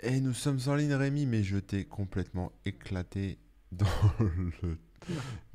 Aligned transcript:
Et 0.00 0.20
nous 0.20 0.34
sommes 0.34 0.58
en 0.66 0.74
ligne, 0.74 0.94
Rémi, 0.94 1.26
mais 1.26 1.42
je 1.42 1.56
t'ai 1.58 1.84
complètement 1.84 2.52
éclaté 2.64 3.38
dans 3.72 3.86
le. 4.20 4.78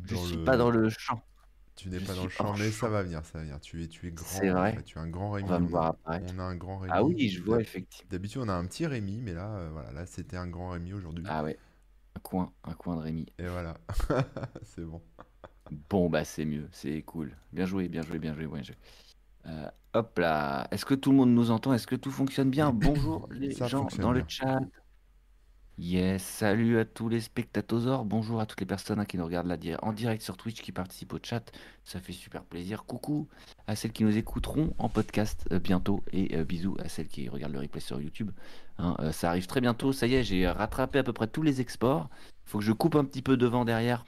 Je 0.03 0.15
Dans 0.15 0.25
suis 0.25 0.37
le... 0.37 0.43
pas 0.43 0.57
dans 0.57 0.69
le 0.69 0.89
champ. 0.89 1.23
Tu 1.75 1.89
n'es 1.89 1.99
pas 1.99 2.13
dans 2.15 2.23
le 2.23 2.29
champ, 2.29 2.53
mais 2.57 2.71
ça 2.71 2.89
va 2.89 3.03
venir, 3.03 3.25
ça 3.25 3.39
va 3.39 3.43
venir. 3.43 3.59
Tu 3.61 3.83
es, 3.83 3.87
tu 3.87 4.07
es 4.07 4.11
C'est 4.15 4.47
grand, 4.47 4.59
vrai. 4.61 4.81
Tu 4.85 4.97
es 4.97 5.01
un 5.01 5.07
grand 5.09 5.29
On 5.29 5.31
Rémi. 5.31 5.49
va 5.49 5.59
me 5.59 5.65
On, 5.65 5.67
voir 5.67 5.85
apparaître. 5.87 6.33
on 6.33 6.39
a 6.39 6.43
un 6.43 6.55
grand 6.55 6.79
Rémi. 6.79 6.91
Ah 6.95 7.03
oui, 7.03 7.29
je 7.29 7.41
vois 7.43 7.61
effectivement. 7.61 8.09
D'habitude, 8.09 8.41
on 8.43 8.49
a 8.49 8.53
un 8.53 8.65
petit 8.65 8.85
Rémi, 8.85 9.21
mais 9.21 9.33
là, 9.33 9.55
euh, 9.57 9.69
voilà, 9.71 9.91
là, 9.91 10.05
c'était 10.05 10.37
un 10.37 10.47
grand 10.47 10.71
Rémi 10.71 10.93
aujourd'hui. 10.93 11.25
Ah 11.27 11.43
ouais, 11.43 11.57
un 12.15 12.19
coin, 12.21 12.53
un 12.63 12.73
coin 12.73 12.95
de 12.97 13.01
Rémi. 13.01 13.27
Et 13.39 13.47
voilà, 13.47 13.77
c'est 14.63 14.83
bon. 14.85 15.01
Bon 15.89 16.09
bah 16.09 16.23
c'est 16.25 16.45
mieux, 16.45 16.67
c'est 16.71 17.01
cool. 17.03 17.35
Bien 17.53 17.65
joué, 17.65 17.87
bien 17.87 18.01
joué, 18.03 18.19
bien 18.19 18.33
joué, 18.33 18.47
bien 18.47 18.61
joué. 18.63 18.75
Euh, 19.47 19.69
hop 19.93 20.19
là, 20.19 20.67
est-ce 20.71 20.85
que 20.85 20.93
tout 20.93 21.11
le 21.11 21.17
monde 21.17 21.31
nous 21.31 21.51
entend? 21.51 21.73
Est-ce 21.73 21.87
que 21.87 21.95
tout 21.95 22.11
fonctionne 22.11 22.49
bien? 22.49 22.71
Bonjour 22.73 23.27
les 23.31 23.51
Ça 23.51 23.67
gens 23.67 23.87
dans 23.97 24.11
le 24.11 24.23
chat. 24.27 24.61
Yes, 25.77 26.21
salut 26.21 26.77
à 26.77 26.85
tous 26.85 27.09
les 27.09 27.21
spectateurs, 27.21 28.05
bonjour 28.05 28.39
à 28.39 28.45
toutes 28.45 28.59
les 28.59 28.67
personnes 28.67 29.03
qui 29.07 29.17
nous 29.17 29.25
regardent 29.25 29.47
là 29.47 29.57
en 29.81 29.93
direct 29.93 30.21
sur 30.21 30.37
Twitch, 30.37 30.61
qui 30.61 30.71
participent 30.71 31.13
au 31.13 31.19
chat, 31.23 31.51
ça 31.85 31.99
fait 31.99 32.13
super 32.13 32.43
plaisir. 32.43 32.83
Coucou 32.83 33.27
à 33.65 33.75
celles 33.75 33.91
qui 33.91 34.03
nous 34.03 34.15
écouteront 34.15 34.75
en 34.77 34.89
podcast 34.89 35.47
euh, 35.51 35.57
bientôt 35.57 36.03
et 36.11 36.37
euh, 36.37 36.43
bisous 36.43 36.77
à 36.79 36.87
celles 36.87 37.07
qui 37.07 37.29
regardent 37.29 37.53
le 37.53 37.61
replay 37.61 37.79
sur 37.79 37.99
YouTube. 37.99 38.29
Hein, 38.77 38.95
ça 39.11 39.29
arrive 39.29 39.47
très 39.47 39.61
bientôt, 39.61 39.91
ça 39.91 40.05
y 40.05 40.13
est, 40.13 40.23
j'ai 40.23 40.47
rattrapé 40.47 40.99
à 40.99 41.03
peu 41.03 41.13
près 41.13 41.27
tous 41.27 41.41
les 41.41 41.61
exports. 41.61 42.09
Faut 42.45 42.59
que 42.59 42.65
je 42.65 42.73
coupe 42.73 42.95
un 42.95 43.05
petit 43.05 43.23
peu 43.23 43.35
devant 43.35 43.65
derrière 43.65 44.05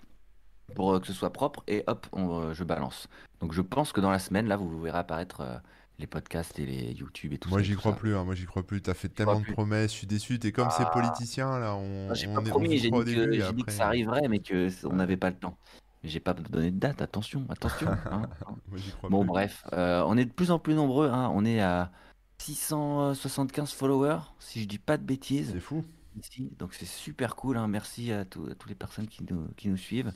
pour 0.75 1.01
que 1.01 1.07
ce 1.07 1.13
soit 1.13 1.33
propre 1.33 1.63
et 1.67 1.83
hop, 1.87 2.05
on, 2.11 2.53
je 2.53 2.63
balance. 2.63 3.07
Donc 3.43 3.51
je 3.53 3.61
pense 3.61 3.91
que 3.91 3.99
dans 3.99 4.09
la 4.09 4.19
semaine, 4.19 4.47
là, 4.47 4.55
vous 4.55 4.79
verrez 4.81 4.97
apparaître 4.99 5.41
euh, 5.41 5.57
les 5.99 6.07
podcasts 6.07 6.57
et 6.59 6.65
les 6.65 6.93
YouTube 6.93 7.33
et 7.33 7.37
tout 7.37 7.49
Moi, 7.49 7.59
ça. 7.59 7.61
et 7.61 7.65
j'y 7.65 7.73
tout 7.73 7.79
crois 7.79 7.91
ça. 7.91 7.97
plus, 7.97 8.15
hein, 8.15 8.23
moi, 8.23 8.35
j'y 8.35 8.45
crois 8.45 8.63
plus. 8.65 8.81
T'as 8.81 8.93
fait 8.93 9.09
tellement 9.09 9.39
de 9.39 9.43
plus 9.43 9.51
promesses, 9.53 9.91
je 9.91 9.97
suis 9.97 10.07
déçu. 10.07 10.39
T'es 10.39 10.53
comme 10.53 10.69
ces 10.71 10.83
Ah, 10.83 10.91
politiciens, 10.93 11.59
là. 11.59 11.75
On, 11.75 12.05
moi, 12.05 12.13
j'ai 12.13 12.27
on 12.29 12.35
pas 12.35 12.41
est, 12.41 12.49
promis, 12.49 12.77
j'ai 12.77 12.89
dit 12.89 12.91
que, 12.91 13.09
et 13.09 13.41
j'ai 13.41 13.53
dit 13.53 13.63
que 13.63 13.71
après. 13.71 13.71
ça 13.73 13.87
arriverait, 13.87 14.27
mais 14.29 14.39
que 14.39 14.69
c- 14.69 14.85
on 14.85 14.91
Ouais. 14.91 14.95
n'avait 14.95 15.17
pas 15.17 15.29
le 15.29 15.35
temps. 15.35 15.57
Mais 16.03 16.09
J'ai 16.09 16.21
pas 16.21 16.33
donné 16.33 16.71
de 16.71 16.79
date, 16.79 17.01
attention, 17.01 17.45
attention. 17.49 17.89
hein, 17.89 17.97
hein. 18.47 18.55
Moi, 18.69 18.77
j'y 18.77 18.91
crois 18.91 19.09
Bon, 19.09 19.19
plus. 19.19 19.27
bref, 19.27 19.65
euh, 19.73 20.03
on 20.07 20.17
est 20.17 20.25
de 20.25 20.31
plus 20.31 20.49
en 20.51 20.57
plus 20.59 20.73
nombreux. 20.73 21.09
hein, 21.09 21.29
On 21.33 21.43
est 21.43 21.59
à 21.59 21.91
675 22.37 23.71
followers, 23.73 24.19
si 24.39 24.61
je 24.61 24.67
dis 24.69 24.79
pas 24.79 24.97
de 24.97 25.03
bêtises. 25.03 25.51
C'est 25.53 25.59
fou. 25.59 25.83
Ici. 26.17 26.51
Donc 26.59 26.73
c'est 26.73 26.85
super 26.85 27.35
cool. 27.35 27.57
hein. 27.57 27.67
Merci 27.67 28.11
à, 28.11 28.21
à 28.21 28.25
toutes 28.25 28.67
les 28.67 28.75
personnes 28.75 29.07
qui 29.07 29.23
nous, 29.29 29.47
qui 29.57 29.69
nous 29.69 29.77
suivent. 29.77 30.11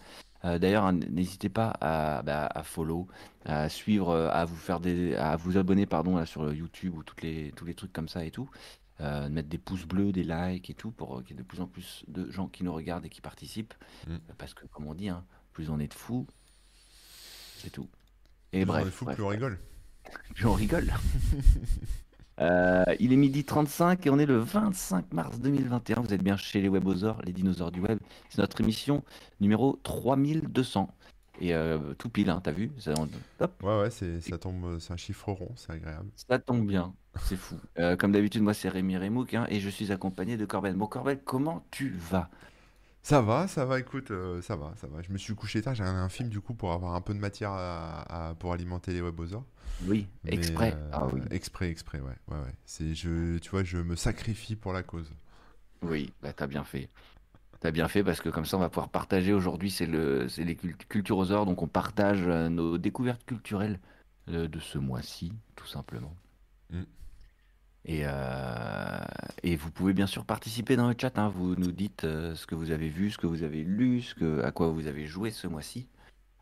Euh, 0.45 0.59
D'ailleurs, 0.59 0.85
hein, 0.85 0.93
n'hésitez 0.93 1.49
pas 1.49 1.75
à, 1.81 2.21
bah, 2.21 2.45
à 2.53 2.63
follow, 2.63 3.07
à 3.45 3.69
suivre, 3.69 4.09
euh, 4.09 4.29
à 4.31 4.45
vous 4.45 4.55
faire 4.55 4.79
des, 4.79 5.15
à 5.15 5.35
vous 5.35 5.57
abonner 5.57 5.85
pardon 5.85 6.15
là, 6.17 6.25
sur 6.25 6.53
YouTube 6.53 6.95
ou 6.95 7.03
toutes 7.03 7.21
les, 7.23 7.51
tous 7.55 7.65
les 7.65 7.73
trucs 7.73 7.93
comme 7.93 8.07
ça 8.09 8.23
et 8.25 8.31
tout. 8.31 8.49
Euh, 8.99 9.25
de 9.29 9.33
mettre 9.33 9.49
des 9.49 9.59
pouces 9.59 9.85
bleus, 9.85 10.11
des 10.11 10.23
likes 10.23 10.69
et 10.71 10.73
tout 10.73 10.89
pour 10.91 11.17
euh, 11.19 11.21
qu'il 11.21 11.35
y 11.35 11.39
ait 11.39 11.43
de 11.43 11.47
plus 11.47 11.61
en 11.61 11.67
plus 11.67 12.03
de 12.07 12.31
gens 12.31 12.47
qui 12.47 12.63
nous 12.63 12.73
regardent 12.73 13.05
et 13.05 13.09
qui 13.09 13.21
participent. 13.21 13.75
Mm. 14.07 14.13
Euh, 14.13 14.17
Parce 14.39 14.53
que 14.55 14.65
comme 14.67 14.87
on 14.87 14.95
dit, 14.95 15.09
hein, 15.09 15.23
plus 15.53 15.69
on 15.69 15.79
est 15.79 15.87
de 15.87 15.93
fous, 15.93 16.25
c'est 17.57 17.69
tout. 17.71 17.89
Et 18.53 18.65
Plus 18.65 18.71
on 18.71 18.85
est 18.87 18.91
fou, 18.91 19.05
bref, 19.05 19.15
plus 19.15 19.23
on 19.23 19.27
rigole. 19.27 19.59
Plus 20.35 20.45
on 20.45 20.53
rigole. 20.53 20.93
Euh, 22.39 22.83
il 22.99 23.13
est 23.13 23.17
midi 23.17 23.43
35 23.43 24.05
et 24.05 24.09
on 24.09 24.19
est 24.19 24.25
le 24.25 24.37
25 24.37 25.11
mars 25.13 25.39
2021. 25.39 26.01
Vous 26.01 26.13
êtes 26.13 26.21
bien 26.23 26.37
chez 26.37 26.61
les 26.61 26.69
Webosaures, 26.69 27.21
les 27.23 27.33
dinosaures 27.33 27.71
du 27.71 27.79
web. 27.81 27.99
C'est 28.29 28.39
notre 28.39 28.61
émission 28.61 29.03
numéro 29.41 29.79
3200. 29.83 30.89
Et 31.39 31.53
euh, 31.53 31.93
tout 31.95 32.09
pile, 32.09 32.29
hein, 32.31 32.41
t'as 32.43 32.51
vu 32.51 32.71
ça, 32.79 32.93
on- 32.97 33.07
hop, 33.43 33.63
Ouais, 33.63 33.79
ouais, 33.81 33.89
c'est, 33.91 34.21
ça 34.21 34.37
tombe, 34.39 34.79
c'est 34.79 34.91
un 34.93 34.97
chiffre 34.97 35.31
rond, 35.31 35.51
c'est 35.55 35.71
agréable. 35.71 36.09
ça 36.15 36.39
tombe 36.39 36.65
bien, 36.65 36.93
c'est 37.25 37.35
fou. 37.37 37.55
Euh, 37.77 37.95
comme 37.95 38.11
d'habitude, 38.11 38.41
moi 38.41 38.53
c'est 38.55 38.69
Rémi 38.69 38.97
Remouk 38.97 39.33
hein, 39.35 39.45
et 39.49 39.59
je 39.59 39.69
suis 39.69 39.91
accompagné 39.91 40.37
de 40.37 40.45
Corben. 40.45 40.75
Bon 40.75 40.87
Corben, 40.87 41.17
comment 41.23 41.63
tu 41.71 41.89
vas? 42.09 42.29
Ça 43.03 43.21
va, 43.21 43.47
ça 43.47 43.65
va, 43.65 43.79
écoute, 43.79 44.11
euh, 44.11 44.41
ça 44.41 44.55
va, 44.57 44.73
ça 44.75 44.87
va. 44.87 45.01
Je 45.01 45.11
me 45.13 45.17
suis 45.17 45.33
couché 45.35 45.61
tard, 45.61 45.73
j'ai 45.75 45.83
regardé 45.83 46.01
un 46.01 46.09
film 46.09 46.29
du 46.29 46.41
coup 46.41 46.53
pour 46.53 46.73
avoir 46.73 46.93
un 46.95 47.01
peu 47.01 47.13
de 47.13 47.19
matière 47.19 47.51
à, 47.51 48.29
à- 48.31 48.35
pour 48.35 48.51
alimenter 48.53 48.91
les 48.93 49.01
webosaures. 49.01 49.45
Oui, 49.79 50.07
Mais 50.23 50.31
exprès. 50.33 50.75
euh, 50.75 50.91
Ah 50.91 51.07
oui, 51.07 51.27
exprès, 51.31 51.69
exprès, 51.69 51.99
ouais, 51.99 52.17
ouais, 52.27 52.37
ouais. 52.39 52.55
C'est, 52.65 52.93
je, 52.95 53.37
tu 53.39 53.49
vois, 53.51 53.63
je 53.63 53.77
me 53.77 53.95
sacrifie 53.95 54.55
pour 54.55 54.73
la 54.73 54.83
cause. 54.83 55.11
oui, 55.81 56.13
bah 56.21 56.33
t'as 56.33 56.47
bien 56.47 56.63
fait. 56.63 56.89
T'as 57.59 57.71
bien 57.71 57.87
fait 57.87 58.03
parce 58.03 58.21
que 58.21 58.29
comme 58.29 58.45
ça 58.45 58.57
on 58.57 58.59
va 58.61 58.69
pouvoir 58.69 58.89
partager 58.89 59.33
aujourd'hui, 59.33 59.71
c'est 59.71 59.85
le, 59.87 60.29
c'est 60.29 60.43
les 60.45 60.55
cult- 60.55 60.87
culturosaures, 60.89 61.45
donc 61.45 61.61
on 61.63 61.67
partage 61.67 62.23
euh, 62.27 62.49
nos 62.49 62.77
découvertes 62.77 63.25
culturelles 63.25 63.79
euh, 64.29 64.47
de 64.47 64.59
ce 64.59 64.77
mois-ci, 64.79 65.33
tout 65.55 65.67
simplement. 65.67 66.15
Mm. 66.71 66.83
Et, 67.85 68.01
euh, 68.03 68.99
et 69.43 69.55
vous 69.55 69.71
pouvez 69.71 69.93
bien 69.93 70.07
sûr 70.07 70.25
participer 70.25 70.75
dans 70.75 70.89
le 70.89 70.95
chat, 70.99 71.17
hein. 71.17 71.29
Vous 71.29 71.55
nous 71.55 71.71
dites 71.71 72.01
ce 72.01 72.45
que 72.45 72.55
vous 72.55 72.71
avez 72.71 72.89
vu, 72.89 73.11
ce 73.11 73.17
que 73.17 73.27
vous 73.27 73.43
avez 73.43 73.63
lu, 73.63 74.01
ce 74.01 74.13
que, 74.15 74.41
à 74.43 74.51
quoi 74.51 74.69
vous 74.69 74.87
avez 74.87 75.05
joué 75.07 75.31
ce 75.31 75.47
mois-ci. 75.47 75.87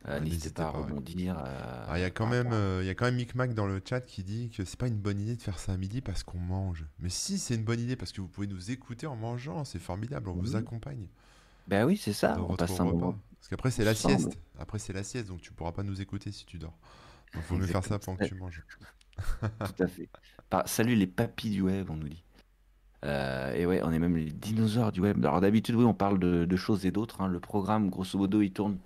Euh, 0.08 0.20
Ouais, 0.20 0.22
n'hésitez 0.22 0.50
pas 0.52 0.68
à 0.70 0.72
pas, 0.72 0.80
rebondir. 0.80 1.36
euh, 1.40 1.84
Alors, 1.86 1.98
il 1.98 2.02
y 2.02 2.04
a 2.04 2.12
quand 2.12 2.28
même, 2.28 2.52
euh, 2.54 2.80
il 2.84 2.88
y 2.88 2.90
a 2.90 2.96
quand 2.96 3.06
même 3.06 3.16
Micmac 3.16 3.54
dans 3.56 3.66
le 3.66 3.82
chat 3.88 4.02
qui 4.02 4.24
dit 4.24 4.50
que 4.52 4.64
c'est 4.64 4.78
pas 4.80 4.88
une 4.88 4.98
bonne 5.00 5.20
idée 5.20 5.36
de 5.36 5.42
faire 5.42 5.58
ça 5.60 5.74
à 5.74 5.78
midi 5.78 6.02
parce 6.02 6.24
qu'on 6.24 6.38
mange. 6.38 6.86
Mais 7.00 7.10
si, 7.10 7.40
c'est 7.40 7.56
une 7.56 7.64
bonne 7.64 7.80
idée 7.80 7.96
parce 7.96 8.12
que 8.12 8.22
vous 8.22 8.28
pouvez 8.28 8.48
nous 8.48 8.70
écouter 8.72 9.08
en 9.08 9.16
mangeant, 9.16 9.66
c'est 9.66 9.80
formidable, 9.80 10.30
on 10.30 10.34
vous 10.34 10.56
accompagne 10.56 11.08
Ben 11.68 11.86
oui, 11.86 11.98
c'est 11.98 12.14
ça, 12.14 12.38
on 12.40 12.56
passe 12.56 12.80
un 12.80 12.86
moment 12.86 13.20
Parce 13.40 13.50
qu'après, 13.50 13.72
c'est 13.72 13.84
la 13.86 13.96
sieste. 13.96 14.38
Après, 14.60 14.78
c'est 14.80 14.94
la 14.94 15.04
sieste, 15.04 15.28
donc 15.28 15.42
tu 15.42 15.52
pourras 15.54 15.72
pas 15.72 15.84
nous 15.84 16.02
écouter 16.02 16.32
si 16.32 16.46
tu 16.46 16.60
dors. 16.60 16.78
Donc, 17.34 17.44
faut 17.44 17.56
mieux 17.58 17.66
faire 17.68 17.84
ça 17.84 17.98
pendant 18.00 18.18
que 18.18 18.26
tu 18.26 18.36
manges. 18.36 18.64
Tout 19.42 19.84
à 19.84 19.88
fait. 19.88 20.10
Par- 20.50 20.68
Salut 20.68 20.96
les 20.96 21.08
papis 21.08 21.50
du 21.50 21.62
web, 21.62 21.90
on 21.90 21.96
nous 21.96 22.10
dit. 22.10 22.24
Euh, 23.06 23.54
et 23.54 23.66
ouais, 23.66 23.82
on 23.84 23.92
est 23.94 24.00
même 24.00 24.16
les 24.18 24.32
dinosaures 24.32 24.92
du 24.92 25.02
web. 25.02 25.24
Alors 25.26 25.42
d'habitude, 25.42 25.76
oui, 25.76 25.86
on 25.86 25.94
parle 25.94 26.20
de, 26.20 26.46
de 26.46 26.56
choses 26.56 26.86
et 26.86 26.92
d'autres. 26.92 27.22
hein. 27.22 27.28
Le 27.28 27.40
programme, 27.40 27.90
grosso 27.90 28.18
modo, 28.18 28.42
il 28.42 28.52
tourne. 28.52 28.78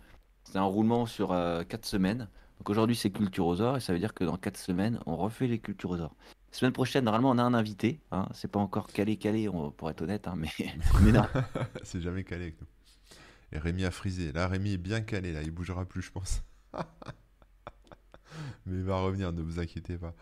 C'est 0.51 0.57
un 0.57 0.63
roulement 0.63 1.05
sur 1.05 1.29
4 1.29 1.85
semaines. 1.85 2.27
Donc 2.57 2.69
aujourd'hui, 2.69 2.95
c'est 2.95 3.11
Culturosaure 3.11 3.77
et 3.77 3.79
ça 3.79 3.93
veut 3.93 3.99
dire 3.99 4.13
que 4.13 4.23
dans 4.23 4.35
4 4.35 4.57
semaines, 4.57 4.99
on 5.05 5.15
refait 5.15 5.47
les 5.47 5.59
Culturosaures. 5.59 6.15
Semaine 6.51 6.73
prochaine, 6.73 7.05
normalement, 7.05 7.29
on 7.29 7.37
a 7.37 7.43
un 7.43 7.53
invité. 7.53 7.99
Hein. 8.11 8.27
C'est 8.33 8.49
pas 8.49 8.59
encore 8.59 8.87
calé, 8.87 9.17
calé, 9.17 9.47
pour 9.77 9.89
être 9.89 10.01
honnête, 10.01 10.27
hein, 10.27 10.33
mais, 10.35 10.49
mais 11.01 11.11
non. 11.11 11.23
c'est 11.83 12.01
jamais 12.01 12.23
calé 12.23 12.43
avec 12.45 12.59
nous. 12.59 12.67
Et 13.51 13.59
Rémi 13.59 13.85
a 13.85 13.91
frisé. 13.91 14.31
Là, 14.31 14.47
Rémi 14.47 14.73
est 14.73 14.77
bien 14.77 15.01
calé, 15.01 15.33
là, 15.33 15.43
il 15.43 15.51
bougera 15.51 15.85
plus, 15.85 16.01
je 16.01 16.11
pense. 16.11 16.43
Mais 18.65 18.77
il 18.77 18.83
va 18.83 18.99
revenir, 18.99 19.33
ne 19.33 19.41
vous 19.41 19.59
inquiétez 19.59 19.97
pas. 19.97 20.13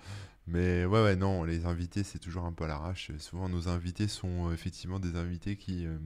Mais 0.47 0.85
ouais, 0.85 1.03
ouais, 1.03 1.15
non, 1.17 1.43
les 1.43 1.65
invités, 1.65 2.03
c'est 2.03 2.19
toujours 2.19 2.45
un 2.45 2.53
peu 2.53 2.63
à 2.63 2.67
l'arrache. 2.67 3.11
Souvent, 3.17 3.49
nos 3.49 3.67
invités 3.67 4.07
sont 4.07 4.47
euh, 4.47 4.53
effectivement 4.53 4.99
des 4.99 5.17
invités 5.17 5.57
qui, 5.57 5.85
euh, 5.85 5.97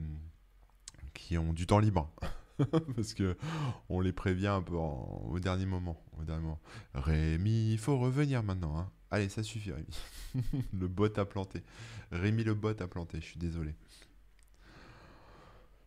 qui 1.14 1.38
ont 1.38 1.52
du 1.52 1.66
temps 1.66 1.78
libre. 1.78 2.10
Parce 2.96 3.14
que 3.14 3.36
on 3.88 4.00
les 4.00 4.12
prévient 4.12 4.48
un 4.48 4.62
peu 4.62 4.74
au 4.74 5.38
dernier 5.40 5.66
moment. 5.66 6.02
Au 6.18 6.24
dernier 6.24 6.42
moment. 6.42 6.60
Rémi, 6.94 7.72
il 7.72 7.78
faut 7.78 7.98
revenir 7.98 8.42
maintenant. 8.42 8.76
hein. 8.78 8.90
Allez, 9.10 9.28
ça 9.28 9.42
suffit, 9.42 9.72
Rémi. 9.72 9.86
le 10.72 10.88
bot 10.88 11.18
a 11.18 11.24
planté. 11.24 11.62
Rémi 12.10 12.44
le 12.44 12.54
bot 12.54 12.80
a 12.80 12.88
planté, 12.88 13.20
je 13.20 13.26
suis 13.26 13.38
désolé. 13.38 13.74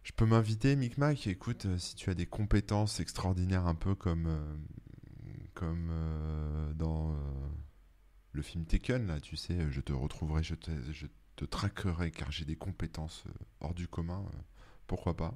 Je 0.04 0.12
peux 0.12 0.26
m'inviter, 0.28 0.76
Micmac? 0.76 1.26
Écoute, 1.26 1.66
euh, 1.66 1.80
si 1.80 1.96
tu 1.96 2.12
as 2.12 2.14
des 2.14 2.28
compétences 2.28 3.00
extraordinaires, 3.00 3.66
un 3.66 3.74
peu 3.74 3.96
comme, 3.96 4.28
euh, 4.28 4.56
comme 5.56 5.90
euh, 5.92 6.74
dans 6.74 7.18
le 8.32 8.42
film 8.44 8.66
Taken, 8.66 9.08
là, 9.08 9.20
tu 9.20 9.36
sais, 9.36 9.58
je 9.72 9.82
te 9.82 9.94
retrouverai, 9.94 10.44
je 10.44 10.54
te, 10.54 10.70
je 10.92 11.08
te 11.36 11.46
traquerai 11.46 12.12
car 12.12 12.32
j'ai 12.32 12.46
des 12.46 12.56
compétences 12.56 13.24
hors 13.62 13.74
du 13.74 13.88
commun. 13.88 14.24
pourquoi 14.86 15.16
pas 15.18 15.36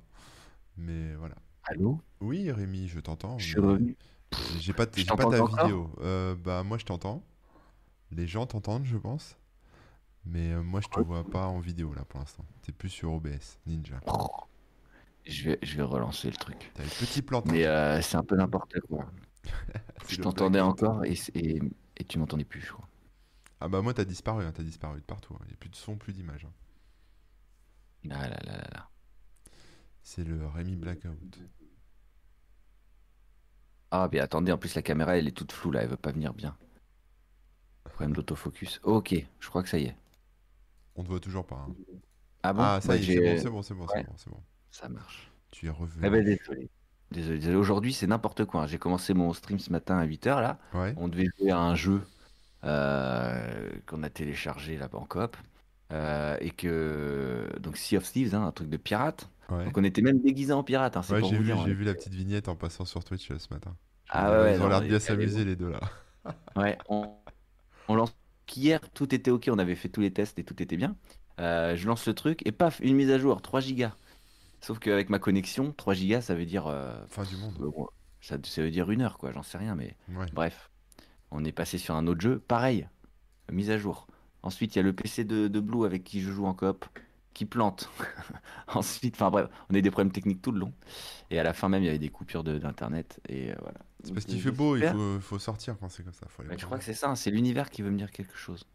Mais 0.80 1.16
voilà. 1.16 1.36
Allô? 1.64 2.00
Oui, 2.22 2.52
Rémi, 2.52 2.88
je 2.88 3.00
t'entends. 3.00 3.38
Je 3.38 3.46
suis 3.46 3.60
revenu. 3.60 3.98
J'ai 4.60 4.74
pas, 4.74 4.86
j'ai 4.96 5.06
ta 5.06 5.16
vidéo. 5.46 5.92
Euh, 6.02 6.36
bah, 6.36 6.64
moi, 6.64 6.78
je 6.78 6.86
t'entends. 6.86 7.24
Les 8.12 8.28
gens 8.28 8.46
t'entendent, 8.46 8.86
je 8.86 8.98
pense. 8.98 9.38
Mais 10.26 10.52
euh, 10.54 10.62
moi, 10.62 10.82
je 10.82 10.88
te 10.88 11.00
vois 11.00 11.24
pas 11.24 11.48
en 11.48 11.60
vidéo, 11.60 11.94
là, 11.94 12.04
pour 12.06 12.20
l'instant. 12.20 12.46
T'es 12.62 12.72
plus 12.72 12.90
sur 12.90 13.14
OBS, 13.14 13.60
Ninja. 13.66 14.00
Je 15.26 15.52
vais, 15.52 15.60
je 15.62 15.76
vais 15.78 15.84
relancer 15.84 16.30
le 16.30 16.38
truc. 16.38 16.72
T'as 16.74 16.84
les 16.84 16.90
petits 16.90 17.22
plantages. 17.22 17.52
Mais 17.52 17.66
euh, 17.66 18.02
c'est 18.02 18.18
un 18.18 18.24
peu 18.24 18.36
n'importe 18.36 18.80
quoi. 18.82 19.06
Je 20.08 20.18
le 20.18 20.24
t'entendais 20.24 20.60
encore 20.60 21.06
et, 21.06 21.14
et, 21.36 21.62
et 21.98 22.04
tu 22.04 22.18
m'entendais 22.20 22.44
plus, 22.46 22.62
je 22.62 22.72
crois. 22.74 22.88
Ah 23.62 23.68
bah 23.68 23.82
moi 23.82 23.94
t'as 23.94 24.06
disparu, 24.06 24.44
hein, 24.46 24.52
t'as 24.54 24.64
disparu 24.64 25.00
de 25.00 25.06
partout. 25.06 25.36
Il 25.42 25.48
n'y 25.48 25.54
a 25.54 25.58
plus 25.58 25.70
de 25.70 25.76
son, 25.76 25.98
plus 25.98 26.14
d'image. 26.14 26.46
hein. 26.46 26.52
Ah 28.10 28.28
là 28.30 28.40
là 28.46 28.58
là 28.58 28.68
là. 28.74 28.90
C'est 30.12 30.24
le 30.24 30.48
Rémi 30.48 30.76
Blackout. 30.76 31.38
Ah, 33.92 34.10
mais 34.12 34.20
attendez, 34.20 34.52
en 34.52 34.58
plus 34.58 34.74
la 34.74 34.82
caméra 34.82 35.16
elle 35.16 35.28
est 35.28 35.38
toute 35.38 35.52
floue 35.52 35.70
là, 35.70 35.84
elle 35.84 35.90
veut 35.90 35.98
pas 35.98 36.12
venir 36.12 36.34
bien. 36.34 36.58
Problème 37.84 38.14
d'autofocus. 38.14 38.80
Ok, 38.82 39.14
je 39.40 39.50
crois 39.50 39.62
que 39.62 39.70
ça 39.70 39.78
y 39.78 39.86
est. 39.86 39.96
On 40.96 41.04
te 41.04 41.10
voit 41.10 41.20
toujours 41.20 41.46
pas. 41.46 41.58
hein. 41.70 41.76
Ah 42.42 42.54
bon 42.54 42.62
ah 42.64 42.82
ça 42.82 42.88
Bah, 42.88 42.96
y 42.96 43.12
est, 43.12 43.38
c'est 43.38 43.50
bon, 43.52 43.62
c'est 43.62 43.76
bon, 43.76 43.86
c'est 44.18 44.30
bon. 44.32 44.42
Ça 44.72 44.90
marche. 44.90 45.32
Tu 45.52 45.68
es 45.68 45.70
revenu. 45.70 46.02
Eh 46.04 46.10
ben 46.10 46.26
désolé. 46.26 46.70
Désolé, 47.12 47.38
désolé. 47.38 47.56
Aujourd'hui 47.56 47.94
c'est 47.94 48.08
n'importe 48.08 48.46
quoi. 48.46 48.64
hein. 48.64 48.68
J'ai 48.68 48.80
commencé 48.80 49.14
mon 49.14 49.32
stream 49.34 49.60
ce 49.60 49.72
matin 49.72 50.00
à 50.00 50.08
8h 50.08 50.42
là. 50.42 50.58
Ouais. 50.74 50.96
On 50.98 51.08
devait 51.08 51.28
jouer 51.38 51.52
à 51.52 51.60
un 51.60 51.76
jeu 51.76 52.02
euh, 52.64 53.70
qu'on 53.86 54.02
a 54.02 54.10
téléchargé 54.10 54.76
là-bas 54.76 54.98
en 54.98 55.06
coop. 55.06 55.38
Euh, 55.92 56.38
et 56.42 56.52
que 56.52 57.50
donc 57.60 57.78
Sea 57.78 57.98
of 57.98 58.04
Thieves, 58.12 58.36
hein, 58.36 58.46
un 58.46 58.52
truc 58.52 58.70
de 58.70 58.78
pirate. 58.78 59.30
Ouais. 59.50 59.66
Donc 59.66 59.78
on 59.78 59.84
était 59.84 60.02
même 60.02 60.22
déguisés 60.22 60.54
en 60.54 60.64
pirate, 60.64 60.96
hein, 60.98 61.02
Ouais, 61.10 61.24
j'ai 61.24 61.38
vous 61.38 61.44
vu, 61.44 61.46
j'ai 61.66 61.84
la 61.84 61.94
petite 61.96 62.14
vignette 62.14 62.48
en 62.50 62.56
passant 62.56 62.86
sur 62.86 63.04
Twitch 63.04 63.32
euh, 63.32 63.40
ce 63.40 63.52
matin. 63.54 63.76
Ah 64.10 64.32
ouais, 64.42 64.56
ils 64.56 64.62
ont 64.62 64.68
l'air 64.68 64.82
de 64.82 64.88
bien 64.88 65.00
s'amuser 65.00 65.46
les 65.46 65.56
deux 65.56 65.70
là. 65.70 65.80
Ouais, 66.56 66.78
on, 66.90 67.16
on 67.88 67.96
lance 67.96 68.14
hier, 68.56 68.82
tout 68.92 69.14
était 69.16 69.32
ok, 69.32 69.50
on 69.52 69.60
avait 69.60 69.76
fait 69.76 69.90
tous 69.90 70.02
les 70.02 70.12
tests 70.12 70.40
et 70.40 70.44
tout 70.44 70.62
était 70.62 70.78
bien. 70.78 70.96
Euh, 71.40 71.76
je 71.76 71.88
lance 71.88 72.08
le 72.08 72.14
truc 72.14 72.42
et 72.46 72.52
paf, 72.52 72.80
une 72.82 72.96
mise 72.96 73.12
à 73.12 73.18
jour, 73.20 73.42
3 73.42 73.62
gigas. 73.62 73.96
Sauf 74.62 74.80
qu'avec 74.80 75.10
ma 75.10 75.20
connexion, 75.20 75.74
3 75.74 75.94
gigas, 75.94 76.22
ça 76.22 76.36
veut 76.36 76.46
dire 76.46 76.68
euh, 76.68 77.06
Fin 77.08 77.24
du 77.24 77.38
monde. 77.38 77.56
euh, 77.62 77.72
ça, 78.22 78.38
ça 78.44 78.62
veut 78.62 78.72
dire 78.72 78.92
une 78.92 79.02
heure 79.02 79.18
quoi, 79.18 79.32
j'en 79.32 79.44
sais 79.44 79.58
rien, 79.58 79.76
mais 79.76 79.96
Ouais. 80.10 80.28
bref, 80.34 80.70
on 81.32 81.46
est 81.46 81.52
passé 81.54 81.78
sur 81.78 81.96
un 81.96 82.08
autre 82.08 82.22
jeu, 82.22 82.40
pareil, 82.40 82.88
mise 83.52 83.72
à 83.72 83.78
jour. 83.78 84.08
Ensuite, 84.44 84.76
il 84.76 84.80
y 84.80 84.82
a 84.82 84.84
le 84.84 84.94
PC 84.94 85.24
de, 85.26 85.48
de 85.48 85.60
Blue 85.60 85.86
avec 85.86 86.04
qui 86.04 86.22
je 86.22 86.32
joue 86.32 86.46
en 86.46 86.54
coop 86.54 86.86
qui 87.34 87.46
plante. 87.46 87.90
Ensuite, 88.68 89.16
enfin 89.16 89.30
bref, 89.30 89.50
on 89.70 89.76
a 89.76 89.78
eu 89.78 89.82
des 89.82 89.92
problèmes 89.92 90.12
techniques 90.12 90.42
tout 90.42 90.52
le 90.52 90.60
long. 90.60 90.74
Et 91.30 91.40
à 91.40 91.44
la 91.44 91.54
fin 91.54 91.70
même, 91.70 91.84
il 91.84 91.86
y 91.86 91.90
avait 91.90 92.00
des 92.00 92.10
coupures 92.10 92.44
de- 92.44 92.58
d'internet 92.58 93.20
et 93.30 93.52
euh, 93.52 93.56
voilà. 93.62 93.80
C'est 94.04 94.14
parce 94.14 94.26
qu'il 94.26 94.42
fait 94.42 94.52
beau, 94.52 94.76
il 94.78 94.84
faut, 94.84 95.20
faut 95.20 95.40
sortir 95.40 95.78
quand 95.80 95.90
c'est 95.90 96.04
comme 96.04 96.14
ça. 96.14 96.26
Faut 96.30 96.42
aller 96.42 96.52
Ouais, 96.52 96.58
je 96.58 96.66
crois 96.66 96.78
que 96.78 96.84
c'est 96.84 96.94
ça, 96.94 97.10
hein, 97.10 97.16
c'est 97.16 97.32
l'univers 97.32 97.70
qui 97.70 97.82
veut 97.82 97.92
me 97.92 97.98
dire 97.98 98.12
quelque 98.12 98.36
chose. 98.36 98.66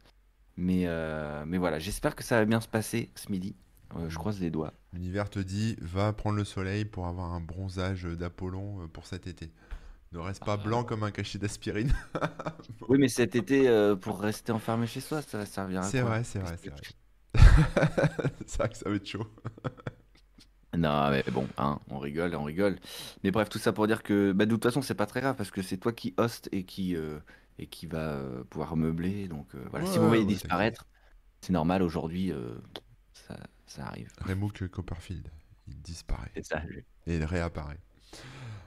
Mais, 0.56 0.82
euh, 0.86 1.44
mais 1.46 1.58
voilà, 1.58 1.78
j'espère 1.78 2.14
que 2.14 2.22
ça 2.22 2.36
va 2.38 2.44
bien 2.44 2.60
se 2.60 2.68
passer 2.68 3.10
ce 3.16 3.30
midi. 3.30 3.56
Euh, 3.96 4.08
je 4.08 4.16
croise 4.18 4.40
les 4.40 4.50
doigts. 4.50 4.72
L'univers 4.92 5.30
te 5.30 5.38
dit 5.38 5.76
va 5.80 6.12
prendre 6.12 6.36
le 6.36 6.44
soleil 6.44 6.84
pour 6.84 7.06
avoir 7.06 7.32
un 7.32 7.40
bronzage 7.40 8.04
d'Apollon 8.04 8.82
euh, 8.82 8.86
pour 8.86 9.06
cet 9.06 9.26
été. 9.26 9.50
Ne 10.14 10.20
reste 10.20 10.44
pas 10.44 10.54
Ah. 10.54 10.64
blanc 10.64 10.84
comme 10.84 11.02
un 11.02 11.10
cachet 11.10 11.38
d'aspirine. 11.38 11.92
Oui, 12.88 12.98
mais 12.98 13.08
cet 13.08 13.34
été, 13.34 13.68
euh, 13.68 13.96
pour 13.96 14.20
rester 14.20 14.52
enfermé 14.52 14.86
chez 14.86 15.00
soi, 15.00 15.22
ça 15.22 15.38
va 15.38 15.46
servir 15.46 15.80
à 15.80 15.82
C'est 15.82 16.00
vrai, 16.00 16.22
c'est 16.24 16.38
vrai, 16.38 16.56
c'est 16.62 16.70
vrai. 16.70 16.80
c'est 18.46 18.58
vrai 18.58 18.68
que 18.68 18.76
ça 18.76 18.88
va 18.88 18.94
être 18.96 19.06
chaud. 19.06 19.26
Non, 20.76 21.10
mais 21.10 21.22
bon, 21.30 21.46
hein, 21.56 21.78
on 21.88 21.98
rigole, 22.00 22.34
on 22.34 22.42
rigole. 22.42 22.80
Mais 23.22 23.30
bref, 23.30 23.48
tout 23.48 23.58
ça 23.58 23.72
pour 23.72 23.86
dire 23.86 24.02
que 24.02 24.32
bah, 24.32 24.44
de 24.44 24.50
toute 24.50 24.64
façon, 24.64 24.82
c'est 24.82 24.96
pas 24.96 25.06
très 25.06 25.20
grave 25.20 25.36
parce 25.36 25.52
que 25.52 25.62
c'est 25.62 25.76
toi 25.76 25.92
qui 25.92 26.14
host 26.16 26.48
et 26.50 26.64
qui, 26.64 26.96
euh, 26.96 27.20
et 27.60 27.68
qui 27.68 27.86
va 27.86 28.14
euh, 28.14 28.42
pouvoir 28.44 28.76
meubler. 28.76 29.28
Donc 29.28 29.54
euh, 29.54 29.64
voilà, 29.70 29.86
si 29.86 29.98
vous 29.98 30.08
voyez 30.08 30.24
ouais, 30.24 30.28
disparaître, 30.28 30.86
c'est 31.42 31.52
normal 31.52 31.82
aujourd'hui, 31.82 32.32
ça, 33.12 33.36
ça 33.66 33.86
arrive. 33.86 34.08
Remook 34.20 34.66
Copperfield, 34.68 35.28
il 35.68 35.80
disparaît 35.80 36.32
et 37.06 37.16
il 37.16 37.24
réapparaît. 37.24 37.78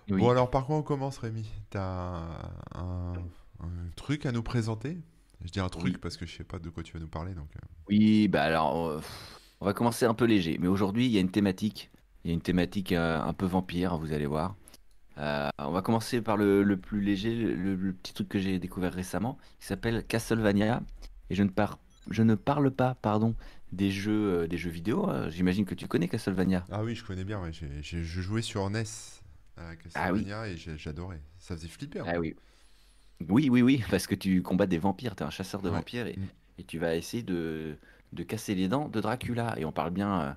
Oui. 0.09 0.21
Bon 0.21 0.29
alors 0.29 0.49
par 0.49 0.65
quoi 0.65 0.77
on 0.77 0.83
commence 0.83 1.17
Rémi? 1.17 1.49
T'as 1.69 2.21
un, 2.75 3.13
un 3.59 3.89
truc 3.95 4.25
à 4.25 4.31
nous 4.31 4.43
présenter? 4.43 4.97
Je 5.43 5.51
dis 5.51 5.59
un 5.59 5.69
truc 5.69 5.83
Oui. 5.83 5.97
parce 6.01 6.17
que 6.17 6.25
je 6.25 6.35
sais 6.35 6.43
pas 6.43 6.59
de 6.59 6.69
quoi 6.69 6.83
tu 6.83 6.93
vas 6.93 6.99
nous 6.99 7.07
parler 7.07 7.33
donc. 7.33 7.49
euh, 7.55 7.67
Oui, 7.89 8.27
bah 8.27 8.43
alors, 8.43 8.87
euh, 8.87 9.01
on 9.61 9.65
va 9.65 9.73
commencer 9.73 10.05
un 10.05 10.13
peu 10.13 10.25
léger. 10.25 10.57
Mais 10.59 10.67
aujourd'hui, 10.67 11.05
il 11.05 11.11
y 11.11 11.17
a 11.17 11.21
une 11.21 11.29
thématique. 11.31 11.91
Il 12.23 12.29
y 12.29 12.31
a 12.31 12.33
une 12.33 12.41
thématique 12.41 12.91
euh, 12.93 13.21
un 13.21 13.33
peu 13.33 13.45
vampire, 13.45 13.97
vous 13.97 14.13
allez 14.13 14.25
voir. 14.25 14.55
Euh, 15.17 15.49
on 15.59 15.71
va 15.71 15.81
commencer 15.81 16.21
par 16.21 16.37
le, 16.37 16.63
le 16.63 16.77
plus 16.77 17.01
léger, 17.01 17.35
le, 17.35 17.75
le 17.75 17.93
petit 17.93 18.13
truc 18.13 18.29
que 18.29 18.39
j'ai 18.39 18.59
découvert 18.59 18.93
récemment, 18.93 19.37
qui 19.59 19.67
s'appelle 19.67 20.05
Castlevania. 20.05 20.81
Et 21.29 21.35
je 21.35 21.43
ne, 21.43 21.49
par- 21.49 21.79
je 22.09 22.23
ne 22.23 22.35
parle 22.35 22.71
pas, 22.71 22.95
pardon, 22.95 23.35
des 23.71 23.91
jeux, 23.91 24.47
des 24.47 24.57
jeux 24.57 24.69
vidéo. 24.71 25.09
J'imagine 25.29 25.65
que 25.65 25.75
tu 25.75 25.87
connais 25.87 26.07
Castlevania. 26.07 26.65
Ah 26.71 26.83
oui, 26.83 26.95
je 26.95 27.03
connais 27.03 27.25
bien. 27.25 27.41
ouais, 27.41 27.51
j'ai- 27.51 28.03
jouais 28.03 28.41
sur 28.41 28.65
NES 28.69 28.83
à 29.57 29.75
Castlevania 29.75 30.47
et 30.47 30.57
j'ai- 30.57 30.77
j'adorais. 30.77 31.21
Ça 31.39 31.55
faisait 31.55 31.67
flipper. 31.67 31.99
hein. 31.99 32.05
Ah 32.07 32.19
oui. 32.19 32.35
Oui, 33.29 33.49
oui, 33.49 33.61
oui, 33.63 33.83
parce 33.89 34.05
que 34.05 34.13
tu 34.15 34.41
combats 34.43 34.67
des 34.67 34.77
vampires, 34.77 35.15
tu 35.15 35.23
es 35.23 35.25
un 35.25 35.31
chasseur 35.31 35.61
de 35.61 35.69
Ouais. 35.69 35.75
vampires 35.77 36.05
et, 36.07 36.17
Mm. 36.17 36.25
et 36.59 36.63
tu 36.63 36.77
vas 36.77 36.95
essayer 36.95 37.23
de, 37.23 37.75
de 38.13 38.23
casser 38.23 38.53
les 38.55 38.67
dents 38.67 38.87
de 38.89 39.01
Dracula. 39.01 39.55
Et 39.59 39.65
on 39.65 39.71
parle 39.71 39.89
bien 39.91 40.21
euh, 40.21 40.31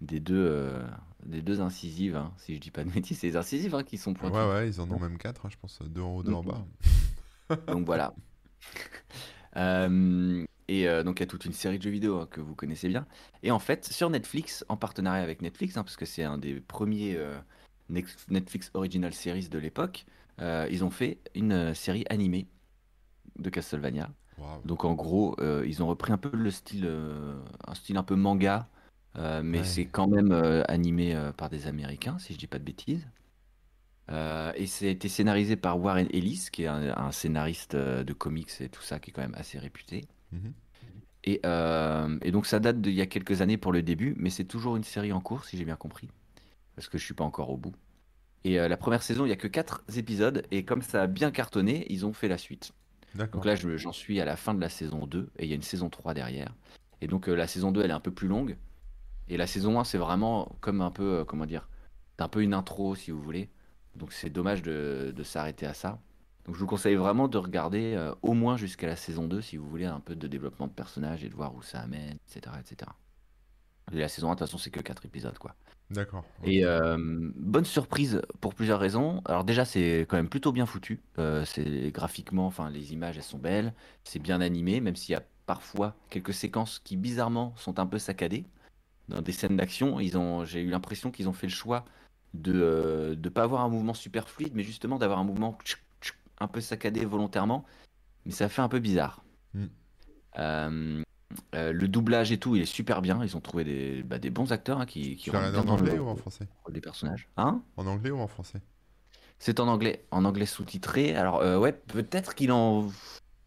des, 0.00 0.18
deux, 0.20 0.34
euh, 0.50 0.82
des 1.24 1.42
deux 1.42 1.60
incisives, 1.60 2.16
hein, 2.16 2.32
si 2.38 2.56
je 2.56 2.60
dis 2.60 2.70
pas 2.72 2.82
de 2.84 2.90
bêtises, 3.08 3.18
c'est 3.20 3.28
les 3.28 3.36
incisives 3.36 3.74
hein, 3.74 3.84
qui 3.84 3.98
sont 3.98 4.12
Ouais, 4.14 4.18
pointues. 4.30 4.36
ouais, 4.36 4.68
ils 4.68 4.80
en 4.80 4.90
ont 4.90 4.98
même 4.98 5.16
quatre, 5.18 5.46
hein, 5.46 5.50
je 5.50 5.56
pense, 5.56 5.80
deux 5.82 6.00
en 6.00 6.16
haut, 6.16 6.22
deux 6.24 6.32
en 6.32 6.42
Mm. 6.42 6.46
bas. 6.46 6.66
Donc 7.68 7.86
voilà. 7.86 8.14
Euh, 9.56 10.44
et 10.66 10.88
euh, 10.88 11.04
donc 11.04 11.20
il 11.20 11.22
y 11.22 11.24
a 11.24 11.26
toute 11.26 11.44
une 11.44 11.52
série 11.52 11.78
de 11.78 11.82
jeux 11.84 11.90
vidéo 11.90 12.18
hein, 12.20 12.28
que 12.28 12.40
vous 12.40 12.54
connaissez 12.56 12.88
bien. 12.88 13.06
Et 13.44 13.50
en 13.50 13.58
fait, 13.60 13.84
sur 13.84 14.10
Netflix, 14.10 14.64
en 14.68 14.76
partenariat 14.76 15.22
avec 15.22 15.42
Netflix, 15.42 15.76
hein, 15.76 15.84
parce 15.84 15.96
que 15.96 16.06
c'est 16.06 16.24
un 16.24 16.38
des 16.38 16.60
premiers 16.60 17.14
euh, 17.16 17.38
Netflix 17.88 18.70
Original 18.74 19.12
Series 19.12 19.48
de 19.48 19.58
l'époque, 19.58 20.06
euh, 20.40 20.66
ils 20.70 20.84
ont 20.84 20.90
fait 20.90 21.18
une 21.34 21.52
euh, 21.52 21.74
série 21.74 22.04
animée 22.10 22.46
de 23.38 23.50
Castlevania. 23.50 24.10
Donc 24.64 24.84
en 24.84 24.94
gros, 24.94 25.36
euh, 25.40 25.64
ils 25.66 25.82
ont 25.82 25.86
repris 25.86 26.12
un 26.12 26.18
peu 26.18 26.30
le 26.32 26.50
style, 26.50 26.84
euh, 26.86 27.34
un 27.66 27.74
style 27.74 27.96
un 27.96 28.02
peu 28.02 28.16
manga, 28.16 28.68
mais 29.16 29.58
Ouais. 29.58 29.64
c'est 29.64 29.84
quand 29.86 30.08
même 30.08 30.32
animé 30.68 31.16
par 31.36 31.48
des 31.48 31.66
Américains, 31.66 32.18
si 32.18 32.32
je 32.32 32.38
dis 32.38 32.46
pas 32.48 32.58
de 32.58 32.64
bêtises. 32.64 33.06
Et 34.56 34.66
c'est 34.66 34.90
été 34.90 35.08
scénarisé 35.08 35.56
par 35.56 35.80
Warren 35.80 36.08
Ellis, 36.12 36.48
qui 36.52 36.64
est 36.64 36.66
un, 36.66 36.96
un 36.96 37.12
scénariste 37.12 37.76
de 37.76 38.12
comics 38.12 38.50
et 38.60 38.68
tout 38.68 38.82
ça, 38.82 38.98
qui 38.98 39.10
est 39.10 39.12
quand 39.12 39.22
même 39.22 39.34
assez 39.36 39.58
réputé. 39.58 40.02
Mhm. 40.32 40.52
Et, 41.24 41.40
et 42.22 42.30
donc 42.30 42.46
ça 42.46 42.60
date 42.60 42.80
d'il 42.80 42.94
y 42.94 43.00
a 43.00 43.06
quelques 43.06 43.40
années 43.40 43.56
pour 43.56 43.72
le 43.72 43.82
début, 43.82 44.14
mais 44.18 44.30
c'est 44.30 44.44
toujours 44.44 44.76
une 44.76 44.84
série 44.84 45.12
en 45.12 45.20
cours, 45.20 45.44
si 45.44 45.56
j'ai 45.56 45.64
bien 45.64 45.76
compris, 45.76 46.08
parce 46.76 46.88
que 46.88 46.98
je 46.98 47.04
suis 47.04 47.14
pas 47.14 47.24
encore 47.24 47.50
au 47.50 47.56
bout. 47.56 47.74
Et 48.44 48.60
euh, 48.60 48.68
la 48.68 48.76
première 48.76 49.02
saison, 49.02 49.24
il 49.24 49.30
y 49.30 49.32
a 49.32 49.36
que 49.36 49.48
4 49.48 49.84
épisodes, 49.96 50.44
et 50.50 50.64
comme 50.64 50.82
ça 50.82 51.02
a 51.02 51.06
bien 51.06 51.30
cartonné, 51.30 51.86
ils 51.90 52.04
ont 52.04 52.12
fait 52.12 52.28
la 52.28 52.36
suite. 52.38 52.72
Donc 53.32 53.44
là, 53.46 53.54
je- 53.54 53.76
j'en 53.76 53.92
suis 53.92 54.20
à 54.20 54.24
la 54.24 54.36
fin 54.36 54.54
de 54.54 54.60
la 54.60 54.68
saison 54.68 55.06
2 55.06 55.30
et 55.38 55.44
il 55.44 55.48
y 55.48 55.52
a 55.52 55.56
une 55.56 55.62
saison 55.62 55.88
3 55.88 56.14
derrière. 56.14 56.54
Et 57.00 57.06
donc 57.06 57.28
euh, 57.28 57.34
la 57.34 57.46
saison 57.46 57.70
2, 57.72 57.82
elle 57.82 57.90
est 57.90 57.94
un 57.94 58.00
peu 58.00 58.10
plus 58.10 58.28
longue. 58.28 58.56
Et 59.28 59.36
la 59.36 59.46
saison 59.46 59.78
1, 59.80 59.84
c'est 59.84 59.98
vraiment 59.98 60.54
comme 60.60 60.80
un 60.82 60.90
peu, 60.90 61.20
euh, 61.20 61.24
comment 61.24 61.46
dire, 61.46 61.68
c'est 62.16 62.22
un 62.22 62.28
peu 62.28 62.42
une 62.42 62.52
intro 62.54 62.94
si 62.94 63.10
vous 63.10 63.22
voulez. 63.22 63.48
Donc 63.96 64.12
c'est 64.12 64.30
dommage 64.30 64.62
de, 64.62 65.12
de 65.16 65.22
s'arrêter 65.22 65.64
à 65.66 65.72
ça. 65.74 66.00
Donc 66.44 66.56
je 66.56 66.60
vous 66.60 66.66
conseille 66.66 66.96
vraiment 66.96 67.26
de 67.28 67.38
regarder 67.38 68.10
au 68.20 68.34
moins 68.34 68.56
jusqu'à 68.58 68.86
la 68.86 68.96
saison 68.96 69.26
2 69.26 69.40
si 69.40 69.56
vous 69.56 69.66
voulez 69.70 69.86
un 69.86 70.00
peu 70.00 70.14
de 70.14 70.26
développement 70.28 70.66
de 70.66 70.72
personnages 70.72 71.24
et 71.24 71.28
de 71.30 71.34
voir 71.34 71.54
où 71.54 71.62
ça 71.62 71.80
amène, 71.80 72.18
etc. 72.28 72.54
etc. 72.60 72.90
Et 73.92 73.98
la 73.98 74.08
saison 74.08 74.28
1, 74.28 74.34
de 74.34 74.38
toute 74.38 74.46
façon, 74.46 74.58
c'est 74.58 74.70
que 74.70 74.80
4 74.80 75.04
épisodes, 75.06 75.38
quoi. 75.38 75.54
D'accord. 75.90 76.24
Et 76.42 76.64
euh, 76.64 76.96
bonne 77.36 77.64
surprise 77.64 78.22
pour 78.40 78.54
plusieurs 78.54 78.80
raisons. 78.80 79.20
Alors 79.26 79.44
déjà, 79.44 79.64
c'est 79.64 80.06
quand 80.08 80.16
même 80.16 80.28
plutôt 80.28 80.50
bien 80.50 80.66
foutu. 80.66 81.00
Euh, 81.18 81.44
c'est 81.44 81.90
graphiquement, 81.90 82.46
enfin 82.46 82.70
les 82.70 82.92
images, 82.92 83.16
elles 83.16 83.22
sont 83.22 83.38
belles. 83.38 83.74
C'est 84.02 84.18
bien 84.18 84.40
animé, 84.40 84.80
même 84.80 84.96
s'il 84.96 85.12
y 85.12 85.16
a 85.16 85.22
parfois 85.46 85.94
quelques 86.08 86.32
séquences 86.32 86.78
qui 86.78 86.96
bizarrement 86.96 87.52
sont 87.56 87.78
un 87.78 87.86
peu 87.86 87.98
saccadées. 87.98 88.44
Dans 89.08 89.20
des 89.20 89.32
scènes 89.32 89.56
d'action, 89.56 90.00
ils 90.00 90.16
ont, 90.16 90.44
j'ai 90.44 90.62
eu 90.62 90.70
l'impression 90.70 91.10
qu'ils 91.10 91.28
ont 91.28 91.34
fait 91.34 91.46
le 91.46 91.52
choix 91.52 91.84
de 92.32 93.16
ne 93.22 93.28
pas 93.28 93.42
avoir 93.42 93.60
un 93.60 93.68
mouvement 93.68 93.94
super 93.94 94.28
fluide, 94.28 94.52
mais 94.54 94.62
justement 94.62 94.98
d'avoir 94.98 95.18
un 95.18 95.24
mouvement 95.24 95.56
un 96.40 96.48
peu 96.48 96.62
saccadé 96.62 97.04
volontairement. 97.04 97.64
Mais 98.24 98.32
ça 98.32 98.48
fait 98.48 98.62
un 98.62 98.68
peu 98.68 98.78
bizarre. 98.78 99.22
Mm. 99.52 99.66
Euh, 101.54 101.72
le 101.72 101.88
doublage 101.88 102.32
et 102.32 102.38
tout, 102.38 102.56
il 102.56 102.62
est 102.62 102.66
super 102.66 103.02
bien. 103.02 103.22
Ils 103.24 103.36
ont 103.36 103.40
trouvé 103.40 103.64
des, 103.64 104.02
bah, 104.02 104.18
des 104.18 104.30
bons 104.30 104.52
acteurs 104.52 104.80
hein, 104.80 104.86
qui, 104.86 105.16
qui 105.16 105.30
bien 105.30 105.48
en 105.48 105.64
dans 105.64 105.76
le 105.76 105.82
anglais 105.82 105.98
ou 105.98 106.08
en 106.08 106.16
français? 106.16 106.48
des 106.70 106.80
personnages. 106.80 107.28
Hein? 107.36 107.62
En 107.76 107.86
anglais 107.86 108.10
ou 108.10 108.18
en 108.18 108.26
français? 108.26 108.60
C'est 109.38 109.60
en 109.60 109.68
anglais, 109.68 110.04
en 110.10 110.24
anglais 110.24 110.46
sous-titré. 110.46 111.14
Alors 111.16 111.40
euh, 111.40 111.58
ouais, 111.58 111.72
peut-être 111.72 112.34
qu'il 112.34 112.50
est 112.50 112.52
en 112.52 112.88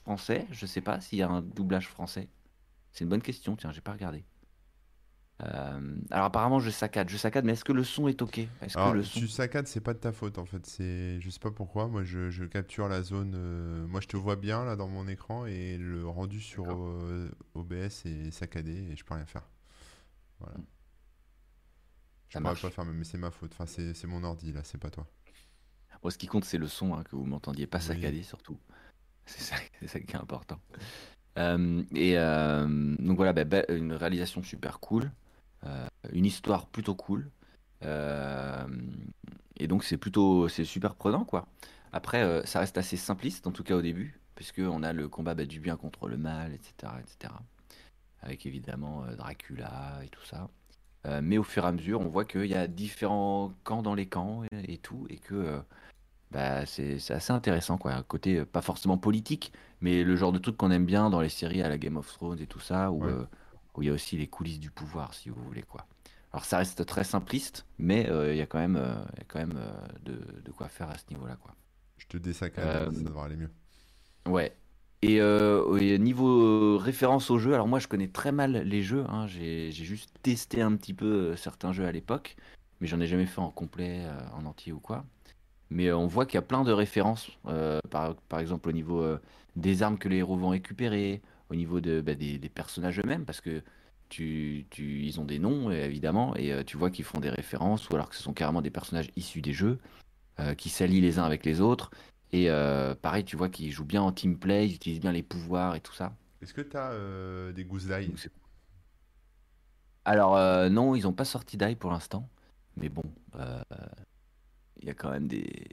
français. 0.04 0.46
Je 0.52 0.66
sais 0.66 0.82
pas 0.82 1.02
s'il 1.02 1.20
y 1.20 1.22
a 1.22 1.30
un 1.30 1.42
doublage 1.42 1.88
français. 1.88 2.28
C'est 2.92 3.04
une 3.04 3.10
bonne 3.10 3.22
question. 3.22 3.56
Tiens, 3.56 3.72
j'ai 3.72 3.82
pas 3.82 3.94
regardé. 3.94 4.24
Euh, 5.44 5.96
alors 6.10 6.26
apparemment 6.26 6.60
je 6.60 6.72
saccade, 6.72 7.10
je 7.10 7.18
saccade, 7.18 7.46
mais 7.46 7.54
est-ce 7.54 7.64
que 7.66 7.72
le 7.74 7.84
son 7.84 8.08
est 8.08 8.22
ok? 8.22 8.40
Est-ce 8.62 8.78
que 8.78 8.90
le 8.90 9.04
son 9.04 9.22
tu 9.22 9.28
saccades, 9.28 9.68
c'est 9.68 9.82
pas 9.82 9.94
de 9.94 10.00
ta 10.00 10.12
faute 10.12 10.38
en 10.38 10.46
fait. 10.46 10.66
C'est, 10.66 11.20
je 11.20 11.30
sais 11.30 11.40
pas 11.40 11.52
pourquoi. 11.52 11.88
Moi, 11.88 12.04
je, 12.04 12.30
je 12.30 12.46
capture 12.46 12.88
la 12.88 13.02
zone. 13.04 13.34
euh, 13.36 13.86
Moi, 13.88 14.02
je 14.02 14.08
te 14.08 14.18
vois 14.18 14.36
bien 14.36 14.64
là 14.66 14.76
dans 14.76 14.88
mon 14.88 15.08
écran 15.08 15.46
et 15.46 15.78
le 15.78 16.08
rendu 16.08 16.40
sur 16.42 16.64
D'accord. 16.64 16.80
euh, 16.86 17.30
OBS 17.56 18.06
est 18.06 18.32
saccadé 18.32 18.72
et 18.92 18.96
je 18.96 19.04
peux 19.06 19.14
rien 19.16 19.26
faire. 19.26 19.48
Voilà. 20.40 20.58
Mm. 20.58 20.68
Je 22.30 22.36
Ça 22.36 22.40
pourrais 22.40 22.56
marche. 22.56 22.62
pas 22.62 22.70
faire, 22.70 22.86
mais 22.86 23.04
c'est 23.04 23.18
ma 23.18 23.32
faute. 23.32 23.52
Enfin, 23.54 23.66
c'est, 23.66 24.06
mon 24.08 24.24
ordi 24.24 24.52
là, 24.54 24.62
c'est 24.64 24.78
pas 24.78 24.90
toi. 24.90 25.08
Bon, 26.02 26.10
ce 26.10 26.18
qui 26.18 26.28
compte 26.28 26.46
c'est 26.46 26.58
le 26.58 26.68
son, 26.68 26.94
hein, 26.94 27.04
que 27.04 27.16
vous 27.16 27.26
m'entendiez 27.26 27.68
pas 27.68 27.80
Oui. 27.80 27.86
saccadé 27.88 28.24
surtout. 28.24 28.58
C'est 29.26 29.42
ça, 29.44 30.00
qui 30.00 30.14
est 30.14 30.16
important. 30.16 30.60
Euh, 31.38 31.84
et 31.96 32.18
euh, 32.18 32.96
donc 33.00 33.18
voilà, 33.18 33.34
bah, 33.34 33.46
bah, 33.46 33.64
une 33.70 33.94
réalisation 33.94 34.44
super 34.44 34.80
cool, 34.80 35.12
une 36.14 36.26
histoire 36.26 36.68
plutôt 36.68 36.96
cool. 36.96 37.30
Euh, 37.84 38.68
et 39.58 39.68
donc 39.68 39.84
c'est 39.84 39.98
plutôt, 39.98 40.48
c'est 40.48 40.66
super 40.66 40.96
prenant 40.96 41.26
quoi. 41.26 41.48
Après, 41.94 42.24
euh, 42.24 42.44
ça 42.46 42.60
reste 42.60 42.78
assez 42.78 42.98
simpliste, 42.98 43.48
en 43.48 43.52
tout 43.52 43.64
cas 43.64 43.76
au 43.76 43.82
début, 43.82 44.20
puisque 44.36 44.60
on 44.60 44.84
a 44.84 44.94
le 44.94 45.08
combat 45.08 45.36
bah, 45.36 45.46
du 45.46 45.60
bien 45.60 45.78
contre 45.78 46.08
le 46.08 46.18
mal, 46.18 46.54
etc., 46.54 46.94
etc. 47.00 47.34
Avec 48.22 48.46
évidemment 48.46 49.04
euh, 49.06 49.16
Dracula 49.16 50.00
et 50.04 50.10
tout 50.10 50.24
ça. 50.26 50.50
Euh, 51.06 51.22
mais 51.24 51.38
au 51.38 51.44
fur 51.44 51.64
et 51.64 51.68
à 51.68 51.72
mesure, 51.72 52.02
on 52.02 52.10
voit 52.10 52.26
qu'il 52.26 52.46
y 52.46 52.56
a 52.56 52.68
différents 52.68 53.54
camps 53.64 53.82
dans 53.82 53.96
les 53.96 54.08
camps 54.08 54.44
et, 54.52 54.74
et 54.74 54.78
tout, 54.78 55.06
et 55.10 55.18
que 55.18 55.36
euh, 55.36 55.60
bah, 56.32 56.66
c'est 56.66 57.00
c'est 57.00 57.14
assez 57.14 57.32
intéressant, 57.32 57.78
quoi. 57.78 57.94
Un 57.94 58.04
côté 58.04 58.40
euh, 58.40 58.46
pas 58.46 58.62
forcément 58.62 58.98
politique, 58.98 59.54
mais 59.82 60.04
le 60.04 60.16
genre 60.16 60.34
de 60.34 60.40
truc 60.40 60.58
qu'on 60.58 60.72
aime 60.72 60.86
bien 60.86 61.10
dans 61.10 61.22
les 61.22 61.30
séries 61.30 61.62
à 61.62 61.70
la 61.70 61.78
Game 61.78 61.98
of 61.98 62.12
Thrones 62.12 62.40
et 62.40 62.48
tout 62.48 62.60
ça, 62.60 62.92
où 62.92 63.06
Ouais. 63.06 63.14
Où 63.78 63.84
il 63.84 63.88
y 63.88 63.90
a 63.90 63.94
aussi 63.94 64.18
les 64.18 64.28
coulisses 64.28 64.60
du 64.60 64.72
pouvoir, 64.72 65.14
si 65.14 65.30
vous 65.30 65.42
voulez, 65.44 65.62
quoi. 65.62 65.86
Alors 66.34 66.44
ça 66.44 66.58
reste 66.58 66.86
très 66.86 67.04
simpliste, 67.04 67.66
mais 67.80 68.10
euh, 68.10 68.34
il 68.34 68.38
y 68.38 68.42
a 68.42 68.46
quand 68.46 68.60
même, 68.60 68.76
euh, 68.76 68.96
il 69.14 69.20
y 69.20 69.22
a 69.22 69.26
quand 69.28 69.40
même 69.40 69.58
euh, 69.58 69.88
de, 70.04 70.20
de 70.44 70.52
quoi 70.52 70.68
faire 70.68 70.90
à 70.90 70.98
ce 70.98 71.06
niveau-là, 71.10 71.38
quoi. 71.42 71.56
Je 71.98 72.08
te 72.08 72.18
Euh, 72.18 72.92
ça 72.92 73.02
devrait 73.02 73.26
aller 73.26 73.38
mieux. 73.38 73.50
ouais. 74.28 74.54
Et 75.04 75.22
au 75.22 75.78
niveau 75.78 76.78
référence 76.80 77.30
au 77.30 77.38
jeu, 77.38 77.54
alors 77.54 77.68
moi 77.68 77.78
je 77.78 77.88
connais 77.88 78.08
très 78.08 78.32
mal 78.32 78.64
les 78.64 78.82
jeux, 78.82 79.06
hein. 79.10 79.28
J'ai, 79.28 79.72
juste 79.72 80.12
testé 80.24 80.64
un 80.64 80.76
petit 80.76 80.96
peu 80.96 81.36
certains 81.36 81.72
jeux 81.72 81.86
à 81.86 81.92
l'époque, 81.92 82.36
mais 82.82 82.88
j'en 82.88 83.00
ai 83.00 83.06
jamais 83.06 83.28
fait 83.28 83.40
en 83.40 83.52
complet, 83.52 84.08
en 84.34 84.46
entier 84.46 84.74
ou 84.74 84.80
quoi. 84.80 85.06
Mais 85.70 85.92
on 85.92 86.08
voit 86.08 86.26
qu'il 86.26 86.36
y 86.36 86.40
a 86.40 86.42
plein 86.42 86.64
de 86.64 86.72
références, 86.72 87.30
par, 87.92 88.16
par 88.28 88.40
exemple 88.40 88.70
au 88.70 88.72
niveau 88.72 89.06
des 89.56 89.84
armes 89.84 90.00
que 90.00 90.10
les 90.10 90.18
héros 90.18 90.36
vont 90.36 90.50
récupérer, 90.50 91.22
au 91.50 91.56
niveau 91.56 91.80
de, 91.82 92.02
bah, 92.02 92.16
des, 92.16 92.38
des 92.38 92.50
personnages 92.50 93.00
eux-mêmes, 93.00 93.26
parce 93.26 93.42
que 93.42 93.64
tu, 94.10 94.66
tu, 94.70 95.04
ils 95.04 95.20
ont 95.20 95.26
des 95.26 95.40
noms, 95.40 95.70
euh, 95.70 95.86
évidemment, 95.86 96.36
et 96.36 96.54
euh, 96.54 96.64
tu 96.64 96.78
vois 96.78 96.90
qu'ils 96.90 97.06
font 97.06 97.20
des 97.20 97.30
références, 97.30 97.90
ou 97.90 97.96
alors 97.96 98.10
que 98.10 98.16
ce 98.16 98.24
sont 98.24 98.34
carrément 98.34 98.62
des 98.62 98.70
personnages 98.70 99.10
issus 99.16 99.42
des 99.42 99.54
jeux, 99.54 99.80
euh, 100.40 100.54
qui 100.56 100.70
s'allient 100.70 101.02
les 101.02 101.20
uns 101.20 101.24
avec 101.24 101.46
les 101.46 101.62
autres. 101.62 101.92
Et 102.32 102.50
euh, 102.50 102.96
pareil, 102.96 103.24
tu 103.24 103.36
vois 103.36 103.50
qu'ils 103.50 103.72
jouent 103.72 103.86
bien 103.86 104.02
en 104.02 104.12
team 104.12 104.38
play, 104.38 104.68
ils 104.68 104.76
utilisent 104.76 105.00
bien 105.00 105.12
les 105.12 105.24
pouvoirs 105.24 105.76
et 105.76 105.82
tout 105.82 105.94
ça. 105.94 106.14
Est-ce 106.42 106.54
que 106.54 106.62
tu 106.62 106.78
as 106.78 107.52
des 107.54 107.64
gousses 107.64 107.86
d'ail 107.86 108.14
Alors 110.06 110.38
non, 110.70 110.94
ils 110.96 111.04
n'ont 111.04 111.14
pas 111.14 111.26
sorti 111.26 111.58
d'ail 111.58 111.76
pour 111.76 111.90
l'instant, 111.90 112.30
mais 112.76 112.90
bon, 112.90 113.04
il 114.80 114.88
y 114.88 114.90
a 114.90 114.94
quand 114.94 115.10
même 115.10 115.28
des, 115.28 115.68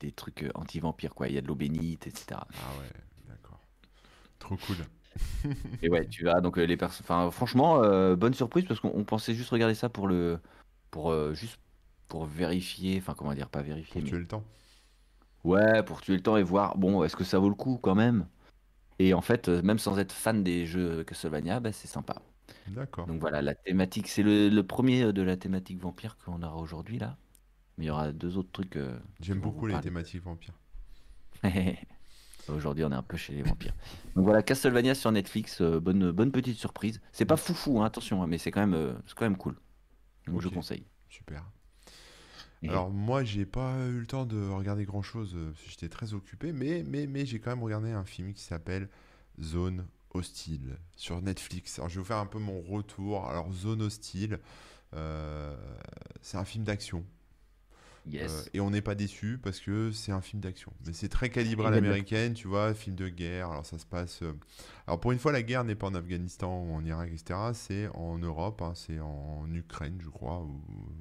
des 0.00 0.12
trucs 0.12 0.50
anti-vampires, 0.54 1.14
quoi. 1.14 1.28
Il 1.28 1.34
y 1.34 1.38
a 1.38 1.40
de 1.40 1.46
l'eau 1.46 1.54
bénite, 1.54 2.06
etc. 2.06 2.26
Ah 2.32 2.78
ouais, 2.80 2.90
d'accord. 3.28 3.60
Trop 4.38 4.56
cool. 4.56 4.76
Et 5.82 5.88
ouais, 5.88 6.08
tu 6.08 6.24
vas 6.24 6.40
donc 6.40 6.58
euh, 6.58 6.64
les 6.64 6.76
personnes. 6.76 7.04
Enfin, 7.04 7.30
franchement, 7.30 7.82
euh, 7.82 8.16
bonne 8.16 8.34
surprise 8.34 8.64
parce 8.66 8.80
qu'on 8.80 8.92
on 8.94 9.04
pensait 9.04 9.34
juste 9.34 9.50
regarder 9.50 9.74
ça 9.74 9.88
pour 9.88 10.06
le, 10.08 10.40
pour 10.90 11.10
euh, 11.10 11.34
juste 11.34 11.60
pour 12.08 12.26
vérifier. 12.26 12.98
Enfin, 12.98 13.14
comment 13.16 13.34
dire, 13.34 13.50
pas 13.50 13.62
vérifier, 13.62 14.00
Pour 14.00 14.02
mais 14.02 14.10
tuer 14.10 14.18
le 14.18 14.26
temps. 14.26 14.44
ouais, 15.44 15.82
pour 15.84 16.00
tuer 16.00 16.16
le 16.16 16.22
temps 16.22 16.36
et 16.36 16.42
voir. 16.42 16.76
Bon, 16.78 17.04
est-ce 17.04 17.16
que 17.16 17.24
ça 17.24 17.38
vaut 17.38 17.48
le 17.48 17.54
coup 17.54 17.78
quand 17.78 17.94
même? 17.94 18.26
Et 18.98 19.14
en 19.14 19.22
fait, 19.22 19.48
même 19.48 19.78
sans 19.78 19.98
être 19.98 20.12
fan 20.12 20.42
des 20.44 20.66
jeux 20.66 21.04
Castlevania, 21.04 21.60
bah, 21.60 21.72
c'est 21.72 21.88
sympa. 21.88 22.22
D'accord. 22.66 23.06
Donc 23.06 23.20
voilà, 23.20 23.42
la 23.42 23.54
thématique, 23.54 24.08
c'est 24.08 24.22
le, 24.22 24.48
le 24.48 24.66
premier 24.66 25.12
de 25.12 25.22
la 25.22 25.36
thématique 25.36 25.78
vampire 25.80 26.16
qu'on 26.18 26.42
aura 26.42 26.56
aujourd'hui 26.56 26.98
là. 26.98 27.18
Mais 27.78 27.86
il 27.86 27.88
y 27.88 27.90
aura 27.90 28.12
deux 28.12 28.38
autres 28.38 28.52
trucs 28.52 28.76
euh, 28.76 28.98
J'aime 29.20 29.40
beaucoup 29.40 29.66
les 29.66 29.80
thématiques 29.80 30.22
vampires. 30.22 30.54
Aujourd'hui, 32.48 32.84
on 32.84 32.90
est 32.92 32.94
un 32.94 33.02
peu 33.02 33.16
chez 33.16 33.32
les 33.34 33.42
vampires. 33.42 33.74
Donc 34.16 34.24
voilà, 34.24 34.42
Castlevania 34.42 34.94
sur 34.94 35.10
Netflix, 35.12 35.60
euh, 35.60 35.80
bonne, 35.80 36.10
bonne 36.12 36.30
petite 36.32 36.58
surprise. 36.58 37.00
C'est 37.12 37.24
pas 37.24 37.36
foufou, 37.36 37.80
hein, 37.80 37.86
attention, 37.86 38.22
hein, 38.22 38.26
mais 38.26 38.38
c'est 38.38 38.50
quand 38.50 38.60
même, 38.60 38.74
euh, 38.74 38.92
c'est 39.06 39.14
quand 39.14 39.24
même 39.24 39.36
cool. 39.36 39.56
Donc 40.26 40.40
je 40.40 40.48
Ok. 40.48 40.54
conseille. 40.54 40.84
Super. 41.08 41.44
Et- 42.62 42.68
Alors 42.68 42.90
moi 42.90 43.24
j'ai 43.24 43.44
pas 43.44 43.76
eu 43.88 44.00
le 44.00 44.06
temps 44.06 44.24
de 44.24 44.48
regarder 44.48 44.84
grand 44.84 45.02
chose 45.02 45.36
parce 45.52 45.62
que 45.62 45.70
j'étais 45.70 45.88
très 45.90 46.14
occupé 46.14 46.52
mais 46.52 46.82
mais 46.86 47.06
mais 47.06 47.26
j'ai 47.26 47.38
quand 47.38 47.50
même 47.50 47.62
regardé 47.62 47.90
un 47.92 48.04
film 48.06 48.32
qui 48.32 48.42
s'appelle 48.42 48.88
Zone 49.42 49.86
Hostile 50.14 50.78
sur 50.96 51.20
Netflix. 51.20 51.78
Alors 51.78 51.88
je 51.90 51.96
vais 51.96 52.00
vous 52.00 52.06
faire 52.06 52.16
un 52.18 52.26
peu 52.26 52.38
mon 52.38 52.60
retour. 52.62 53.26
Alors 53.28 53.52
Zone 53.52 53.82
Hostile, 53.82 54.38
euh, 54.94 55.54
c'est 56.22 56.38
un 56.38 56.44
film 56.46 56.64
d'action 56.64 57.04
Yes. 58.06 58.30
Euh, 58.30 58.50
et 58.52 58.60
on 58.60 58.70
n'est 58.70 58.82
pas 58.82 58.94
déçu 58.94 59.38
parce 59.42 59.60
que 59.60 59.90
c'est 59.90 60.12
un 60.12 60.20
film 60.20 60.40
d'action. 60.42 60.72
Mais 60.86 60.92
c'est 60.92 61.08
très 61.08 61.30
calibré 61.30 61.66
à 61.66 61.70
l'américaine, 61.70 62.34
tu 62.34 62.48
vois, 62.48 62.74
film 62.74 62.94
de 62.96 63.08
guerre. 63.08 63.50
Alors 63.50 63.64
ça 63.64 63.78
se 63.78 63.86
passe. 63.86 64.20
euh, 64.22 64.32
Alors 64.86 65.00
pour 65.00 65.12
une 65.12 65.18
fois, 65.18 65.32
la 65.32 65.42
guerre 65.42 65.64
n'est 65.64 65.74
pas 65.74 65.86
en 65.86 65.94
Afghanistan 65.94 66.62
ou 66.62 66.74
en 66.74 66.84
Irak, 66.84 67.10
etc. 67.12 67.38
C'est 67.54 67.88
en 67.94 68.18
Europe, 68.18 68.60
hein, 68.62 68.72
c'est 68.74 69.00
en 69.00 69.46
Ukraine, 69.52 69.98
je 70.02 70.08
crois. 70.10 70.46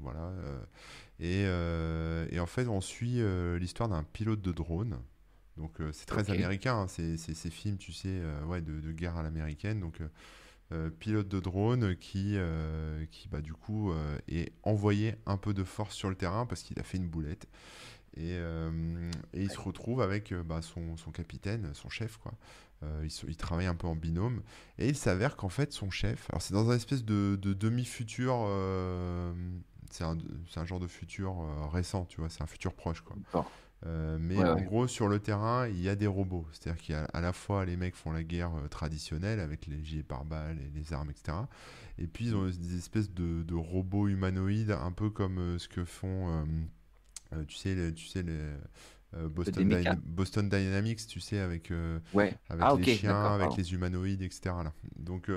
Voilà. 0.01 0.31
euh, 1.19 2.25
et, 2.29 2.35
et 2.35 2.39
en 2.39 2.45
fait, 2.45 2.67
on 2.67 2.81
suit 2.81 3.21
l'histoire 3.59 3.89
d'un 3.89 4.03
pilote 4.03 4.41
de 4.41 4.51
drone. 4.51 4.97
Donc 5.57 5.73
c'est 5.91 6.05
très 6.07 6.31
américain, 6.31 6.75
hein, 6.81 6.87
c'est 6.87 7.17
ces 7.17 7.49
films, 7.49 7.77
tu 7.77 7.93
sais, 7.93 8.21
ouais, 8.47 8.61
de, 8.61 8.79
de 8.79 8.91
guerre 8.91 9.17
à 9.17 9.23
l'américaine. 9.23 9.79
Donc 9.79 9.99
pilote 10.99 11.27
de 11.27 11.39
drone 11.39 11.95
qui, 11.97 12.33
euh, 12.37 13.05
qui 13.11 13.27
bah, 13.27 13.41
du 13.41 13.53
coup, 13.53 13.91
euh, 13.91 14.17
est 14.27 14.51
envoyé 14.63 15.15
un 15.25 15.37
peu 15.37 15.53
de 15.53 15.63
force 15.63 15.95
sur 15.95 16.09
le 16.09 16.15
terrain 16.15 16.45
parce 16.45 16.63
qu'il 16.63 16.79
a 16.79 16.83
fait 16.83 16.97
une 16.97 17.07
boulette. 17.07 17.47
Et, 18.15 18.33
euh, 18.33 19.11
et 19.33 19.43
il 19.43 19.49
se 19.49 19.59
retrouve 19.59 20.01
avec 20.01 20.31
euh, 20.31 20.43
bah, 20.43 20.61
son, 20.61 20.97
son 20.97 21.11
capitaine, 21.11 21.71
son 21.73 21.89
chef, 21.89 22.17
quoi. 22.17 22.33
Euh, 22.83 23.01
ils, 23.03 23.09
sont- 23.11 23.27
ils 23.27 23.37
travaillent 23.37 23.65
un 23.67 23.75
peu 23.75 23.87
en 23.87 23.95
binôme. 23.95 24.43
Et 24.77 24.89
il 24.89 24.95
s'avère 24.95 25.35
qu'en 25.35 25.49
fait, 25.49 25.71
son 25.73 25.89
chef, 25.89 26.27
alors 26.29 26.41
c'est 26.41 26.53
dans 26.53 26.69
un 26.69 26.75
espèce 26.75 27.03
de, 27.05 27.37
de 27.41 27.53
demi-futur, 27.53 28.35
euh, 28.47 29.33
c'est 29.89 30.03
un, 30.03 30.17
un 30.55 30.65
genre 30.65 30.79
de 30.79 30.87
futur 30.87 31.41
euh, 31.41 31.67
récent, 31.67 32.05
tu 32.05 32.19
vois, 32.19 32.29
c'est 32.29 32.43
un 32.43 32.47
futur 32.47 32.73
proche, 32.73 33.01
quoi. 33.01 33.15
Euh, 33.85 34.17
mais 34.19 34.37
Ouais, 34.37 34.47
en 34.49 34.55
ouais. 34.55 34.63
gros, 34.63 34.87
sur 34.87 35.09
le 35.09 35.19
terrain, 35.19 35.67
il 35.67 35.81
y 35.81 35.89
a 35.89 35.95
des 35.95 36.07
robots. 36.07 36.47
C'est-à-dire 36.53 36.81
qu'il 36.81 36.95
y 36.95 36.97
a 36.97 37.03
à 37.13 37.19
la 37.21 37.33
fois 37.33 37.65
les 37.65 37.75
mecs 37.75 37.95
font 37.95 38.11
la 38.11 38.23
guerre 38.23 38.55
euh, 38.55 38.67
traditionnelle 38.69 39.39
avec 39.41 39.67
les 39.67 39.83
gilets 39.83 40.03
pare-balles 40.03 40.57
et 40.59 40.71
les 40.73 40.93
armes, 40.93 41.09
etc. 41.09 41.37
Et 41.97 42.07
puis 42.07 42.27
ils 42.27 42.35
ont 42.35 42.45
des 42.45 42.77
espèces 42.77 43.11
de, 43.11 43.43
de 43.43 43.55
robots 43.55 44.07
humanoïdes, 44.07 44.71
un 44.71 44.91
peu 44.91 45.09
comme 45.09 45.37
euh, 45.37 45.57
ce 45.59 45.67
que 45.67 45.83
font, 45.83 46.45
tu 47.47 47.55
sais, 47.57 47.75
les, 47.75 47.93
tu 47.93 48.07
sais 48.07 48.23
les, 48.23 48.39
Boston. 49.29 49.67
Dyna- 49.69 49.95
Boston 50.03 50.49
Dynamics, 50.49 51.05
tu 51.05 51.19
sais, 51.19 51.37
avec, 51.39 51.71
Ouais. 52.15 52.35
avec 52.49 52.65
Ah, 52.67 52.75
les 52.77 52.83
chiens, 52.95 53.15
avec 53.25 53.41
pardon. 53.49 53.55
les 53.57 53.73
humanoïdes, 53.73 54.21
etc. 54.23 54.41
là. 54.63 54.73
Donc 54.95 55.29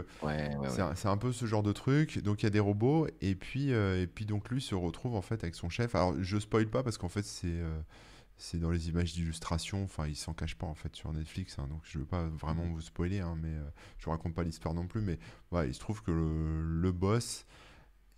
c'est 0.95 1.09
un, 1.09 1.17
peu 1.19 1.33
ce 1.33 1.45
genre 1.47 1.63
de 1.63 1.73
truc. 1.73 2.23
Donc 2.23 2.43
il 2.43 2.47
y 2.47 2.49
a 2.49 2.51
des 2.51 2.61
robots 2.61 3.07
et 3.21 3.35
puis 3.35 3.71
et 3.71 4.07
puis 4.07 4.25
donc 4.25 4.49
lui 4.51 4.61
se 4.63 4.75
retrouve 4.75 5.15
en 5.15 5.21
fait 5.23 5.43
avec 5.43 5.55
son 5.57 5.69
chef. 5.69 5.95
Alors 5.95 6.15
je 6.23 6.39
spoil 6.39 6.69
pas 6.69 6.83
parce 6.83 6.97
qu'en 6.97 7.09
fait 7.11 7.25
c'est 7.25 7.61
c'est 8.39 8.59
dans 8.59 8.71
les 8.71 8.89
images 8.89 9.13
d'illustration. 9.15 9.85
Enfin 9.85 10.07
il 10.07 10.17
s'en 10.17 10.35
cache 10.35 10.57
pas 10.57 10.67
en 10.67 10.75
fait 10.75 10.95
sur 10.97 11.13
Netflix. 11.13 11.59
hein, 11.59 11.67
donc 11.69 11.81
je 11.85 11.99
veux 11.99 12.07
pas 12.07 12.27
vraiment 12.29 12.65
vous 12.67 12.81
spoiler, 12.81 13.21
hein, 13.21 13.37
mais 13.41 13.49
euh, 13.55 13.65
je 13.99 14.09
raconte 14.11 14.35
pas 14.35 14.43
l'histoire 14.45 14.75
non 14.75 14.87
plus. 14.87 15.01
Mais 15.03 15.19
voilà, 15.51 15.67
il 15.69 15.75
se 15.75 15.81
trouve 15.81 16.03
que 16.03 16.11
le, 16.11 16.63
le 16.63 16.93
boss 16.93 17.47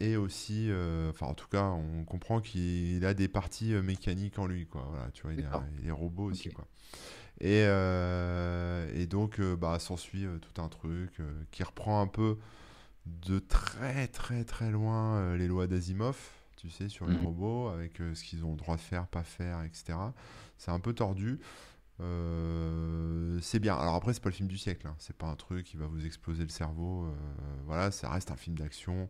est 0.00 0.16
aussi, 0.16 0.70
euh, 0.70 1.10
enfin 1.10 1.26
en 1.26 1.34
tout 1.34 1.48
cas 1.48 1.64
on 1.70 2.04
comprend 2.04 2.40
qu'il 2.40 3.04
a 3.04 3.14
des 3.14 3.28
parties 3.28 3.74
euh, 3.74 3.82
mécaniques 3.82 4.38
en 4.38 4.46
lui 4.46 4.66
quoi. 4.66 4.86
Voilà, 4.90 5.10
tu 5.12 5.22
vois 5.22 5.34
il, 5.34 5.44
a- 5.44 5.64
il 5.80 5.86
est 5.88 5.92
robot 5.92 6.24
aussi 6.26 6.50
quoi. 6.50 6.66
Et, 7.40 7.64
euh, 7.66 8.90
et 8.94 9.06
donc, 9.06 9.40
bah, 9.40 9.78
s'ensuit 9.78 10.26
tout 10.42 10.60
un 10.60 10.68
truc 10.68 11.20
qui 11.52 11.62
reprend 11.62 12.00
un 12.00 12.06
peu 12.08 12.38
de 13.06 13.38
très 13.38 14.08
très 14.08 14.44
très 14.44 14.70
loin 14.70 15.36
les 15.36 15.46
lois 15.48 15.66
d'Asimov, 15.66 16.18
tu 16.58 16.70
sais, 16.70 16.88
sur 16.90 17.06
les 17.08 17.14
Mhm. 17.14 17.24
robots, 17.24 17.68
avec 17.68 18.00
euh, 18.00 18.14
ce 18.14 18.24
qu'ils 18.24 18.44
ont 18.44 18.52
le 18.52 18.56
droit 18.58 18.76
de 18.76 18.82
faire, 18.82 19.06
pas 19.08 19.24
faire, 19.24 19.62
etc. 19.64 20.14
C'est 20.58 20.70
un 20.72 20.80
peu 20.80 20.92
tordu. 20.94 21.40
Euh, 22.00 23.38
c'est 23.42 23.60
bien. 23.60 23.76
Alors 23.76 23.94
après, 23.96 24.14
c'est 24.14 24.22
pas 24.22 24.30
le 24.30 24.34
film 24.34 24.48
du 24.48 24.58
siècle. 24.58 24.86
hein. 24.86 24.96
C'est 24.98 25.16
pas 25.16 25.26
un 25.28 25.36
truc 25.36 25.66
qui 25.66 25.76
va 25.76 25.86
vous 25.86 26.06
exploser 26.06 26.42
le 26.44 26.48
cerveau. 26.50 27.06
euh, 27.06 27.12
voilà, 27.66 27.90
ça 27.90 28.10
reste 28.10 28.30
un 28.30 28.36
film 28.36 28.56
d'action 28.58 29.08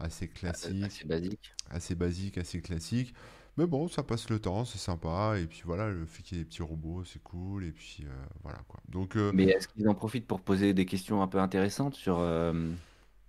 assez 0.00 0.28
classique 0.28 0.84
Assez 0.84 1.04
basique. 1.04 1.54
assez 1.70 1.94
basique, 1.94 2.38
assez 2.38 2.60
classique. 2.62 3.14
Mais 3.58 3.66
bon, 3.66 3.88
ça 3.88 4.02
passe 4.02 4.28
le 4.30 4.38
temps, 4.40 4.64
c'est 4.64 4.78
sympa. 4.78 5.38
Et 5.40 5.46
puis 5.46 5.62
voilà, 5.64 5.88
le 5.90 6.06
fait 6.06 6.22
qu'il 6.22 6.38
y 6.38 6.40
ait 6.40 6.44
des 6.44 6.48
petits 6.50 6.62
robots, 6.62 7.04
c'est 7.04 7.22
cool. 7.22 7.64
Et 7.64 7.72
puis 7.72 8.04
euh, 8.06 8.26
voilà 8.42 8.58
quoi. 8.68 8.80
Donc, 8.88 9.16
euh, 9.16 9.32
Mais 9.32 9.44
est-ce 9.44 9.68
qu'ils 9.68 9.88
en 9.88 9.94
profitent 9.94 10.26
pour 10.26 10.40
poser 10.42 10.74
des 10.74 10.86
questions 10.86 11.22
un 11.22 11.28
peu 11.28 11.38
intéressantes 11.40 11.94
sur 11.94 12.18
euh, 12.20 12.74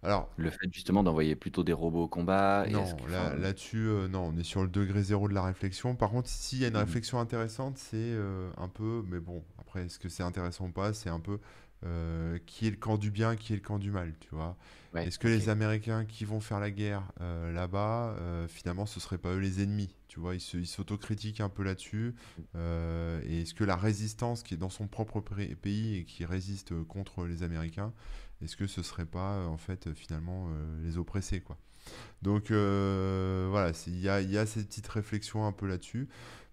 alors, 0.04 0.32
le 0.38 0.50
fait 0.52 0.72
justement 0.72 1.04
d'envoyer 1.04 1.36
plutôt 1.36 1.64
des 1.64 1.74
robots 1.74 2.04
au 2.04 2.08
combat 2.08 2.68
et 2.70 2.74
non, 2.74 2.82
est-ce 2.82 2.96
que- 2.96 3.08
là, 3.10 3.34
enfin, 3.34 3.36
là-dessus, 3.36 3.78
euh, 3.88 4.08
non, 4.10 4.32
on 4.34 4.38
est 4.38 4.44
sur 4.44 4.62
le 4.62 4.68
degré 4.68 5.02
zéro 5.04 5.30
de 5.30 5.34
la 5.34 5.42
réflexion. 5.44 5.96
Par 5.96 6.10
contre, 6.12 6.28
s'il 6.30 6.60
y 6.60 6.66
a 6.66 6.68
une 6.68 6.76
Mhm. 6.76 6.78
réflexion 6.78 7.20
intéressante, 7.20 7.78
c'est 7.78 7.96
euh, 7.98 8.52
un 8.58 8.68
peu, 8.68 9.04
mais 9.08 9.20
bon, 9.22 9.46
après, 9.58 9.86
est-ce 9.86 10.00
que 10.00 10.10
c'est 10.10 10.24
intéressant 10.24 10.66
ou 10.68 10.72
pas, 10.72 10.94
c'est 10.94 11.10
un 11.10 11.22
peu 11.22 11.40
euh, 11.86 12.40
qui 12.46 12.68
est 12.68 12.72
le 12.72 12.76
camp 12.78 12.98
du 12.98 13.10
bien, 13.12 13.36
qui 13.38 13.54
est 13.54 13.56
le 13.56 13.62
camp 13.62 13.80
du 13.80 13.92
mal, 13.92 14.16
tu 14.20 14.30
vois. 14.36 14.58
ouais, 14.94 15.06
Est-ce 15.06 15.20
que 15.20 15.28
ok. 15.28 15.30
les 15.30 15.48
Américains 15.48 16.06
qui 16.06 16.26
vont 16.26 16.40
faire 16.42 16.60
la 16.60 16.72
guerre 16.72 17.12
euh, 17.22 17.52
là-bas, 17.54 18.16
euh, 18.20 18.48
finalement, 18.48 18.86
ce 18.88 19.00
serait 19.00 19.20
pas 19.20 19.30
eux 19.34 19.38
les 19.40 19.62
ennemis? 19.64 19.96
Tu 20.08 20.20
vois, 20.20 20.34
ils 20.36 20.42
se- 20.42 20.58
ils 20.58 20.66
s'autocritiquent 20.68 21.40
un 21.40 21.50
peu 21.50 21.64
là-dessus. 21.64 22.16
Euh, 22.56 23.22
et 23.24 23.42
est-ce 23.44 23.54
que 23.54 23.64
la 23.64 23.76
résistance 23.76 24.42
qui 24.44 24.56
est 24.56 24.58
dans 24.58 24.70
son 24.70 24.88
propre 24.88 25.22
pré- 25.22 25.56
pays 25.56 25.96
et 25.98 26.04
qui 26.06 26.26
résiste 26.26 26.74
contre 26.86 27.26
les 27.26 27.44
Américains, 27.44 27.94
est-ce 28.42 28.56
que 28.58 28.68
ce 28.68 28.84
serait 28.84 29.06
pas 29.06 29.36
euh, 29.38 29.48
en 29.48 29.58
fait 29.58 29.88
euh, 29.88 29.94
finalement 29.94 30.50
euh, 30.50 30.82
les 30.84 30.98
oppressés, 30.98 31.42
quoi? 31.42 31.58
Donc 32.22 32.52
voilà, 32.52 33.72
il 33.88 34.00
y 34.00 34.10
a, 34.10 34.22
y 34.22 34.38
a 34.38 34.46
cette 34.46 34.68
petite 34.68 34.88
réflexion 34.88 35.46
un 35.46 35.52
peu 35.52 35.68
là-dessus. 35.68 36.10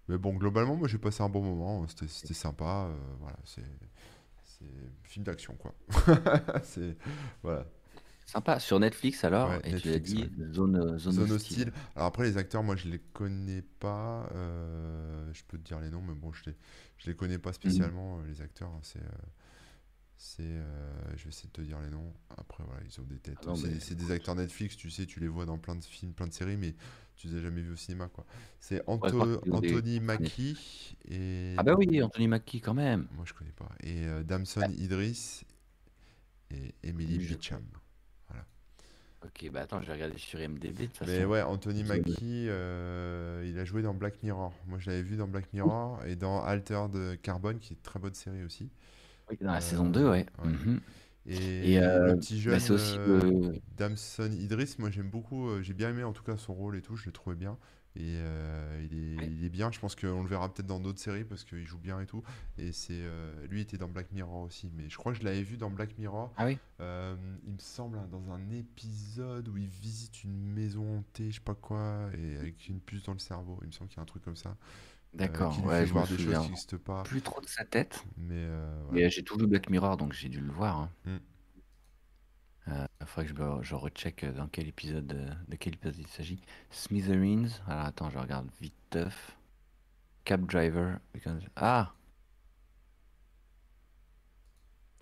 Mais 0.09 0.17
bon, 0.17 0.33
globalement, 0.35 0.75
moi 0.77 0.87
j'ai 0.87 0.99
passé 0.99 1.23
un 1.23 1.29
bon 1.29 1.43
moment, 1.43 1.87
c'était 1.87 2.07
c'était 2.07 2.33
sympa. 2.35 2.87
euh, 2.89 2.97
voilà, 3.19 3.37
c'est 3.45 3.63
film 5.03 5.23
d'action, 5.25 5.55
quoi. 5.55 5.73
C'est 6.63 6.97
voilà. 7.43 7.65
Sympa. 8.25 8.59
Sur 8.59 8.79
Netflix 8.79 9.23
alors, 9.23 9.51
Ouais, 9.51 9.61
et 9.63 9.73
tu 9.73 9.87
l'as 9.89 9.99
dit, 9.99 10.29
ouais. 10.37 10.53
zone, 10.53 10.97
zone, 10.99 11.19
Zone 11.19 11.31
hostile. 11.31 11.33
hostile. 11.33 11.73
Alors 11.95 12.07
après, 12.07 12.23
les 12.25 12.37
acteurs, 12.37 12.63
moi, 12.63 12.75
je 12.75 12.87
les 12.89 12.99
connais 13.13 13.61
pas. 13.61 14.29
euh, 14.33 15.29
je 15.33 15.43
peux 15.47 15.57
te 15.57 15.63
dire 15.63 15.79
les 15.79 15.89
noms, 15.89 16.01
mais 16.01 16.15
bon, 16.15 16.31
je 16.33 16.45
les, 16.49 16.55
je 16.97 17.09
les 17.09 17.15
connais 17.15 17.37
pas 17.39 17.53
Mhm. 17.63 17.91
spécialement, 17.93 18.21
les 18.23 18.41
acteurs. 18.41 18.69
hein, 18.69 18.79
c'est, 18.83 18.99
euh, 19.01 19.09
C'est, 20.17 20.43
euh, 20.43 20.93
je 21.17 21.23
vais 21.25 21.29
essayer 21.29 21.47
de 21.49 21.53
te 21.53 21.61
dire 21.61 21.79
les 21.81 21.89
noms. 21.89 22.13
Après, 22.37 22.63
voilà, 22.65 22.81
ils 22.85 22.99
ont 23.01 23.03
des 23.03 23.17
têtes. 23.17 23.37
Ah 23.47 23.53
c'est, 23.55 23.67
mais- 23.67 23.95
des 23.95 24.11
acteurs 24.11 24.35
Netflix, 24.35 24.77
tu 24.77 24.89
sais, 24.89 25.05
tu 25.05 25.19
les 25.19 25.27
vois 25.27 25.45
dans 25.45 25.57
plein 25.57 25.75
de 25.75 25.83
films, 25.83 26.13
plein 26.13 26.27
de 26.27 26.33
séries, 26.33 26.55
mais 26.57 26.73
tu 27.17 27.27
les 27.27 27.37
as 27.37 27.41
jamais 27.41 27.61
vus 27.61 27.73
au 27.73 27.75
cinéma, 27.75 28.07
quoi. 28.07 28.25
C'est 28.59 28.81
Anto- 28.87 29.41
ont 29.51 29.59
des- 29.59 29.73
Anthony 29.73 29.99
Mackie 29.99 30.95
et. 31.09 31.53
Ah 31.57 31.63
bah 31.63 31.75
oui, 31.77 32.01
Anthony 32.01 32.27
Mackie 32.27 32.61
quand 32.61 32.73
même. 32.73 33.07
Moi, 33.15 33.25
je 33.27 33.33
connais 33.33 33.51
pas. 33.51 33.69
Et 33.83 34.05
euh, 34.07 34.23
Damson 34.23 34.71
Idris 34.77 35.41
et 36.51 36.73
Emily 36.83 37.21
Je 37.21 37.35
Beecham. 37.35 37.63
Ok, 39.23 39.49
bah 39.51 39.61
attends, 39.61 39.81
je 39.81 39.87
vais 39.87 39.93
regarder 39.93 40.19
sur 40.19 40.39
IMDb 40.39 40.71
de 40.81 40.85
toute 40.85 40.97
façon. 40.97 41.11
Mais 41.11 41.25
ouais, 41.25 41.41
Anthony 41.41 41.83
Mackie, 41.83 42.45
euh, 42.47 43.43
il 43.47 43.57
a 43.57 43.65
joué 43.65 43.81
dans 43.81 43.95
Black 43.95 44.21
Mirror. 44.21 44.53
Moi, 44.67 44.77
je 44.77 44.87
l'avais 44.91 45.01
vu 45.01 45.17
dans 45.17 45.27
Black 45.27 45.51
Mirror 45.51 46.05
et 46.05 46.15
dans 46.15 46.43
Altered 46.43 47.19
Carbone, 47.23 47.57
qui 47.57 47.73
est 47.73 47.75
une 47.75 47.81
très 47.81 47.99
bonne 47.99 48.13
série 48.13 48.43
aussi. 48.43 48.69
Oui, 49.29 49.37
dans 49.41 49.51
la 49.51 49.57
Euh, 49.57 49.61
saison 49.61 49.89
2, 49.89 50.03
ouais. 50.09 50.25
ouais. 50.43 50.47
Mhm. 50.51 50.81
Et, 51.27 51.73
Et, 51.73 51.79
euh, 51.79 52.13
le 52.13 52.19
petit 52.19 52.39
jeune 52.39 52.59
Bah, 52.59 52.73
aussi 52.73 52.95
euh, 52.99 53.19
le- 53.21 53.61
Damson 53.77 54.31
Idris, 54.31 54.75
moi 54.77 54.91
j'aime 54.91 55.09
beaucoup, 55.09 55.49
euh, 55.49 55.61
j'ai 55.63 55.73
bien 55.73 55.89
aimé 55.89 56.03
en 56.03 56.13
tout 56.13 56.21
cas 56.23 56.37
son 56.37 56.53
rôle 56.53 56.75
et 56.77 56.81
tout, 56.83 56.95
je 56.95 57.05
l'ai 57.05 57.11
trouvé 57.11 57.35
bien. 57.35 57.57
Et 57.97 58.01
il, 58.81 59.13
est, 59.13 59.17
Ouais. 59.17 59.29
il 59.31 59.45
est 59.45 59.49
bien, 59.49 59.71
je 59.71 59.79
pense 59.79 59.95
qu'on 59.95 60.21
le 60.21 60.27
verra 60.27 60.53
peut-être 60.53 60.67
dans 60.67 60.81
d'autres 60.81 60.99
séries 60.99 61.23
parce 61.23 61.45
qu'il 61.45 61.65
joue 61.65 61.77
bien 61.79 62.01
et 62.01 62.05
tout. 62.05 62.23
Et 62.57 62.73
c'est 62.73 63.01
lui 63.49 63.61
était 63.61 63.77
dans 63.77 63.87
Black 63.87 64.11
Mirror 64.11 64.41
aussi, 64.41 64.69
mais 64.75 64.89
je 64.89 64.97
crois 64.97 65.13
que 65.13 65.19
je 65.19 65.23
l'avais 65.23 65.43
vu 65.43 65.55
dans 65.55 65.69
Black 65.71 65.97
Mirror. 65.97 66.33
Ah 66.35 66.45
oui 66.45 66.57
il 66.79 67.53
me 67.53 67.57
semble 67.59 67.97
hein, 67.97 68.07
dans 68.11 68.31
un 68.31 68.49
épisode 68.51 69.47
où 69.47 69.55
il 69.57 69.67
visite 69.69 70.25
une 70.25 70.51
maison 70.53 70.97
hantée, 70.97 71.29
je 71.31 71.35
sais 71.35 71.41
pas 71.41 71.55
quoi, 71.55 72.09
et 72.17 72.35
avec 72.37 72.67
une 72.67 72.81
puce 72.81 73.03
dans 73.03 73.13
le 73.13 73.19
cerveau. 73.19 73.57
Il 73.61 73.67
me 73.67 73.71
semble 73.71 73.89
qu'il 73.89 73.97
y 73.97 73.99
a 74.01 74.03
un 74.03 74.05
truc 74.05 74.23
comme 74.23 74.35
ça. 74.35 74.57
Euh, 75.15 75.27
D'accord, 75.27 75.65
ouais, 75.65 75.81
je 75.81 75.87
me 75.87 75.91
voir 75.93 76.07
des 76.07 76.15
souviens 76.17 76.33
choses 76.35 76.43
qui 76.45 76.49
n'existent 76.49 76.77
pas. 76.77 77.03
plus 77.03 77.21
trop 77.21 77.41
de 77.41 77.47
sa 77.47 77.63
tête. 77.65 78.03
Mais 78.17 78.35
euh, 78.35 78.79
voilà. 78.85 79.01
Mais 79.03 79.09
j'ai 79.09 79.23
tout 79.23 79.37
vu 79.37 79.47
Black 79.47 79.69
Mirror, 79.69 79.97
donc 79.97 80.13
j'ai 80.13 80.29
dû 80.29 80.41
le 80.41 80.51
voir. 80.51 80.77
hein. 80.79 80.89
Mm. 81.05 81.17
Euh, 82.67 82.85
Il 83.01 83.05
faudrait 83.07 83.31
que 83.31 83.63
je, 83.63 83.75
recheck 83.75 84.23
euh, 84.23 84.31
dans 84.33 84.47
quel 84.47 84.67
épisode, 84.67 85.13
euh, 85.13 85.31
de 85.47 85.55
quel 85.55 85.75
épisode 85.75 85.97
il 85.97 86.07
s'agit. 86.07 86.41
Smithereens. 86.71 87.47
Alors 87.67 87.85
attends, 87.85 88.09
je 88.09 88.17
regarde 88.17 88.47
vite 88.59 88.73
teuf. 88.89 89.37
Cab 90.23 90.45
Driver. 90.47 90.97
because- 91.13 91.39
Ah 91.55 91.93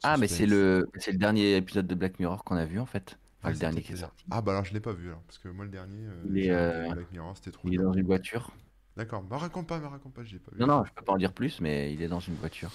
Ah, 0.03 0.17
mais 0.17 0.27
c'est 0.27 0.45
le, 0.45 0.89
c'est 0.97 1.13
le 1.13 1.17
dernier 1.17 1.55
épisode 1.55 1.87
de 1.87 1.95
Black 1.95 2.19
Mirror 2.19 2.43
qu'on 2.43 2.57
a 2.57 2.65
vu 2.65 2.79
en 2.79 2.85
fait. 2.85 3.17
Enfin, 3.39 3.49
Ah, 3.49 3.51
le 3.51 3.57
dernier 3.57 3.75
peut-être 3.75 3.85
qui 3.85 3.91
est 3.93 3.95
le 3.95 4.01
sorti. 4.01 4.25
Ah 4.31 4.41
bah 4.41 4.51
alors 4.51 4.65
je 4.65 4.73
l'ai 4.73 4.79
pas 4.81 4.91
vu 4.93 5.07
alors 5.07 5.21
parce 5.21 5.37
que 5.37 5.47
moi 5.49 5.63
le 5.65 5.71
dernier 5.71 6.05
euh, 6.07 6.21
Il 6.25 6.37
est, 6.37 6.43
j'ai 6.43 6.51
regardé 6.55 6.89
euh, 6.89 6.93
Black 6.95 7.11
Mirror 7.11 7.37
c'était 7.37 7.51
trop 7.51 7.67
Il 7.69 7.75
est 7.75 7.77
dans 7.77 7.93
une 7.93 8.05
voiture. 8.05 8.51
D'accord, 8.95 9.23
bah 9.23 9.37
raconte 9.37 9.67
pas, 9.67 9.79
mais 9.79 9.87
raconte 9.87 10.13
pas, 10.13 10.23
je 10.23 10.33
l'ai 10.33 10.39
pas 10.39 10.51
vu. 10.51 10.59
Non, 10.59 10.67
non, 10.67 10.85
je 10.85 10.91
peux 10.93 11.03
pas 11.03 11.13
en 11.13 11.17
dire 11.17 11.33
plus, 11.33 11.61
mais 11.61 11.93
il 11.93 12.01
est 12.01 12.07
dans 12.07 12.19
une 12.19 12.35
voiture. 12.35 12.71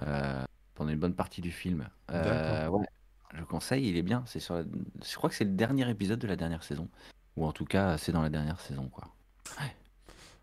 Euh, 0.00 0.44
pendant 0.74 0.90
une 0.90 0.98
bonne 0.98 1.14
partie 1.14 1.40
du 1.40 1.50
film. 1.50 1.88
Euh, 2.10 2.68
ouais, 2.68 2.86
je 3.34 3.42
conseille, 3.44 3.88
il 3.88 3.96
est 3.96 4.02
bien. 4.02 4.22
C'est 4.26 4.40
sur 4.40 4.54
la- 4.56 4.64
Je 5.04 5.16
crois 5.16 5.30
que 5.30 5.36
c'est 5.36 5.44
le 5.44 5.52
dernier 5.52 5.88
épisode 5.88 6.18
de 6.18 6.26
la 6.26 6.36
dernière 6.36 6.62
saison. 6.62 6.88
Ou 7.36 7.46
en 7.46 7.52
tout 7.52 7.64
cas, 7.64 7.96
c'est 7.96 8.12
dans 8.12 8.22
la 8.22 8.28
dernière 8.30 8.60
saison, 8.60 8.88
quoi. 8.90 9.04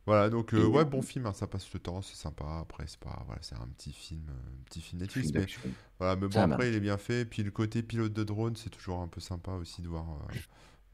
Voilà, 0.05 0.29
donc 0.29 0.53
euh, 0.53 0.65
ouais, 0.65 0.83
bon 0.83 1.01
film, 1.01 1.25
hein, 1.27 1.33
ça 1.33 1.47
passe 1.47 1.71
le 1.73 1.79
temps, 1.79 2.01
c'est 2.01 2.15
sympa. 2.17 2.59
Après, 2.61 2.83
c'est 2.87 2.99
pas, 2.99 3.23
voilà, 3.25 3.41
c'est 3.41 3.55
un 3.55 3.67
petit 3.77 3.93
film, 3.93 4.25
euh, 4.29 4.33
un 4.33 4.63
petit 4.65 4.81
film 4.81 5.01
Netflix, 5.01 5.31
mais 5.33 5.45
voilà, 5.97 6.15
mais 6.17 6.27
bon 6.27 6.27
après 6.55 6.69
il 6.69 6.75
est 6.75 6.79
bien 6.81 6.97
fait. 6.97 7.23
Puis 7.23 7.41
le 7.41 7.51
côté 7.51 7.83
pilote 7.83 8.11
de 8.11 8.23
drone, 8.25 8.55
c'est 8.57 8.69
toujours 8.69 8.99
un 8.99 9.07
peu 9.07 9.21
sympa 9.21 9.51
aussi 9.53 9.81
de 9.81 9.87
voir, 9.87 10.05
euh, 10.09 10.33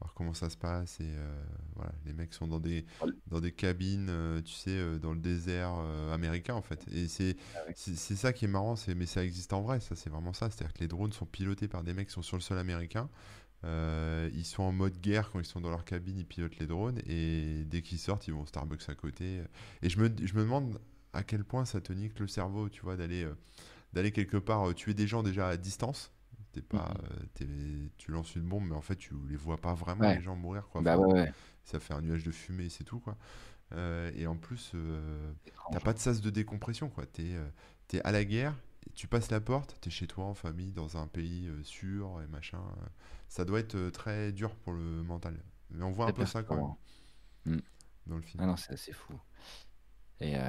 voir 0.00 0.14
comment 0.14 0.34
ça 0.34 0.48
se 0.48 0.56
passe 0.56 0.98
et 1.00 1.04
euh, 1.06 1.44
voilà, 1.76 1.92
les 2.06 2.12
mecs 2.14 2.32
sont 2.32 2.46
dans 2.46 2.58
des, 2.58 2.86
Voilà. 2.98 3.12
dans 3.26 3.40
des 3.40 3.52
cabines, 3.52 4.08
euh, 4.08 4.40
tu 4.42 4.52
sais, 4.54 4.70
euh, 4.70 4.98
dans 4.98 5.12
le 5.12 5.20
désert 5.20 5.74
américain 6.12 6.54
en 6.54 6.62
fait. 6.62 6.84
Et 6.90 7.06
c'est, 7.08 7.36
Ah 7.54 7.72
ça 7.74 8.32
qui 8.32 8.46
est 8.46 8.48
marrant, 8.48 8.76
c'est, 8.76 8.94
mais 8.94 9.06
ça 9.06 9.24
existe 9.24 9.52
en 9.52 9.62
vrai, 9.62 9.80
ça 9.80 9.94
c'est 9.96 10.10
vraiment 10.10 10.32
ça. 10.32 10.50
C'est-à-dire 10.50 10.72
que 10.72 10.80
les 10.80 10.88
drones 10.88 11.12
sont 11.12 11.26
pilotés 11.26 11.68
par 11.68 11.82
des 11.84 11.92
mecs 11.94 12.08
qui 12.08 12.14
sont 12.14 12.22
sur 12.22 12.36
le 12.36 12.42
sol 12.42 12.58
américain. 12.58 13.08
Euh, 13.64 14.30
ils 14.32 14.46
sont 14.46 14.62
en 14.62 14.72
mode 14.72 14.98
guerre 15.02 15.30
quand 15.30 15.38
ils 15.38 15.44
sont 15.44 15.60
dans 15.60 15.68
leur 15.68 15.84
cabine, 15.84 16.16
ils 16.18 16.26
pilotent 16.26 16.58
les 16.58 16.66
drones 16.66 16.98
et 17.06 17.64
dès 17.66 17.82
qu'ils 17.82 17.98
sortent, 17.98 18.26
ils 18.26 18.32
vont 18.32 18.40
au 18.42 18.46
Starbucks 18.46 18.88
à 18.88 18.94
côté. 18.94 19.42
Et 19.82 19.90
je 19.90 19.98
me, 19.98 20.08
je 20.24 20.32
me 20.34 20.40
demande 20.40 20.80
à 21.12 21.22
quel 21.22 21.44
point 21.44 21.66
ça 21.66 21.80
te 21.82 21.92
nique 21.92 22.18
le 22.18 22.26
cerveau, 22.26 22.70
tu 22.70 22.80
vois, 22.80 22.96
d'aller 22.96 23.28
d'aller 23.92 24.12
quelque 24.12 24.36
part 24.38 24.74
tuer 24.74 24.94
des 24.94 25.06
gens 25.06 25.22
déjà 25.22 25.48
à 25.48 25.56
distance. 25.58 26.10
T'es 26.52 26.62
pas, 26.62 26.88
Mhm. 26.98 27.04
euh, 27.04 27.26
t'es- 27.34 27.90
tu 27.96 28.10
lances 28.10 28.34
une 28.34 28.42
bombe, 28.42 28.64
mais 28.68 28.74
en 28.74 28.80
fait, 28.80 28.96
tu 28.96 29.14
les 29.28 29.36
vois 29.36 29.56
pas 29.58 29.74
vraiment, 29.74 30.02
Ouais. 30.04 30.16
les 30.16 30.22
gens 30.22 30.34
mourir, 30.34 30.66
quoi. 30.68 30.80
Bah 30.82 30.98
Enfin, 30.98 31.06
ouais, 31.08 31.12
ouais. 31.22 31.32
Ça 31.64 31.78
fait 31.78 31.94
un 31.94 32.00
nuage 32.00 32.24
de 32.24 32.30
fumée, 32.32 32.68
c'est 32.68 32.82
tout, 32.84 32.98
quoi. 32.98 33.16
Euh, 33.72 34.10
et 34.16 34.26
en 34.26 34.34
plus, 34.36 34.72
euh. 34.74 35.32
T'as 35.70 35.78
pas 35.80 35.92
de 35.92 35.98
sas 36.00 36.20
de 36.20 36.30
décompression, 36.30 36.88
quoi. 36.88 37.06
T'es 37.06 37.34
euh, 37.34 37.48
t'es 37.86 38.00
à 38.02 38.10
la 38.10 38.24
guerre, 38.24 38.56
tu 38.94 39.06
passes 39.06 39.30
la 39.30 39.40
porte, 39.40 39.76
t'es 39.80 39.90
chez 39.90 40.08
toi 40.08 40.24
en 40.24 40.34
famille, 40.34 40.72
dans 40.72 40.96
un 40.96 41.06
pays 41.06 41.48
sûr 41.62 42.20
et 42.22 42.26
machin. 42.26 42.60
Ça 43.28 43.44
doit 43.44 43.60
être 43.60 43.90
très 43.90 44.32
dur 44.32 44.54
pour 44.56 44.72
le 44.72 45.02
mental. 45.04 45.40
Mais 45.70 45.84
on 45.84 45.92
voit 45.92 46.06
un 46.06 46.12
peu 46.12 46.26
ça 46.26 46.42
quand 46.42 46.56
même 46.56 46.64
perturbant. 46.64 46.78
Mm. 47.46 47.62
dans 48.06 48.16
le 48.16 48.22
film. 48.22 48.42
Ah 48.42 48.46
non, 48.46 48.56
c'est 48.56 48.72
assez 48.72 48.92
fou. 48.92 49.12
Et 50.20 50.34
euh, 50.36 50.40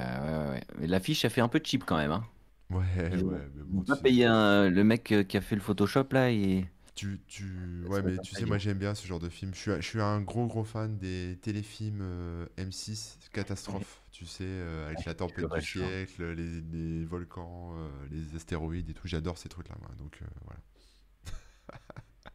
ouais, 0.48 0.50
ouais, 0.60 0.64
ouais. 0.80 0.88
L'affiche, 0.88 1.24
elle 1.24 1.32
fait 1.32 1.42
un 1.42 1.48
peu 1.48 1.62
cheap 1.64 1.84
quand 1.86 1.98
même. 1.98 2.12
Hein. 2.12 2.26
Ouais, 2.72 2.86
Ils 3.12 3.24
ouais, 3.24 3.48
mais 3.56 3.64
bon, 3.64 3.84
pas 3.84 3.96
payé 3.98 4.26
un- 4.26 4.70
le 4.70 4.84
mec 4.84 5.12
euh, 5.12 5.24
qui 5.24 5.38
a 5.38 5.42
fait 5.42 5.56
le 5.56 5.62
Photoshop 5.62 6.06
là. 6.12 6.32
Et... 6.32 6.66
tu, 6.96 7.22
tu- 7.28 7.86
ouais, 7.88 8.02
mais 8.04 8.20
tu 8.20 8.34
sais, 8.36 8.46
moi 8.46 8.58
j'aime 8.58 8.78
bien 8.78 8.94
ce 8.96 9.08
genre 9.08 9.20
de 9.20 9.30
film. 9.30 9.54
Je 9.54 9.60
suis, 9.60 9.72
je 9.78 9.82
suis 9.82 10.02
un 10.02 10.22
gros 10.22 10.46
gros 10.48 10.64
fan 10.64 10.98
des 10.98 11.38
téléfilms 11.42 12.00
euh, 12.02 12.46
M6 12.58 13.18
catastrophes, 13.34 14.02
tu 14.12 14.26
sais, 14.26 14.44
euh, 14.46 14.86
avec 14.88 15.06
la 15.06 15.14
tempête 15.16 15.50
du 15.50 15.62
siècle, 15.62 16.24
les, 16.34 16.62
les 16.62 17.06
volcans, 17.06 17.74
euh, 17.78 17.90
les 18.12 18.36
astéroïdes 18.36 18.90
et 18.90 18.94
tout. 18.94 19.08
J'adore 19.08 19.38
ces 19.38 19.50
trucs-là, 19.50 19.76
moi. 19.82 19.90
Donc 19.98 20.20
voilà. 20.46 20.60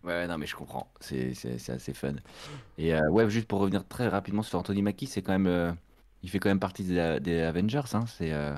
Ouais, 0.05 0.27
non, 0.29 0.39
mais 0.39 0.47
je 0.47 0.55
comprends. 0.57 0.93
C'est 1.01 1.33
assez 1.69 1.95
fun. 1.95 2.15
Et 2.79 2.95
euh, 2.95 3.09
ouais, 3.11 3.29
juste 3.31 3.49
pour 3.49 3.61
revenir 3.61 3.87
très 3.89 4.09
rapidement 4.09 4.43
sur 4.43 4.59
Anthony 4.59 4.83
Mackie, 4.83 5.07
c'est 5.07 5.23
quand 5.23 5.33
même. 5.33 5.47
euh, 5.47 5.73
il 6.23 6.31
fait 6.31 6.39
quand 6.39 6.49
même 6.51 6.61
partie 6.61 6.85
des, 6.85 7.19
des 7.21 7.41
Avengers. 7.43 7.83
Hein. 7.95 8.07
C'est. 8.07 8.33
euh, 8.33 8.55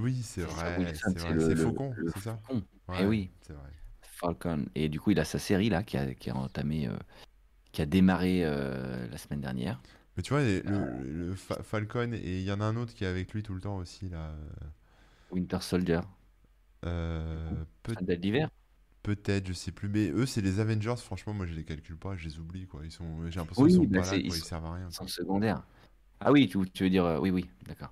Oui, 0.00 0.22
c'est 0.22 0.42
vrai, 0.42 0.94
c'est 0.94 1.28
le- 1.30 1.48
le- 1.48 1.54
Faucon, 1.54 1.94
le 1.96 2.10
c'est 2.14 2.20
ça? 2.20 2.40
Ouais, 2.88 3.04
oui. 3.04 3.30
c'est 3.46 3.52
vrai. 3.52 3.70
Falcon. 4.02 4.66
Et 4.74 4.88
du 4.88 5.00
coup, 5.00 5.10
il 5.12 5.20
a 5.20 5.24
sa 5.24 5.38
série 5.38 5.68
là 5.70 5.82
qui 5.82 5.96
a, 5.96 6.14
qui 6.14 6.30
a 6.30 6.36
entamé, 6.36 6.86
euh, 6.88 6.96
qui 7.72 7.82
a 7.82 7.86
démarré 7.86 8.44
euh, 8.44 9.06
la 9.08 9.16
semaine 9.18 9.40
dernière. 9.40 9.80
Mais 10.16 10.22
tu 10.22 10.32
vois, 10.32 10.42
les- 10.42 10.62
le, 10.62 11.02
le 11.02 11.34
Fa- 11.34 11.62
Falcon, 11.62 12.12
et 12.12 12.38
il 12.40 12.44
y 12.44 12.52
en 12.52 12.60
a 12.60 12.64
un 12.64 12.76
autre 12.76 12.94
qui 12.94 13.04
est 13.04 13.08
avec 13.08 13.32
lui 13.32 13.42
tout 13.42 13.54
le 13.54 13.60
temps 13.60 13.76
aussi, 13.78 14.08
là. 14.08 14.30
euh, 14.30 14.48
Winter 15.30 15.58
Soldier. 15.60 16.00
euh, 16.84 17.64
peut- 17.82 17.94
Soldat 17.94 18.16
d'hiver. 18.16 18.50
peut-être, 19.02 19.46
je 19.46 19.52
sais 19.52 19.72
plus. 19.72 19.88
Mais 19.88 20.10
eux, 20.10 20.26
c'est 20.26 20.40
les 20.42 20.60
Avengers, 20.60 20.96
franchement, 20.98 21.32
moi 21.34 21.46
je 21.46 21.54
les 21.54 21.64
calcule 21.64 21.96
pas, 21.96 22.16
je 22.16 22.24
les 22.28 22.38
oublie, 22.38 22.66
quoi. 22.66 22.82
Ils 22.84 22.90
sont, 22.90 23.30
j'ai 23.30 23.38
l'impression 23.40 23.64
Oui, 23.64 23.70
qu'ils 23.70 23.76
sont 23.76 23.84
bah, 23.84 24.00
pas 24.00 24.06
là, 24.12 24.16
ils 24.16 24.26
quoi, 24.28 24.36
ils 24.36 24.40
sont- 24.40 24.46
servent 24.48 24.66
à 24.66 24.74
rien. 24.74 24.88
Ils 24.90 24.94
sont 24.94 25.06
secondaires. 25.06 25.62
Ah 26.20 26.32
oui, 26.32 26.48
tu, 26.48 26.58
tu 26.72 26.84
veux 26.84 26.90
dire. 26.90 27.04
euh, 27.04 27.18
oui, 27.18 27.30
oui, 27.30 27.48
d'accord. 27.66 27.90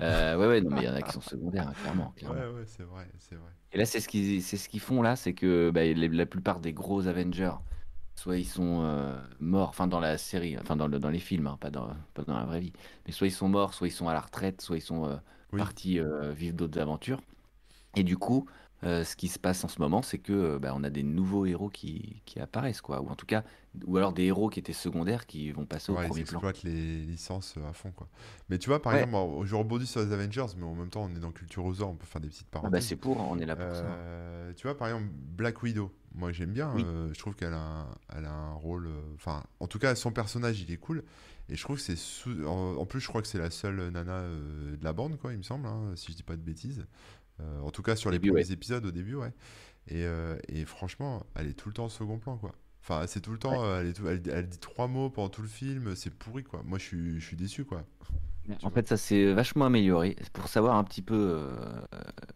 Euh, 0.00 0.36
ouais, 0.38 0.46
ouais, 0.46 0.60
non, 0.60 0.70
mais 0.70 0.82
il 0.82 0.84
y 0.84 0.88
en 0.88 0.94
a 0.94 1.02
qui 1.02 1.12
sont 1.12 1.20
secondaires, 1.20 1.68
hein, 1.68 1.74
clairement. 1.74 2.12
clairement. 2.12 2.44
Ouais, 2.44 2.48
ouais, 2.48 2.66
c'est 2.66 2.82
vrai, 2.82 3.08
c'est 3.18 3.36
vrai. 3.36 3.52
Et 3.72 3.78
là, 3.78 3.86
c'est 3.86 4.00
ce 4.00 4.08
qu'ils 4.08 4.42
c'est 4.42 4.56
ce 4.56 4.68
qu'ils 4.68 4.80
font 4.80 5.02
là, 5.02 5.16
c'est 5.16 5.34
que 5.34 5.70
bah, 5.70 5.82
les- 5.84 6.08
la 6.08 6.26
plupart 6.26 6.60
des 6.60 6.72
gros 6.72 7.06
Avengers, 7.08 7.54
soit 8.16 8.38
ils 8.38 8.46
sont 8.46 8.82
euh, 8.82 9.20
morts, 9.40 9.68
enfin 9.70 9.86
dans 9.88 10.00
la 10.00 10.18
série, 10.18 10.56
enfin 10.58 10.76
dans, 10.76 10.86
le- 10.88 10.98
dans 11.00 11.10
les 11.10 11.18
films, 11.20 11.46
hein, 11.48 11.58
pas, 11.60 11.70
dans, 11.70 11.88
pas 12.14 12.22
dans 12.24 12.36
la 12.38 12.44
vraie 12.44 12.60
vie, 12.60 12.72
mais 13.06 13.12
soit 13.12 13.26
ils 13.26 13.32
sont 13.32 13.48
morts, 13.48 13.74
soit 13.74 13.88
ils 13.88 13.92
sont 13.92 14.08
à 14.08 14.14
la 14.14 14.20
retraite, 14.20 14.60
soit 14.62 14.76
ils 14.78 14.80
sont 14.82 15.06
euh, 15.06 15.16
Oui. 15.52 15.66
partis 15.66 15.98
euh, 16.00 16.32
vivre 16.32 16.56
d'autres 16.56 16.80
aventures. 16.80 17.20
Et 17.96 18.04
du 18.04 18.16
coup, 18.18 18.46
euh, 18.84 19.02
ce 19.04 19.16
qui 19.16 19.28
se 19.28 19.38
passe 19.38 19.64
en 19.64 19.68
ce 19.68 19.80
moment, 19.80 20.02
c'est 20.02 20.18
que 20.18 20.32
euh, 20.32 20.58
bah, 20.58 20.72
on 20.76 20.84
a 20.84 20.90
des 20.90 21.02
nouveaux 21.02 21.46
héros 21.46 21.70
qui, 21.70 22.22
qui 22.26 22.38
apparaissent, 22.40 22.80
quoi, 22.82 23.00
ou 23.00 23.08
en 23.08 23.14
tout 23.16 23.26
cas, 23.26 23.42
ou 23.86 23.96
alors 23.96 24.12
des 24.12 24.24
héros 24.24 24.50
qui 24.50 24.60
étaient 24.60 24.72
secondaires 24.72 25.26
qui 25.26 25.50
vont 25.52 25.64
passer 25.66 25.90
au 25.90 25.96
Ouais, 25.96 26.04
ils 26.04 26.08
premier 26.08 26.24
plan. 26.24 26.38
exploitent 26.38 26.62
les 26.64 27.00
licences 27.06 27.54
euh, 27.56 27.68
à 27.68 27.72
fond, 27.72 27.90
quoi. 27.92 28.08
Mais 28.50 28.58
tu 28.58 28.68
vois, 28.68 28.82
par 28.82 28.92
Ouais. 28.92 29.02
exemple, 29.02 29.46
je 29.46 29.54
rebondis 29.54 29.86
sur 29.86 30.00
les 30.00 30.12
Avengers, 30.12 30.46
mais 30.58 30.64
en 30.64 30.74
même 30.74 30.90
temps, 30.90 31.08
on 31.10 31.16
est 31.16 31.20
dans 31.20 31.32
Culturosaur, 31.32 31.88
on 31.90 31.94
peut 31.96 32.06
faire 32.06 32.20
des 32.20 32.28
petites 32.28 32.46
Ah 32.52 32.56
bah 32.56 32.60
parenthèses. 32.60 32.86
c'est 32.86 32.96
pour, 32.96 33.16
on 33.18 33.38
est 33.38 33.46
là 33.46 33.56
pour 33.56 33.74
ça. 33.74 33.96
Tu 34.56 34.66
vois, 34.66 34.76
par 34.76 34.88
exemple, 34.88 35.08
Black 35.36 35.62
Widow. 35.62 35.90
Moi, 36.16 36.30
j'aime 36.30 36.52
bien. 36.52 36.70
Oui. 36.74 36.84
euh, 36.86 37.12
je 37.12 37.18
trouve 37.18 37.34
qu'elle 37.34 37.52
a, 37.54 37.58
un- 37.60 37.88
elle 38.16 38.24
a 38.26 38.32
un 38.32 38.52
rôle. 38.52 38.88
Enfin, 39.16 39.42
en 39.58 39.66
tout 39.66 39.80
cas, 39.80 39.94
son 39.96 40.12
personnage, 40.12 40.60
il 40.60 40.70
est 40.70 40.76
cool. 40.76 41.02
Et 41.48 41.56
je 41.56 41.62
trouve 41.62 41.76
que 41.76 41.82
c'est. 41.82 41.96
sous- 41.96 42.46
En, 42.46 42.86
plus, 42.86 43.00
je 43.00 43.08
crois 43.08 43.20
que 43.20 43.26
c'est 43.28 43.38
la 43.38 43.50
seule 43.50 43.90
nana 43.90 44.22
de 44.22 44.78
la 44.84 44.92
bande, 44.92 45.18
quoi, 45.18 45.32
il 45.32 45.38
me 45.38 45.42
semble, 45.42 45.66
hein, 45.66 45.92
si 45.96 46.12
je 46.12 46.16
dis 46.16 46.22
pas 46.22 46.36
de 46.36 46.40
bêtises. 46.42 46.86
Euh, 47.40 47.60
en 47.60 47.70
tout 47.70 47.82
cas, 47.82 47.96
sur 47.96 48.10
les 48.10 48.18
Début, 48.18 48.30
premiers 48.30 48.52
épisodes, 48.52 48.84
au 48.86 48.90
début, 48.92 49.14
ouais. 49.16 49.32
Et, 49.88 50.04
euh, 50.04 50.36
et 50.48 50.64
franchement, 50.64 51.26
elle 51.34 51.48
est 51.48 51.54
tout 51.54 51.68
le 51.68 51.74
temps 51.74 51.86
au 51.86 51.90
second 51.90 52.18
plan, 52.18 52.36
quoi. 52.36 52.54
Enfin, 52.82 53.06
c'est 53.06 53.20
tout 53.20 53.32
le 53.32 53.38
temps. 53.38 53.62
euh, 53.64 53.80
Elle, 53.80 53.88
est 53.88 53.92
tout- 53.94 54.06
elle, 54.08 54.22
elle 54.30 54.48
dit 54.48 54.58
trois 54.58 54.88
mots 54.88 55.10
pendant 55.10 55.28
tout 55.30 55.42
le 55.42 55.48
film. 55.48 55.94
C'est 55.96 56.12
pourri, 56.14 56.44
quoi. 56.44 56.62
Moi, 56.64 56.78
je 56.78 56.84
suis, 56.84 57.20
je 57.20 57.26
suis 57.26 57.36
déçu, 57.36 57.64
quoi. 57.64 57.84
En 58.62 58.70
fait, 58.70 58.88
ça 58.88 58.96
s'est 58.98 59.32
vachement 59.32 59.64
amélioré. 59.66 60.16
Pour 60.34 60.48
savoir 60.48 60.76
un 60.76 60.84
petit 60.84 61.00
peu, 61.02 61.14
euh, 61.14 61.56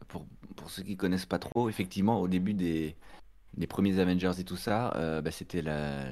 pour, 0.09 0.27
pour 0.57 0.71
ceux 0.71 0.83
qui 0.83 0.97
connaissent 0.97 1.27
pas 1.27 1.39
trop, 1.39 1.69
effectivement, 1.69 2.21
au 2.21 2.29
début 2.29 2.55
des, 2.55 2.97
des 3.57 3.67
premiers 3.67 3.99
Avengers 4.01 4.33
et 4.39 4.45
tout 4.45 4.57
ça, 4.57 4.95
euh, 4.97 5.23
bah, 5.23 5.31
c'était 5.31 5.63
la 5.63 6.07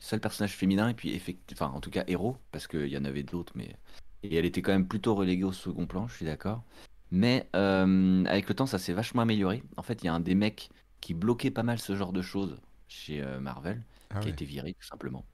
seule 0.00 0.20
personnage 0.20 0.54
féminin 0.56 0.88
et 0.90 0.94
puis 0.94 1.20
enfin 1.52 1.68
en 1.68 1.80
tout 1.80 1.90
cas 1.90 2.04
héros, 2.08 2.36
parce 2.52 2.66
qu'il 2.68 2.88
y 2.88 2.98
en 2.98 3.04
avait 3.04 3.22
d'autres, 3.24 3.52
mais 3.56 3.76
et 4.22 4.36
elle 4.36 4.44
était 4.46 4.62
quand 4.62 4.72
même 4.72 4.88
plutôt 4.88 5.14
reléguée 5.16 5.44
au 5.44 5.52
second 5.52 5.86
plan, 5.86 6.06
je 6.08 6.14
suis 6.16 6.26
d'accord. 6.26 6.64
Mais 7.12 7.48
euh, 7.54 8.24
avec 8.26 8.48
le 8.48 8.54
temps, 8.56 8.66
ça 8.66 8.78
s'est 8.78 8.92
vachement 8.94 9.22
amélioré. 9.22 9.62
En 9.76 9.82
fait, 9.82 10.02
il 10.02 10.06
y 10.06 10.08
a 10.08 10.14
un 10.14 10.20
des 10.20 10.34
mecs 10.34 10.70
qui 11.00 11.14
bloquait 11.14 11.50
pas 11.52 11.62
mal 11.62 11.78
ce 11.78 11.94
genre 11.96 12.12
de 12.12 12.22
choses 12.22 12.60
chez 12.88 13.22
euh, 13.22 13.40
Marvel, 13.40 13.82
Ah 14.10 14.20
qui 14.20 14.28
a 14.28 14.30
été 14.32 14.44
viré 14.44 14.74
tout 14.74 14.86
simplement. 14.86 15.24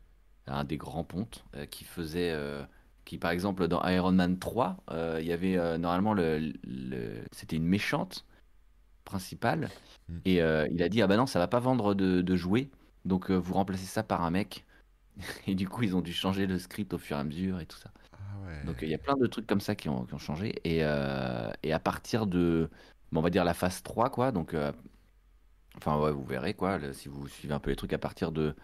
Un 0.46 0.64
des 0.64 0.76
grands 0.78 1.04
pontes 1.04 1.44
euh, 1.56 1.66
qui 1.66 1.84
faisait, 1.84 2.34
qui 3.04 3.18
par 3.18 3.30
exemple 3.30 3.68
dans 3.68 3.82
Iron 3.88 4.12
Man 4.12 4.38
3, 4.38 4.78
euh, 4.90 5.18
il 5.20 5.26
y 5.26 5.32
avait 5.32 5.56
normalement 5.78 6.14
le, 6.14 6.52
le- 6.64 7.22
c'était 7.32 7.56
une 7.56 7.66
méchante 7.66 8.26
principale 9.04 9.70
Mm. 10.08 10.18
et 10.24 10.36
il 10.36 10.82
a 10.82 10.88
dit 10.88 11.02
ah 11.02 11.06
bah 11.06 11.16
non 11.16 11.26
ça 11.26 11.38
va 11.38 11.48
pas 11.48 11.60
vendre 11.60 11.94
de, 11.94 12.22
de 12.22 12.36
jouets 12.36 12.70
donc 13.04 13.30
vous 13.30 13.54
remplacez 13.54 13.86
ça 13.86 14.02
par 14.02 14.24
un 14.24 14.30
mec 14.30 14.64
et 15.46 15.54
du 15.54 15.68
coup 15.68 15.82
ils 15.84 15.96
ont 15.96 16.02
dû 16.02 16.12
changer 16.14 16.46
le 16.46 16.58
script 16.58 16.94
au 16.94 16.98
fur 16.98 17.16
et 17.16 17.20
à 17.20 17.24
mesure 17.24 17.60
et 17.60 17.66
tout 17.66 17.78
ça. 17.78 17.90
Ouais. 18.48 18.64
Donc 18.64 18.78
il 18.82 18.88
y 18.88 18.94
a 18.94 18.98
plein 18.98 19.16
de 19.16 19.26
trucs 19.26 19.46
comme 19.46 19.60
ça 19.60 19.74
qui 19.74 19.88
ont, 19.88 20.04
qui 20.06 20.14
ont 20.14 20.18
changé. 20.18 20.54
Et, 20.64 20.80
euh, 20.84 21.50
et 21.62 21.72
à 21.72 21.78
partir 21.80 22.26
de, 22.26 22.70
bon, 23.12 23.20
on 23.20 23.22
va 23.22 23.30
dire 23.30 23.44
la 23.44 23.54
phase 23.54 23.82
3, 23.82 24.10
quoi. 24.10 24.32
Donc, 24.32 24.54
euh, 24.54 24.72
enfin, 25.76 25.98
ouais, 26.00 26.12
vous 26.12 26.24
verrez, 26.24 26.54
quoi, 26.54 26.78
le- 26.78 26.92
si 26.92 27.08
vous 27.08 27.28
suivez 27.28 27.54
un 27.54 27.60
peu 27.60 27.70
les 27.70 27.76
trucs 27.76 27.92
à 27.92 27.98
partir 27.98 28.32
de 28.32 28.54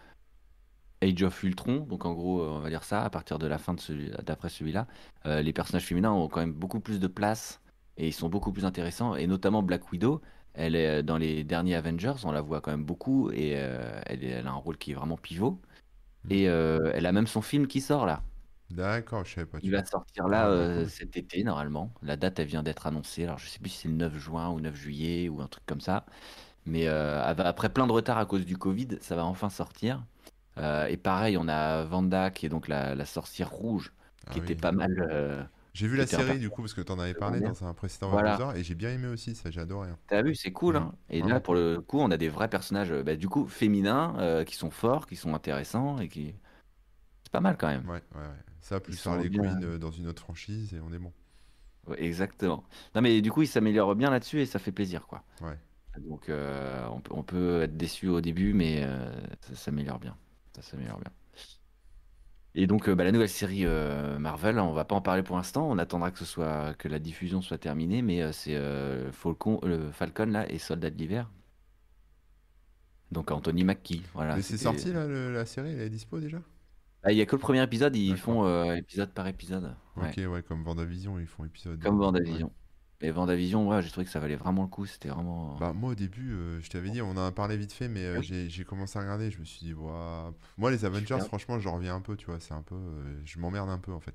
Age 1.02 1.22
of 1.22 1.42
Ultron. 1.42 1.80
Donc, 1.80 2.04
en 2.06 2.14
gros, 2.14 2.40
euh, 2.42 2.48
on 2.48 2.60
va 2.60 2.68
dire 2.70 2.84
ça, 2.84 3.04
à 3.04 3.10
partir 3.10 3.38
de 3.38 3.46
la 3.46 3.58
fin 3.58 3.76
celui, 3.78 4.10
d'après 4.24 4.48
celui-là, 4.48 4.86
euh, 5.26 5.42
les 5.42 5.52
personnages 5.52 5.84
féminins 5.86 6.12
ont 6.12 6.28
quand 6.28 6.40
même 6.40 6.52
beaucoup 6.52 6.80
plus 6.80 7.00
de 7.00 7.06
place 7.06 7.60
et 7.96 8.08
ils 8.08 8.12
sont 8.12 8.28
beaucoup 8.28 8.52
plus 8.52 8.64
intéressants. 8.64 9.14
Et 9.16 9.26
notamment 9.26 9.62
Black 9.62 9.90
Widow, 9.92 10.22
elle 10.54 10.76
est 10.76 11.02
dans 11.02 11.18
les 11.18 11.44
derniers 11.44 11.74
Avengers, 11.74 12.14
on 12.24 12.32
la 12.32 12.40
voit 12.40 12.60
quand 12.60 12.70
même 12.70 12.84
beaucoup 12.84 13.30
et 13.32 13.50
elle, 13.50 14.46
a 14.46 14.50
un 14.50 14.54
rôle 14.54 14.78
qui 14.78 14.92
est 14.92 14.94
vraiment 14.94 15.16
pivot. 15.18 15.60
Et 16.30 16.48
euh, 16.48 16.90
elle 16.94 17.06
a 17.06 17.12
même 17.12 17.26
son 17.26 17.42
film 17.42 17.66
qui 17.66 17.80
sort 17.80 18.06
là. 18.06 18.22
D'accord, 18.70 19.24
je 19.24 19.32
savais 19.34 19.46
pas. 19.46 19.60
tu 19.62 19.66
Il 19.66 19.70
va 19.72 19.84
sortir 19.84 20.28
là 20.28 20.46
Ah, 20.46 20.52
bah, 20.52 20.66
euh, 20.74 20.86
cool. 20.86 20.88
cet 20.88 21.16
été 21.16 21.42
normalement. 21.44 21.92
La 22.02 22.16
date 22.16 22.38
elle 22.38 22.46
vient 22.48 22.62
d'être 22.62 22.86
annoncée. 22.86 23.24
Alors 23.24 23.38
je 23.38 23.46
sais 23.48 23.58
plus 23.60 23.70
si 23.70 23.78
c'est 23.82 23.88
le 23.88 23.94
9 23.94 24.16
juin 24.18 24.50
ou 24.50 24.60
9 24.60 24.74
juillet 24.76 25.28
ou 25.28 25.40
un 25.40 25.48
truc 25.48 25.64
comme 25.66 25.80
ça. 25.80 26.04
Mais 26.66 26.88
euh, 26.88 27.22
av- 27.22 27.40
après 27.40 27.72
plein 27.72 27.86
de 27.88 27.92
retard 27.92 28.18
à 28.18 28.26
cause 28.26 28.46
du 28.46 28.58
Covid, 28.58 28.98
ça 29.02 29.16
va 29.16 29.24
enfin 29.26 29.50
sortir. 29.50 30.04
Euh, 30.58 30.86
et 30.88 30.96
pareil, 30.98 31.36
on 31.38 31.48
a 31.48 31.84
Vanda 31.84 32.30
qui 32.30 32.46
est 32.46 32.50
donc 32.50 32.68
la, 32.68 32.94
la 32.96 33.06
sorcière 33.06 33.50
rouge, 33.52 33.92
qui 34.30 34.38
Ah 34.38 34.40
était 34.40 34.54
oui. 34.54 34.56
pas 34.56 34.72
mal. 34.72 34.90
euh, 35.10 35.44
J'ai 35.74 35.88
vu 35.88 35.96
qui 35.96 35.98
la 35.98 36.06
était 36.06 36.16
un 36.16 36.24
série 36.24 36.38
du 36.38 36.48
coup 36.50 36.62
parce 36.62 36.72
que 36.74 36.80
t'en 36.80 36.98
avais 36.98 37.14
parlé 37.14 37.40
dans 37.42 37.64
un 37.64 37.74
précédent 37.74 38.12
Voilà. 38.12 38.46
Et 38.54 38.64
j'ai 38.64 38.74
bien 38.74 38.90
aimé 38.90 39.08
aussi, 39.08 39.34
ça 39.34 39.50
j'ai 39.50 39.60
adoré. 39.60 39.90
hein. 39.90 39.98
T'as 40.06 40.22
vu, 40.22 40.34
c'est 40.34 40.52
cool. 40.52 40.76
Mm. 40.76 40.78
Hein 40.78 40.94
et 41.08 41.22
Ouais. 41.22 41.28
là, 41.30 41.40
pour 41.40 41.54
le 41.54 41.80
coup, 41.80 41.98
on 41.98 42.10
a 42.10 42.16
des 42.18 42.28
vrais 42.28 42.48
personnages, 42.50 42.90
euh, 42.92 43.02
bah, 43.02 43.16
du 43.16 43.28
coup, 43.28 43.46
féminins, 43.46 44.14
euh, 44.18 44.44
qui 44.44 44.54
sont 44.54 44.70
forts, 44.70 45.06
qui 45.06 45.16
sont 45.16 45.34
intéressants 45.34 45.98
et 45.98 46.08
qui. 46.08 46.34
C'est 47.24 47.32
pas 47.32 47.40
mal 47.40 47.56
quand 47.58 47.68
même. 47.68 47.84
Ouais, 47.84 48.02
ouais, 48.14 48.20
ouais. 48.20 48.44
Ça 48.64 48.80
plus 48.80 48.94
Ils 48.94 49.08
Harley. 49.10 49.28
Quinn 49.28 49.62
euh, 49.62 49.78
dans 49.78 49.90
une 49.90 50.06
autre 50.06 50.22
franchise 50.22 50.72
et 50.72 50.80
on 50.80 50.90
est 50.90 50.98
bon. 50.98 51.12
Ouais, 51.86 52.02
exactement. 52.02 52.64
Non, 52.94 53.02
mais 53.02 53.20
du 53.20 53.30
coup, 53.30 53.42
il 53.42 53.46
s'améliore 53.46 53.94
bien 53.94 54.08
là-dessus 54.08 54.40
et 54.40 54.46
ça 54.46 54.58
fait 54.58 54.72
plaisir, 54.72 55.06
quoi. 55.06 55.22
Ouais. 55.42 55.58
Donc, 56.08 56.30
euh, 56.30 56.86
on, 56.90 56.98
peut, 56.98 57.12
on 57.14 57.22
peut 57.22 57.60
être 57.60 57.76
déçu 57.76 58.08
au 58.08 58.22
début, 58.22 58.54
mais 58.54 58.82
euh, 58.82 59.12
ça 59.42 59.54
s'améliore 59.54 59.98
bien. 59.98 60.16
Ça 60.56 60.62
s'améliore 60.62 60.98
bien. 60.98 61.12
Et 62.54 62.66
donc, 62.66 62.88
euh, 62.88 62.94
bah, 62.94 63.04
la 63.04 63.12
nouvelle 63.12 63.28
série 63.28 63.66
Marvel, 64.18 64.58
on 64.58 64.72
va 64.72 64.86
pas 64.86 64.94
en 64.94 65.02
parler 65.02 65.22
pour 65.22 65.36
l'instant. 65.36 65.68
On 65.70 65.76
attendra 65.76 66.10
que 66.10 66.18
ce 66.18 66.24
soit 66.24 66.72
que 66.78 66.88
la 66.88 66.98
diffusion 66.98 67.42
soit 67.42 67.58
terminée, 67.58 68.00
mais 68.00 68.32
c'est 68.32 68.58
Falcon, 69.12 69.60
le 69.62 69.90
Falcon 69.92 70.24
là 70.26 70.50
et 70.50 70.58
Soldat 70.58 70.88
de 70.88 70.96
l'hiver. 70.96 71.30
Donc 73.12 73.30
Anthony 73.30 73.62
Mackie, 73.62 74.02
voilà. 74.14 74.36
Mais 74.36 74.42
c'est 74.42 74.56
sorti 74.56 74.90
là, 74.90 75.06
le- 75.06 75.32
la 75.34 75.44
série, 75.44 75.70
elle 75.72 75.80
est 75.82 75.90
dispo 75.90 76.18
déjà? 76.18 76.38
Il 77.10 77.16
y 77.16 77.20
a 77.20 77.26
que 77.26 77.36
le 77.36 77.40
premier 77.40 77.62
épisode, 77.62 77.94
ils 77.96 78.16
font 78.16 78.46
euh, 78.46 78.74
épisode 78.76 79.10
par 79.12 79.26
épisode. 79.26 79.74
Ouais. 79.96 80.08
Ok, 80.08 80.32
ouais, 80.32 80.42
comme 80.42 80.62
Vendavision, 80.64 81.18
ils 81.18 81.26
font 81.26 81.44
épisode. 81.44 81.82
Comme 81.82 81.98
Ouais. 81.98 82.04
Vendavision. 82.06 82.50
Et 83.00 83.10
Vendavision, 83.10 83.68
ouais, 83.68 83.82
j'ai 83.82 83.90
trouvé 83.90 84.06
que 84.06 84.10
ça 84.10 84.20
valait 84.20 84.36
vraiment 84.36 84.62
le 84.62 84.68
coup. 84.68 84.86
C'était 84.86 85.10
vraiment. 85.10 85.56
Bah 85.56 85.72
moi 85.74 85.90
au 85.90 85.94
début, 85.94 86.32
euh, 86.32 86.60
je 86.62 86.70
t'avais 86.70 86.88
dit, 86.88 87.02
on 87.02 87.10
en 87.10 87.16
a 87.26 87.32
parlé 87.32 87.56
vite 87.58 87.72
fait, 87.72 87.88
mais 87.88 88.04
euh, 88.04 88.20
Oui. 88.20 88.46
j'ai 88.48 88.64
commencé 88.64 88.98
à 88.98 89.02
regarder, 89.02 89.30
je 89.30 89.38
me 89.40 89.44
suis 89.44 89.58
dit, 89.66 89.74
Ouah, 89.74 90.32
moi 90.56 90.70
les 90.70 90.84
Avengers, 90.86 91.18
franchement, 91.26 91.58
j'en 91.60 91.74
reviens 91.74 91.94
un 91.96 92.00
peu, 92.00 92.16
tu 92.16 92.26
vois, 92.26 92.40
c'est 92.40 92.54
un 92.54 92.62
peu, 92.62 92.76
euh, 92.76 93.20
je 93.26 93.38
m'emmerde 93.38 93.68
un 93.68 93.78
peu 93.78 93.92
en 93.92 94.00
fait. 94.00 94.14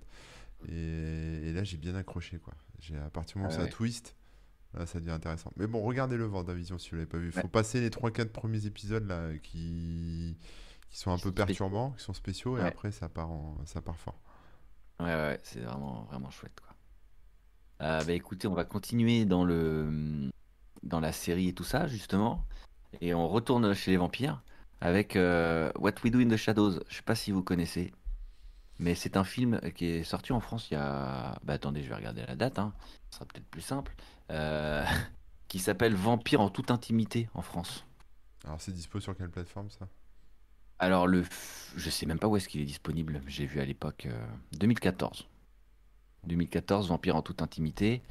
Et, 0.67 0.73
et 1.49 1.53
là 1.53 1.63
j'ai 1.63 1.77
bien 1.77 1.93
accroché 1.95 2.37
quoi. 2.39 2.53
J'ai 2.79 2.97
à 2.97 3.09
partir 3.09 3.35
du 3.35 3.39
moment 3.39 3.49
où 3.51 3.53
Ah 3.53 3.59
ça 3.59 3.63
ouais. 3.65 3.69
twist, 3.69 4.15
là 4.73 4.85
ça 4.87 4.99
devient 4.99 5.11
intéressant. 5.11 5.51
Mais 5.57 5.67
bon, 5.67 5.81
regardez-le 5.83 6.25
Vendavision 6.25 6.77
si 6.79 6.89
vous 6.89 6.95
l'avez 6.95 7.05
pas 7.07 7.17
vu. 7.19 7.31
Faut 7.31 7.41
Ouais. 7.41 7.47
passer 7.49 7.79
les 7.81 7.89
3-4 7.91 8.29
premiers 8.29 8.65
épisodes 8.65 9.05
là 9.07 9.37
qui 9.43 10.35
qui 10.89 10.97
sont 10.97 11.11
un 11.11 11.17
Qui 11.17 11.23
peu 11.23 11.29
sont 11.29 11.35
perturbants, 11.35 11.91
qui 11.91 12.03
sont 12.03 12.13
spéciaux, 12.13 12.57
et 12.57 12.61
après 12.61 12.91
ça 12.91 13.09
part 13.09 13.31
en, 13.31 13.57
ça 13.65 13.81
part 13.81 13.97
fort. 13.97 14.19
Ouais, 14.99 15.05
ouais, 15.05 15.39
c'est 15.43 15.61
vraiment, 15.61 16.03
vraiment 16.03 16.29
chouette, 16.29 16.59
quoi. 16.59 16.75
Euh, 17.81 18.03
bah 18.03 18.11
écoutez, 18.11 18.47
on 18.47 18.53
va 18.53 18.65
continuer 18.65 19.23
dans 19.23 19.45
le, 19.45 20.29
dans 20.83 20.99
la 20.99 21.13
série 21.13 21.49
et 21.49 21.53
tout 21.53 21.63
ça, 21.63 21.87
justement. 21.87 22.45
Et 22.99 23.13
on 23.13 23.29
retourne 23.29 23.73
chez 23.73 23.91
les 23.91 23.97
vampires 23.97 24.41
avec 24.81 25.15
euh, 25.15 25.71
What 25.75 25.93
We 26.03 26.11
Do 26.11 26.19
in 26.19 26.27
the 26.27 26.35
Shadows. 26.35 26.79
Je 26.89 26.95
sais 26.95 27.01
pas 27.03 27.15
si 27.15 27.31
vous 27.31 27.43
connaissez, 27.43 27.93
mais 28.79 28.95
c'est 28.95 29.15
un 29.15 29.23
film 29.23 29.61
qui 29.75 29.85
est 29.85 30.03
sorti 30.03 30.33
en 30.33 30.41
France 30.41 30.69
il 30.71 30.73
y 30.73 30.77
a. 30.77 31.37
Bah 31.43 31.53
attendez, 31.53 31.83
je 31.83 31.89
vais 31.89 31.95
regarder 31.95 32.25
la 32.25 32.35
date, 32.35 32.59
hein. 32.59 32.73
Ce 33.09 33.17
sera 33.17 33.25
peut-être 33.25 33.47
plus 33.47 33.61
simple. 33.61 33.95
Euh, 34.31 34.83
qui 35.47 35.59
s'appelle 35.59 35.95
Vampire 35.95 36.41
en 36.41 36.49
toute 36.49 36.71
intimité 36.71 37.29
en 37.33 37.41
France. 37.41 37.85
Alors 38.45 38.61
c'est 38.61 38.71
dispo 38.71 38.99
sur 38.99 39.15
quelle 39.17 39.29
plateforme 39.29 39.69
ça? 39.69 39.87
Alors, 40.79 41.07
le, 41.07 41.23
je 41.75 41.89
sais 41.89 42.05
même 42.05 42.19
pas 42.19 42.27
où 42.27 42.37
est-ce 42.37 42.47
qu'il 42.47 42.61
est 42.61 42.65
disponible. 42.65 43.21
J'ai 43.27 43.45
vu 43.45 43.59
à 43.59 43.65
l'époque 43.65 44.05
euh, 44.09 44.25
2014. 44.57 45.27
2014, 46.25 46.87
Vampire 46.89 47.15
en 47.15 47.21
toute 47.21 47.41
intimité. 47.41 48.01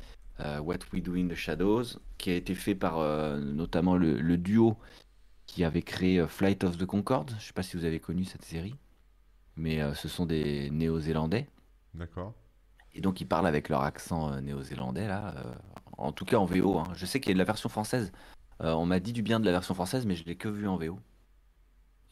euh, 0.41 0.61
What 0.61 0.79
We 0.93 1.03
Do 1.03 1.15
in 1.15 1.29
the 1.29 1.35
Shadows, 1.35 1.99
qui 2.19 2.31
a 2.31 2.35
été 2.35 2.55
fait 2.55 2.75
par 2.75 2.99
euh, 2.99 3.39
notamment 3.39 3.97
le, 3.97 4.21
le 4.21 4.37
duo 4.37 4.77
qui 5.47 5.65
avait 5.65 5.83
créé 5.83 6.25
Flight 6.27 6.63
of 6.65 6.77
the 6.77 6.85
Concorde. 6.87 7.33
Je 7.39 7.47
sais 7.47 7.53
pas 7.53 7.63
si 7.63 7.77
vous 7.77 7.85
avez 7.85 8.01
connu 8.01 8.25
cette 8.25 8.45
série, 8.45 8.75
mais 9.57 9.81
ce 9.95 10.07
sont 10.07 10.27
des 10.27 10.69
Néo-Zélandais. 10.71 11.49
D'accord. 11.95 12.35
Et 12.93 13.01
donc 13.01 13.21
ils 13.23 13.27
parlent 13.27 13.47
avec 13.47 13.69
leur 13.71 13.83
accent 13.83 14.41
néo-zélandais 14.43 15.07
là, 15.09 15.35
en 15.97 16.13
tout 16.13 16.25
cas 16.27 16.37
en 16.37 16.45
VO. 16.45 16.79
hein. 16.79 16.85
Je 16.95 17.07
sais 17.07 17.19
qu'il 17.21 17.31
y 17.31 17.33
a 17.33 17.35
de 17.35 17.39
la 17.39 17.45
version 17.45 17.69
française. 17.71 18.13
On 18.61 18.85
m'a 18.87 19.01
dit 19.01 19.13
du 19.15 19.23
bien 19.23 19.41
de 19.41 19.47
la 19.47 19.53
version 19.53 19.75
française, 19.75 20.05
mais 20.05 20.17
je 20.17 20.25
l'ai 20.25 20.37
que 20.37 20.49
vu 20.49 20.69
en 20.69 20.77
VO. 20.77 20.99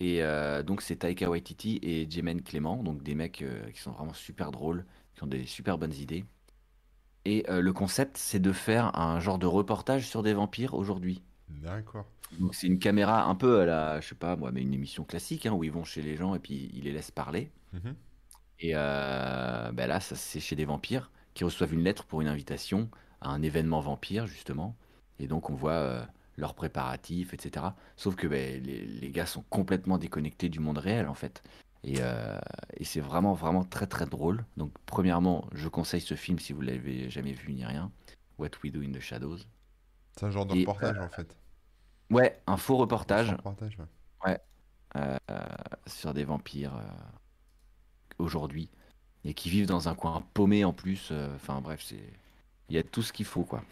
Et 0.00 0.22
euh, 0.22 0.62
donc 0.62 0.82
c'est 0.82 0.96
Taika 0.96 1.30
Waititi 1.30 1.78
et 1.82 2.08
Jemaine 2.10 2.42
Clément, 2.42 2.82
donc 2.82 3.02
des 3.02 3.14
mecs 3.14 3.42
euh, 3.42 3.70
qui 3.70 3.80
sont 3.80 3.92
vraiment 3.92 4.12
super 4.12 4.52
drôles, 4.52 4.84
qui 5.14 5.24
ont 5.24 5.26
des 5.26 5.46
super 5.46 5.78
bonnes 5.78 5.94
idées. 5.94 6.24
Et 7.24 7.44
euh, 7.48 7.60
le 7.60 7.72
concept, 7.72 8.18
c'est 8.18 8.38
de 8.38 8.52
faire 8.52 8.96
un 8.98 9.18
genre 9.20 9.38
de 9.38 9.46
reportage 9.46 10.06
sur 10.06 10.22
des 10.22 10.34
vampires 10.34 10.74
aujourd'hui. 10.74 11.22
D'accord. 11.48 12.04
Donc 12.38 12.54
c'est 12.54 12.66
une 12.66 12.78
caméra 12.78 13.24
un 13.24 13.34
peu 13.34 13.60
à 13.60 13.66
la, 13.66 14.00
je 14.00 14.08
sais 14.08 14.14
pas 14.14 14.36
moi, 14.36 14.50
mais 14.52 14.62
une 14.62 14.74
émission 14.74 15.04
classique 15.04 15.46
hein, 15.46 15.52
où 15.52 15.64
ils 15.64 15.72
vont 15.72 15.84
chez 15.84 16.02
les 16.02 16.16
gens 16.16 16.34
et 16.34 16.38
puis 16.38 16.70
ils 16.74 16.84
les 16.84 16.92
laissent 16.92 17.10
parler. 17.10 17.50
Mhm. 17.72 17.94
Et 18.58 18.72
ben 18.72 19.86
là, 19.86 20.00
ça 20.00 20.16
c'est 20.16 20.40
chez 20.40 20.56
des 20.56 20.64
vampires 20.64 21.10
qui 21.34 21.44
reçoivent 21.44 21.74
une 21.74 21.84
lettre 21.84 22.04
pour 22.04 22.22
une 22.22 22.28
invitation 22.28 22.90
à 23.20 23.28
un 23.28 23.42
événement 23.42 23.80
vampire, 23.80 24.26
justement. 24.26 24.76
Et 25.18 25.26
donc 25.26 25.50
on 25.50 25.54
voit 25.54 26.06
leurs 26.36 26.54
préparatifs, 26.54 27.32
etc. 27.34 27.66
Sauf 27.96 28.14
que 28.16 28.26
ben, 28.26 28.62
les, 28.62 28.84
les 28.86 29.10
gars 29.10 29.26
sont 29.26 29.42
complètement 29.50 29.98
déconnectés 29.98 30.48
du 30.48 30.60
monde 30.60 30.78
réel, 30.78 31.08
en 31.08 31.14
fait. 31.14 31.42
Et, 31.84 31.96
euh, 32.00 32.38
et 32.76 32.84
c'est 32.84 33.00
vraiment, 33.00 33.34
vraiment 33.34 33.64
très, 33.64 33.86
très 33.86 34.06
drôle. 34.06 34.44
Donc, 34.56 34.72
premièrement, 34.86 35.46
je 35.52 35.68
conseille 35.68 36.00
ce 36.00 36.14
film 36.14 36.38
si 36.38 36.52
vous 36.52 36.60
l'avez 36.62 37.08
jamais 37.10 37.32
vu 37.32 37.52
ni 37.52 37.64
rien. 37.64 37.92
What 38.38 38.50
We 38.62 38.72
Do 38.72 38.82
in 38.82 38.92
the 38.92 39.00
Shadows. 39.00 39.38
C'est 40.16 40.26
un 40.26 40.30
genre 40.30 40.46
de 40.46 40.56
Et, 40.56 40.60
reportage 40.60 40.98
en 40.98 41.08
fait. 41.08 41.36
Ouais, 42.10 42.40
un 42.46 42.56
faux 42.56 42.76
reportage. 42.76 43.30
Un 43.30 43.36
reportage, 43.36 43.78
ouais. 44.26 44.38
euh, 44.96 45.16
sur 45.86 46.12
des 46.14 46.24
vampires 46.24 46.74
euh, 46.76 46.82
aujourd'hui 48.18 48.70
et 49.24 49.34
qui 49.34 49.50
vivent 49.50 49.66
dans 49.66 49.88
un 49.88 49.94
coin 49.94 50.22
paumé 50.34 50.64
en 50.64 50.72
plus. 50.72 51.08
euh, 51.12 51.34
Enfin 51.36 51.60
bref, 51.60 51.82
c'est 51.84 52.12
il 52.68 52.74
y 52.76 52.78
a 52.78 52.82
tout 52.82 53.02
ce 53.02 53.12
qu'il 53.12 53.26
faut 53.26 53.44
quoi. 53.44 53.62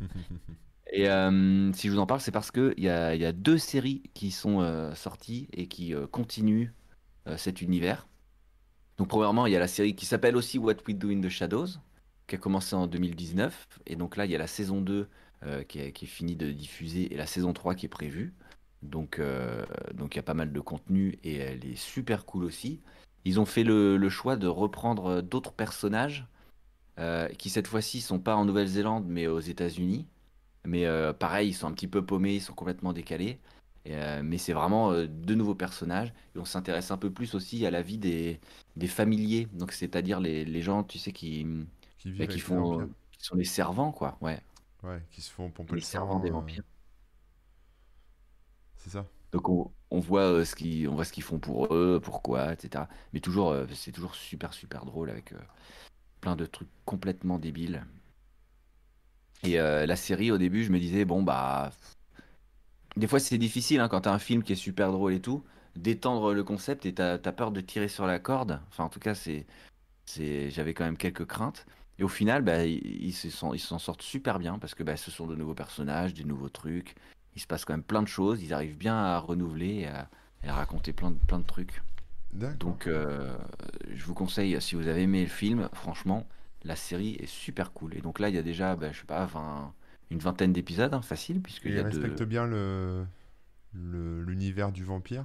Et 0.92 1.08
euh, 1.08 1.72
si 1.72 1.88
je 1.88 1.92
vous 1.92 1.98
en 1.98 2.06
parle, 2.06 2.20
c'est 2.20 2.32
parce 2.32 2.50
que 2.50 2.74
il 2.76 2.84
y 2.84 2.88
a, 2.88 3.14
y 3.14 3.24
a 3.24 3.32
deux 3.32 3.58
séries 3.58 4.02
qui 4.14 4.30
sont 4.30 4.60
euh, 4.60 4.94
sorties 4.94 5.48
et 5.52 5.66
qui 5.66 5.94
euh, 5.94 6.06
continuent 6.06 6.70
cet 7.38 7.62
univers. 7.62 8.06
Donc 8.98 9.08
premièrement, 9.08 9.46
il 9.46 9.52
y 9.54 9.56
a 9.56 9.58
la 9.58 9.66
série 9.66 9.96
qui 9.96 10.04
s'appelle 10.04 10.36
aussi 10.36 10.58
What 10.58 10.74
We 10.86 10.94
Do 10.94 11.08
in 11.08 11.22
the 11.22 11.30
Shadows, 11.30 11.78
qui 12.26 12.34
a 12.34 12.38
commencé 12.38 12.76
en 12.76 12.86
2019. 12.86 13.66
Et 13.86 13.96
donc 13.96 14.18
là, 14.18 14.26
il 14.26 14.30
y 14.30 14.34
a 14.34 14.38
la 14.38 14.46
saison 14.46 14.82
2 14.82 15.08
euh, 15.44 15.62
qui 15.62 15.78
est, 15.78 16.04
finie 16.04 16.36
de 16.36 16.52
diffuser 16.52 17.14
et 17.14 17.16
la 17.16 17.24
saison 17.24 17.54
3 17.54 17.76
qui 17.76 17.86
est 17.86 17.88
prévue. 17.88 18.34
Donc, 18.82 19.22
donc 19.94 20.14
il 20.14 20.18
y 20.18 20.20
a 20.20 20.22
pas 20.22 20.34
mal 20.34 20.52
de 20.52 20.60
contenu 20.60 21.18
et 21.24 21.36
elle 21.36 21.64
est 21.64 21.76
super 21.76 22.26
cool 22.26 22.44
aussi. 22.44 22.82
Ils 23.24 23.40
ont 23.40 23.46
fait 23.46 23.64
le, 23.64 23.96
le 23.96 24.08
choix 24.10 24.36
de 24.36 24.46
reprendre 24.46 25.22
d'autres 25.22 25.54
personnages 25.54 26.26
qui 27.38 27.48
cette 27.48 27.68
fois-ci 27.68 28.02
sont 28.02 28.18
pas 28.18 28.36
en 28.36 28.44
Nouvelle-Zélande 28.44 29.06
mais 29.08 29.26
aux 29.26 29.40
États-Unis. 29.40 30.06
Mais 30.64 30.86
euh, 30.86 31.12
pareil, 31.12 31.50
ils 31.50 31.52
sont 31.54 31.66
un 31.68 31.72
petit 31.72 31.88
peu 31.88 32.04
paumés, 32.04 32.36
ils 32.36 32.40
sont 32.42 32.54
complètement 32.54 32.92
décalés. 32.92 33.40
Et, 33.84 33.96
euh, 33.96 34.22
mais 34.24 34.38
c'est 34.38 34.52
vraiment 34.54 34.92
euh, 34.92 35.06
de 35.06 35.34
nouveaux 35.34 35.54
personnages. 35.54 36.12
Et 36.34 36.38
on 36.38 36.44
s'intéresse 36.44 36.90
un 36.90 36.96
peu 36.98 37.12
plus 37.12 37.34
aussi 37.34 37.66
à 37.66 37.70
la 37.70 37.82
vie 37.82 37.98
des, 37.98 38.40
des 38.76 38.88
familiers. 38.88 39.46
Donc 39.52 39.72
c'est-à-dire 39.72 40.20
les, 40.20 40.44
les 40.44 40.62
gens, 40.62 40.84
tu 40.84 40.98
sais, 40.98 41.12
qui, 41.12 41.46
Qui 41.98 42.12
vivent 42.12 42.18
bah, 42.18 42.26
qui 42.26 42.40
font, 42.40 42.78
vampires. 42.78 42.88
qui 43.12 43.24
sont 43.26 43.36
les 43.36 43.44
servants, 43.44 43.92
quoi, 43.92 44.18
ouais. 44.22 44.40
Ouais, 44.84 45.04
qui 45.10 45.20
se 45.20 45.32
font 45.32 45.50
pomper 45.50 45.74
Les 45.74 45.80
le 45.80 45.82
servants 45.82 46.20
des 46.20 46.30
sang. 46.30 46.34
euh, 46.36 46.40
vampires. 46.40 46.62
c'est 48.76 48.90
ça. 48.90 49.06
Donc 49.32 49.48
on, 49.48 49.72
on 49.90 50.00
voit 50.00 50.22
euh, 50.22 50.44
ce 50.44 50.54
qu'ils 50.54 50.88
on 50.88 50.94
voit 50.94 51.04
ce 51.04 51.12
qu'ils 51.12 51.22
font 51.24 51.38
pour 51.38 51.72
eux, 51.74 52.00
pourquoi, 52.02 52.52
etc. 52.54 52.88
Mais 53.12 53.20
toujours, 53.20 53.50
euh, 53.50 53.66
c'est 53.74 53.92
toujours 53.92 54.14
super 54.14 54.52
super 54.54 54.84
drôle 54.84 55.10
avec 55.10 55.32
euh, 55.32 55.38
plein 56.20 56.36
de 56.36 56.46
trucs 56.46 56.70
complètement 56.86 57.38
débiles. 57.38 57.86
Et 59.44 59.60
euh, 59.60 59.86
la 59.86 59.96
série, 59.96 60.30
au 60.30 60.38
début, 60.38 60.64
je 60.64 60.72
me 60.72 60.78
disais 60.78 61.04
bon 61.04 61.22
bah, 61.22 61.70
des 62.96 63.06
fois 63.06 63.20
c'est 63.20 63.38
difficile 63.38 63.80
hein, 63.80 63.88
quand 63.88 64.02
t'as 64.02 64.12
un 64.12 64.18
film 64.18 64.42
qui 64.42 64.52
est 64.52 64.56
super 64.56 64.92
drôle 64.92 65.12
et 65.12 65.20
tout, 65.20 65.44
d'étendre 65.76 66.32
le 66.32 66.44
concept 66.44 66.86
et 66.86 66.94
t'as 66.94 67.18
t'as 67.18 67.32
peur 67.32 67.50
de 67.50 67.60
tirer 67.60 67.88
sur 67.88 68.06
la 68.06 68.18
corde. 68.18 68.60
Enfin 68.70 68.84
en 68.84 68.88
tout 68.88 69.00
cas 69.00 69.14
c'est 69.14 69.46
j'avais 70.16 70.74
quand 70.74 70.84
même 70.84 70.96
quelques 70.96 71.26
craintes. 71.26 71.66
Et 71.98 72.02
au 72.02 72.08
final, 72.08 72.42
bah, 72.42 72.64
ils 72.64 73.12
s'en 73.12 73.78
sortent 73.78 74.02
super 74.02 74.38
bien 74.38 74.58
parce 74.58 74.74
que 74.74 74.82
bah, 74.82 74.96
ce 74.96 75.10
sont 75.10 75.26
de 75.26 75.36
nouveaux 75.36 75.54
personnages, 75.54 76.12
des 76.12 76.24
nouveaux 76.24 76.48
trucs. 76.48 76.96
Il 77.36 77.40
se 77.40 77.46
passe 77.46 77.64
quand 77.64 77.72
même 77.72 77.84
plein 77.84 78.02
de 78.02 78.08
choses. 78.08 78.42
Ils 78.42 78.52
arrivent 78.52 78.76
bien 78.76 78.96
à 78.96 79.18
renouveler 79.18 79.80
et 79.80 79.86
à, 79.86 80.08
et 80.42 80.48
à 80.48 80.54
raconter 80.54 80.92
plein 80.92 81.12
de, 81.12 81.18
plein 81.28 81.38
de 81.38 81.46
trucs. 81.46 81.82
Donc, 82.58 82.88
euh, 82.88 83.36
je 83.92 84.04
vous 84.04 84.14
conseille, 84.14 84.60
si 84.60 84.74
vous 84.74 84.88
avez 84.88 85.02
aimé 85.02 85.22
le 85.22 85.28
film, 85.28 85.68
franchement, 85.72 86.26
la 86.64 86.76
série 86.76 87.16
est 87.20 87.26
super 87.26 87.72
cool. 87.72 87.96
Et 87.96 88.00
donc 88.00 88.18
là, 88.18 88.28
il 88.28 88.34
y 88.34 88.38
a 88.38 88.42
déjà, 88.42 88.76
bah, 88.76 88.92
je 88.92 89.00
sais 89.00 89.06
pas, 89.06 89.26
20 89.26 89.74
une 90.10 90.18
vingtaine 90.18 90.52
d'épisodes, 90.52 90.92
hein, 90.92 91.02
facile, 91.02 91.38
y 91.64 91.68
il 91.68 91.80
respecte 91.80 92.22
bien 92.22 92.46
le 92.46 93.06
l'univers 93.74 94.70
du 94.70 94.84
vampire, 94.84 95.24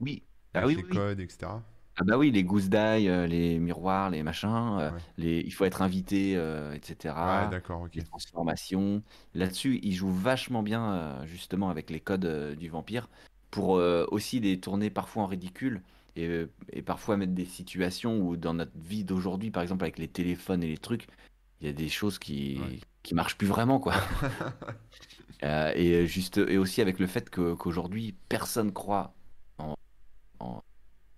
Oui. 0.00 0.22
Ah 0.54 0.66
oui, 0.66 0.76
oui, 0.76 0.84
oui. 0.90 0.96
codes, 0.96 1.20
etc. 1.20 1.52
Ah 2.00 2.04
bah 2.04 2.16
oui, 2.16 2.30
les 2.30 2.44
gousses 2.44 2.68
d'ail, 2.68 3.08
euh, 3.08 3.26
les 3.26 3.58
miroirs, 3.58 4.10
les 4.10 4.22
machins, 4.22 4.78
euh, 4.78 4.90
Ouais. 4.92 4.98
les... 5.16 5.40
il 5.40 5.52
faut 5.52 5.64
être 5.64 5.82
invité, 5.82 6.34
euh, 6.36 6.72
etc. 6.74 7.14
Ouais, 7.14 7.50
d'accord, 7.50 7.82
ok. 7.82 7.94
les 7.94 8.04
transformations. 8.04 9.02
Là-dessus, 9.34 9.80
il 9.82 9.94
joue 9.94 10.10
vachement 10.10 10.62
bien, 10.62 11.24
justement, 11.26 11.70
avec 11.70 11.90
les 11.90 12.00
codes 12.00 12.56
du 12.56 12.68
vampire, 12.68 13.08
pour 13.50 13.70
aussi 14.12 14.40
les 14.40 14.60
tourner 14.60 14.90
parfois 14.90 15.24
en 15.24 15.26
ridicule, 15.26 15.82
et, 16.24 16.46
et 16.72 16.82
parfois 16.82 17.16
mettre 17.16 17.32
des 17.32 17.44
situations 17.44 18.20
où, 18.20 18.36
dans 18.36 18.54
notre 18.54 18.76
vie 18.76 19.04
d'aujourd'hui, 19.04 19.50
par 19.50 19.62
exemple, 19.62 19.84
avec 19.84 19.98
les 19.98 20.08
téléphones 20.08 20.62
et 20.62 20.68
les 20.68 20.78
trucs, 20.78 21.06
il 21.60 21.66
y 21.66 21.70
a 21.70 21.72
des 21.72 21.88
choses 21.88 22.18
qui, 22.18 22.58
Ouais. 22.60 22.80
qui 23.02 23.14
marchent 23.14 23.36
plus 23.38 23.46
vraiment, 23.48 23.78
quoi. 23.80 23.94
Euh, 25.44 25.70
et, 25.76 26.04
juste, 26.08 26.38
et 26.38 26.58
aussi 26.58 26.80
avec 26.80 26.98
le 26.98 27.06
fait 27.06 27.30
que, 27.30 27.54
qu'aujourd'hui, 27.54 28.16
personne 28.28 28.72
croit 28.72 29.14
en, 29.58 29.74
en- 30.40 30.62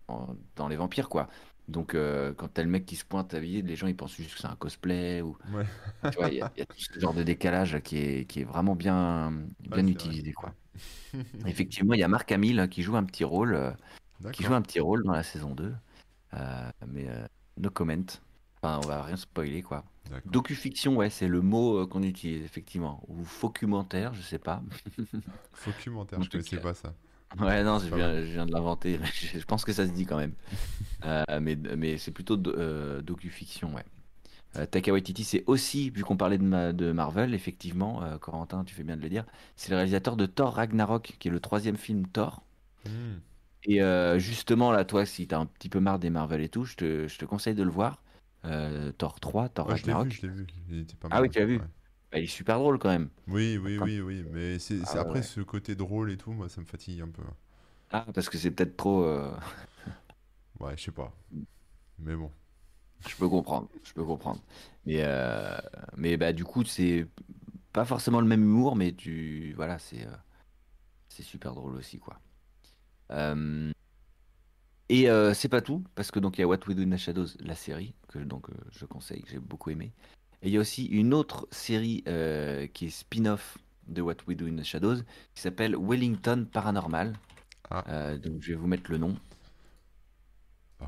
en- 0.09 0.37
dans 0.57 0.69
les 0.69 0.77
vampires, 0.77 1.09
quoi. 1.09 1.29
Donc, 1.69 1.95
euh, 1.95 2.35
quand 2.35 2.49
t'as 2.49 2.63
le 2.63 2.69
mec 2.69 2.85
qui 2.85 2.97
se 2.97 3.05
pointe 3.07 3.33
habillé, 3.33 3.63
les 3.63 3.77
gens 3.77 3.87
ils 3.87 3.97
pensent 3.97 4.17
juste 4.17 4.35
que 4.35 4.41
c'est 4.41 4.47
un 4.47 4.57
cosplay 4.57 5.23
ou 5.23 5.39
Ouais. 5.55 5.65
il 6.31 6.37
y, 6.37 6.43
a 6.43 6.53
il 6.55 6.59
y 6.59 6.63
a 6.63 6.67
tout 6.67 6.77
ce 6.79 7.01
genre 7.01 7.15
de 7.15 7.23
décalage 7.23 7.81
qui 7.81 7.97
est, 7.97 8.25
qui 8.27 8.41
est 8.41 8.45
vraiment 8.45 8.77
bien, 8.77 9.33
bien 9.61 9.83
vrai. 9.83 9.91
utilisé, 9.93 10.33
quoi. 10.33 10.55
Effectivement, 11.47 11.95
il 11.95 12.01
y 12.01 12.05
a 12.05 12.09
Marc 12.09 12.31
Hamill 12.31 12.69
qui 12.71 12.83
joue 12.83 12.97
un 12.97 13.05
petit 13.05 13.25
rôle, 13.25 13.55
euh, 13.55 13.71
qui 14.33 14.43
joue 14.43 14.55
un 14.55 14.63
petit 14.63 14.81
rôle 14.81 15.03
dans 15.05 15.13
la 15.13 15.23
saison 15.23 15.55
2. 15.55 15.73
Euh, 16.35 16.71
mais 16.87 17.09
euh, 17.09 17.27
no 17.59 17.71
comment. 17.71 17.95
Enfin, 18.63 18.81
on 18.85 18.87
va 18.89 19.03
rien 19.03 19.17
spoiler, 19.17 19.63
quoi. 19.63 19.85
Docu-fiction, 20.27 20.97
ouais, 20.97 21.09
c'est 21.11 21.29
le 21.29 21.41
mot 21.41 21.79
euh, 21.79 21.87
qu'on 21.87 22.03
utilise, 22.03 22.43
effectivement. 22.45 23.03
Ou 23.09 23.25
documentaire, 23.43 24.13
je 24.15 24.23
sais 24.23 24.39
pas. 24.39 24.63
Documentaire, 25.67 26.19
En 26.19 26.23
je 26.23 26.29
tout 26.29 26.39
connaissais 26.39 26.59
pas 26.61 26.75
ça. 26.75 26.95
Ouais, 27.39 27.63
non, 27.63 27.79
je 27.79 27.95
viens, 27.95 28.17
je 28.25 28.33
viens 28.33 28.45
de 28.47 28.53
l'inventer. 28.53 28.99
Je 29.33 29.45
pense 29.45 29.65
que 29.65 29.73
ça 29.73 29.87
se 29.87 29.93
dit 29.93 30.07
quand 30.07 30.19
même. 30.19 30.35
Euh, 31.07 31.25
mais 31.41 31.57
mais 31.57 31.97
c'est 31.97 32.11
plutôt 32.11 32.37
do- 32.37 32.53
euh, 32.55 33.01
docu-fiction, 33.01 33.75
ouais. 33.75 33.85
Euh, 34.57 34.67
Taika 34.67 34.93
Waititi, 34.93 35.25
c'est 35.25 35.45
aussi, 35.47 35.89
vu 35.89 36.05
qu'on 36.05 36.19
parlait 36.19 36.37
de, 36.37 36.43
ma- 36.45 36.75
de 36.75 36.93
Marvel, 36.93 37.33
effectivement, 37.33 38.03
Corentin, 38.19 38.65
tu 38.65 38.75
fais 38.75 38.83
bien 38.85 38.99
de 38.99 39.03
le 39.03 39.09
dire, 39.09 39.25
c'est 39.57 39.71
le 39.71 39.77
réalisateur 39.77 40.17
de 40.17 40.27
Thor 40.27 40.53
Ragnarok, 40.53 41.17
qui 41.19 41.29
est 41.29 41.31
le 41.31 41.41
troisième 41.41 41.79
film 41.79 42.07
Thor. 42.07 42.43
Hmm. 42.85 43.15
Et 43.65 43.83
euh, 43.83 44.19
justement, 44.19 44.73
là, 44.73 44.85
toi, 44.85 45.05
si 45.07 45.27
t'as 45.29 45.39
un 45.39 45.47
petit 45.47 45.69
peu 45.69 45.81
marre 45.81 45.99
des 45.99 46.11
Marvel 46.11 46.41
et 46.43 46.49
tout, 46.49 46.65
je 46.65 46.77
te, 46.77 47.09
je 47.09 47.19
te 47.19 47.25
conseille 47.25 47.55
de 47.55 47.63
le 47.63 47.71
voir. 47.71 48.03
Euh, 48.47 48.93
Thor 48.93 49.21
3, 49.21 49.49
Thor 49.51 49.67
Ouais, 49.67 49.77
je 49.77 49.87
l'ai 49.87 49.95
vu, 49.95 50.11
Ragnarok. 50.11 50.11
je 50.11 50.23
l'ai 50.23 50.29
vu. 50.33 50.47
Il 50.69 50.81
était 50.81 50.97
pas 50.97 51.09
Ah 51.11 51.23
oui, 51.23 51.31
tu 51.31 51.39
l'as 51.39 51.47
vu 51.47 51.59
ouais. 51.59 51.65
Bah, 52.13 52.19
il 52.19 52.25
est 52.25 52.27
super 52.27 52.59
drôle 52.59 52.79
quand 52.79 52.89
même. 52.91 53.11
Oui, 53.27 53.57
oui, 53.57 53.79
Enfin, 53.79 53.85
oui, 53.85 54.01
oui. 54.03 54.25
Mais 54.31 54.59
c'est 54.59 54.95
ah 54.99 54.99
après 54.99 55.23
ouais. 55.23 55.23
ce 55.23 55.41
côté 55.41 55.75
drôle 55.75 56.11
et 56.11 56.17
tout, 56.19 56.33
moi, 56.33 56.49
ça 56.51 56.61
me 56.61 56.67
fatigue 56.67 57.01
un 57.01 57.09
peu. 57.09 57.23
Ah, 57.91 58.07
parce 58.15 58.29
que 58.29 58.39
c'est 58.39 58.51
peut-être 58.51 58.77
trop. 58.77 59.03
euh, 59.05 59.33
Ouais, 60.61 60.77
je 60.77 60.85
sais 60.85 60.93
pas. 60.93 61.13
Mais 61.99 62.17
bon. 62.17 62.33
Je 63.09 63.15
peux 63.17 63.29
comprendre, 63.29 63.69
je 63.83 63.93
peux 63.93 64.05
comprendre. 64.05 64.41
Mais, 64.85 65.01
euh, 65.03 65.59
mais 65.97 66.17
bah, 66.17 66.33
du 66.33 66.45
coup, 66.45 66.65
c'est 66.65 67.07
pas 67.73 67.85
forcément 67.85 68.21
le 68.21 68.27
même 68.29 68.43
humour, 68.43 68.77
mais 68.77 68.93
tu, 68.95 69.55
voilà, 69.57 69.79
c'est 69.79 70.07
c'est 71.09 71.23
super 71.23 71.55
drôle 71.55 71.77
aussi, 71.77 71.99
quoi. 71.99 72.19
Euh, 73.11 73.73
et 74.89 75.09
euh, 75.09 75.35
c'est 75.35 75.49
pas 75.49 75.61
tout, 75.61 75.85
parce 75.95 76.11
que 76.11 76.19
donc 76.19 76.39
il 76.39 76.41
y 76.41 76.45
a 76.45 76.49
What 76.49 76.61
We 76.67 76.77
Do 76.77 76.83
in 76.83 76.91
the 76.91 76.97
Shadows, 76.97 77.29
la 77.41 77.55
série, 77.55 77.95
que 78.09 78.19
donc 78.19 78.51
euh, 78.51 78.55
je 78.73 78.85
conseille, 78.87 79.23
que 79.23 79.31
j'ai 79.31 79.39
beaucoup 79.39 79.71
aimé. 79.71 79.93
Et 80.43 80.49
il 80.49 80.53
y 80.53 80.57
a 80.57 80.61
aussi 80.61 80.87
une 80.87 81.13
autre 81.15 81.47
série 81.51 82.03
qui 82.73 82.87
est 82.87 82.91
spin-off 82.91 83.59
de 83.89 84.01
What 84.01 84.17
We 84.27 84.37
Do 84.37 84.47
in 84.47 84.57
the 84.57 84.65
Shadows, 84.65 85.03
qui 85.35 85.43
s'appelle 85.43 85.77
Wellington 85.77 86.47
Paranormal. 86.51 87.13
Ah, 87.71 88.17
donc 88.17 88.41
je 88.41 88.53
vais 88.53 88.59
vous 88.59 88.67
mettre 88.67 88.91
le 88.91 88.99
nom. 88.99 89.17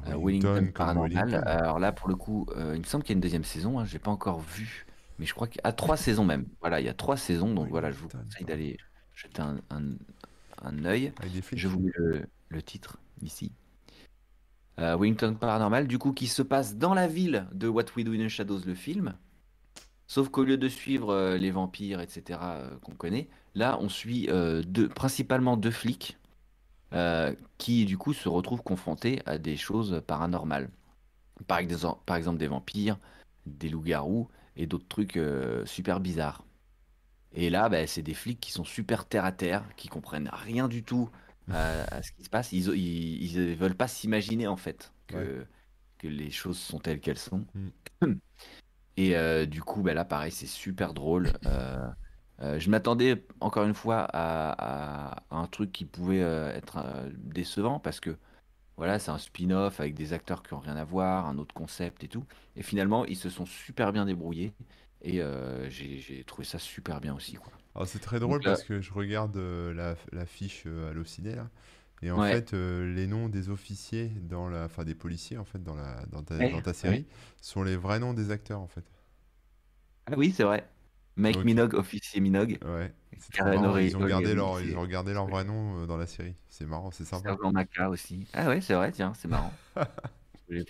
Euh, 0.07 0.17
Wellington 0.17 0.71
Paranormal. 0.75 1.13
Wellington. 1.13 1.43
Alors 1.47 1.79
là, 1.79 1.93
pour 1.93 2.09
le 2.09 2.17
coup, 2.17 2.47
euh, 2.57 2.73
il 2.75 2.81
me 2.81 2.87
semble 2.87 3.05
qu'il 3.05 3.13
y 3.13 3.15
a 3.15 3.19
une 3.19 3.21
deuxième 3.21 3.45
saison. 3.45 3.79
Hein, 3.79 3.85
j'ai 3.85 3.99
pas 3.99 4.11
encore 4.11 4.41
vu, 4.41 4.87
mais 5.19 5.27
je 5.27 5.35
crois 5.35 5.47
qu'il 5.47 5.61
y 5.65 5.69
a 5.69 5.73
trois 5.73 5.97
saisons 5.97 6.25
même. 6.25 6.47
Voilà, 6.61 6.81
il 6.81 6.87
y 6.87 6.89
a 6.89 6.95
trois 6.95 7.17
saisons. 7.17 7.55
Donc 7.55 7.69
voilà, 7.69 7.91
je 7.91 7.99
vous 7.99 8.09
conseille 8.09 8.47
d'aller 8.47 8.79
jeter 9.15 9.43
un, 9.43 9.59
un, 9.71 9.83
un 10.63 10.85
œil. 10.85 11.13
Je 11.53 11.69
vous 11.69 11.81
mets 11.81 11.93
le, 11.97 12.27
le 12.49 12.63
titre 12.63 12.99
ici. 13.23 13.53
Euh, 14.79 14.97
Wellington 14.97 15.37
Paranormal, 15.39 15.87
du 15.87 15.99
coup, 15.99 16.13
qui 16.13 16.27
se 16.27 16.43
passe 16.43 16.77
dans 16.77 16.95
la 16.95 17.07
ville 17.07 17.47
de 17.53 17.69
What 17.69 17.87
We 17.97 18.05
Do 18.05 18.13
in 18.13 18.25
the 18.25 18.29
Shadows, 18.29 18.61
le 18.65 18.75
film. 18.75 19.15
Sauf 20.13 20.29
qu'au 20.29 20.45
lieu 20.45 20.59
de 20.59 20.69
suivre 20.69 21.11
euh, 21.11 21.39
les 21.39 21.51
vampires, 21.51 22.03
etc., 22.03 22.39
euh, 22.43 22.77
qu'on 22.83 22.93
connaît, 22.93 23.31
là, 23.55 23.79
on 23.81 23.89
suit 23.89 24.29
euh, 24.29 24.63
deux, 24.63 24.87
principalement 24.87 25.57
deux 25.57 25.71
flics 25.71 26.19
qui, 27.57 27.87
du 27.87 27.97
coup, 27.97 28.13
se 28.13 28.29
retrouvent 28.29 28.63
confrontés 28.63 29.23
à 29.25 29.39
des 29.39 29.57
choses 29.57 30.03
paranormales. 30.07 30.69
Par 31.47 31.57
exemple, 31.57 32.03
par 32.05 32.17
exemple 32.17 32.37
des 32.37 32.49
vampires, 32.49 32.99
des 33.47 33.71
loups-garous 33.71 34.29
et 34.57 34.67
d'autres 34.67 34.89
trucs 34.89 35.19
super 35.65 36.01
bizarres. 36.01 36.45
Et 37.35 37.51
là, 37.51 37.69
bah, 37.69 37.87
c'est 37.87 38.03
des 38.03 38.15
flics 38.15 38.41
qui 38.41 38.53
sont 38.53 38.65
super 38.65 39.07
terre 39.09 39.25
à 39.25 39.33
terre, 39.33 39.65
qui 39.77 39.89
comprennent 39.89 40.31
rien 40.33 40.69
du 40.69 40.85
tout 40.85 41.11
à, 41.51 41.83
à 41.95 42.03
ce 42.03 42.13
qui 42.13 42.25
se 42.25 42.31
passe. 42.31 42.53
Ils, 42.53 42.69
ils, 42.77 43.23
ils 43.37 43.57
veulent 43.57 43.77
pas 43.77 43.89
s'imaginer 43.89 44.47
en 44.47 44.57
fait 44.57 44.93
que, 45.07 45.17
Ouais. 45.17 45.49
que 45.99 46.09
les 46.09 46.31
choses 46.31 46.59
sont 46.59 46.79
telles 46.81 47.01
qu'elles 47.01 47.19
sont. 47.19 47.47
Mm. 47.55 47.71
Et 48.97 49.17
euh, 49.17 49.47
du 49.47 49.63
coup, 49.63 49.83
bah, 49.83 49.95
là, 49.95 50.05
pareil, 50.05 50.33
c'est 50.33 50.47
super 50.47 50.95
drôle. 50.95 51.33
Euh, 51.47 51.89
euh, 52.41 52.59
je 52.59 52.71
m'attendais 52.71 53.27
encore 53.41 53.65
une 53.65 53.75
fois 53.75 54.01
à, 54.13 54.53
à- 55.15 55.25
à 55.31 55.37
un 55.37 55.47
truc 55.47 55.73
qui 55.73 55.85
pouvait 55.87 56.23
euh, 56.23 56.53
être 56.55 56.79
euh, 56.79 57.11
décevant 57.15 57.79
parce 57.81 58.01
que 58.01 58.19
voilà, 58.77 58.99
c'est 58.99 59.11
un 59.11 59.19
spin-off 59.19 59.81
avec 59.81 59.95
des 59.95 60.13
acteurs 60.15 60.43
qui 60.43 60.55
ont 60.55 60.61
rien 60.61 60.77
à 60.77 60.85
voir, 60.85 61.27
un 61.27 61.39
autre 61.39 61.55
concept 61.55 62.05
et 62.05 62.09
tout. 62.09 62.25
Et 62.57 62.63
finalement, 62.63 63.05
ils 63.07 63.17
se 63.17 63.31
sont 63.31 63.47
super 63.47 63.93
bien 63.93 64.07
débrouillés 64.07 64.55
et 65.03 65.21
euh, 65.23 65.69
j'ai 65.71 66.25
trouvé 66.25 66.45
ça 66.47 66.59
super 66.59 67.01
bien 67.01 67.15
aussi, 67.15 67.35
quoi. 67.37 67.53
Alors 67.75 67.89
c'est 67.89 68.01
très 68.01 68.21
drôle 68.21 68.43
Donc 68.43 68.43
parce 68.43 68.63
que 68.63 68.81
je 68.81 68.93
regarde 68.93 69.37
euh, 69.37 69.73
la, 69.75 69.97
la 70.13 70.27
fiche 70.27 70.65
euh, 70.67 70.91
Allociné 70.91 71.35
là. 71.35 71.49
Et 72.03 72.11
en 72.11 72.21
Ouais. 72.21 72.21
fait, 72.21 72.53
euh, 72.53 72.93
les 72.95 73.07
noms 73.07 73.29
des 73.29 73.49
officiers 73.49 74.09
dans 74.23 74.49
la, 74.49 74.65
enfin 74.65 74.85
des 74.85 74.95
policiers 74.95 75.39
en 75.39 75.45
fait 75.45 75.63
dans 75.63 75.77
la, 75.77 76.05
dans 76.07 76.23
ta, 76.23 76.41
Ouais, 76.41 76.49
dans 76.49 76.61
ta 76.63 76.73
ouais. 76.85 76.99
série 76.99 77.07
sont 77.41 77.63
les 77.63 77.77
vrais 77.77 78.01
noms 78.01 78.13
des 78.15 78.31
acteurs 78.31 78.61
en 78.61 78.67
fait. 78.67 78.85
Ah 80.07 80.15
oui, 80.17 80.33
c'est 80.33 80.45
vrai. 80.45 80.69
Mike 81.17 81.43
Ok. 81.43 81.45
Minogue, 81.45 81.75
officier 81.75 82.21
Minogue. 82.21 82.59
Ouais. 82.65 82.95
Karen 83.33 83.61
marrant. 83.63 83.77
Ils 83.79 83.97
ont 83.97 84.05
gardé 84.05 84.35
leur, 84.35 84.61
ils 84.61 84.77
ont 84.77 84.81
regardé 84.83 85.13
leur 85.13 85.27
vrai 85.27 85.45
nom 85.45 85.83
euh, 85.83 85.87
dans 85.87 85.97
la 85.97 86.07
série. 86.07 86.35
C'est 86.49 86.67
marrant, 86.67 86.91
c'est 86.91 87.05
sympa. 87.05 87.37
Sergent 87.37 87.53
Maca 87.53 87.89
aussi. 87.91 88.27
Ah 88.33 88.49
ouais, 88.49 88.61
c'est 88.61 88.75
vrai, 88.75 88.93
tiens, 88.93 89.13
c'est 89.15 89.29
marrant. 89.29 89.59
Je 90.49 90.55
l'ai. 90.55 90.65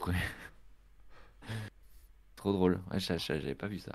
Trop 2.37 2.53
drôle. 2.53 2.83
Ouais, 2.91 3.01
j'avais 3.01 3.55
pas 3.55 3.69
vu 3.69 3.79
ça. 3.79 3.93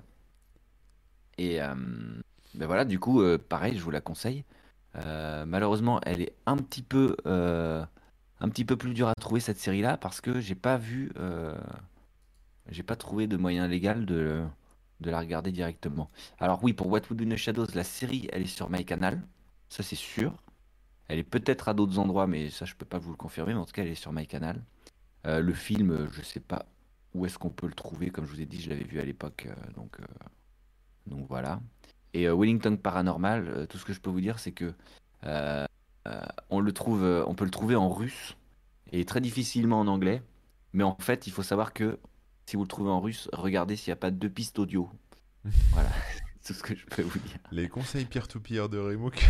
Et 1.38 1.62
euh, 1.62 1.76
ben 2.56 2.66
voilà, 2.66 2.86
du 2.86 3.00
coup, 3.00 3.22
euh, 3.22 3.38
pareil, 3.38 3.78
je 3.78 3.84
vous 3.84 3.92
la 3.92 4.02
conseille. 4.02 4.44
Euh, 4.98 5.46
malheureusement, 5.46 6.00
elle 6.04 6.22
est 6.22 6.34
un 6.46 6.58
petit 6.58 6.82
peu, 6.82 7.16
euh, 7.26 7.86
un 8.40 8.50
petit 8.50 8.66
peu 8.66 8.76
plus 8.78 8.94
dure 8.94 9.10
à 9.10 9.14
trouver 9.16 9.40
cette 9.40 9.60
série-là 9.60 9.98
parce 9.98 10.22
que 10.22 10.40
j'ai 10.40 10.56
pas 10.56 10.78
vu, 10.78 11.12
euh, 11.18 11.56
j'ai 12.70 12.84
pas 12.84 12.96
trouvé 12.96 13.28
de 13.28 13.38
moyen 13.38 13.68
légal 13.68 14.06
de, 14.06 14.44
la 15.02 15.20
regarder 15.20 15.52
directement. 15.52 16.10
Alors 16.40 16.64
oui, 16.64 16.74
pour 16.74 16.88
What 16.88 17.02
We 17.12 17.18
Do 17.18 17.26
in 17.26 17.30
the 17.30 17.38
Shadows, 17.38 17.68
la 17.76 17.84
série, 17.84 18.28
elle 18.34 18.44
est 18.44 18.46
sur 18.48 18.70
MyCanal, 18.70 19.22
ça 19.70 19.84
c'est 19.84 19.96
sûr. 19.96 20.34
Elle 21.08 21.20
est 21.20 21.24
peut-être 21.24 21.70
à 21.70 21.74
d'autres 21.74 22.00
endroits, 22.00 22.28
mais 22.28 22.50
ça 22.50 22.66
je 22.66 22.76
peux 22.76 22.86
pas 22.86 22.98
vous 22.98 23.12
le 23.12 23.18
confirmer, 23.18 23.54
mais 23.54 23.60
en 23.60 23.66
tout 23.66 23.74
cas 23.74 23.84
elle 23.84 23.90
est 23.90 23.96
sur 23.96 24.12
MyCanal. 24.12 24.62
Euh, 25.28 25.40
le 25.42 25.54
film, 25.54 25.92
euh, 25.92 26.08
je 26.12 26.22
sais 26.22 26.40
pas 26.40 26.66
où 27.14 27.26
est-ce 27.26 27.38
qu'on 27.38 27.50
peut 27.50 27.68
le 27.68 27.74
trouver 27.74 28.10
Comme 28.10 28.26
je 28.26 28.32
vous 28.32 28.42
ai 28.42 28.46
dit, 28.46 28.62
je 28.62 28.70
l'avais 28.70 28.84
vu 28.84 29.00
à 29.00 29.06
l'époque, 29.06 29.48
donc, 29.76 29.98
donc 31.08 31.26
voilà. 31.28 31.60
Et 32.14 32.28
Wellington 32.28 32.78
Paranormal, 32.78 33.68
tout 33.70 33.78
ce 33.78 33.86
que 33.86 33.94
je 33.94 34.00
peux 34.00 34.10
vous 34.10 34.22
dire, 34.22 34.40
c'est 34.40 34.52
que 34.52 34.74
on 36.50 36.60
le 36.60 36.72
trouve, 36.72 37.04
on 37.28 37.36
peut 37.36 37.46
le 37.46 37.52
trouver 37.52 37.76
en 37.76 37.90
russe 37.90 38.38
et 38.92 39.06
très 39.06 39.22
difficilement 39.22 39.80
en 39.80 39.88
anglais. 39.88 40.22
Mais 40.74 40.84
en 40.84 40.96
fait, 41.00 41.28
il 41.28 41.32
faut 41.32 41.44
savoir 41.44 41.74
que 41.74 42.00
si 42.46 42.56
vous 42.56 42.64
le 42.64 42.68
trouvez 42.68 42.90
en 42.90 43.02
russe, 43.02 43.30
regardez 43.34 43.76
s'il 43.76 43.92
n'y 43.92 43.94
a 43.94 43.98
pas 43.98 44.12
deux 44.12 44.30
pistes 44.30 44.58
audio. 44.60 44.90
voilà, 45.72 45.90
c'est 46.42 46.48
tout 46.48 46.54
ce 46.54 46.64
que 46.64 46.76
je 46.76 46.86
peux 46.86 47.02
vous 47.02 47.20
dire. 47.20 47.40
Les 47.52 47.68
conseils 47.68 48.06
peer-to-peer 48.06 48.70
de 48.70 48.78
Remook. 48.78 49.28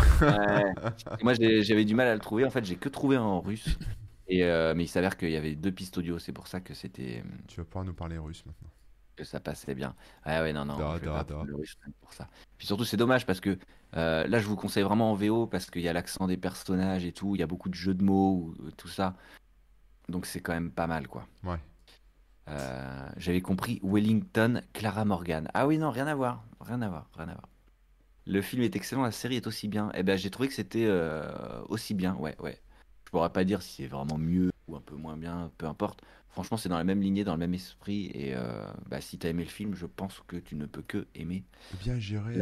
Moi, 1.24 1.34
j'avais 1.34 1.86
du 1.86 1.96
mal 1.96 2.08
à 2.08 2.14
le 2.14 2.20
trouver. 2.20 2.46
En 2.46 2.50
fait, 2.50 2.64
j'ai 2.66 2.76
que 2.76 2.90
trouvé 2.90 3.18
en 3.18 3.42
russe. 3.42 3.78
Et 4.30 4.44
euh, 4.44 4.74
mais 4.76 4.84
il 4.84 4.88
s'avère 4.88 5.16
qu'il 5.16 5.32
y 5.32 5.38
avait 5.38 5.56
deux 5.56 5.72
pistes 5.72 5.98
audio. 5.98 6.20
C'est 6.20 6.34
pour 6.34 6.48
ça 6.48 6.60
que 6.60 6.74
c'était. 6.74 7.24
Tu 7.48 7.60
vas 7.60 7.66
pouvoir 7.66 7.86
nous 7.86 7.94
parler 7.94 8.18
russe 8.18 8.46
maintenant. 8.46 8.70
Que 9.18 9.24
ça 9.24 9.40
passait 9.40 9.74
bien. 9.74 9.96
Ah 10.24 10.44
ouais, 10.44 10.54
non, 10.54 10.64
non. 10.64 10.78
je 10.78 11.00
vais 11.00 11.08
pas 11.08 11.26
le 11.44 11.56
pour 12.00 12.14
ça. 12.14 12.28
Puis 12.60 12.68
surtout, 12.68 12.86
c'est 12.86 12.98
dommage 12.98 13.26
parce 13.26 13.40
que 13.40 13.58
euh, 13.96 14.28
là, 14.28 14.40
je 14.40 14.46
vous 14.46 14.56
conseille 14.56 14.84
vraiment 14.84 15.12
en 15.12 15.16
VO 15.16 15.48
parce 15.48 15.72
qu'il 15.72 15.82
y 15.82 15.88
a 15.88 15.94
l'accent 15.94 16.28
des 16.28 16.38
personnages 16.38 17.04
et 17.04 17.12
tout. 17.12 17.36
Il 17.36 17.40
y 17.40 17.44
a 17.44 17.48
beaucoup 17.48 17.70
de 17.70 17.74
jeux 17.74 17.96
de 17.96 18.04
mots, 18.04 18.54
tout 18.78 18.88
ça. 18.88 19.16
Donc 20.08 20.28
c'est 20.28 20.40
quand 20.40 20.54
même 20.54 20.70
pas 20.70 20.86
mal, 20.86 21.08
quoi. 21.08 21.26
Ouais. 21.44 21.58
Euh, 22.50 23.10
j'avais 23.18 23.42
compris 23.42 23.80
Wellington, 23.84 24.62
Clara 24.72 25.04
Morgan. 25.04 25.50
Ah 25.56 25.66
oui, 25.66 25.80
non, 25.80 25.90
rien 25.90 26.06
à 26.06 26.14
voir. 26.14 26.44
Rien 26.62 26.82
à 26.84 26.90
voir, 26.90 27.10
rien 27.18 27.30
à 27.30 27.34
voir. 27.34 27.50
Le 28.28 28.42
film 28.42 28.62
est 28.62 28.76
excellent, 28.76 29.04
la 29.04 29.12
série 29.12 29.38
est 29.38 29.48
aussi 29.48 29.68
bien. 29.68 29.92
Eh 29.96 30.04
ben, 30.04 30.16
j'ai 30.18 30.30
trouvé 30.30 30.48
que 30.48 30.54
c'était 30.54 30.86
euh, 30.86 31.62
aussi 31.70 31.94
bien, 31.94 32.14
ouais, 32.16 32.36
ouais. 32.40 32.62
Je 33.06 33.10
pourrais 33.10 33.32
pas 33.32 33.44
dire 33.46 33.62
si 33.62 33.84
c'est 33.84 33.88
vraiment 33.88 34.18
mieux 34.18 34.52
ou 34.68 34.76
un 34.76 34.82
peu 34.82 34.96
moins 34.96 35.18
bien, 35.18 35.52
peu 35.58 35.66
importe. 35.66 36.02
Franchement, 36.30 36.58
c'est 36.58 36.70
dans 36.70 36.78
la 36.78 36.84
même 36.84 37.02
lignée, 37.02 37.24
dans 37.24 37.34
le 37.34 37.40
même 37.40 37.54
esprit. 37.54 38.12
Et 38.14 38.36
euh, 38.36 38.64
bah, 38.88 39.02
si 39.02 39.18
tu 39.18 39.26
as 39.26 39.32
aimé 39.32 39.44
le 39.44 39.50
film, 39.50 39.74
je 39.74 39.86
pense 39.86 40.22
que 40.28 40.38
tu 40.38 40.56
ne 40.56 40.66
peux 40.66 40.82
que 40.82 41.08
aimer. 41.16 41.44
Eh 41.74 41.78
bien, 41.78 41.98
j'irai 41.98 42.38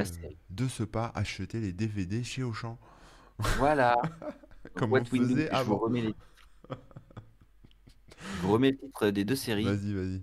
de 0.49 0.67
ce 0.67 0.83
pas 0.83 1.11
acheter 1.15 1.59
les 1.61 1.71
DVD 1.71 2.23
chez 2.23 2.43
Auchan. 2.43 2.77
Voilà. 3.57 3.95
Comme 4.75 4.93
on 4.93 5.05
faisait 5.05 5.49
avant. 5.49 5.81
Je 8.19 8.41
vous 8.41 8.51
remets 8.51 8.71
le 8.71 8.77
titre 8.77 9.09
des 9.09 9.23
deux 9.23 9.35
séries. 9.35 9.63
Vas-y, 9.63 9.93
vas-y. 9.93 10.21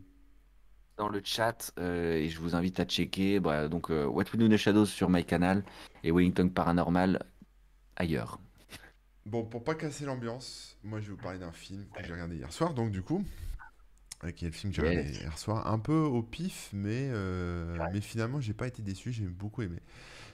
Dans 0.99 1.09
le 1.09 1.23
chat, 1.25 1.73
euh, 1.79 2.17
et 2.17 2.29
je 2.29 2.39
vous 2.41 2.55
invite 2.55 2.79
à 2.81 2.85
checker. 2.85 3.41
Bah, 3.41 3.69
donc, 3.69 3.91
euh, 3.91 4.05
What 4.05 4.25
We 4.25 4.37
Do 4.37 4.47
in 4.47 4.51
the 4.51 4.57
Shadows 4.57 4.87
sur 4.87 5.09
my 5.09 5.25
canal 5.25 5.65
et 6.05 6.11
Wellington 6.11 6.49
Paranormal 6.49 7.25
ailleurs. 7.97 8.39
Bon, 9.27 9.45
pour 9.45 9.63
pas 9.63 9.75
casser 9.75 10.05
l'ambiance, 10.05 10.77
moi 10.83 11.01
je 11.01 11.07
vais 11.07 11.13
vous 11.13 11.23
parler 11.23 11.39
d'un 11.39 11.53
film 11.53 11.85
que 11.95 12.05
j'ai 12.05 12.13
regardé 12.13 12.37
hier 12.37 12.53
soir, 12.53 12.75
donc 12.75 12.91
du 12.91 13.03
coup, 13.03 13.25
euh, 14.25 14.33
qui 14.33 14.45
est 14.45 14.49
le 14.49 14.55
film 14.55 14.73
que 14.73 14.83
j'ai 14.83 14.89
regardé 14.89 15.11
hier 15.13 15.39
soir, 15.39 15.67
un 15.67 15.79
peu 15.79 15.95
au 15.95 16.23
pif, 16.23 16.71
mais, 16.73 17.11
mais 17.93 18.01
finalement 18.01 18.41
j'ai 18.41 18.55
pas 18.55 18.67
été 18.67 18.83
déçu, 18.83 19.13
j'ai 19.13 19.27
beaucoup 19.27 19.63
aimé. 19.63 19.79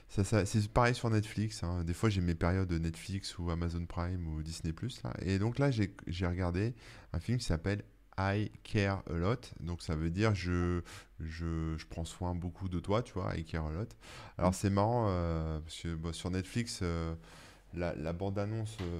Ça, 0.09 0.43
c'est 0.43 0.67
pareil 0.69 0.95
sur 0.95 1.07
Netflix. 1.11 1.63
Hein. 1.63 1.83
Des 1.83 1.93
fois, 1.93 2.09
j'ai 2.09 2.21
mes 2.21 2.33
périodes 2.33 2.71
Netflix 2.71 3.37
ou 3.37 3.51
Amazon 3.51 3.85
Prime 3.85 4.27
ou 4.27 4.41
Disney 4.41 4.73
Plus. 4.73 5.03
Et 5.21 5.37
donc 5.37 5.59
là, 5.59 5.69
j'ai 5.69 6.25
regardé 6.25 6.73
un 7.13 7.19
film 7.19 7.37
qui 7.37 7.45
s'appelle 7.45 7.83
I 8.19 8.51
Care 8.63 9.03
a 9.09 9.13
Lot. 9.13 9.53
Donc 9.61 9.81
ça 9.81 9.95
veut 9.95 10.09
dire 10.09 10.35
je, 10.35 10.81
je, 11.19 11.77
je, 11.77 11.85
prends 11.85 12.05
soin 12.05 12.35
beaucoup 12.35 12.67
de 12.67 12.79
toi, 12.79 13.01
tu 13.01 13.13
vois, 13.13 13.35
I 13.37 13.45
Care 13.45 13.65
a 13.65 13.71
Lot. 13.71 13.95
Alors 14.37 14.53
c'est 14.53 14.69
marrant 14.69 15.05
euh, 15.07 15.59
parce 15.61 15.81
que 15.81 16.11
sur 16.11 16.29
Netflix, 16.29 16.79
euh, 16.81 17.15
la, 17.73 17.95
la 17.95 18.13
bande-annonce 18.13 18.77
euh, 18.81 18.99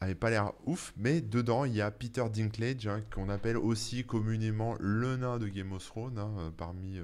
avait 0.00 0.14
pas 0.14 0.30
l'air 0.30 0.52
ouf, 0.64 0.92
mais 0.96 1.20
dedans 1.20 1.64
il 1.64 1.74
y 1.74 1.80
a 1.80 1.90
Peter 1.90 2.24
Dinklage 2.32 2.86
hein, 2.86 3.02
qu'on 3.14 3.28
appelle 3.28 3.56
aussi 3.56 4.04
communément 4.04 4.76
le 4.78 5.16
nain 5.16 5.38
de 5.38 5.48
Game 5.48 5.72
of 5.72 5.84
Thrones 5.84 6.18
hein, 6.18 6.52
parmi 6.56 7.00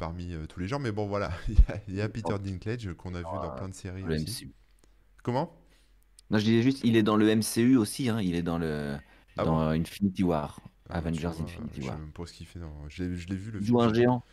parmi 0.00 0.32
euh, 0.32 0.46
tous 0.46 0.58
les 0.58 0.66
gens. 0.66 0.80
Mais 0.80 0.90
bon, 0.90 1.06
voilà, 1.06 1.30
il 1.88 1.94
y, 1.94 2.00
a 2.00 2.08
Peter 2.08 2.36
Dinklage 2.42 2.92
qu'on 2.94 3.14
a 3.14 3.18
vu 3.18 3.24
dans 3.24 3.54
plein 3.54 3.68
de 3.68 3.74
séries 3.74 4.02
aussi. 4.02 4.52
Comment? 5.22 5.54
Non, 6.30 6.38
je 6.38 6.44
disais 6.44 6.62
juste, 6.62 6.80
il 6.82 6.96
est 6.96 7.02
dans 7.02 7.16
le 7.16 7.32
MCU 7.36 7.76
aussi. 7.76 8.08
Hein, 8.08 8.20
il 8.20 8.34
est 8.34 8.42
dans 8.42 8.58
le 8.58 8.96
ah 9.36 9.44
dans 9.44 9.68
Infinity 9.68 10.24
War, 10.24 10.60
ah, 10.88 10.96
Avengers 10.96 11.26
Infinity 11.26 11.58
War. 11.58 11.68
Je 11.74 11.82
sais 11.82 11.90
même 11.90 12.12
pas 12.12 12.26
ce 12.26 12.32
qu'il 12.32 12.46
fait. 12.46 12.60
Je 12.88 13.02
l'ai 13.02 13.36
vu 13.36 13.50
le. 13.52 13.60
Il 13.60 13.66
joue 13.66 13.80
un 13.80 13.92
géant. 13.92 14.24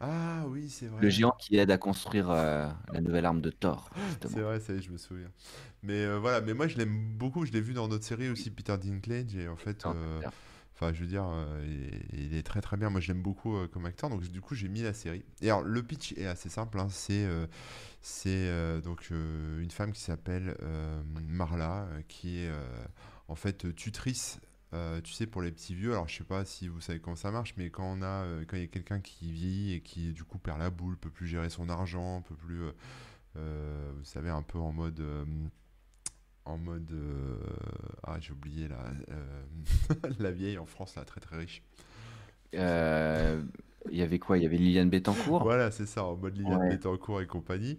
Ah 0.00 0.44
oui, 0.48 0.68
c'est 0.68 0.86
vrai. 0.86 1.00
Le 1.00 1.08
géant 1.08 1.34
qui 1.38 1.56
aide 1.56 1.70
à 1.70 1.78
construire 1.78 2.30
euh, 2.30 2.68
la 2.92 3.00
nouvelle 3.00 3.24
arme 3.24 3.40
de 3.40 3.50
Thor. 3.50 3.90
C'est 4.20 4.40
vrai, 4.40 4.60
ça 4.60 4.74
y 4.74 4.76
est, 4.76 4.82
je 4.82 4.90
me 4.90 4.98
souviens. 4.98 5.30
Mais 5.82 6.04
euh, 6.04 6.18
voilà, 6.18 6.40
mais 6.40 6.52
moi 6.52 6.66
je 6.66 6.76
l'aime 6.76 7.16
beaucoup. 7.16 7.46
Je 7.46 7.52
l'ai 7.52 7.60
vu 7.60 7.74
dans 7.74 7.88
d'autres 7.88 8.04
séries 8.04 8.28
aussi, 8.28 8.50
Peter 8.50 8.76
Dinklage, 8.76 9.36
et 9.36 9.48
en 9.48 9.56
fait. 9.56 9.86
Enfin, 10.74 10.92
je 10.92 11.00
veux 11.00 11.06
dire, 11.06 11.24
euh, 11.24 11.64
il, 12.12 12.34
est 12.34 12.42
très 12.42 12.60
très 12.60 12.76
bien. 12.76 12.90
Moi, 12.90 13.00
je 13.00 13.08
l'aime 13.08 13.22
beaucoup 13.22 13.56
euh, 13.56 13.68
comme 13.68 13.86
acteur, 13.86 14.10
donc 14.10 14.22
du 14.22 14.40
coup, 14.40 14.56
j'ai 14.56 14.68
mis 14.68 14.82
la 14.82 14.92
série. 14.92 15.24
Et 15.40 15.48
alors, 15.48 15.62
le 15.62 15.82
pitch 15.84 16.12
est 16.16 16.26
assez 16.26 16.48
simple. 16.48 16.80
Hein. 16.80 16.88
C'est 16.90 17.24
euh, 17.24 17.46
c'est 18.00 18.50
donc 18.82 19.10
une 19.10 19.70
femme 19.70 19.92
qui 19.92 20.00
s'appelle 20.00 20.56
Marla, 21.26 21.88
qui 22.08 22.40
est 22.40 22.50
en 23.28 23.34
fait 23.34 23.74
tutrice. 23.74 24.40
Tu 25.02 25.12
sais, 25.12 25.26
pour 25.26 25.42
les 25.42 25.52
petits 25.52 25.74
vieux, 25.74 25.92
alors 25.92 26.08
je 26.08 26.16
sais 26.16 26.24
pas 26.24 26.44
si 26.44 26.68
vous 26.68 26.80
savez 26.80 27.00
comment 27.00 27.16
ça 27.16 27.30
marche, 27.30 27.54
mais 27.56 27.70
quand 27.70 27.84
on 27.84 28.02
a, 28.02 28.24
quand 28.46 28.56
il 28.56 28.62
y 28.62 28.64
a 28.64 28.68
quelqu'un 28.68 29.00
qui 29.00 29.32
vieillit 29.32 29.74
et 29.74 29.80
qui 29.80 30.12
du 30.12 30.24
coup 30.24 30.38
perd 30.38 30.58
la 30.58 30.70
boule, 30.70 30.96
peut 30.96 31.10
plus 31.10 31.26
gérer 31.26 31.50
son 31.50 31.68
argent, 31.68 32.22
peut 32.22 32.34
plus, 32.34 32.62
vous 33.34 34.04
savez, 34.04 34.30
un 34.30 34.42
peu 34.42 34.58
en 34.58 34.72
mode 34.72 35.02
en 36.44 36.58
mode. 36.58 36.90
Euh, 36.92 37.36
ah, 38.02 38.18
j'ai 38.20 38.32
oublié 38.32 38.68
la, 38.68 38.84
euh, 39.10 39.44
la 40.18 40.30
vieille 40.30 40.58
en 40.58 40.66
France, 40.66 40.94
là, 40.96 41.04
très 41.04 41.20
très 41.20 41.36
riche. 41.36 41.62
Euh, 43.86 43.90
il 43.90 43.98
y 43.98 44.02
avait 44.02 44.18
quoi? 44.18 44.38
Il 44.38 44.42
y 44.42 44.46
avait 44.46 44.56
Liliane 44.56 44.90
Bettencourt? 44.90 45.42
Voilà, 45.42 45.70
c'est 45.70 45.86
ça, 45.86 46.04
en 46.04 46.16
mode 46.16 46.36
Liliane 46.36 46.68
Bettencourt 46.68 47.20
et 47.20 47.26
compagnie. 47.26 47.78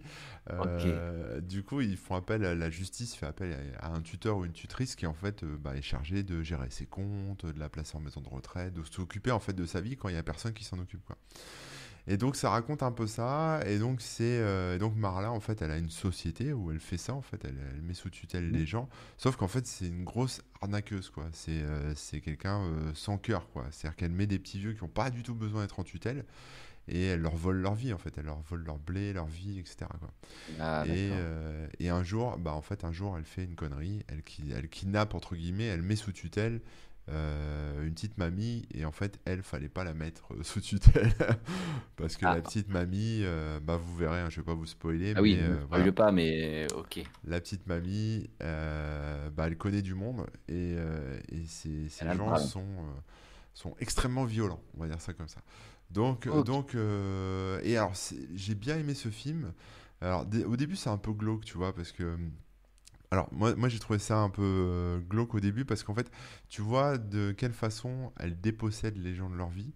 Du 1.42 1.62
coup, 1.62 1.80
ils 1.80 1.96
font 1.96 2.14
appel 2.14 2.44
à 2.44 2.54
la 2.54 2.70
justice, 2.70 3.14
fait 3.14 3.26
appel 3.26 3.56
à, 3.80 3.92
un 3.92 4.00
tuteur 4.00 4.38
ou 4.38 4.44
une 4.44 4.52
tutrice 4.52 4.96
qui 4.96 5.06
en 5.06 5.14
fait 5.14 5.44
bah, 5.44 5.76
est 5.76 5.82
chargé 5.82 6.22
de 6.22 6.42
gérer 6.42 6.70
ses 6.70 6.86
comptes, 6.86 7.46
de 7.46 7.58
la 7.58 7.68
placer 7.68 7.96
en 7.96 8.00
maison 8.00 8.20
de 8.20 8.28
retraite, 8.28 8.74
de 8.74 8.82
s'occuper 8.84 9.30
en 9.30 9.40
fait 9.40 9.54
de 9.54 9.66
sa 9.66 9.80
vie 9.80 9.96
quand 9.96 10.08
il 10.08 10.14
y 10.14 10.18
a 10.18 10.22
personne 10.22 10.52
qui 10.52 10.64
s'en 10.64 10.78
occupe. 10.78 11.04
Quoi. 11.04 11.16
Et 12.08 12.16
donc 12.16 12.36
ça 12.36 12.50
raconte 12.50 12.82
un 12.82 12.92
peu 12.92 13.06
ça. 13.06 13.60
Et 13.66 13.78
donc 13.78 14.00
c'est 14.00 14.24
euh, 14.24 14.78
donc 14.78 14.94
Marla 14.96 15.32
en 15.32 15.40
fait 15.40 15.60
elle 15.62 15.70
a 15.70 15.78
une 15.78 15.90
société 15.90 16.52
où 16.52 16.70
elle 16.70 16.80
fait 16.80 16.98
ça 16.98 17.14
en 17.14 17.22
fait 17.22 17.44
elle, 17.44 17.82
met 17.82 17.94
sous 17.94 18.10
tutelle 18.10 18.50
les 18.50 18.62
mmh. 18.62 18.66
gens. 18.66 18.88
Sauf 19.16 19.36
qu'en 19.36 19.48
fait 19.48 19.66
c'est 19.66 19.88
une 19.88 20.04
grosse 20.04 20.42
arnaqueuse 20.60 21.10
quoi. 21.10 21.26
C'est 21.32 21.62
euh, 21.62 21.94
c'est 21.94 22.20
quelqu'un 22.20 22.62
euh, 22.62 22.92
sans 22.94 23.18
cœur 23.18 23.48
quoi. 23.50 23.66
C'est-à-dire 23.70 23.96
qu'elle 23.96 24.12
met 24.12 24.26
des 24.26 24.38
petits 24.38 24.58
vieux 24.58 24.72
qui 24.72 24.82
n'ont 24.82 24.88
pas 24.88 25.10
du 25.10 25.22
tout 25.22 25.34
besoin 25.34 25.62
d'être 25.62 25.80
en 25.80 25.84
tutelle 25.84 26.24
et 26.88 27.06
elle 27.06 27.20
leur 27.20 27.34
vole 27.34 27.56
leur 27.56 27.74
vie 27.74 27.92
en 27.92 27.98
fait. 27.98 28.16
Elle 28.16 28.26
leur 28.26 28.40
vole 28.42 28.62
leur 28.62 28.78
blé, 28.78 29.12
leur 29.12 29.26
vie, 29.26 29.58
etc. 29.58 29.86
Quoi. 29.98 30.12
Ah, 30.60 30.84
et, 30.86 31.10
et, 31.80 31.88
un 31.88 32.04
jour 32.04 32.38
bah 32.38 32.52
en 32.52 32.62
fait 32.62 32.84
un 32.84 32.92
jour 32.92 33.18
elle 33.18 33.24
fait 33.24 33.42
une 33.42 33.56
connerie. 33.56 34.04
Elle 34.06 34.22
elle 34.56 34.68
kidnappe 34.68 35.16
entre 35.16 35.34
guillemets. 35.34 35.66
Elle 35.66 35.82
met 35.82 35.96
sous 35.96 36.12
tutelle 36.12 36.60
euh, 37.08 37.86
une 37.86 37.94
petite 37.94 38.18
mamie 38.18 38.66
et 38.74 38.84
en 38.84 38.90
fait 38.90 39.20
elle 39.26 39.42
fallait 39.42 39.68
pas 39.68 39.84
la 39.84 39.94
mettre 39.94 40.34
euh, 40.34 40.38
sous 40.42 40.60
tutelle. 40.60 41.12
Parce 41.96 42.16
que 42.16 42.24
la 42.24 42.32
ah. 42.32 42.40
petite 42.40 42.68
mamie 42.68 43.20
euh, 43.22 43.60
bah 43.60 43.76
vous 43.76 43.96
verrez 43.96 44.20
hein, 44.20 44.28
je 44.28 44.40
vais 44.40 44.44
pas 44.44 44.54
vous 44.54 44.66
spoiler 44.66 45.14
ah 45.16 45.22
oui 45.22 45.36
ne 45.36 45.90
pas 45.90 46.10
mais 46.10 46.66
ok. 46.74 47.04
La 47.24 47.40
petite 47.40 47.66
mamie 47.68 48.28
bah, 48.40 49.46
elle 49.46 49.56
connaît 49.56 49.82
du 49.82 49.94
monde 49.94 50.26
et, 50.48 50.72
et 50.72 51.44
ces, 51.46 51.88
ces 51.88 52.12
gens 52.12 52.36
sont 52.38 52.66
sont 53.54 53.74
extrêmement 53.78 54.24
violents 54.24 54.60
on 54.76 54.80
va 54.80 54.88
dire 54.88 55.00
ça 55.00 55.12
comme 55.12 55.28
ça. 55.28 55.40
Donc 55.90 56.28
donc 56.44 56.74
et 56.74 57.76
alors 57.76 57.92
j'ai 58.34 58.56
bien 58.56 58.78
aimé 58.78 58.94
ce 58.94 59.10
film. 59.10 59.52
Alors 60.00 60.26
au 60.46 60.56
début 60.56 60.74
c'est 60.74 60.90
un 60.90 60.98
peu 60.98 61.12
glauque 61.12 61.44
tu 61.44 61.56
vois 61.56 61.72
parce 61.72 61.92
que 61.92 62.16
alors, 63.10 63.28
moi, 63.32 63.54
moi 63.56 63.68
j'ai 63.68 63.78
trouvé 63.78 63.98
ça 63.98 64.18
un 64.18 64.30
peu 64.30 64.42
euh, 64.42 64.98
glauque 64.98 65.34
au 65.34 65.40
début 65.40 65.64
parce 65.64 65.82
qu'en 65.82 65.94
fait, 65.94 66.10
tu 66.48 66.62
vois 66.62 66.98
de 66.98 67.32
quelle 67.32 67.52
façon 67.52 68.12
elle 68.18 68.40
dépossède 68.40 68.96
les 68.96 69.14
gens 69.14 69.30
de 69.30 69.36
leur 69.36 69.50
vie. 69.50 69.72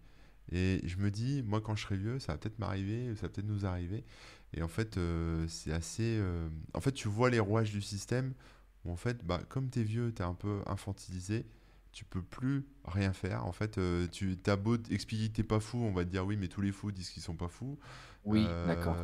Et 0.52 0.80
je 0.84 0.96
me 0.96 1.10
dis, 1.10 1.42
moi, 1.44 1.60
quand 1.60 1.76
je 1.76 1.84
serai 1.84 1.96
vieux, 1.96 2.18
ça 2.18 2.32
va 2.32 2.38
peut-être 2.38 2.58
m'arriver, 2.58 3.14
ça 3.14 3.22
va 3.22 3.28
peut-être 3.28 3.46
nous 3.46 3.66
arriver. 3.66 4.04
Et 4.52 4.62
en 4.62 4.68
fait, 4.68 4.96
euh, 4.96 5.46
c'est 5.48 5.72
assez. 5.72 6.18
Euh, 6.18 6.48
en 6.74 6.80
fait, 6.80 6.92
tu 6.92 7.06
vois 7.06 7.30
les 7.30 7.38
rouages 7.38 7.70
du 7.70 7.80
système 7.80 8.34
où, 8.84 8.90
en 8.90 8.96
fait, 8.96 9.24
bah, 9.24 9.40
comme 9.48 9.70
tu 9.70 9.80
es 9.80 9.82
vieux, 9.84 10.12
tu 10.12 10.22
es 10.22 10.24
un 10.24 10.34
peu 10.34 10.60
infantilisé, 10.66 11.46
tu 11.92 12.04
peux 12.04 12.22
plus 12.22 12.64
rien 12.84 13.12
faire. 13.12 13.46
En 13.46 13.52
fait, 13.52 13.78
tu 14.10 14.36
as 14.46 14.56
beau 14.56 14.76
expliquer 14.90 15.28
que 15.28 15.34
t'es 15.34 15.44
pas 15.44 15.60
fou, 15.60 15.78
on 15.78 15.92
va 15.92 16.04
te 16.04 16.10
dire 16.10 16.26
oui, 16.26 16.36
mais 16.36 16.48
tous 16.48 16.62
les 16.62 16.72
fous 16.72 16.90
disent 16.90 17.10
qu'ils 17.10 17.22
sont 17.22 17.36
pas 17.36 17.48
fous. 17.48 17.78
Oui, 18.24 18.44
d'accord. 18.66 18.96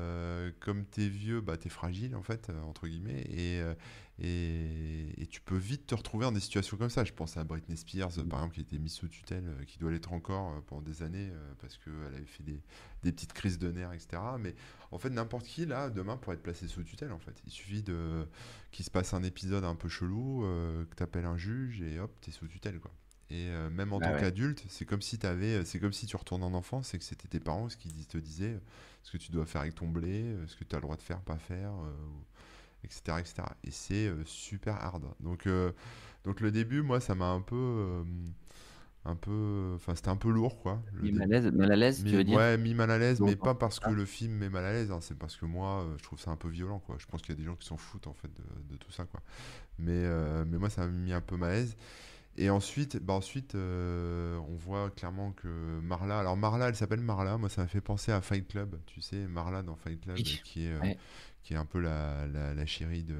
Comme 0.58 0.84
tu 0.90 1.02
es 1.02 1.08
vieux, 1.08 1.40
bah, 1.40 1.56
tu 1.56 1.68
es 1.68 1.70
fragile, 1.70 2.16
en 2.16 2.22
fait, 2.22 2.50
entre 2.66 2.88
guillemets. 2.88 3.22
Et, 3.30 3.62
et, 4.18 5.26
tu 5.30 5.40
peux 5.40 5.56
vite 5.56 5.86
te 5.86 5.94
retrouver 5.94 6.24
dans 6.24 6.32
des 6.32 6.40
situations 6.40 6.76
comme 6.76 6.88
ça. 6.88 7.04
Je 7.04 7.12
pense 7.12 7.36
à 7.36 7.44
Britney 7.44 7.76
Spears, 7.76 8.12
par 8.28 8.38
exemple, 8.40 8.54
qui 8.54 8.60
a 8.60 8.62
été 8.62 8.78
mise 8.78 8.92
sous 8.92 9.08
tutelle, 9.08 9.44
euh, 9.46 9.64
qui 9.64 9.78
doit 9.78 9.90
l'être 9.90 10.12
encore 10.12 10.52
euh, 10.52 10.60
pendant 10.66 10.82
des 10.82 11.02
années 11.02 11.30
euh, 11.30 11.52
parce 11.60 11.76
qu'elle 11.78 12.14
avait 12.14 12.24
fait 12.24 12.42
des, 12.42 12.60
des, 13.02 13.12
petites 13.12 13.32
crises 13.32 13.58
de 13.58 13.70
nerfs, 13.70 13.92
etc. 13.92 14.22
Mais 14.38 14.54
en 14.92 14.98
fait, 14.98 15.10
n'importe 15.10 15.46
qui, 15.46 15.66
là, 15.66 15.90
demain, 15.90 16.16
pourrait 16.16 16.36
être 16.36 16.42
placé 16.42 16.68
sous 16.68 16.82
tutelle. 16.84 17.12
En 17.12 17.18
fait, 17.18 17.34
il 17.44 17.52
suffit 17.52 17.82
de 17.82 18.26
qu'il 18.70 18.84
se 18.84 18.90
passe 18.90 19.14
un 19.14 19.22
épisode 19.22 19.64
un 19.64 19.74
peu 19.74 19.88
chelou, 19.88 20.42
que 20.90 20.96
tu 20.96 21.02
appelles 21.02 21.26
un 21.26 21.36
juge 21.36 21.82
et 21.82 21.98
hop, 21.98 22.12
tu 22.20 22.30
es 22.30 22.32
sous 22.32 22.46
tutelle. 22.46 22.78
Quoi. 22.78 22.92
Et 23.30 23.48
euh, 23.48 23.70
même 23.70 23.92
en 23.92 23.98
Bah 23.98 24.06
tant 24.06 24.12
ouais. 24.14 24.20
qu'adulte, 24.20 24.64
c'est 24.68 24.84
comme 24.84 25.02
si 25.02 25.18
t'avais, 25.18 25.64
c'est 25.64 25.80
comme 25.80 25.92
si 25.92 26.06
tu 26.06 26.16
retournes 26.16 26.44
en 26.44 26.54
enfance 26.54 26.94
et 26.94 26.98
que 26.98 27.04
c'était 27.04 27.26
tes 27.26 27.40
parents 27.40 27.66
qui 27.66 27.88
te 28.06 28.18
disaient 28.18 28.54
euh, 28.54 28.60
ce 29.02 29.12
que 29.12 29.16
tu 29.18 29.32
dois 29.32 29.46
faire 29.46 29.62
avec 29.62 29.74
ton 29.74 29.88
blé, 29.88 30.22
euh, 30.22 30.46
ce 30.46 30.54
que 30.54 30.62
tu 30.62 30.74
as 30.76 30.78
le 30.78 30.82
droit 30.82 30.96
de 30.96 31.02
faire, 31.02 31.20
pas 31.20 31.38
faire, 31.38 31.72
euh, 31.72 31.92
ou- 32.06 32.24
etc., 32.86 33.18
etc. 33.20 33.34
Et 33.64 33.70
c'est 33.70 34.06
euh, 34.08 34.24
super 34.24 34.76
hard. 34.76 35.04
Donc, 35.20 35.46
euh, 35.46 35.72
donc 36.24 36.40
le 36.40 36.50
début, 36.50 36.82
moi, 36.82 37.00
ça 37.00 37.14
m'a 37.14 37.28
un 37.30 37.40
peu, 37.40 37.56
euh, 37.56 38.04
un 39.04 39.14
peu, 39.14 39.72
enfin, 39.76 39.94
c'était 39.94 40.08
un 40.08 40.16
peu 40.16 40.30
lourd, 40.30 40.58
quoi. 40.58 40.82
Mis 40.92 41.12
mal 41.12 41.32
à 41.32 41.40
l'aise, 41.40 41.52
mal 41.52 41.72
à 41.72 41.76
l'aise, 41.76 42.04
tu 42.04 42.16
veux 42.16 42.24
dire? 42.24 42.36
ouais, 42.36 42.58
mis 42.58 42.74
mal 42.74 42.90
à 42.90 42.98
l'aise, 42.98 43.20
mais 43.20 43.36
pas 43.36 43.54
parce 43.54 43.78
que 43.78 43.90
le 43.90 44.04
film 44.04 44.34
met 44.34 44.48
mal 44.48 44.64
à 44.64 44.72
l'aise, 44.72 44.90
hein, 44.90 44.98
c'est 45.00 45.16
parce 45.16 45.36
que 45.36 45.46
moi, 45.46 45.82
euh, 45.82 45.94
je 45.98 46.02
trouve 46.02 46.18
ça 46.18 46.30
un 46.32 46.36
peu 46.36 46.48
violent, 46.48 46.80
quoi. 46.80 46.96
Je 46.98 47.06
pense 47.06 47.22
qu'il 47.22 47.30
y 47.30 47.38
a 47.38 47.40
des 47.40 47.44
gens 47.44 47.54
qui 47.54 47.66
s'en 47.66 47.76
foutent, 47.76 48.08
en 48.08 48.14
fait, 48.14 48.28
de, 48.28 48.72
de 48.72 48.76
tout 48.76 48.90
ça, 48.90 49.04
quoi. 49.04 49.20
Mais, 49.78 49.92
euh, 49.92 50.44
mais 50.46 50.58
moi, 50.58 50.70
ça 50.70 50.86
m'a 50.86 50.92
mis 50.92 51.12
un 51.12 51.20
peu 51.20 51.36
mal 51.36 51.50
à 51.50 51.54
l'aise. 51.54 51.76
Et 52.38 52.50
ensuite, 52.50 52.98
bah 52.98 53.14
ensuite 53.14 53.54
euh, 53.54 54.36
on 54.50 54.56
voit 54.56 54.90
clairement 54.90 55.32
que 55.32 55.48
Marla, 55.80 56.18
alors 56.20 56.36
Marla, 56.36 56.68
elle 56.68 56.76
s'appelle 56.76 57.00
Marla, 57.00 57.38
moi 57.38 57.48
ça 57.48 57.62
m'a 57.62 57.66
fait 57.66 57.80
penser 57.80 58.12
à 58.12 58.20
Fight 58.20 58.46
Club, 58.46 58.78
tu 58.84 59.00
sais, 59.00 59.26
Marla 59.26 59.62
dans 59.62 59.74
Fight 59.74 59.98
Club, 60.02 60.16
oui, 60.18 60.40
qui 60.44 60.66
est, 60.66 60.76
ouais. 60.80 60.98
Qui 61.46 61.54
est 61.54 61.56
un 61.56 61.64
peu 61.66 61.80
la, 61.80 62.26
la, 62.26 62.54
la 62.54 62.66
chérie 62.66 63.04
de, 63.04 63.14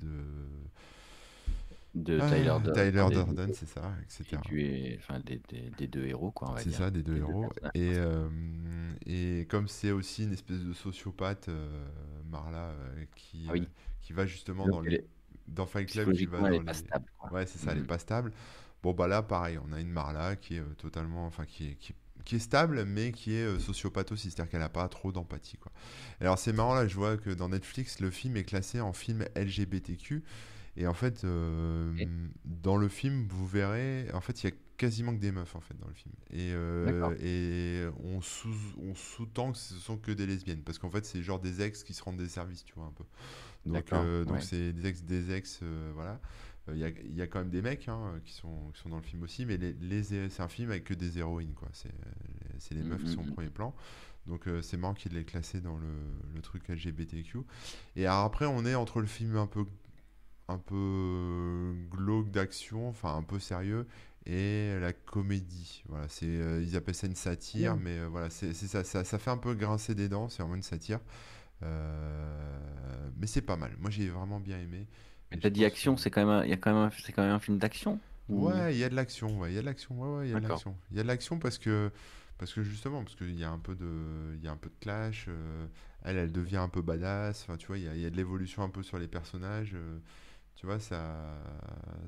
de 0.00 0.08
De 1.94 2.20
ah, 2.20 2.28
Tyler, 2.72 3.10
Durden, 3.10 3.52
c'est 3.52 3.66
ça, 3.66 3.92
etc. 4.02 4.42
du- 4.42 4.94
enfin, 4.98 5.20
des, 5.20 5.40
des- 5.48 5.70
des 5.70 5.86
deux 5.86 6.06
héros, 6.06 6.30
quoi, 6.30 6.56
C'est 6.56 6.72
ça, 6.72 6.90
des 6.90 7.02
deux 7.02 7.16
Des 7.16 7.18
héros. 7.18 7.52
Et, 7.74 7.94
euh, 7.98 8.28
et 9.06 9.46
comme 9.50 9.68
c'est 9.68 9.90
aussi 9.92 10.24
une 10.24 10.32
espèce 10.32 10.60
de 10.60 10.72
sociopathe, 10.72 11.48
euh, 11.48 11.86
Marla, 12.30 12.70
euh, 12.70 13.04
qui, 13.14 13.38
Ah 13.46 13.52
oui, 13.52 13.68
qui 14.00 14.12
va 14.12 14.26
justement 14.26 14.66
donc 14.66 14.68
dans 14.68 14.80
les, 14.80 15.04
dans 15.46 15.66
Fight 15.66 15.88
Club, 15.88 16.12
qui 16.12 16.26
va 16.26 16.44
dans 16.48 16.60
pas 16.60 16.72
les... 16.72 16.74
stable, 16.74 17.06
quoi. 17.18 17.30
Ouais, 17.30 17.46
c'est 17.46 17.58
ça, 17.58 17.72
elle 17.72 17.78
est 17.78 17.82
Mhm. 17.82 17.86
pas 17.86 17.98
stable. 17.98 18.32
Bon, 18.82 18.92
bah 18.94 19.08
là, 19.08 19.22
pareil, 19.22 19.58
on 19.68 19.72
a 19.72 19.80
une 19.80 19.90
Marla 19.90 20.36
qui 20.36 20.56
est 20.56 20.64
totalement... 20.78 21.26
Enfin, 21.26 21.44
qui 21.46 21.70
est, 21.70 21.74
qui, 21.76 21.94
qui 22.24 22.36
est 22.36 22.40
stable, 22.40 22.84
mais 22.84 23.12
qui 23.12 23.34
est 23.34 23.44
euh, 23.44 23.58
sociopathe 23.58 24.12
aussi, 24.12 24.30
c'est-à-dire 24.30 24.50
qu'elle 24.50 24.62
a 24.62 24.68
pas 24.68 24.86
trop 24.88 25.12
d'empathie, 25.12 25.56
quoi. 25.56 25.72
Alors 26.20 26.38
c'est 26.38 26.52
marrant, 26.52 26.74
là, 26.74 26.86
je 26.86 26.94
vois 26.94 27.16
que 27.16 27.30
dans 27.30 27.48
Netflix, 27.48 28.00
le 28.00 28.10
film 28.10 28.36
est 28.36 28.44
classé 28.44 28.80
en 28.80 28.92
film 28.92 29.24
LGBTQ. 29.36 30.22
Et 30.78 30.86
en 30.86 30.94
fait, 30.94 31.24
euh, 31.24 31.92
dans 32.44 32.76
le 32.76 32.88
film, 32.88 33.26
vous 33.28 33.48
verrez, 33.48 34.06
en 34.14 34.20
fait, 34.20 34.44
il 34.44 34.50
y 34.50 34.52
a 34.52 34.56
quasiment 34.76 35.12
que 35.12 35.18
des 35.18 35.32
meufs 35.32 35.56
en 35.56 35.60
fait 35.60 35.76
dans 35.76 35.88
le 35.88 35.92
film. 35.92 36.14
Et, 36.30 36.52
euh, 36.52 37.16
et 37.20 37.84
on 38.04 38.20
sous, 38.20 38.54
on 38.80 38.94
sous-tend 38.94 39.50
que 39.50 39.58
ce 39.58 39.74
sont 39.74 39.96
que 39.96 40.12
des 40.12 40.24
lesbiennes, 40.24 40.62
parce 40.62 40.78
qu'en 40.78 40.88
fait, 40.88 41.04
c'est 41.04 41.20
genre 41.20 41.40
des 41.40 41.62
ex 41.62 41.82
qui 41.82 41.94
se 41.94 42.02
rendent 42.04 42.18
des 42.18 42.28
services, 42.28 42.64
tu 42.64 42.74
vois 42.76 42.84
un 42.84 42.92
peu. 42.92 43.02
Donc, 43.66 43.92
euh, 43.92 44.24
donc 44.24 44.36
ouais. 44.36 44.40
c'est 44.40 44.72
des 44.72 44.88
ex, 44.88 45.02
des 45.02 45.32
ex, 45.32 45.60
voilà. 45.94 46.20
Euh, 46.68 46.72
Il 46.74 46.78
y 46.80 46.84
a, 46.84 46.88
il 46.88 47.14
y 47.14 47.22
a 47.22 47.26
quand 47.26 47.38
même 47.40 47.50
des 47.50 47.62
mecs 47.62 47.88
hein, 47.88 48.20
qui 48.24 48.32
sont, 48.32 48.70
qui 48.74 48.80
sont 48.80 48.88
dans 48.90 48.96
le 48.96 49.02
film 49.02 49.22
aussi, 49.22 49.46
mais 49.46 49.56
les, 49.58 50.02
c'est 50.28 50.40
un 50.40 50.48
film 50.48 50.70
avec 50.70 50.84
que 50.84 50.94
des 50.94 51.18
héroïnes, 51.18 51.54
quoi. 51.54 51.68
C'est 51.72 51.92
c'est 52.58 52.74
les 52.74 52.82
Mm, 52.82 52.84
meufs 52.84 53.04
qui 53.04 53.10
sont 53.10 53.22
au 53.22 53.24
mm, 53.24 53.28
mm. 53.28 53.32
premier 53.34 53.50
plan. 53.50 53.74
Donc 54.26 54.46
euh, 54.48 54.62
c'est 54.62 54.76
marrant 54.76 54.94
qu'il 54.94 55.12
l'ait 55.14 55.24
classé 55.24 55.60
dans 55.60 55.76
le, 55.78 55.88
le 56.34 56.42
truc 56.42 56.68
LGBTQ. 56.68 57.38
Et 57.96 58.06
alors 58.06 58.24
après, 58.24 58.46
on 58.46 58.64
est 58.66 58.74
entre 58.74 59.00
le 59.00 59.06
film 59.06 59.36
un 59.36 59.46
peu, 59.46 59.64
un 60.48 60.58
peu 60.58 61.74
glauque 61.90 62.30
d'action, 62.30 62.88
enfin 62.88 63.14
un 63.16 63.22
peu 63.22 63.38
sérieux, 63.38 63.86
et 64.26 64.78
la 64.80 64.92
comédie. 64.92 65.82
Voilà, 65.88 66.08
c'est, 66.08 66.26
euh, 66.26 66.62
ils 66.62 66.76
appellent 66.76 66.94
ça 66.94 67.06
une 67.06 67.14
satire, 67.14 67.76
Mm. 67.76 67.80
mais 67.82 67.98
euh, 67.98 68.08
voilà, 68.08 68.30
c'est 68.30 68.52
ça, 68.54 68.84
ça, 68.84 69.04
ça 69.04 69.18
fait 69.18 69.30
un 69.30 69.36
peu 69.38 69.54
grincer 69.54 69.94
des 69.94 70.08
dents, 70.08 70.28
c'est 70.28 70.42
vraiment 70.42 70.56
une 70.56 70.62
satire. 70.62 71.00
Euh, 71.62 73.10
mais 73.16 73.26
c'est 73.26 73.42
pas 73.42 73.56
mal. 73.56 73.72
Moi, 73.78 73.90
j'ai 73.90 74.08
vraiment 74.08 74.40
bien 74.40 74.58
aimé. 74.60 74.86
T'as 75.40 75.50
dit 75.50 75.64
action, 75.64 75.96
c'est 75.96 76.10
quand 76.10 76.20
même 76.20 76.28
un, 76.30 76.44
il 76.44 76.50
y 76.50 76.52
a 76.52 76.56
quand 76.56 76.72
même 76.74 76.90
c'est 77.04 77.12
quand 77.12 77.22
même 77.22 77.32
un 77.32 77.40
film 77.40 77.58
d'action? 77.58 78.00
Ou... 78.28 78.46
Ouais, 78.46 78.74
il 78.74 78.78
y 78.78 78.84
a 78.84 78.90
de 78.90 78.94
l'action, 78.94 79.38
ouais, 79.38 79.52
il 79.52 79.54
y 79.54 79.58
a 79.58 79.62
de 79.62 79.66
l'action, 79.66 79.98
ouais, 80.00 80.18
ouais, 80.18 80.26
il 80.28 80.30
y 80.30 80.34
a 80.34 80.36
de 80.36 80.42
l'action. 80.42 80.76
Il 80.90 80.96
y 80.98 81.00
a 81.00 81.02
de 81.02 81.08
l'action 81.08 81.38
parce 81.38 81.56
que, 81.56 81.90
parce 82.36 82.52
que 82.52 82.62
justement, 82.62 83.02
parce 83.02 83.16
qu'il 83.16 83.38
y 83.38 83.42
a 83.44 83.50
un 83.50 83.58
peu 83.58 83.74
de, 83.74 84.34
il 84.36 84.44
y 84.44 84.48
a 84.48 84.52
un 84.52 84.56
peu 84.58 84.68
de 84.68 84.74
clash. 84.80 85.26
euh, 85.28 85.66
elle, 86.04 86.16
elle 86.18 86.32
devient 86.32 86.58
un 86.58 86.68
peu 86.68 86.82
badass. 86.82 87.42
Enfin, 87.44 87.56
tu 87.56 87.66
vois, 87.68 87.78
il 87.78 87.84
y 87.84 87.88
a, 87.88 87.94
il 87.94 88.00
y 88.02 88.06
a 88.06 88.10
de 88.10 88.16
l'évolution 88.16 88.62
un 88.62 88.68
peu 88.68 88.82
sur 88.82 88.98
les 88.98 89.08
personnages. 89.08 89.72
euh, 89.74 89.98
tu 90.56 90.66
vois, 90.66 90.80
ça, 90.80 91.38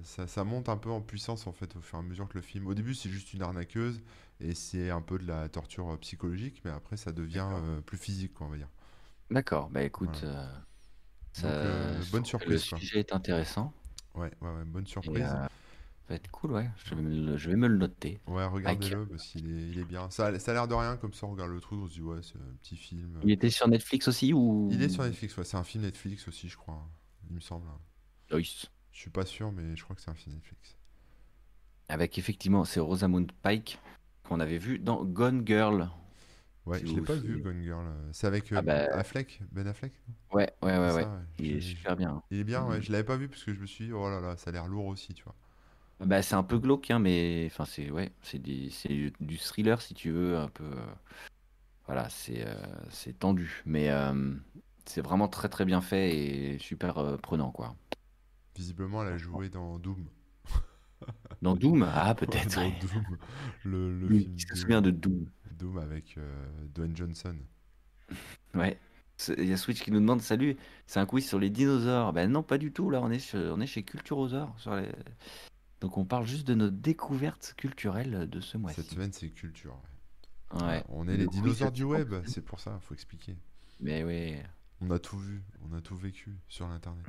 ça, 0.04 0.26
ça 0.26 0.44
monte 0.44 0.68
un 0.68 0.76
peu 0.78 0.90
en 0.90 1.00
puissance 1.02 1.46
en 1.46 1.52
fait 1.52 1.76
au 1.76 1.80
fur 1.80 1.98
et 1.98 2.00
à 2.00 2.04
mesure 2.04 2.28
que 2.28 2.34
le 2.38 2.42
film. 2.42 2.66
Au 2.68 2.74
début, 2.74 2.94
c'est 2.94 3.10
juste 3.10 3.34
une 3.34 3.42
arnaqueuse 3.42 4.02
et 4.40 4.54
c'est 4.54 4.90
un 4.90 5.02
peu 5.02 5.18
de 5.18 5.26
la 5.26 5.48
torture 5.48 5.90
euh, 5.92 5.96
psychologique, 5.98 6.62
mais 6.64 6.70
après, 6.72 6.96
ça 6.98 7.12
devient 7.12 7.46
euh, 7.52 7.80
plus 7.82 7.98
physique, 7.98 8.34
quoi, 8.34 8.46
on 8.48 8.50
va 8.50 8.56
dire. 8.58 8.70
D'accord, 9.30 9.70
bah 9.70 9.82
écoute, 9.82 10.24
Voilà. 10.24 10.64
Euh, 11.44 11.94
Donc, 11.94 12.02
euh, 12.02 12.10
bonne 12.10 12.10
que 12.10 12.16
le 12.16 12.24
surprise, 12.24 12.64
quoi. 12.68 12.78
sujet 12.78 12.98
est 13.00 13.12
intéressant 13.12 13.72
Ouais, 14.14 14.30
ouais, 14.40 14.48
ouais, 14.48 14.64
bonne 14.64 14.86
surprise. 14.86 15.22
euh, 15.22 15.26
ça 15.28 15.48
va 16.08 16.14
être 16.16 16.30
cool, 16.32 16.52
ouais. 16.52 16.68
Je 16.84 16.94
vais 16.94 17.00
me 17.02 17.08
le, 17.30 17.36
je 17.36 17.48
vais 17.50 17.56
me 17.56 17.68
le 17.68 17.76
noter. 17.76 18.20
Ouais, 18.26 18.44
regardez-le 18.44 19.06
parce 19.06 19.24
qu'il 19.26 19.46
est, 19.46 19.68
il 19.70 19.78
est 19.78 19.84
bien. 19.84 20.10
Ça, 20.10 20.26
a- 20.26 20.38
ça 20.40 20.50
a 20.50 20.54
l'air 20.54 20.66
de 20.68 20.74
rien 20.74 20.96
comme 20.96 21.12
ça, 21.12 21.26
on 21.26 21.30
regarde 21.30 21.50
le 21.52 21.60
truc, 21.60 21.78
on 21.80 21.86
se 21.86 21.92
dit 21.94 22.02
ouais, 22.02 22.18
c'est 22.22 22.36
un 22.36 22.54
petit 22.62 22.76
film. 22.76 23.20
Il 23.22 23.30
était 23.30 23.50
sur 23.50 23.68
Netflix 23.68 24.08
aussi 24.08 24.28
Il 24.28 24.82
est 24.82 24.88
sur 24.88 25.02
ou... 25.02 25.06
Netflix, 25.06 25.36
ouais, 25.36 25.44
c'est 25.44 25.56
un 25.56 25.62
film 25.64 25.84
Netflix 25.84 26.26
aussi, 26.26 26.48
je 26.48 26.56
crois. 26.56 26.84
Il 27.28 27.36
me 27.36 27.40
semble. 27.40 27.66
Oui. 28.32 28.66
Je 28.92 28.98
suis 28.98 29.10
pas 29.10 29.24
sûr, 29.24 29.52
mais 29.52 29.76
je 29.76 29.84
crois 29.84 29.94
que 29.94 30.02
c'est 30.02 30.10
un 30.10 30.14
film 30.14 30.34
Netflix. 30.34 30.76
Avec 31.88 32.18
effectivement, 32.18 32.64
c'est 32.64 32.80
Rosamund 32.80 33.30
Pike 33.42 33.78
qu'on 34.24 34.40
avait 34.40 34.58
vu 34.58 34.78
dans 34.80 35.04
Gone 35.04 35.46
Girl. 35.46 35.88
Ouais, 36.66 36.78
je 36.84 36.94
l'ai 36.94 37.00
pas 37.02 37.14
vu. 37.16 37.40
Gone 37.40 37.62
Girl. 37.62 37.86
C'est 38.12 38.26
avec 38.26 38.52
Ah 38.54 38.58
euh, 38.58 38.62
bah 38.62 38.86
Affleck, 38.92 39.40
Ben 39.52 39.66
Affleck, 39.66 39.92
ouais, 40.32 40.52
ouais, 40.62 40.78
ouais, 40.78 40.92
ouais. 40.92 41.02
ça, 41.02 41.10
ouais. 41.14 41.22
Il 41.38 41.56
est 41.56 41.60
super 41.60 41.96
bien. 41.96 42.22
Il 42.30 42.38
est 42.40 42.44
bien, 42.44 42.66
ouais. 42.66 42.76
Mhm. 42.76 42.82
Je 42.82 42.92
l'avais 42.92 43.04
pas 43.04 43.16
vu 43.16 43.28
parce 43.28 43.44
que 43.44 43.52
je 43.52 43.60
me 43.60 43.66
suis 43.66 43.86
dit, 43.86 43.92
oh 43.92 44.08
là 44.08 44.20
là, 44.20 44.36
ça 44.36 44.50
a 44.50 44.52
l'air 44.52 44.66
lourd 44.68 44.86
aussi, 44.86 45.14
tu 45.14 45.24
vois. 45.24 45.34
Bah, 46.00 46.22
c'est 46.22 46.34
un 46.34 46.42
peu 46.42 46.58
glauque, 46.58 46.90
hein, 46.90 46.98
mais 46.98 47.46
enfin 47.50 47.66
c'est 47.66 47.90
ouais, 47.90 48.10
c'est 48.22 48.38
des, 48.38 48.70
du 49.20 49.36
thriller 49.38 49.82
si 49.82 49.92
tu 49.94 50.10
veux, 50.10 50.38
un 50.38 50.48
peu. 50.48 50.64
euh, 50.64 50.94
Voilà, 51.86 52.08
c'est 52.10 52.46
euh, 52.46 53.12
tendu, 53.18 53.62
mais 53.66 53.90
euh, 53.90 54.34
c'est 54.86 55.00
vraiment 55.02 55.28
très 55.28 55.48
très 55.48 55.64
bien 55.64 55.80
fait 55.80 56.16
et 56.54 56.58
super 56.58 56.98
euh, 56.98 57.16
prenant 57.18 57.50
quoi. 57.50 57.76
Visiblement, 58.54 59.02
elle 59.02 59.14
a 59.14 59.18
joué 59.18 59.48
dans 59.48 59.80
Doom. 59.80 60.08
Dans 61.42 61.56
Doom, 61.56 61.88
ah 61.92 62.14
peut-être. 62.14 62.54
dans 62.56 62.62
ouais. 62.62 62.78
Doom, 62.80 63.16
le, 63.64 63.98
le 64.00 64.06
Oui, 64.08 64.20
film 64.24 64.38
se 64.38 64.46
Doom. 64.46 64.56
souvient 64.56 64.82
de 64.82 64.90
Doom? 64.90 65.26
Doom 65.58 65.78
avec 65.78 66.16
euh, 66.18 66.46
Dwayne 66.74 66.96
Johnson. 66.96 67.36
Ouais. 68.54 68.78
Il 69.36 69.44
y 69.46 69.52
a 69.52 69.56
Switch 69.58 69.82
qui 69.82 69.90
nous 69.90 70.00
demande, 70.00 70.22
salut, 70.22 70.56
c'est 70.86 70.98
un 71.00 71.06
quiz 71.06 71.26
sur 71.28 71.38
les 71.38 71.50
dinosaures. 71.50 72.12
Ben 72.14 72.30
non, 72.30 72.42
pas 72.42 72.56
du 72.58 72.72
tout. 72.72 72.88
Là, 72.90 73.00
on 73.02 73.10
est, 73.10 73.18
sur- 73.18 73.38
on 73.54 73.60
est 73.60 73.66
chez 73.66 73.82
Culturosaure. 73.82 74.54
Sur 74.58 74.74
les... 74.76 74.88
Donc, 75.80 75.98
on 75.98 76.04
parle 76.06 76.26
juste 76.26 76.46
de 76.46 76.54
nos 76.54 76.70
découvertes 76.70 77.54
culturelles 77.56 78.28
de 78.30 78.40
ce 78.40 78.52
Cette 78.52 78.60
mois-ci. 78.60 78.82
semaine, 78.82 79.12
c'est 79.12 79.28
culture. 79.30 79.76
ouais. 80.54 80.82
On 80.88 81.06
est 81.08 81.12
Le 81.16 81.24
les 81.24 81.26
dinosaures 81.26 81.70
du 81.72 81.84
web, 81.84 82.14
c'est 82.26 82.42
pour 82.44 82.60
ça, 82.60 82.78
faut 82.80 82.94
expliquer. 82.94 83.36
Mais 83.80 84.04
oui. 84.04 84.36
On 84.80 84.90
a 84.90 84.98
tout 84.98 85.18
vu, 85.18 85.42
on 85.70 85.74
a 85.76 85.80
tout 85.82 85.96
vécu 85.96 86.36
sur 86.48 86.66
l'internet. 86.68 87.04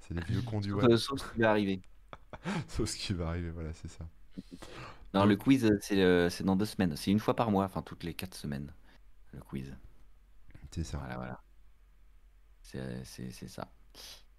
C'est 0.00 0.14
les 0.14 0.22
vieux 0.28 0.42
cons 0.42 0.60
du 0.60 0.70
Sauf, 0.70 0.82
web. 0.82 0.90
euh, 0.92 0.96
sauf 0.96 1.20
ce 1.20 1.32
qui 1.32 1.40
va 1.40 1.50
arriver. 1.50 1.80
Sauf 2.68 2.88
ce 2.90 2.96
qui 2.96 3.12
va 3.12 3.28
arriver, 3.28 3.50
voilà, 3.50 3.72
c'est 3.74 3.88
ça. 3.88 4.06
Non, 5.14 5.24
le 5.24 5.36
quiz, 5.36 5.68
c'est 5.80 6.00
euh, 6.02 6.30
c'est 6.30 6.44
dans 6.44 6.56
deux 6.56 6.64
semaines. 6.66 6.96
C'est 6.96 7.10
une 7.10 7.18
fois 7.20 7.34
par 7.36 7.50
mois, 7.50 7.64
enfin 7.64 7.82
toutes 7.82 8.04
les 8.04 8.14
quatre 8.14 8.34
semaines, 8.34 8.72
le 9.32 9.40
quiz. 9.40 9.74
c'est 10.70 10.84
ça. 10.84 10.98
Voilà, 10.98 11.16
voilà. 11.16 11.40
C'est 12.62 13.04
c'est- 13.04 13.30
c'est 13.30 13.48
ça. 13.48 13.68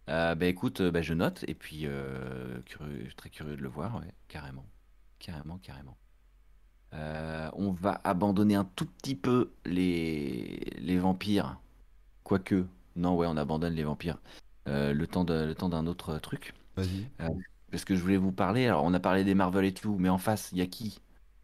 Euh, 0.10 0.36
bah 0.36 0.48
écoute, 0.48 0.82
euh, 0.82 0.92
bah, 0.92 1.02
je 1.02 1.14
note 1.14 1.46
et 1.48 1.56
puis 1.56 1.84
euh, 1.86 2.62
curieux, 2.64 3.08
très 3.18 3.30
curieux 3.30 3.58
de 3.58 3.62
le 3.64 3.70
voir, 3.70 3.98
ouais, 3.98 4.14
carrément. 4.30 4.66
Carrément, 5.20 5.60
carrément. 5.60 5.98
Euh, 6.94 7.50
on 7.56 7.72
va 7.72 8.02
abandonner 8.04 8.56
un 8.56 8.66
tout 8.66 8.86
petit 8.86 9.16
peu 9.16 9.54
les, 9.66 10.60
les 10.80 11.00
vampires. 11.00 11.60
Quoique, 12.24 12.66
non, 12.98 13.16
ouais, 13.18 13.28
on 13.30 13.38
abandonne 13.38 13.76
les 13.76 13.84
vampires. 13.86 14.20
Euh, 14.70 14.94
le 14.94 15.08
temps 15.08 15.26
de, 15.26 15.34
le 15.46 15.56
temps 15.56 15.70
d'un 15.70 15.88
autre 15.88 16.20
truc. 16.20 16.54
Vas-y. 16.76 17.10
Euh, 17.22 17.30
parce 17.72 17.86
que 17.86 17.96
je 17.96 18.02
voulais 18.02 18.18
vous 18.18 18.32
parler, 18.32 18.68
alors 18.68 18.84
on 18.84 18.94
a 18.94 19.00
parlé 19.00 19.24
des 19.24 19.36
Marvel 19.36 19.66
et 19.66 19.74
tout, 19.74 19.98
mais 19.98 20.10
en 20.10 20.18
face, 20.18 20.50
il 20.52 20.60
y 20.60 20.62
a 20.62 20.68
qui? 20.68 21.00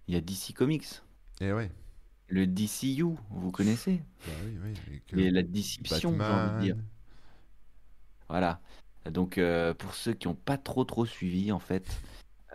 Il 0.08 0.14
y 0.14 0.18
a 0.18 0.22
DC 0.22 0.54
Comics. 0.54 1.02
Et 1.42 1.52
ouais, 1.54 1.72
Le 2.30 2.46
DCU, 2.48 3.04
vous 3.30 3.52
connaissez? 3.52 4.02
bah 4.26 4.34
oui, 4.46 4.58
oui. 4.64 4.74
avec, 4.88 5.14
Et 5.14 5.32
la 5.32 5.44
déception, 5.44 6.16
j'ai 6.20 6.32
envie 6.32 6.56
de 6.56 6.60
dire. 6.60 6.76
Voilà. 8.30 8.60
Donc, 9.10 9.38
euh, 9.38 9.74
pour 9.74 9.94
ceux 9.94 10.14
qui 10.14 10.28
n'ont 10.28 10.36
pas 10.36 10.58
trop 10.58 10.84
trop 10.84 11.06
suivi, 11.06 11.52
en 11.52 11.60
fait, 11.60 12.02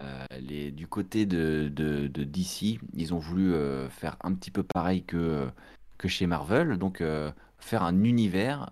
euh, 0.00 0.26
les, 0.40 0.70
du 0.70 0.86
côté 0.86 1.26
de, 1.26 1.70
de, 1.74 2.08
de 2.08 2.24
DC, 2.24 2.78
ils 2.94 3.14
ont 3.14 3.18
voulu 3.18 3.54
euh, 3.54 3.88
faire 3.88 4.16
un 4.22 4.34
petit 4.34 4.50
peu 4.50 4.62
pareil 4.62 5.04
que, 5.04 5.48
que 5.98 6.08
chez 6.08 6.26
Marvel, 6.26 6.78
donc 6.78 7.02
faire 7.58 7.82
un 7.82 8.04
univers 8.04 8.68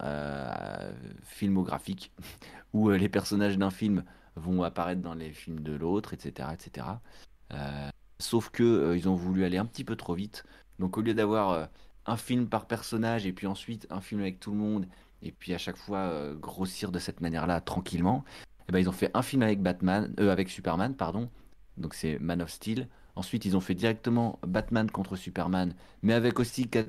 filmographique 1.24 2.12
où 2.74 2.90
les 2.90 3.08
personnages 3.08 3.56
d'un 3.56 3.70
film 3.70 4.04
vont 4.36 4.62
apparaître 4.62 5.02
dans 5.02 5.14
les 5.14 5.30
films 5.32 5.60
de 5.60 5.72
l'autre, 5.72 6.14
etc., 6.14 6.48
etc. 6.52 6.86
Euh, 7.52 7.88
sauf 8.18 8.50
que 8.50 8.62
euh, 8.62 8.96
ils 8.96 9.08
ont 9.08 9.14
voulu 9.14 9.44
aller 9.44 9.58
un 9.58 9.66
petit 9.66 9.84
peu 9.84 9.96
trop 9.96 10.14
vite. 10.14 10.44
Donc, 10.78 10.96
au 10.98 11.02
lieu 11.02 11.14
d'avoir 11.14 11.50
euh, 11.50 11.66
un 12.06 12.16
film 12.16 12.48
par 12.48 12.66
personnage 12.66 13.26
et 13.26 13.32
puis 13.32 13.46
ensuite 13.46 13.86
un 13.90 14.00
film 14.00 14.20
avec 14.20 14.40
tout 14.40 14.52
le 14.52 14.56
monde 14.56 14.86
et 15.22 15.32
puis 15.32 15.52
à 15.52 15.58
chaque 15.58 15.76
fois 15.76 15.98
euh, 15.98 16.34
grossir 16.34 16.92
de 16.92 16.98
cette 16.98 17.20
manière-là 17.20 17.60
tranquillement, 17.60 18.24
eh 18.68 18.72
ben, 18.72 18.78
ils 18.78 18.88
ont 18.88 18.92
fait 18.92 19.10
un 19.14 19.22
film 19.22 19.42
avec 19.42 19.60
Batman, 19.60 20.14
avec 20.18 20.48
Superman, 20.48 20.94
pardon. 20.94 21.28
Donc 21.76 21.94
c'est 21.94 22.18
Man 22.18 22.40
of 22.40 22.50
Steel. 22.50 22.88
Ensuite, 23.16 23.44
ils 23.44 23.56
ont 23.56 23.60
fait 23.60 23.74
directement 23.74 24.38
Batman 24.46 24.90
contre 24.90 25.16
Superman, 25.16 25.74
mais 26.02 26.14
avec 26.14 26.38
aussi 26.38 26.68
Cat- 26.68 26.84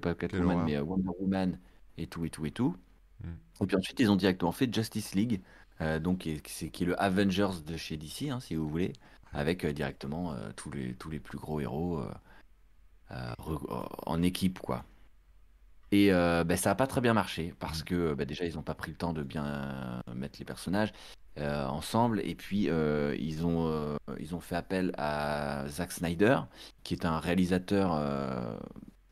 pas 0.00 0.14
Catwoman, 0.14 0.64
mais 0.64 0.78
Wonder 0.80 1.10
Woman 1.20 1.58
et 1.98 2.06
tout 2.06 2.24
et 2.24 2.30
tout 2.30 2.46
et 2.46 2.50
tout. 2.50 2.74
Mm. 3.22 3.28
Et 3.62 3.66
puis 3.66 3.76
ensuite, 3.76 4.00
ils 4.00 4.10
ont 4.10 4.16
directement 4.16 4.52
fait 4.52 4.72
Justice 4.72 5.14
League, 5.14 5.42
donc 6.00 6.18
qui 6.20 6.30
est, 6.32 6.70
qui 6.70 6.84
est- 6.84 6.86
le 6.86 7.00
Avengers 7.02 7.62
de 7.66 7.76
chez 7.76 7.96
DC, 7.96 8.30
hein, 8.30 8.40
si 8.40 8.54
vous 8.54 8.68
voulez, 8.68 8.92
avec 9.32 9.64
euh, 9.64 9.72
directement 9.72 10.32
euh, 10.32 10.50
tous 10.56 10.70
les 10.70 10.94
tous 10.94 11.10
les 11.10 11.20
plus 11.20 11.38
gros 11.38 11.60
héros 11.60 11.98
euh, 12.00 12.10
euh, 13.12 13.34
euh, 13.48 13.82
en 14.06 14.22
équipe, 14.22 14.58
quoi. 14.60 14.84
Et 15.92 16.12
euh, 16.12 16.44
ben, 16.44 16.56
ça 16.56 16.70
n'a 16.70 16.74
pas 16.74 16.86
très 16.86 17.00
bien 17.00 17.14
marché 17.14 17.54
parce 17.60 17.82
que 17.82 18.14
ben, 18.14 18.26
déjà 18.26 18.44
ils 18.44 18.54
n'ont 18.56 18.62
pas 18.62 18.74
pris 18.74 18.90
le 18.90 18.96
temps 18.96 19.12
de 19.12 19.22
bien 19.22 19.44
euh, 19.46 20.14
mettre 20.14 20.38
les 20.40 20.44
personnages 20.44 20.92
euh, 21.38 21.64
ensemble 21.66 22.20
et 22.24 22.34
puis 22.34 22.68
euh, 22.70 23.14
ils 23.18 23.46
ont 23.46 23.68
euh, 23.68 23.96
ils 24.18 24.34
ont 24.34 24.40
fait 24.40 24.56
appel 24.56 24.92
à 24.98 25.64
Zack 25.68 25.92
Snyder 25.92 26.40
qui 26.82 26.94
est 26.94 27.04
un 27.06 27.20
réalisateur 27.20 27.94
euh, 27.94 28.56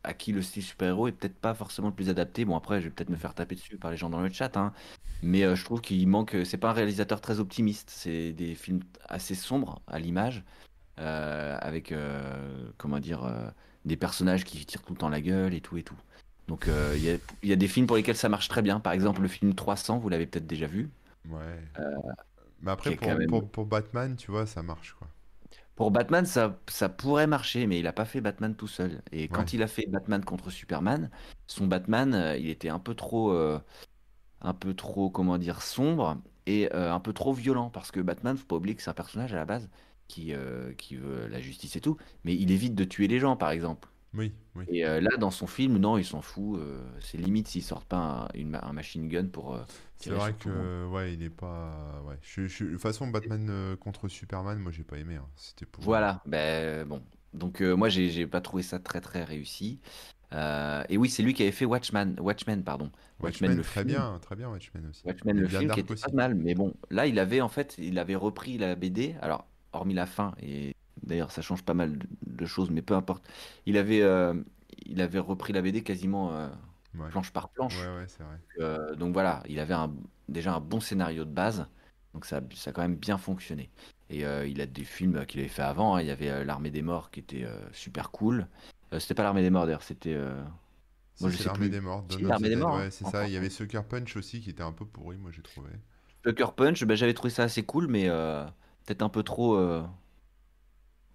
à 0.05 0.13
qui 0.13 0.31
le 0.31 0.41
style 0.41 0.63
super-héros 0.63 1.07
est 1.07 1.11
peut-être 1.11 1.35
pas 1.37 1.53
forcément 1.53 1.89
le 1.89 1.93
plus 1.93 2.09
adapté. 2.09 2.45
Bon 2.45 2.55
après 2.55 2.79
je 2.81 2.85
vais 2.85 2.91
peut-être 2.91 3.09
me 3.09 3.15
faire 3.17 3.33
taper 3.33 3.55
dessus 3.55 3.77
par 3.77 3.91
les 3.91 3.97
gens 3.97 4.09
dans 4.09 4.21
le 4.21 4.29
chat, 4.31 4.55
hein. 4.57 4.73
mais 5.21 5.43
euh, 5.43 5.55
je 5.55 5.63
trouve 5.65 5.81
qu'il 5.81 6.07
manque. 6.07 6.35
C'est 6.45 6.57
pas 6.57 6.69
un 6.69 6.73
réalisateur 6.73 7.21
très 7.21 7.39
optimiste. 7.39 7.89
C'est 7.91 8.31
des 8.33 8.55
films 8.55 8.81
assez 9.07 9.35
sombres 9.35 9.81
à 9.87 9.99
l'image 9.99 10.43
euh, 10.99 11.57
avec 11.61 11.91
euh, 11.91 12.69
comment 12.77 12.99
dire 12.99 13.23
euh, 13.25 13.49
des 13.85 13.97
personnages 13.97 14.43
qui 14.45 14.65
tirent 14.65 14.81
tout 14.83 14.93
le 14.93 14.97
temps 14.99 15.09
la 15.09 15.21
gueule 15.21 15.53
et 15.53 15.61
tout 15.61 15.77
et 15.77 15.83
tout. 15.83 15.95
Donc 16.47 16.67
euh, 16.67 16.93
il 16.95 17.03
y, 17.03 17.09
a, 17.09 17.17
il 17.41 17.49
y 17.49 17.53
a 17.53 17.55
des 17.55 17.67
films 17.67 17.87
pour 17.87 17.95
lesquels 17.95 18.15
ça 18.15 18.29
marche 18.29 18.47
très 18.47 18.61
bien. 18.61 18.79
Par 18.79 18.93
exemple, 18.93 19.21
le 19.21 19.27
film 19.27 19.55
300, 19.55 19.97
vous 19.97 20.09
l'avez 20.09 20.27
peut-être 20.27 20.45
déjà 20.47 20.67
vu. 20.67 20.89
Ouais. 21.27 21.39
Euh, 21.79 21.95
Mais 22.61 22.71
après, 22.71 22.95
même- 22.95 23.27
pour, 23.27 23.49
pour 23.49 23.65
Batman, 23.65 24.15
tu 24.15 24.29
vois, 24.29 24.45
ça 24.45 24.61
marche, 24.61 24.93
quoi. 24.99 25.07
Pour 25.75 25.91
Batman, 25.91 26.25
ça, 26.25 26.57
ça 26.69 26.87
pourrait 26.89 27.27
marcher, 27.27 27.67
mais 27.67 27.79
il 27.79 27.83
n'a 27.83 27.91
pas 27.93 28.05
fait 28.05 28.21
Batman 28.21 28.55
tout 28.55 28.67
seul. 28.67 29.01
Et 29.11 29.27
quand 29.27 29.51
Ouais. 29.51 29.53
il 29.53 29.61
a 29.61 29.67
fait 29.67 29.85
Batman 29.87 30.23
contre 30.23 30.49
Superman, 30.49 31.09
son 31.47 31.67
Batman, 31.67 32.13
euh, 32.13 32.37
il 32.37 32.49
était 32.49 32.69
un 32.69 32.79
peu 32.79 32.95
trop, 32.95 33.31
euh, 33.31 33.59
un 34.41 34.53
peu 34.53 34.73
trop, 34.75 35.09
comment 35.09 35.37
dire, 35.37 35.61
sombre 35.63 36.21
et 36.47 36.73
euh, 36.75 36.93
un 36.93 36.99
peu 37.01 37.13
trop 37.13 37.33
violent. 37.33 37.69
Parce 37.71 37.91
que 37.91 37.99
Batman, 38.01 38.37
faut 38.37 38.45
pas 38.45 38.57
oublier 38.57 38.75
que 38.75 38.81
c'est 38.83 38.91
un 38.91 38.93
personnage 38.95 39.33
à 39.33 39.37
la 39.37 39.45
base 39.45 39.69
qui, 40.07 40.33
euh, 40.33 40.73
qui 40.75 40.95
veut 40.97 41.27
la 41.27 41.41
justice 41.41 41.75
et 41.77 41.81
tout, 41.81 41.97
mais 42.25 42.35
il 42.35 42.51
évite 42.51 42.75
de 42.75 42.83
tuer 42.85 43.07
les 43.07 43.19
gens, 43.19 43.37
par 43.37 43.51
exemple. 43.51 43.89
Oui, 44.17 44.33
oui. 44.55 44.65
Et 44.69 44.85
euh, 44.85 45.01
là, 45.01 45.09
dans 45.17 45.31
son 45.31 45.47
film, 45.47 45.77
non, 45.77 45.97
il 45.97 46.05
s'en 46.05 46.21
fout. 46.21 46.59
euh, 46.59 46.79
c'est 47.01 47.17
limite 47.17 47.47
s'il 47.47 47.63
sort 47.63 47.85
pas 47.85 47.97
un, 47.97 48.27
une 48.37 48.49
ma- 48.49 48.63
un 48.63 48.73
machine 48.73 49.07
gun 49.07 49.27
pour. 49.27 49.55
euh, 49.55 49.61
C'est 49.97 50.09
vrai 50.11 50.33
que, 50.33 50.85
ouais, 50.87 51.13
il 51.13 51.23
est 51.23 51.29
pas. 51.29 52.01
Ouais. 52.07 52.15
Je, 52.21 52.47
je- 52.47 52.63
de 52.65 52.71
toute 52.71 52.81
façon, 52.81 53.07
Batman 53.07 53.47
euh, 53.49 53.75
contre 53.75 54.07
Superman, 54.07 54.59
moi, 54.59 54.71
j'ai 54.71 54.83
pas 54.83 54.97
aimé. 54.97 55.15
hein. 55.15 55.25
C'était 55.35 55.65
pour. 55.65 55.83
Voilà, 55.83 56.21
ben 56.25 56.87
bon. 56.87 57.01
Donc 57.33 57.59
moi 57.59 57.89
j'ai 57.89 58.27
pas 58.27 58.39
trouvé 58.39 58.63
ça 58.63 58.79
très 58.79 59.01
très 59.01 59.23
réussi. 59.23 59.79
Et 60.89 60.97
oui, 60.97 61.09
c'est 61.09 61.23
lui 61.23 61.33
qui 61.33 61.43
avait 61.43 61.51
fait 61.51 61.65
Watchmen, 61.65 62.15
Watchmen 62.19 62.63
pardon. 62.63 62.91
Watchmen, 63.21 63.55
le 63.55 63.61
très 63.63 63.81
film. 63.83 63.87
bien, 63.87 64.19
très 64.21 64.35
bien, 64.35 64.49
Watchmen 64.49 64.85
aussi. 64.89 65.05
Watchmen 65.05 65.37
le 65.37 65.47
film 65.47 65.71
qui 65.71 65.79
était 65.81 65.95
pas 65.95 66.11
mal, 66.13 66.35
mais 66.35 66.55
bon, 66.55 66.73
là 66.89 67.07
il 67.07 67.19
avait 67.19 67.41
en 67.41 67.49
fait, 67.49 67.75
il 67.77 67.99
avait 67.99 68.15
repris 68.15 68.57
la 68.57 68.75
BD. 68.75 69.15
Alors 69.21 69.47
hormis 69.73 69.93
la 69.93 70.05
fin 70.05 70.33
et 70.41 70.73
d'ailleurs 71.03 71.31
ça 71.31 71.41
change 71.41 71.63
pas 71.63 71.73
mal 71.73 71.99
de, 72.35 72.45
choses, 72.45 72.69
mais 72.71 72.81
peu 72.81 72.93
importe. 72.95 73.23
Il 73.65 73.77
avait 73.77 74.01
euh, 74.01 74.33
il 74.85 75.01
avait 75.01 75.19
repris 75.19 75.53
la 75.53 75.61
BD 75.61 75.83
quasiment 75.83 76.33
euh, 76.33 76.49
Ouais. 76.95 77.09
planche 77.09 77.31
par 77.31 77.49
planche. 77.49 77.77
Ouais, 77.77 77.97
ouais, 77.97 78.05
c'est 78.07 78.23
vrai. 78.23 78.37
Euh, 78.59 78.95
donc 78.95 79.11
voilà, 79.13 79.43
il 79.49 79.59
avait 79.59 79.73
un- 79.73 79.93
déjà 80.29 80.53
un 80.55 80.61
bon 80.61 80.79
scénario 80.79 81.25
de 81.25 81.29
base, 81.31 81.67
donc 82.13 82.25
ça, 82.25 82.39
ça 82.53 82.69
a 82.69 82.73
quand 82.73 82.81
même 82.83 82.95
bien 82.95 83.17
fonctionné. 83.17 83.69
Et 84.09 84.21
il 84.21 84.61
a 84.61 84.65
des 84.65 84.83
films 84.85 85.25
qu'il 85.25 85.39
avait 85.41 85.49
fait 85.49 85.61
avant, 85.63 85.95
hein. 85.95 86.01
il 86.01 86.07
y 86.07 86.11
avait 86.11 86.45
L'Armée 86.45 86.69
des 86.71 86.81
Morts 86.83 87.11
qui 87.11 87.19
était 87.19 87.45
super 87.73 88.11
cool. 88.11 88.47
C'était 88.97 89.13
pas 89.15 89.23
L'Armée 89.23 89.41
des 89.41 89.49
Morts 89.49 89.65
d'ailleurs, 89.65 89.83
c'était... 89.83 90.17
Si, 91.15 91.23
Moi, 91.23 91.31
je 91.31 91.37
c'est 91.37 91.43
sais 91.43 91.49
l'armée 91.49 91.69
des 91.69 91.79
morts. 91.81 92.05
Si, 92.09 92.21
l'Armée 92.21 92.49
des 92.49 92.55
morts, 92.57 92.75
Ouais, 92.75 92.91
c'est 92.91 93.05
ça. 93.05 93.25
Il 93.27 93.33
y 93.33 93.37
avait 93.37 93.49
Sucker 93.49 93.81
Punch 93.87 94.15
aussi 94.17 94.41
qui 94.41 94.49
était 94.49 94.63
un 94.63 94.73
peu 94.73 94.85
pourri, 94.85 95.17
moi, 95.17 95.31
j'ai 95.31 95.41
trouvé. 95.41 95.69
Sucker 96.25 96.53
Punch, 96.55 96.83
ben, 96.83 96.95
j'avais 96.95 97.13
trouvé 97.13 97.29
ça 97.29 97.43
assez 97.43 97.63
cool, 97.63 97.87
mais 97.87 98.09
euh, 98.09 98.43
peut-être 98.85 99.01
un 99.01 99.09
peu 99.09 99.23
trop... 99.23 99.55
euh, 99.55 99.83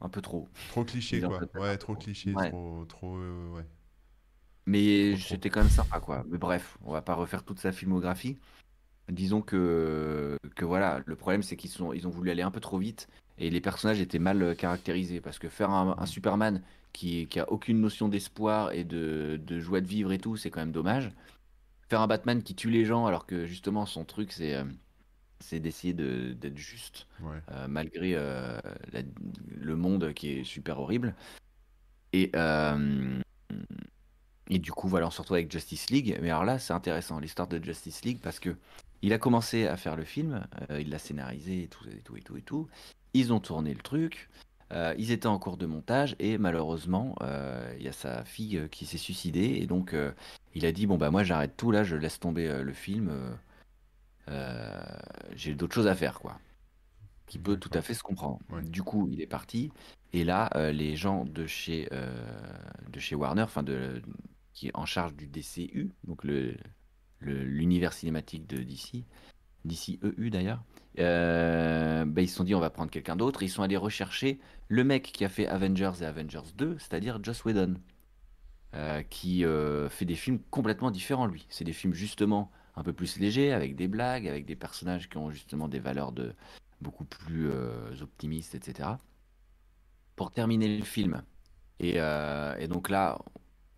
un 0.01 0.09
peu 0.09 0.21
trop. 0.21 0.49
Trop 0.69 0.85
cliché, 0.85 1.21
quoi. 1.21 1.41
Ouais, 1.55 1.77
trop 1.77 1.95
trop. 1.95 2.03
cliché, 2.03 2.35
Ouais. 2.35 2.51
trop, 2.51 2.85
trop, 2.87 3.17
euh, 3.17 3.51
ouais. 3.55 3.65
Mais 4.67 5.17
c'était 5.17 5.51
quand 5.51 5.61
même 5.61 5.71
sympa, 5.71 6.01
quoi. 6.01 6.25
Mais 6.29 6.39
bref, 6.39 6.79
on 6.85 6.93
va 6.93 7.03
pas 7.03 7.15
refaire 7.15 7.45
toute 7.45 7.59
sa 7.59 7.73
filmographie. 7.73 8.39
Disons 9.11 9.43
que, 9.43 10.37
que 10.55 10.65
voilà, 10.65 11.01
le 11.05 11.17
problème 11.17 11.43
c'est 11.43 11.57
qu'ils 11.57 11.71
sont, 11.71 11.93
ils 11.93 12.07
ont 12.07 12.11
voulu 12.11 12.31
aller 12.31 12.43
un 12.43 12.53
peu 12.53 12.61
trop 12.61 12.79
vite 12.79 13.09
et 13.39 13.51
les 13.51 13.61
personnages 13.61 14.01
étaient 14.01 14.21
mal 14.21 14.41
euh, 14.43 14.55
caractérisés. 14.55 15.21
Parce 15.21 15.39
que 15.41 15.49
faire 15.49 15.71
un, 15.71 15.97
un 15.99 16.07
Superman 16.07 16.63
qui, 16.93 17.27
qui 17.27 17.41
a 17.41 17.51
aucune 17.51 17.81
notion 17.81 18.09
d'espoir 18.09 18.71
et 18.73 18.85
de, 18.85 19.41
de 19.45 19.59
joie 19.59 19.81
de 19.81 19.87
vivre 19.87 20.13
et 20.13 20.19
tout, 20.19 20.37
c'est 20.37 20.51
quand 20.51 20.61
même 20.61 20.71
dommage. 20.73 21.11
Faire 21.89 22.03
un 22.03 22.07
Batman 22.07 22.41
qui 22.43 22.55
tue 22.55 22.71
les 22.71 22.85
gens 22.85 23.07
alors 23.07 23.27
que 23.27 23.47
justement 23.47 23.85
son 23.85 24.05
truc 24.05 24.31
c'est 24.31 24.55
euh, 24.55 24.65
c'est 25.41 25.61
d'essayer 25.61 25.95
de- 25.95 26.33
d'être 26.35 26.57
juste 26.59 27.07
Ouais. 27.23 27.39
euh, 27.51 27.67
malgré 27.69 28.13
euh, 28.15 28.59
la- 28.93 29.03
le 29.57 29.77
monde 29.77 30.13
qui 30.13 30.31
est 30.31 30.45
super 30.45 30.79
horrible. 30.79 31.15
Et, 32.13 32.31
euh, 32.37 33.19
et 34.49 34.59
du 34.59 34.73
coup, 34.73 34.89
voilà, 34.89 35.07
on 35.07 35.11
se 35.11 35.21
retrouve 35.21 35.37
avec 35.37 35.51
Justice 35.51 35.91
League. 35.91 36.19
Mais 36.21 36.31
alors 36.31 36.45
là, 36.45 36.59
c'est 36.59 36.73
intéressant, 36.73 37.21
l'histoire 37.21 37.49
de 37.49 37.63
Justice 37.63 38.05
League, 38.05 38.19
parce 38.23 38.41
que 38.41 38.57
il 39.03 39.13
a 39.13 39.19
commencé 39.19 39.67
à 39.67 39.77
faire 39.77 39.97
le 39.97 40.05
film, 40.05 40.47
il 40.79 40.91
l'a 40.91 40.99
scénarisé 40.99 41.63
et 41.63 41.69
tout, 41.69 41.85
et 41.89 42.03
tout, 42.03 42.17
et 42.17 42.21
tout, 42.21 42.37
et 42.37 42.43
tout. 42.43 42.69
Ils 43.15 43.33
ont 43.33 43.41
tourné 43.41 43.73
le 43.73 43.81
truc. 43.81 44.29
ils 44.99 45.11
étaient 45.11 45.27
en 45.27 45.39
cours 45.39 45.57
de 45.57 45.67
montage 45.67 46.15
et 46.19 46.37
malheureusement, 46.37 47.17
il 47.79 47.83
y 47.83 47.89
a 47.89 47.93
sa 47.93 48.25
fille 48.25 48.69
qui 48.71 48.85
s'est 48.87 48.99
suicidée 48.99 49.59
et 49.61 49.67
donc 49.67 49.95
il 50.55 50.67
a 50.67 50.73
dit 50.73 50.87
bon 50.87 50.99
bah 50.99 51.11
moi 51.11 51.25
j'arrête 51.25 51.57
tout 51.57 51.71
là, 51.71 51.83
je 51.83 51.97
laisse 51.97 52.21
tomber 52.21 52.63
le 52.63 52.73
film, 52.73 53.11
euh, 54.31 54.81
j'ai 55.35 55.55
d'autres 55.55 55.75
choses 55.75 55.87
à 55.89 55.95
faire 55.95 56.21
quoi 56.21 56.39
qui 57.27 57.39
peut 57.39 57.57
tout 57.59 57.71
à 57.75 57.83
fait 57.83 57.95
se 57.95 58.03
comprendre. 58.03 58.41
Ouais. 58.51 58.63
Du 58.63 58.83
coup, 58.83 59.09
il 59.11 59.21
est 59.21 59.27
parti. 59.27 59.71
Et 60.13 60.25
là, 60.25 60.51
euh, 60.57 60.73
les 60.73 60.97
gens 60.97 61.25
de 61.25 61.47
chez, 61.47 61.89
euh, 61.93 62.13
de 62.89 62.99
chez 63.01 63.15
Warner, 63.15 63.43
enfin 63.43 63.63
de, 63.63 64.03
qui 64.53 64.69
est 64.69 64.77
en 64.77 64.87
charge 64.87 65.15
du 65.15 65.27
DCU, 65.29 65.93
donc 66.05 66.25
le 66.25 66.57
le- 67.21 67.45
l'univers 67.45 67.93
cinématique 67.93 68.47
de 68.47 68.59
DC, 68.63 69.05
DC 69.65 69.99
EU 70.03 70.31
d'ailleurs, 70.31 70.63
euh, 70.99 72.05
ben, 72.07 72.23
ils 72.23 72.29
se 72.29 72.37
sont 72.37 72.45
dit 72.45 72.55
on 72.55 72.61
va 72.61 72.71
prendre 72.71 72.91
quelqu'un 72.91 73.17
d'autre. 73.17 73.43
Ils 73.43 73.51
sont 73.51 73.63
allés 73.63 73.77
rechercher 73.77 74.41
le 74.69 74.85
mec 74.85 75.05
qui 75.13 75.25
a 75.25 75.29
fait 75.29 75.47
Avengers 75.47 75.93
et 76.03 76.05
Avengers 76.07 76.53
2, 76.57 76.79
c'est-à-dire 76.79 77.23
Joss 77.23 77.45
Whedon, 77.45 77.75
euh, 78.75 79.03
qui 79.03 79.45
euh, 79.45 79.89
fait 79.89 80.05
des 80.05 80.15
films 80.15 80.39
complètement 80.51 80.91
différents 80.91 81.27
lui. 81.27 81.47
C'est 81.49 81.65
des 81.65 81.73
films 81.73 81.95
justement 81.95 82.51
un 82.77 82.83
peu 82.83 82.93
plus 82.93 83.19
légers, 83.19 83.53
avec 83.53 83.77
des 83.77 83.89
blagues, 83.89 84.29
avec 84.29 84.47
des 84.47 84.57
personnages 84.57 85.09
qui 85.09 85.17
ont 85.17 85.31
justement 85.31 85.69
des 85.69 85.79
valeurs 85.79 86.13
de 86.13 86.35
beaucoup 86.81 87.05
plus 87.05 87.51
euh, 87.51 88.01
optimistes, 88.01 88.55
etc. 88.55 88.91
Pour 90.17 90.31
terminer 90.31 90.77
le 90.77 90.85
film. 90.85 91.23
Et, 91.79 91.95
euh, 91.97 92.67
donc 92.67 92.91
là, 92.91 93.19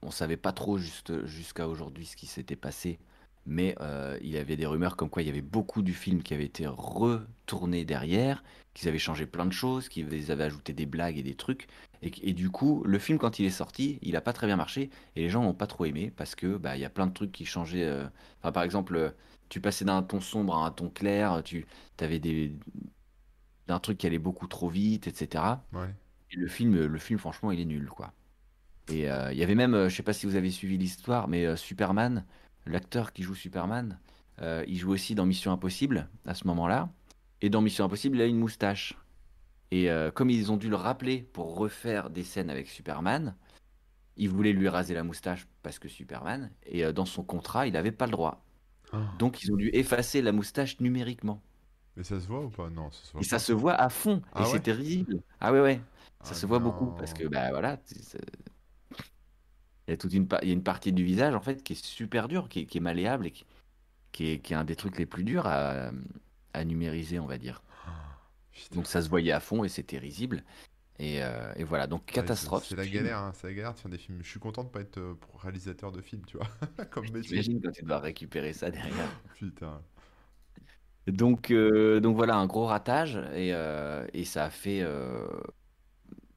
on 0.03 0.11
savait 0.11 0.37
pas 0.37 0.53
trop 0.53 0.79
juste 0.79 1.25
jusqu'à 1.27 1.69
aujourd'hui 1.69 2.07
ce 2.07 2.17
qui 2.17 2.27
s'était 2.27 2.57
passé, 2.57 2.99
mais 3.47 3.77
euh, 3.81 4.19
il 4.23 4.31
y 4.31 4.39
avait 4.39 4.57
des 4.57 4.67
rumeurs 4.67 4.97
comme 4.97 5.09
quoi 5.09 5.23
il 5.23 5.27
y 5.27 5.31
avait 5.31 5.41
beaucoup 5.41 5.83
du 5.83 5.95
film 5.95 6.23
qui 6.23 6.35
avait 6.35 6.45
été 6.45 6.67
retourné 6.67 7.85
derrière, 7.85 8.43
qu'ils 8.75 8.89
avaient 8.89 8.99
changé 8.99 9.27
plein 9.27 9.47
de 9.47 9.53
choses, 9.53 9.89
qu'ils 9.89 10.31
avaient 10.31 10.45
ajouté 10.45 10.73
des 10.73 10.87
blagues 10.87 11.19
et 11.19 11.23
des 11.23 11.35
trucs, 11.35 11.69
et, 12.03 12.33
du 12.33 12.51
coup, 12.51 12.83
le 12.85 12.99
film 12.99 13.19
quand 13.19 13.39
il 13.39 13.47
est 13.47 13.51
sorti, 13.51 13.99
il 14.03 14.17
a 14.17 14.21
pas 14.21 14.33
très 14.33 14.47
bien 14.47 14.57
marché, 14.57 14.91
et 15.17 15.23
les 15.23 15.29
gens 15.29 15.43
n'ont 15.43 15.55
pas 15.55 15.69
trop 15.69 15.85
aimé 15.85 16.13
parce 16.17 16.35
que 16.35 16.57
bah 16.57 16.77
y 16.77 16.85
a 16.85 16.91
plein 16.91 17.07
de 17.07 17.13
trucs 17.13 17.33
qui 17.33 17.45
changeaient. 17.45 17.85
euh, 17.85 18.07
Enfin, 18.41 18.53
par 18.53 18.65
exemple, 18.65 18.97
euh, 18.97 19.11
tu 19.49 19.61
passais 19.61 19.85
d'un 19.85 20.03
ton 20.03 20.21
sombre 20.21 20.57
à 20.57 20.67
un 20.67 20.71
ton 20.73 20.89
clair, 20.91 21.43
tu 21.45 21.67
avais 22.01 22.19
des 22.19 22.57
d'un 23.69 23.79
truc 23.79 23.99
qui 23.99 24.07
allait 24.07 24.19
beaucoup 24.19 24.49
trop 24.49 24.69
vite, 24.69 25.07
etc. 25.07 25.45
Ouais. 25.73 25.95
Et 26.33 26.37
le 26.37 26.49
film, 26.49 26.87
le 26.87 26.99
film, 26.99 27.19
franchement, 27.19 27.53
il 27.53 27.61
est 27.61 27.65
nul, 27.65 27.87
quoi. 27.89 28.13
Et 28.89 29.09
euh, 29.11 29.33
il 29.33 29.39
y 29.39 29.43
avait 29.45 29.55
même, 29.55 29.75
euh, 29.75 29.89
je 29.89 29.95
sais 29.95 30.03
pas 30.03 30.13
si 30.13 30.27
vous 30.27 30.35
avez 30.35 30.51
suivi 30.51 30.77
l'histoire, 30.79 31.29
mais 31.29 31.47
euh, 31.47 31.57
Superman, 31.57 32.25
l'acteur 32.67 33.13
qui 33.13 33.23
joue 33.23 33.35
Superman, 33.35 33.99
il 34.67 34.77
joue 34.77 34.91
aussi 34.91 35.15
dans 35.15 35.25
Mission 35.25 35.53
Impossible 35.53 36.09
à 36.27 36.35
ce 36.35 36.49
moment-là. 36.49 36.89
Et 37.43 37.49
dans 37.51 37.61
Mission 37.61 37.85
Impossible, 37.85 38.17
il 38.17 38.23
a 38.23 38.27
une 38.27 38.39
moustache. 38.39 38.99
Et 39.73 39.91
euh, 39.91 40.11
comme 40.11 40.29
ils 40.29 40.53
ont 40.53 40.59
dû 40.59 40.69
le 40.69 40.77
rappeler 40.77 41.23
pour 41.33 41.57
refaire 41.57 42.11
des 42.11 42.25
scènes 42.25 42.51
avec 42.51 42.69
Superman, 42.69 43.35
ils 44.19 44.29
voulaient 44.29 44.53
lui 44.53 44.69
raser 44.69 44.93
la 44.93 45.03
moustache 45.03 45.47
parce 45.63 45.79
que 45.79 45.89
Superman. 45.89 46.51
Et 46.67 46.85
euh, 46.85 46.93
dans 46.93 47.07
son 47.07 47.25
contrat, 47.25 47.67
il 47.67 47.73
n'avait 47.73 47.91
pas 47.91 48.05
le 48.05 48.13
droit. 48.13 48.45
Ah. 48.93 48.99
Donc 49.19 49.43
ils 49.43 49.51
ont 49.51 49.57
dû 49.57 49.71
effacer 49.73 50.21
la 50.21 50.33
moustache 50.33 50.79
numériquement. 50.79 51.43
Mais 51.97 52.05
ça 52.05 52.21
se 52.21 52.27
voit 52.27 52.45
ou 52.45 52.51
pas? 52.51 52.69
Non, 52.69 52.91
ça 52.91 53.03
se 53.03 53.13
voit 53.13 53.21
Et 53.23 53.25
ça 53.25 53.39
se 53.39 53.53
voit 53.53 53.75
à 53.75 53.89
fond. 53.89 54.21
Ah 54.35 54.41
et 54.41 54.43
ouais? 54.43 54.49
c'était 54.51 54.73
risible. 54.73 55.23
Ah 55.41 55.53
ouais, 55.53 55.61
ouais. 55.63 55.81
Ça 56.23 56.33
Ah 56.33 56.35
se 56.35 56.45
voit 56.47 56.59
beaucoup 56.59 56.93
parce 56.99 57.15
que 57.15 57.27
bah 57.27 57.49
voilà, 57.51 57.79
c'est- 57.87 58.03
c'est- 58.03 58.21
il 59.89 59.91
y 59.91 59.95
a 59.95 59.97
toute 59.97 60.13
une 60.13 60.29
il 60.43 60.49
y 60.49 60.51
a 60.51 60.55
une 60.55 60.63
partie 60.63 60.93
du 60.93 61.05
visage 61.05 61.35
en 61.35 61.41
fait 61.41 61.63
qui 61.63 61.73
est 61.73 61.85
super 61.85 62.29
dure, 62.29 62.49
qui 62.49 62.61
est, 62.61 62.67
qui 62.67 62.79
est 62.79 62.81
malléable 62.81 63.27
et 63.27 63.31
qui, 63.31 63.45
qui 64.13 64.29
est, 64.31 64.39
qui 64.41 64.53
est 64.55 64.57
un 64.57 64.65
des 64.65 64.77
trucs 64.77 64.99
les 64.99 65.07
plus 65.07 65.25
durs 65.25 65.47
à, 65.47 65.91
à 66.55 66.65
numériser, 66.65 67.19
on 67.21 67.27
va 67.27 67.39
dire. 67.39 67.63
Donc 68.75 68.87
ça 68.87 69.03
se 69.03 69.09
voyait 69.09 69.33
à 69.33 69.41
fond 69.41 69.65
et 69.65 69.69
c'était 69.69 69.99
risible. 69.99 70.45
Et, 70.99 71.23
euh, 71.23 71.53
et 71.57 71.65
voilà, 71.65 71.87
donc 71.87 72.03
c'est 72.07 72.15
catastrophe. 72.15 72.65
c'est 72.65 72.71
ce 72.71 72.77
la 72.77 72.85
film. 72.85 72.95
galère, 72.95 73.19
hein, 73.19 73.33
c'est 73.35 73.47
la 73.49 73.55
galère 73.55 73.75
de 73.75 73.79
faire 73.79 73.91
des 73.91 73.99
films. 73.99 74.19
Je 74.23 74.29
suis 74.29 74.41
content 74.41 74.63
de 74.63 74.69
pas 74.69 74.81
être 74.81 74.99
euh, 74.99 75.15
réalisateur 75.37 75.91
de 75.91 76.01
films, 76.01 76.23
tu 76.27 76.37
vois, 76.37 76.47
comme. 76.91 77.07
T'imagines 77.07 77.61
quand 77.61 77.73
tu 77.73 77.85
dois 77.85 77.99
récupérer 77.99 78.53
ça 78.53 78.71
derrière. 78.71 79.21
Putain. 79.37 79.81
Donc, 81.09 81.51
euh, 81.51 81.99
donc 81.99 82.15
voilà, 82.15 82.37
un 82.37 82.47
gros 82.47 82.67
ratage 82.67 83.19
et, 83.35 83.49
et 83.49 84.25
ça 84.25 84.45
a 84.45 84.51
fait, 84.51 84.87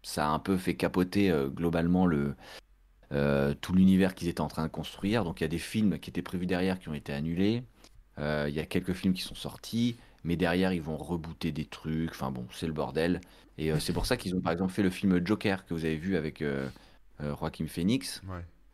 ça 0.01 0.25
a 0.25 0.29
un 0.29 0.39
peu 0.39 0.57
fait 0.57 0.75
capoter 0.75 1.31
globalement 1.53 2.07
le, 2.07 2.35
tout 3.61 3.73
l'univers 3.75 4.15
qu'ils 4.15 4.27
étaient 4.27 4.41
en 4.41 4.47
train 4.47 4.63
de 4.63 4.71
construire. 4.71 5.23
Donc 5.23 5.39
il 5.39 5.43
y 5.43 5.45
a 5.45 5.49
des 5.49 5.59
films 5.59 5.99
qui 5.99 6.09
étaient 6.09 6.23
prévus 6.23 6.47
derrière 6.47 6.79
qui 6.79 6.89
ont 6.89 6.95
été 6.95 7.13
annulés. 7.13 7.63
Il 8.17 8.49
y 8.49 8.59
a 8.59 8.65
quelques 8.65 8.93
films 8.93 9.13
qui 9.13 9.21
sont 9.21 9.35
sortis, 9.35 9.97
mais 10.25 10.35
derrière 10.35 10.73
ils 10.73 10.81
vont 10.81 10.97
rebooter 10.97 11.51
des 11.53 11.65
trucs. 11.65 12.09
Enfin 12.11 12.31
bon, 12.31 12.45
c'est 12.51 12.67
le 12.67 12.73
bordel. 12.73 13.21
Et 13.57 13.71
euh, 13.71 13.79
c'est 13.79 13.93
pour 13.93 14.05
ça 14.05 14.17
qu'ils 14.17 14.35
ont 14.35 14.41
par 14.41 14.51
exemple 14.51 14.73
fait 14.73 14.83
le 14.83 14.89
film 14.89 15.25
Joker 15.25 15.65
que 15.65 15.73
vous 15.73 15.85
avez 15.85 15.95
vu 15.95 16.17
avec 16.17 16.41
euh, 16.41 16.67
euh, 17.21 17.33
Joaquin 17.37 17.67
Phoenix 17.67 18.21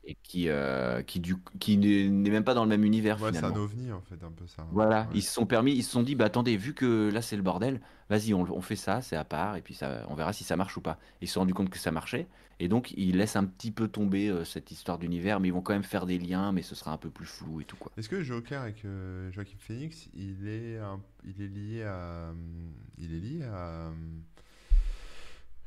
et 0.04 0.16
qui, 0.24 0.50
euh, 0.50 1.02
qui, 1.04 1.20
du, 1.20 1.36
qui 1.60 1.78
n'est 1.78 2.30
même 2.30 2.44
pas 2.44 2.54
dans 2.54 2.64
le 2.64 2.70
même 2.70 2.84
univers 2.84 3.20
ouais 3.20 3.32
c'est 3.32 3.44
un 3.46 3.52
finalement. 3.52 3.64
ovni 3.64 3.92
en 3.92 4.02
fait, 4.02 4.24
un 4.24 4.32
peu 4.32 4.48
ça. 4.48 4.66
Voilà, 4.72 5.02
Ouais. 5.02 5.08
ils 5.14 5.22
se 5.22 5.32
sont 5.34 5.46
permis, 5.46 5.74
ils 5.74 5.84
se 5.84 5.92
sont 5.92 6.04
dit, 6.04 6.16
bah 6.16 6.26
attendez, 6.26 6.58
vu 6.58 6.74
que 6.74 7.10
là 7.14 7.22
c'est 7.22 7.36
le 7.36 7.42
bordel, 7.44 7.82
vas-y, 8.10 8.34
on, 8.34 8.42
on 8.52 8.62
fait 8.62 8.76
ça, 8.76 9.02
c'est 9.02 9.16
à 9.16 9.24
part, 9.24 9.58
et 9.58 9.62
puis 9.62 9.74
ça, 9.74 10.06
on 10.10 10.16
verra 10.16 10.34
si 10.34 10.44
ça 10.44 10.56
marche 10.56 10.76
ou 10.78 10.82
pas. 10.82 10.98
Ils 11.22 11.28
se 11.28 11.34
sont 11.36 11.42
rendus 11.42 11.54
compte 11.54 11.70
que 11.70 11.78
ça 11.78 11.92
marchait, 11.92 12.28
et 12.60 12.68
donc 12.68 12.92
ils 12.98 13.18
laissent 13.18 13.36
un 13.36 13.46
petit 13.46 13.72
peu 13.72 13.88
tomber 13.88 14.30
euh, 14.30 14.44
cette 14.46 14.72
histoire 14.72 14.98
d'univers, 14.98 15.40
mais 15.40 15.50
ils 15.50 15.54
vont 15.54 15.62
quand 15.62 15.74
même 15.74 15.84
faire 15.84 16.06
des 16.06 16.18
liens, 16.18 16.52
mais 16.52 16.62
ce 16.62 16.74
sera 16.76 16.92
un 16.92 16.98
peu 16.98 17.10
plus 17.10 17.26
flou 17.26 17.62
et 17.62 17.66
tout 17.66 17.76
quoi. 17.78 17.92
Est-ce 17.98 18.10
que 18.10 18.22
Joker 18.24 18.62
avec 18.62 18.86
euh, 18.86 19.32
Joaquin 19.32 19.58
Phoenix, 19.60 20.08
il 20.16 20.48
est, 20.48 20.78
un- 20.80 21.02
il 21.26 21.42
est 21.42 21.48
lié 21.48 21.84
à, 21.84 22.30
hum, 22.32 22.72
il 22.98 23.14
est 23.14 23.20
lié 23.20 23.44
à, 23.44 23.90
hum, 23.90 24.22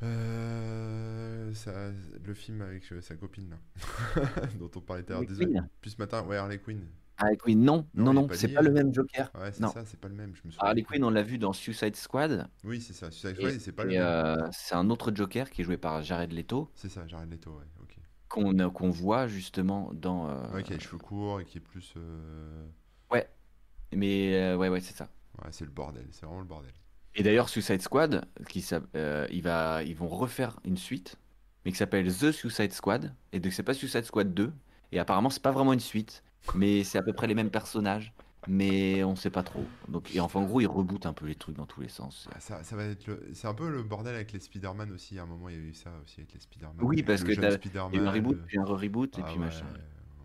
euh, 0.02 1.52
le 2.24 2.34
film 2.34 2.60
avec 2.62 2.90
euh, 2.92 3.00
sa 3.00 3.14
copine 3.16 3.50
là, 3.50 3.56
dont 4.58 4.70
on 4.74 4.80
parlait 4.80 5.02
tout 5.02 5.12
à 5.12 5.16
l'heure. 5.16 5.26
Désolé. 5.28 5.58
Puis 5.80 5.90
ce 5.92 5.96
matin, 5.98 6.22
ouais 6.24 6.36
Harley 6.36 6.58
Quinn. 6.58 6.86
Harley 7.16 7.36
Quinn, 7.36 7.62
non, 7.62 7.86
Non, 7.94 8.12
non, 8.12 8.28
c'est 8.32 8.48
pas 8.48 8.62
le 8.62 8.72
même 8.72 8.92
Joker. 8.92 9.30
Ouais, 9.36 9.52
c'est 9.52 9.62
ça, 9.62 9.84
c'est 9.84 10.00
pas 10.00 10.08
le 10.08 10.14
même. 10.14 10.34
Je 10.34 10.42
me 10.44 10.50
souviens. 10.50 10.66
Harley 10.68 10.82
Quinn, 10.82 11.04
on 11.04 11.10
l'a 11.10 11.22
vu 11.22 11.38
dans 11.38 11.52
Suicide 11.52 11.94
Squad, 11.94 12.48
Oui, 12.64 12.80
c'est 12.80 12.92
ça. 12.92 13.10
Suicide 13.10 13.36
Squad, 13.36 13.60
c'est 13.60 13.72
pas 13.72 13.84
le 13.84 13.90
même. 13.90 14.02
euh, 14.02 14.48
c'est 14.50 14.74
un 14.74 14.90
autre 14.90 15.12
Joker 15.14 15.48
qui 15.48 15.62
est 15.62 15.64
joué 15.64 15.76
par 15.76 16.02
Jared 16.02 16.32
Leto, 16.32 16.70
C'est 16.74 16.88
ça, 16.88 17.06
Jared 17.06 17.30
Leto, 17.30 17.52
ouais. 17.52 17.64
Ok. 17.82 17.96
qu'on 18.28 18.90
voit 18.90 19.28
justement 19.28 19.92
dans... 19.94 20.26
Ouais, 20.52 20.64
qui 20.64 20.72
a 20.72 20.76
les 20.76 20.82
cheveux 20.82 20.98
courts 20.98 21.40
et 21.40 21.44
qui 21.44 21.58
est 21.58 21.60
plus. 21.60 21.94
Ouais, 23.12 23.28
mais 23.92 24.54
ouais, 24.56 24.68
ouais, 24.68 24.80
c'est 24.80 24.96
ça. 24.96 25.08
Ouais, 25.42 25.50
c'est 25.52 25.64
le 25.64 25.70
bordel. 25.70 26.06
C'est 26.10 26.26
vraiment 26.26 26.40
le 26.40 26.46
bordel. 26.46 26.72
Et 27.14 27.22
d'ailleurs, 27.22 27.48
Suicide 27.48 27.80
Squad, 27.80 28.24
qui, 28.48 28.66
euh, 28.96 29.26
il 29.30 29.42
va, 29.42 29.82
ils 29.84 29.94
vont 29.94 30.08
refaire 30.08 30.58
une 30.64 30.76
suite, 30.76 31.16
mais 31.64 31.70
qui 31.70 31.76
s'appelle 31.78 32.06
The 32.12 32.32
Suicide 32.32 32.72
Squad. 32.72 33.14
Et 33.32 33.40
donc, 33.40 33.52
c'est 33.52 33.62
pas 33.62 33.74
Suicide 33.74 34.04
Squad 34.04 34.34
2. 34.34 34.52
Et 34.92 34.98
apparemment, 34.98 35.30
c'est 35.30 35.42
pas 35.42 35.52
vraiment 35.52 35.72
une 35.72 35.80
suite, 35.80 36.22
mais 36.54 36.84
c'est 36.84 36.98
à 36.98 37.02
peu 37.02 37.12
près 37.12 37.26
les 37.26 37.34
mêmes 37.34 37.50
personnages. 37.50 38.12
Mais 38.46 39.02
on 39.04 39.16
sait 39.16 39.30
pas 39.30 39.42
trop. 39.42 39.64
Donc, 39.88 40.14
et 40.14 40.20
enfin, 40.20 40.40
en 40.40 40.44
gros, 40.44 40.60
ils 40.60 40.66
rebootent 40.66 41.06
un 41.06 41.14
peu 41.14 41.24
les 41.24 41.34
trucs 41.34 41.56
dans 41.56 41.64
tous 41.64 41.80
les 41.80 41.88
sens. 41.88 42.28
Ah, 42.34 42.40
Ça, 42.40 42.62
ça 42.62 42.76
va 42.76 42.84
être 42.84 43.06
le... 43.06 43.30
C'est 43.32 43.46
un 43.46 43.54
peu 43.54 43.70
le 43.70 43.82
bordel 43.82 44.14
avec 44.14 44.32
les 44.32 44.40
Spider-Man 44.40 44.92
aussi. 44.92 45.18
À 45.18 45.22
un 45.22 45.26
moment, 45.26 45.48
il 45.48 45.54
y 45.54 45.58
a 45.58 45.62
eu 45.62 45.72
ça 45.72 45.90
aussi 46.04 46.20
avec 46.20 46.34
les 46.34 46.40
Spider-Man. 46.40 46.76
Oui, 46.82 47.02
parce 47.02 47.22
le 47.22 47.34
que 47.34 47.40
t'as- 47.40 47.56
eu 47.96 47.98
un 48.00 48.10
reboot, 48.10 48.38
puis 48.46 48.58
un 48.58 48.64
re-reboot, 48.64 49.18
et 49.18 49.22
ah 49.22 49.26
puis 49.26 49.38
ouais, 49.38 49.46
machin. 49.46 49.64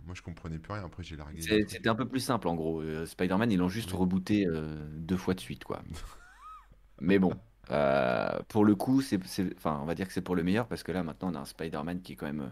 Moi, 0.06 0.16
je 0.16 0.22
comprenais 0.22 0.60
plus 0.60 0.74
rien. 0.74 0.84
Après, 0.84 1.02
j'ai 1.02 1.16
largué. 1.16 1.40
C'était 1.42 1.88
un 1.88 1.96
peu 1.96 2.08
plus 2.08 2.20
simple 2.20 2.50
en 2.50 2.56
gros. 2.56 2.82
Euh, 2.82 3.06
Spider-Man, 3.06 3.52
ils 3.52 3.58
l'ont 3.58 3.70
juste 3.70 3.92
rebooté 3.92 4.46
euh, 4.48 4.76
deux 4.98 5.18
fois 5.18 5.34
de 5.34 5.40
suite, 5.40 5.64
quoi. 5.64 5.82
Mais 7.02 7.20
bon, 7.20 7.34
euh, 7.72 8.40
pour 8.48 8.66
le 8.66 8.76
coup, 8.76 9.02
c'est, 9.02 9.20
enfin, 9.56 9.80
on 9.82 9.86
va 9.86 9.96
dire 9.96 10.08
que 10.08 10.14
c'est 10.14 10.22
pour 10.22 10.36
le 10.36 10.44
meilleur 10.44 10.68
parce 10.68 10.84
que 10.84 10.92
là, 10.92 11.04
maintenant, 11.04 11.32
on 11.32 11.36
a 11.36 11.40
un 11.40 11.46
Spider-Man 11.46 12.02
qui 12.02 12.14
est 12.14 12.16
quand 12.16 12.26
même, 12.26 12.42
euh, 12.42 12.50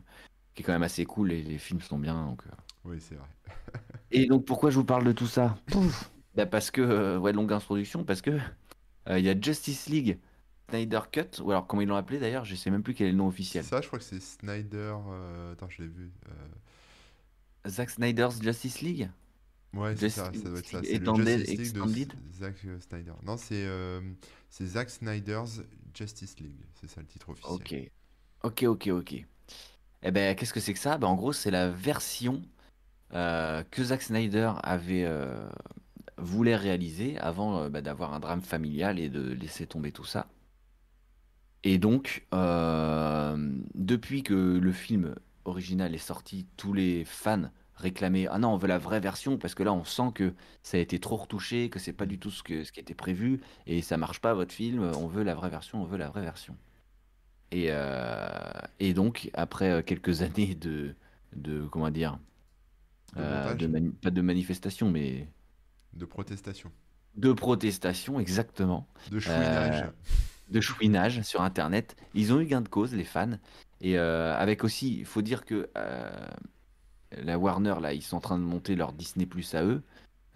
qui 0.56 0.64
est 0.64 0.66
quand 0.66 0.74
même 0.74 0.84
assez 0.84 1.06
cool 1.06 1.32
et 1.32 1.42
les 1.44 1.58
films 1.58 1.82
sont 1.82 2.00
bien. 2.00 2.26
Donc, 2.26 2.42
euh. 2.48 2.52
Oui, 2.86 2.98
c'est 3.00 3.16
vrai. 3.16 3.28
Et 4.12 4.26
donc, 4.28 4.46
pourquoi 4.46 4.70
je 4.70 4.76
vous 4.78 4.86
parle 4.86 5.04
de 5.04 5.12
tout 5.12 5.28
ça? 5.28 5.58
Pouf 5.68 6.10
Bah, 6.36 6.46
Parce 6.46 6.72
que, 6.72 6.82
euh, 6.82 7.18
ouais, 7.18 7.34
longue 7.34 7.52
introduction, 7.52 8.04
parce 8.06 8.22
que 8.22 8.32
euh, 9.10 9.20
il 9.20 9.26
y 9.26 9.30
a 9.30 9.40
Justice 9.40 9.88
League 9.88 10.20
Snyder 10.70 11.02
Cut, 11.12 11.42
ou 11.42 11.52
alors 11.52 11.68
comment 11.68 11.82
ils 11.82 11.88
l'ont 11.88 11.96
appelé 11.96 12.20
d'ailleurs, 12.20 12.46
je 12.46 12.56
sais 12.56 12.70
même 12.70 12.84
plus 12.84 12.94
quel 12.94 13.08
est 13.08 13.12
le 13.12 13.18
nom 13.18 13.28
officiel. 13.28 13.64
Ça, 13.64 13.82
je 13.82 13.88
crois 13.88 14.00
que 14.00 14.06
c'est 14.06 14.22
Snyder. 14.22 14.96
Attends, 15.52 15.70
je 15.70 15.82
l'ai 15.82 15.88
vu. 15.88 16.12
Zack 17.68 17.90
Snyder's 17.90 18.42
Justice 18.42 18.82
League? 18.82 19.10
Ouais, 19.74 19.96
c'est 19.96 20.10
ça. 20.10 20.32
Ça 20.34 20.50
doit 20.50 20.60
être 20.60 20.68
ça. 20.68 20.82
C'est 20.84 21.00
le 21.00 21.16
Justice 21.16 21.48
League 21.50 21.58
de 21.58 21.62
Extended 21.62 22.14
Zack 22.40 22.56
Snyder. 22.80 23.14
Non, 23.24 23.38
c'est 23.38 23.66
euh, 23.66 24.02
Zack 24.52 24.90
Snyder's 24.90 25.62
Justice 25.94 26.40
League. 26.40 26.66
C'est 26.80 26.90
ça 26.90 27.02
le 27.02 27.08
titre 27.08 27.30
officiel. 27.30 27.92
Ok, 28.44 28.64
ok, 28.64 28.64
ok, 28.64 28.88
ok. 28.88 29.26
Eh 30.04 30.12
ben, 30.12 30.36
qu'est-ce 30.36 30.54
que 30.54 30.60
c'est 30.60 30.74
que 30.74 30.80
ça? 30.80 30.98
Ben, 30.98 31.08
en 31.08 31.16
gros, 31.16 31.34
c'est 31.34 31.52
la 31.52 31.70
version 31.70 32.42
euh, 33.14 33.64
que 33.72 33.84
Zack 33.84 34.02
Snyder 34.02 34.52
avait 34.64 35.06
euh, 35.06 35.48
voulait 36.18 36.56
réaliser 36.56 37.18
avant 37.20 37.62
euh, 37.62 37.70
bah, 37.70 37.82
d'avoir 37.82 38.14
un 38.14 38.20
drame 38.20 38.42
familial 38.42 39.00
et 39.00 39.10
de 39.10 39.32
laisser 39.34 39.66
tomber 39.66 39.92
tout 39.92 40.04
ça. 40.04 40.28
Et 41.64 41.78
donc, 41.80 42.26
depuis 42.32 44.24
que 44.24 44.34
le 44.34 44.72
film 44.72 45.16
original 45.44 45.94
est 45.96 45.98
sorti, 45.98 46.46
tous 46.56 46.72
les 46.72 47.04
fans 47.04 47.50
réclamaient 47.78 48.28
Ah 48.30 48.40
non, 48.40 48.50
on 48.50 48.58
veut 48.58 48.68
la 48.68 48.78
vraie 48.78 49.00
version 49.00 49.38
parce 49.38 49.56
que 49.56 49.64
là, 49.64 49.74
on 49.74 49.84
sent 49.86 50.12
que 50.14 50.34
ça 50.64 50.78
a 50.78 50.80
été 50.80 51.00
trop 51.00 51.16
retouché, 51.16 51.70
que 51.70 51.80
c'est 51.80 51.94
pas 51.94 52.06
du 52.06 52.20
tout 52.20 52.32
ce, 52.32 52.44
que, 52.44 52.64
ce 52.64 52.72
qui 52.72 52.80
était 52.80 52.94
prévu 52.96 53.42
et 53.66 53.82
ça 53.82 53.98
marche 53.98 54.20
pas 54.20 54.34
votre 54.34 54.54
film. 54.54 54.82
On 54.98 55.08
veut 55.08 55.24
la 55.24 55.36
vraie 55.36 55.50
version, 55.50 55.82
on 55.82 55.86
veut 55.86 55.98
la 55.98 56.10
vraie 56.10 56.22
version. 56.22 56.56
Et, 57.52 57.68
euh, 57.70 58.28
et 58.80 58.94
donc, 58.94 59.30
après 59.34 59.72
euh, 59.72 59.82
quelques 59.82 60.22
années 60.24 60.56
de, 60.56 60.96
de 61.36 61.66
comment 61.66 61.90
dire, 61.92 62.20
De 63.16 63.22
euh, 63.22 63.54
de 63.54 63.90
pas 64.02 64.12
de 64.12 64.22
manifestation, 64.22 64.92
mais 64.92 65.28
De 65.94 66.06
protestation. 66.06 66.72
de 67.16 67.32
protestation, 67.34 68.20
exactement, 68.20 68.88
De 69.12 69.20
chouinage. 69.20 69.82
Euh, 69.84 69.92
de 70.50 70.62
chouinage 70.62 71.22
sur 71.24 71.42
Internet. 71.42 71.96
Ils 72.14 72.34
ont 72.34 72.40
eu 72.40 72.46
gain 72.46 72.62
de 72.62 72.70
cause, 72.70 72.94
les 72.94 73.04
fans. 73.04 73.38
Et 73.82 73.98
avec 73.98 74.64
aussi, 74.64 74.98
il 74.98 75.06
faut 75.06 75.22
dire 75.22 75.46
que 75.46 75.70
la 77.12 77.38
Warner, 77.40 77.76
là, 77.82 77.94
ils 77.94 78.02
sont 78.02 78.18
en 78.18 78.22
train 78.22 78.38
de 78.38 78.44
monter 78.44 78.76
leur 78.76 78.94
Disney 78.94 79.26
Plus 79.26 79.54
à 79.56 79.64
eux. 79.64 79.84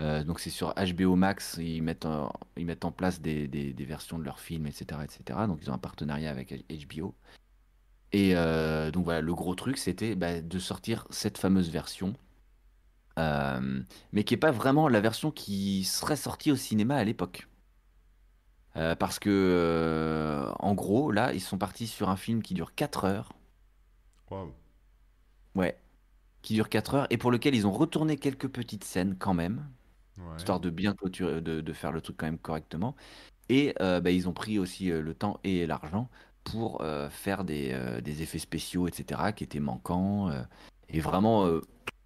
Euh, 0.01 0.23
donc 0.23 0.39
c'est 0.39 0.49
sur 0.49 0.73
HBO 0.73 1.15
Max, 1.15 1.57
ils 1.59 1.81
mettent 1.83 2.05
en, 2.05 2.31
ils 2.57 2.65
mettent 2.65 2.85
en 2.85 2.91
place 2.91 3.21
des, 3.21 3.47
des- 3.47 3.73
des 3.73 3.85
versions 3.85 4.17
de 4.17 4.23
leurs 4.23 4.39
films, 4.39 4.65
etc., 4.67 4.99
etc. 5.03 5.47
Donc 5.47 5.59
ils 5.61 5.69
ont 5.69 5.73
un 5.73 5.77
partenariat 5.77 6.31
avec 6.31 6.53
HBO. 6.69 7.13
Et 8.13 8.35
euh, 8.35 8.91
donc 8.91 9.05
voilà, 9.05 9.21
le 9.21 9.33
gros 9.35 9.55
truc, 9.55 9.77
c'était 9.77 10.15
bah, 10.15 10.41
de 10.41 10.59
sortir 10.59 11.05
cette 11.11 11.37
fameuse 11.37 11.69
version, 11.69 12.13
euh, 13.19 13.81
mais 14.13 14.23
qui 14.23 14.33
n'est 14.33 14.39
pas 14.39 14.51
vraiment 14.51 14.87
la 14.87 15.01
version 15.01 15.31
qui 15.31 15.83
serait 15.83 16.15
sortie 16.15 16.51
au 16.51 16.55
cinéma 16.55 16.95
à 16.95 17.03
l'époque. 17.03 17.47
Parce 18.73 19.19
que, 19.19 20.49
en 20.59 20.73
gros, 20.73 21.11
là, 21.11 21.33
ils 21.33 21.41
sont 21.41 21.57
partis 21.57 21.87
sur 21.87 22.09
un 22.09 22.15
film 22.15 22.41
qui 22.41 22.53
dure 22.53 22.73
4 22.73 23.03
heures. 23.05 23.33
Waouh. 24.29 24.53
Ouais. 25.55 25.77
Qui 26.41 26.55
dure 26.55 26.69
4 26.69 26.95
heures 26.95 27.07
et 27.11 27.17
pour 27.17 27.31
lequel 27.31 27.53
ils 27.55 27.67
ont 27.67 27.71
retourné 27.71 28.17
quelques 28.17 28.47
petites 28.47 28.83
scènes 28.83 29.15
quand 29.17 29.33
même, 29.35 29.69
Ouais. 30.17 30.25
histoire 30.37 30.59
de 30.61 30.69
bien 30.71 30.93
clôturer, 30.95 31.41
de, 31.41 31.61
de 31.61 31.73
faire 31.73 31.91
le 31.91 32.01
truc 32.01 32.17
quand 32.17 32.27
même 32.27 32.39
correctement. 32.39 32.95
Et 33.49 33.75
euh, 33.81 34.01
bah, 34.01 34.11
ils 34.11 34.29
ont 34.29 34.33
pris 34.33 34.59
aussi 34.59 34.91
euh, 34.91 35.01
le 35.01 35.15
temps 35.15 35.39
et 35.43 35.67
l'argent 35.67 36.09
pour 36.45 36.81
euh, 36.83 37.09
faire 37.09 37.43
des, 37.45 37.71
euh, 37.73 38.01
des 38.01 38.23
effets 38.23 38.39
spéciaux, 38.39 38.87
etc., 38.87 39.33
qui 39.33 39.43
étaient 39.45 39.59
manquants, 39.61 40.31
et 40.89 41.01
vraiment 41.01 41.49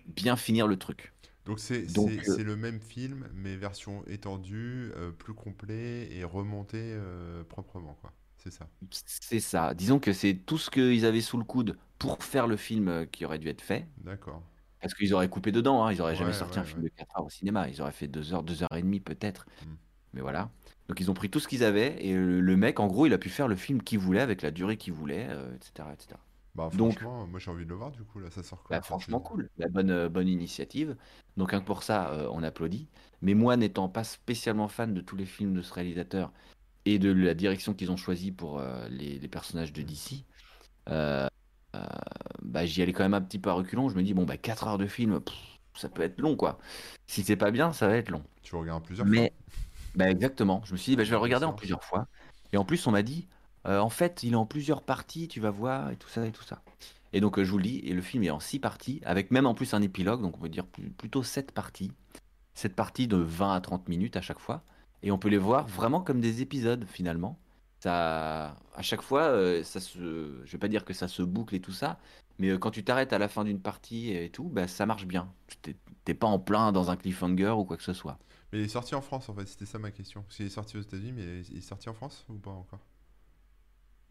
bien 0.08 0.36
finir 0.38 0.68
le 0.68 0.78
truc. 0.78 1.14
Donc 1.46 1.60
c'est 1.60 2.44
le 2.44 2.56
même 2.56 2.82
film, 2.82 3.30
mais 3.34 3.56
version 3.56 4.04
étendue, 4.08 4.92
plus 5.20 5.34
complet 5.34 6.10
et 6.12 6.24
remonté 6.24 6.98
proprement, 7.50 7.94
quoi. 7.96 8.12
C'est 8.46 8.52
ça. 8.52 8.68
C'est 8.92 9.40
ça. 9.40 9.74
Disons 9.74 10.00
que 10.00 10.14
c'est 10.14 10.36
tout 10.36 10.60
ce 10.60 10.70
qu'ils 10.70 11.04
avaient 11.06 11.22
sous 11.22 11.38
le 11.38 11.44
coude 11.44 11.78
pour 11.98 12.24
faire 12.24 12.46
le 12.46 12.58
film 12.58 12.88
euh, 12.88 13.06
qui 13.06 13.26
aurait 13.26 13.40
dû 13.40 13.50
être 13.50 13.62
fait. 13.62 13.88
D'accord. 13.98 14.44
Parce 14.80 14.94
qu'ils 14.94 15.16
auraient 15.16 15.30
coupé 15.30 15.52
dedans, 15.52 15.84
hein, 15.84 15.92
ils 15.92 16.00
auraient 16.00 16.16
jamais 16.16 16.32
sorti 16.34 16.60
ouais, 16.60 16.64
un 16.64 16.64
film 16.64 16.84
de 16.84 16.90
4 16.90 17.18
heures 17.18 17.26
au 17.26 17.30
cinéma, 17.32 17.68
ils 17.70 17.82
auraient 17.82 17.92
fait 17.92 18.08
2 18.08 18.36
heures, 18.36 18.44
2 18.44 18.62
heures 18.62 18.76
et 18.76 18.84
demie 18.84 19.00
peut-être. 19.00 19.48
Mm. 19.66 19.74
Mais 20.14 20.22
voilà. 20.22 20.52
Donc 20.88 21.00
ils 21.00 21.10
ont 21.10 21.16
pris 21.16 21.32
tout 21.32 21.40
ce 21.40 21.48
qu'ils 21.48 21.64
avaient 21.64 22.06
et 22.06 22.14
le, 22.14 22.40
le 22.40 22.56
mec, 22.56 22.80
en 22.80 22.86
gros, 22.86 23.08
il 23.08 23.14
a 23.14 23.18
pu 23.18 23.30
faire 23.30 23.48
le 23.48 23.56
film 23.56 23.82
qu'il 23.82 23.98
voulait 23.98 24.22
avec 24.22 24.44
la 24.44 24.52
durée 24.52 24.78
qu'il 24.78 24.94
voulait, 24.94 25.26
euh, 25.30 25.56
etc., 25.56 25.90
etc. 25.92 26.20
Bah 26.54 26.70
Donc- 26.74 27.02
moi 27.02 27.38
j'ai 27.38 27.52
envie 27.52 27.66
de 27.66 27.70
le 27.70 27.76
voir 27.76 27.92
du 27.92 28.04
coup 28.04 28.20
là, 28.20 28.30
ça 28.32 28.42
sort 28.42 28.64
Bah, 28.70 28.82
franchement 28.82 29.20
cool, 29.20 29.50
la 29.58 29.68
bonne, 29.68 29.90
euh, 29.90 30.08
bonne 30.08 30.30
initiative. 30.30 30.96
Donc 31.36 31.54
pour 31.66 31.84
ça, 31.84 32.12
euh, 32.12 32.30
on 32.32 32.44
applaudit. 32.44 32.88
Mais 33.22 33.34
moi, 33.34 33.58
n'étant 33.58 33.90
pas 33.90 34.04
spécialement 34.06 34.68
fan 34.70 34.94
de 34.94 35.02
tous 35.02 35.16
les 35.18 35.26
films 35.26 35.54
de 35.54 35.62
ce 35.62 35.74
réalisateur 35.74 36.32
et 36.86 37.00
de 37.00 37.12
la 37.12 37.34
direction 37.34 37.74
qu'ils 37.74 37.92
ont 37.92 37.98
choisie 37.98 38.32
pour 38.32 38.60
euh, 38.60 38.88
les, 38.90 39.20
les 39.20 39.28
personnages 39.28 39.74
de 39.74 39.82
DC, 39.82 40.24
euh, 40.90 41.28
euh, 41.76 41.84
bah, 42.42 42.66
j'y 42.66 42.82
allais 42.82 42.94
quand 42.94 43.04
même 43.04 43.14
un 43.14 43.22
petit 43.22 43.40
peu 43.40 43.50
à 43.50 43.54
reculons. 43.54 43.90
Je 43.90 43.96
me 43.96 44.04
dis, 44.04 44.14
bon, 44.14 44.24
bah 44.24 44.38
4 44.38 44.68
heures 44.68 44.78
de 44.78 44.88
film, 44.88 45.20
pff, 45.20 45.36
ça 45.74 45.90
peut 45.90 46.04
être 46.04 46.20
long, 46.20 46.36
quoi. 46.36 46.60
Si 47.08 47.24
c'est 47.24 47.36
pas 47.36 47.52
bien, 47.52 47.74
ça 47.74 47.88
va 47.88 47.98
être 47.98 48.10
long. 48.10 48.24
Tu 48.44 48.56
regardes 48.56 48.84
plusieurs 48.84 49.08
Mais 49.08 49.34
Bah 49.96 50.10
exactement. 50.10 50.62
Je 50.66 50.74
me 50.74 50.78
suis 50.78 50.92
dit, 50.92 50.96
bah, 50.96 51.04
je 51.04 51.10
vais 51.10 51.16
le 51.16 51.22
regarder 51.22 51.46
en 51.46 51.54
plusieurs 51.54 51.84
fois. 51.84 52.08
Et 52.54 52.58
en 52.58 52.66
plus, 52.66 52.86
on 52.88 52.92
m'a 52.92 53.04
dit, 53.04 53.28
euh, 53.68 53.80
en 53.80 53.90
fait, 53.90 54.24
il 54.24 54.34
est 54.34 54.38
en 54.38 54.46
plusieurs 54.46 54.84
parties, 54.84 55.28
tu 55.28 55.40
vas 55.40 55.50
voir, 55.52 55.92
et 55.92 55.98
tout 55.98 56.10
ça, 56.10 56.26
et 56.26 56.32
tout 56.32 56.44
ça. 56.44 56.62
Et 57.14 57.22
donc, 57.22 57.42
je 57.42 57.50
vous 57.50 57.58
le 57.58 57.64
dis, 57.64 57.80
et 57.80 57.94
le 57.94 58.02
film 58.02 58.24
est 58.24 58.30
en 58.30 58.40
six 58.40 58.60
parties, 58.60 59.02
avec 59.06 59.32
même 59.32 59.46
en 59.46 59.54
plus 59.54 59.74
un 59.74 59.82
épilogue, 59.82 60.22
donc 60.22 60.38
on 60.38 60.42
peut 60.42 60.50
dire 60.50 60.66
plutôt 60.98 61.24
sept 61.24 61.52
parties. 61.52 61.92
Sept 62.54 62.76
parties 62.76 63.08
de 63.08 63.18
20 63.18 63.54
à 63.56 63.62
30 63.62 63.90
minutes 63.90 64.18
à 64.18 64.22
chaque 64.22 64.40
fois. 64.40 64.64
Et 65.04 65.12
on 65.12 65.18
peut 65.18 65.30
les 65.30 65.38
voir 65.38 65.68
vraiment 65.68 66.02
comme 66.02 66.22
des 66.22 66.42
épisodes, 66.42 66.86
finalement. 66.86 67.40
Ça, 67.80 68.56
à 68.74 68.82
chaque 68.82 69.02
fois, 69.02 69.24
euh, 69.24 69.64
ça 69.64 69.80
se, 69.80 70.42
je 70.46 70.52
vais 70.52 70.58
pas 70.58 70.68
dire 70.68 70.86
que 70.86 70.94
ça 70.94 71.08
se 71.08 71.22
boucle 71.22 71.54
et 71.56 71.60
tout 71.62 71.72
ça, 71.74 72.00
mais 72.40 72.50
euh, 72.50 72.58
quand 72.58 72.72
tu 72.72 72.84
t'arrêtes 72.84 73.14
à 73.14 73.20
la 73.20 73.28
fin 73.28 73.44
d'une 73.44 73.62
partie 73.62 74.12
et 74.12 74.30
tout, 74.30 74.46
bah, 74.50 74.68
ça 74.68 74.86
marche 74.86 75.06
bien. 75.06 75.32
T'es 76.04 76.14
pas 76.14 76.28
en 76.28 76.40
plein 76.40 76.72
dans 76.72 76.90
un 76.92 76.96
cliffhanger 76.98 77.52
ou 77.52 77.66
quoi 77.66 77.78
que 77.78 77.84
ce 77.84 77.94
soit. 77.94 78.18
Mais 78.52 78.60
il 78.60 78.66
est 78.66 78.70
sorti 78.70 78.96
en 78.96 79.02
France, 79.02 79.30
en 79.30 79.36
fait, 79.36 79.46
c'était 79.48 79.66
ça 79.66 79.80
ma 79.80 79.92
question. 79.92 80.22
Parce 80.24 80.38
qu'il 80.38 80.46
est 80.46 80.50
sorti 80.50 80.78
aux 80.78 80.82
États-Unis, 80.82 81.12
mais 81.14 81.42
il 81.52 81.58
est 81.58 81.62
sorti 81.62 81.90
en 81.90 81.94
France 81.94 82.26
ou 82.30 82.36
pas 82.38 82.52
encore? 82.52 82.80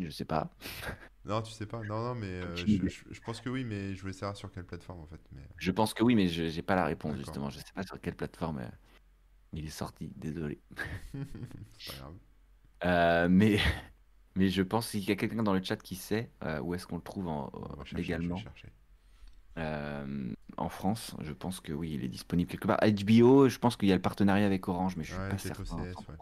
Je 0.00 0.10
sais 0.10 0.24
pas. 0.24 0.50
Non, 1.24 1.40
tu 1.40 1.52
sais 1.52 1.66
pas. 1.66 1.82
Non, 1.82 2.02
non, 2.02 2.14
mais 2.14 2.26
euh, 2.26 2.54
je, 2.56 2.66
idée. 2.66 2.90
je- 2.90 3.04
je 3.10 3.20
pense 3.22 3.40
que 3.40 3.48
oui, 3.48 3.64
mais 3.64 3.94
je 3.94 4.00
voulais 4.02 4.12
savoir 4.12 4.36
sur 4.36 4.50
quelle 4.52 4.66
plateforme, 4.66 5.00
en 5.00 5.06
fait. 5.06 5.20
Mais 5.32 5.40
Je 5.56 5.70
pense 5.70 5.94
que 5.94 6.02
oui, 6.02 6.14
mais 6.14 6.28
je 6.28 6.48
j'ai 6.48 6.62
pas 6.62 6.74
la 6.74 6.84
réponse 6.84 7.16
justement. 7.16 7.48
Je 7.50 7.58
sais 7.58 7.72
pas 7.74 7.82
sur 7.82 8.00
quelle 8.00 8.16
plateforme 8.16 8.58
euh, 8.58 8.68
il 9.54 9.66
est 9.66 9.70
sorti. 9.70 10.10
Désolé. 10.16 10.60
C'est 11.12 11.92
pas 11.92 11.98
grave. 11.98 12.14
Euh, 12.84 13.28
mais 13.30 13.58
mais 14.36 14.48
je 14.48 14.62
pense 14.62 14.90
qu'il 14.90 15.04
y 15.04 15.10
a 15.12 15.16
quelqu'un 15.16 15.42
dans 15.42 15.54
le 15.54 15.62
chat 15.62 15.76
qui 15.76 15.96
sait 15.96 16.30
euh, 16.42 16.60
où 16.60 16.74
est-ce 16.74 16.86
qu'on 16.86 16.96
le 16.96 17.02
trouve 17.02 17.28
en- 17.28 17.50
euh, 17.54 17.76
chercher, 17.84 17.96
légalement. 17.96 18.40
Euh, 19.56 20.32
en 20.56 20.68
France. 20.68 21.14
Je 21.20 21.32
pense 21.32 21.60
que 21.60 21.72
oui, 21.72 21.92
il 21.94 22.04
est 22.04 22.08
disponible 22.08 22.50
quelque 22.50 22.66
part. 22.66 22.78
HBO, 22.82 23.48
je 23.48 23.58
pense 23.58 23.76
qu'il 23.76 23.88
y 23.88 23.92
a 23.92 23.96
le 23.96 24.02
partenariat 24.02 24.46
avec 24.46 24.68
Orange, 24.68 24.96
mais 24.96 25.04
je 25.04 25.12
suis 25.12 25.18
Ouais, 25.20 25.28
pas 25.28 25.38
certain. 25.38 25.76
OCS, 25.76 26.08
ouais. 26.08 26.16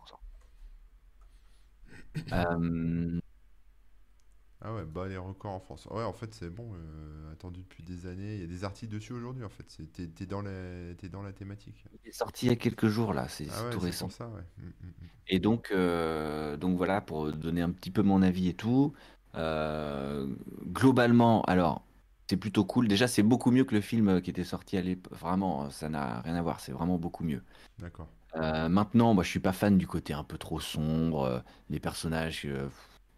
100%. 4.63 4.69
Ah 4.71 4.75
ouais, 4.75 4.85
bah 4.85 5.09
les 5.09 5.17
records 5.17 5.53
en 5.53 5.61
France. 5.61 5.87
Ouais, 5.91 6.03
en 6.05 6.13
fait, 6.13 6.35
c'est 6.35 6.51
bon, 6.51 6.71
euh, 6.75 7.33
attendu 7.33 7.61
depuis 7.63 7.83
des 7.83 8.07
années. 8.07 8.35
Il 8.37 8.41
y 8.41 8.45
a 8.45 8.47
des 8.47 8.65
articles 8.65 8.93
dessus 8.93 9.13
aujourd'hui, 9.13 9.45
en 9.45 9.49
fait. 9.49 9.65
C'est- 9.71 9.93
T'es 9.93 10.09
t'es 10.09 10.27
dans 10.27 10.43
la, 10.43 10.95
t'es 10.97 11.09
dans 11.09 11.23
la 11.23 11.33
thématique. 11.33 11.85
il 12.05 12.09
est 12.11 12.13
sorti 12.13 12.47
il 12.47 12.49
y 12.51 12.53
a 12.53 12.57
quelques 12.57 12.87
jours 12.89 13.13
là. 13.15 13.29
C'est 13.29 13.49
Ah 13.49 13.65
c'est 13.65 13.67
ouais, 13.67 13.71
tout 13.71 13.81
c'est 13.81 13.93
récent. 13.93 14.11
pour 14.11 14.11
ça, 14.11 14.29
ouais. 14.29 14.43
Mm, 14.59 14.67
mm, 14.67 14.87
mm. 15.05 15.09
Et 15.29 15.39
donc, 15.39 15.71
euh, 15.71 16.57
donc 16.57 16.77
voilà, 16.77 17.01
pour 17.01 17.33
donner 17.33 17.63
un 17.63 17.71
petit 17.71 17.91
peu 17.91 18.03
mon 18.03 18.23
avis 18.23 18.49
et 18.49 18.55
tout. 18.55 18.93
euh, 19.37 20.27
globalement, 20.67 21.43
alors, 21.45 21.85
c'est 22.29 22.37
plutôt 22.37 22.65
cool. 22.65 22.89
Déjà, 22.89 23.09
c'est 23.09 23.23
beaucoup 23.23 23.51
mieux 23.51 23.65
que 23.65 23.75
le 23.75 23.81
film 23.81 24.21
qui 24.21 24.31
était 24.31 24.45
sorti 24.45 24.77
à 24.77 24.83
l'époque. 24.83 25.13
Vraiment, 25.19 25.71
ça 25.71 25.89
n'a 25.89 26.21
rien 26.23 26.35
à 26.37 26.43
voir. 26.43 26.61
C'est 26.61 26.73
vraiment 26.73 26.99
beaucoup 26.99 27.25
mieux. 27.25 27.43
D'accord. 27.79 28.09
Euh, 28.37 28.69
maintenant, 28.69 29.15
moi, 29.15 29.25
je 29.25 29.31
suis 29.31 29.41
pas 29.41 29.53
fan 29.53 29.79
du 29.79 29.87
côté 29.87 30.15
un 30.15 30.25
peu 30.25 30.39
trop 30.39 30.61
sombre. 30.61 31.25
euh, 31.25 31.41
les 31.71 31.81
personnages, 31.81 32.43
euh, 32.47 32.69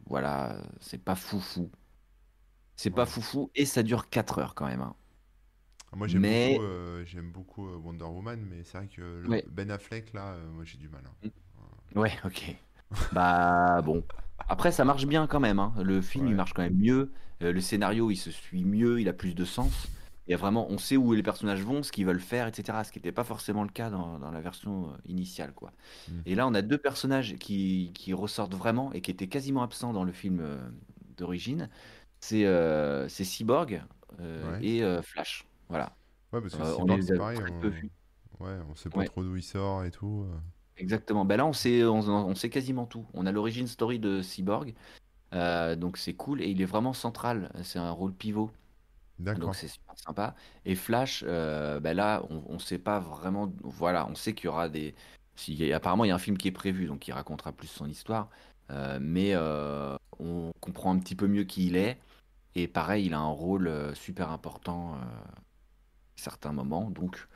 voilà, 0.06 0.56
c'est 0.80 0.98
pas 0.98 1.14
foufou. 1.14 1.70
C'est 2.76 2.90
pas 2.92 3.04
foufou 3.06 3.50
et 3.56 3.66
ça 3.66 3.82
dure 3.82 4.08
4 4.10 4.38
heures 4.38 4.54
quand 4.54 4.66
même. 4.66 4.80
hein. 4.82 4.94
Moi, 5.94 6.08
j'aime 6.08 6.22
Mais, 6.22 6.54
beaucoup, 6.56 6.60
euh, 6.62 7.04
beaucoup 7.22 7.68
euh, 7.68 7.76
Wonder 7.76 8.04
Woman, 8.04 8.40
mais 8.50 8.64
c'est 8.64 8.76
vrai 8.78 8.88
que 8.88 9.00
le 9.00 9.30
ouais, 9.30 9.44
Ben 9.46 9.70
Affleck, 9.70 10.12
là, 10.12 10.34
euh, 10.34 10.50
moi, 10.50 10.64
j'ai 10.64 10.76
du 10.78 10.88
mal. 10.88 11.02
hein. 11.06 11.14
ouais, 11.94 12.12
ok. 12.24 12.56
Bah 13.12 13.82
bon. 13.82 14.04
Après, 14.48 14.72
ça 14.72 14.84
marche 14.84 15.06
bien 15.06 15.26
quand 15.26 15.40
même. 15.40 15.58
hein. 15.58 15.74
Le 15.82 16.00
film, 16.02 16.26
il 16.28 16.34
marche 16.36 16.52
quand 16.54 16.62
même 16.62 16.76
mieux. 16.78 17.12
Euh, 17.42 17.52
le 17.52 17.60
scénario, 17.60 18.10
il 18.10 18.16
se 18.16 18.30
suit 18.30 18.64
mieux, 18.64 19.00
il 19.00 19.08
a 19.08 19.12
plus 19.12 19.34
de 19.34 19.44
sens. 19.44 19.93
Il 20.26 20.30
y 20.30 20.34
a 20.34 20.38
vraiment, 20.38 20.66
on 20.70 20.78
sait 20.78 20.96
où 20.96 21.12
les 21.12 21.22
personnages 21.22 21.60
vont, 21.62 21.82
ce 21.82 21.92
qu'ils 21.92 22.06
veulent 22.06 22.18
faire, 22.20 22.46
etc. 22.46 22.78
Ce 22.84 22.90
qui 22.90 22.98
n'était 22.98 23.12
pas 23.12 23.24
forcément 23.24 23.62
le 23.62 23.68
cas 23.68 23.90
dans, 23.90 24.18
dans 24.18 24.30
la 24.30 24.40
version 24.40 24.86
euh, 24.88 24.96
initiale, 25.04 25.52
quoi. 25.52 25.72
Mm. 26.08 26.12
Et 26.24 26.34
là, 26.34 26.46
on 26.46 26.54
a 26.54 26.62
deux 26.62 26.78
personnages 26.78 27.36
qui, 27.36 27.90
qui 27.94 28.14
ressortent 28.14 28.54
vraiment 28.54 28.90
et 28.94 29.02
qui 29.02 29.10
étaient 29.10 29.26
quasiment 29.26 29.62
absents 29.62 29.92
dans 29.92 30.04
le 30.04 30.12
film 30.12 30.40
euh, 30.40 30.58
d'origine. 31.18 31.68
C'est 32.20 32.46
euh, 32.46 33.06
c'est 33.08 33.24
Cyborg 33.24 33.82
Ouais. 34.18 34.64
et 34.64 35.02
Flash. 35.02 35.44
Voilà. 35.68 35.96
Ouais, 36.32 36.40
parce 36.40 36.54
que 36.54 36.62
on 36.62 36.78
Cyborg, 36.78 37.02
c'est 37.02 37.12
a 37.14 37.18
pareil. 37.18 37.38
très 37.38 37.58
peu. 37.60 37.72
On... 38.38 38.44
Ouais, 38.44 38.56
on 38.70 38.74
sait 38.76 38.88
pas 38.88 39.00
Ouais. 39.00 39.06
trop 39.06 39.22
d'où 39.24 39.36
il 39.36 39.42
sort 39.42 39.84
et 39.84 39.90
tout. 39.90 40.24
Exactement. 40.76 41.24
Ben 41.24 41.36
là, 41.36 41.46
on 41.46 41.52
sait, 41.52 41.84
on, 41.84 41.98
on 41.98 42.34
sait 42.36 42.48
quasiment 42.48 42.86
tout. 42.86 43.04
On 43.12 43.26
a 43.26 43.32
l'origine 43.32 43.66
story 43.66 43.98
de 43.98 44.22
Cyborg, 44.22 44.72
donc 45.32 45.96
c'est 45.98 46.14
cool 46.14 46.40
et 46.42 46.48
il 46.48 46.62
est 46.62 46.66
vraiment 46.66 46.92
central. 46.92 47.50
C'est 47.64 47.78
un 47.80 47.90
rôle 47.90 48.14
pivot, 48.14 48.50
donc 49.34 49.54
c'est 49.54 49.68
super 49.68 49.94
sympa. 49.98 50.34
Et 50.64 50.74
Flash, 50.74 51.24
ben 51.24 51.94
là, 51.94 52.22
on, 52.30 52.42
on 52.48 52.58
sait 52.58 52.78
pas 52.78 53.00
vraiment. 53.00 53.52
Voilà, 53.62 54.06
on 54.08 54.14
sait 54.14 54.34
qu'il 54.34 54.46
y 54.46 54.48
aura 54.48 54.68
des. 54.68 54.94
y 55.48 55.72
a- 55.72 55.76
apparemment, 55.76 56.04
il 56.04 56.08
y 56.08 56.10
a 56.10 56.14
un 56.14 56.18
film 56.18 56.38
qui 56.38 56.48
est 56.48 56.52
prévu, 56.52 56.86
donc 56.86 57.08
il 57.08 57.12
racontera 57.12 57.52
plus 57.52 57.68
son 57.68 57.86
histoire. 57.88 58.30
Euh, 58.70 58.98
mais 59.00 59.32
euh, 59.34 59.96
on 60.18 60.52
comprend 60.60 60.94
un 60.94 60.98
petit 60.98 61.14
peu 61.16 61.26
mieux 61.26 61.44
qui 61.44 61.66
il 61.66 61.76
est. 61.76 61.98
Et 62.56 62.68
pareil, 62.68 63.06
il 63.06 63.14
a 63.14 63.18
un 63.20 63.28
rôle 63.30 63.70
super 63.96 64.30
important 64.30 64.94
à 64.94 65.06
certains 66.16 66.52
moments, 66.52 66.90
donc 66.90 67.28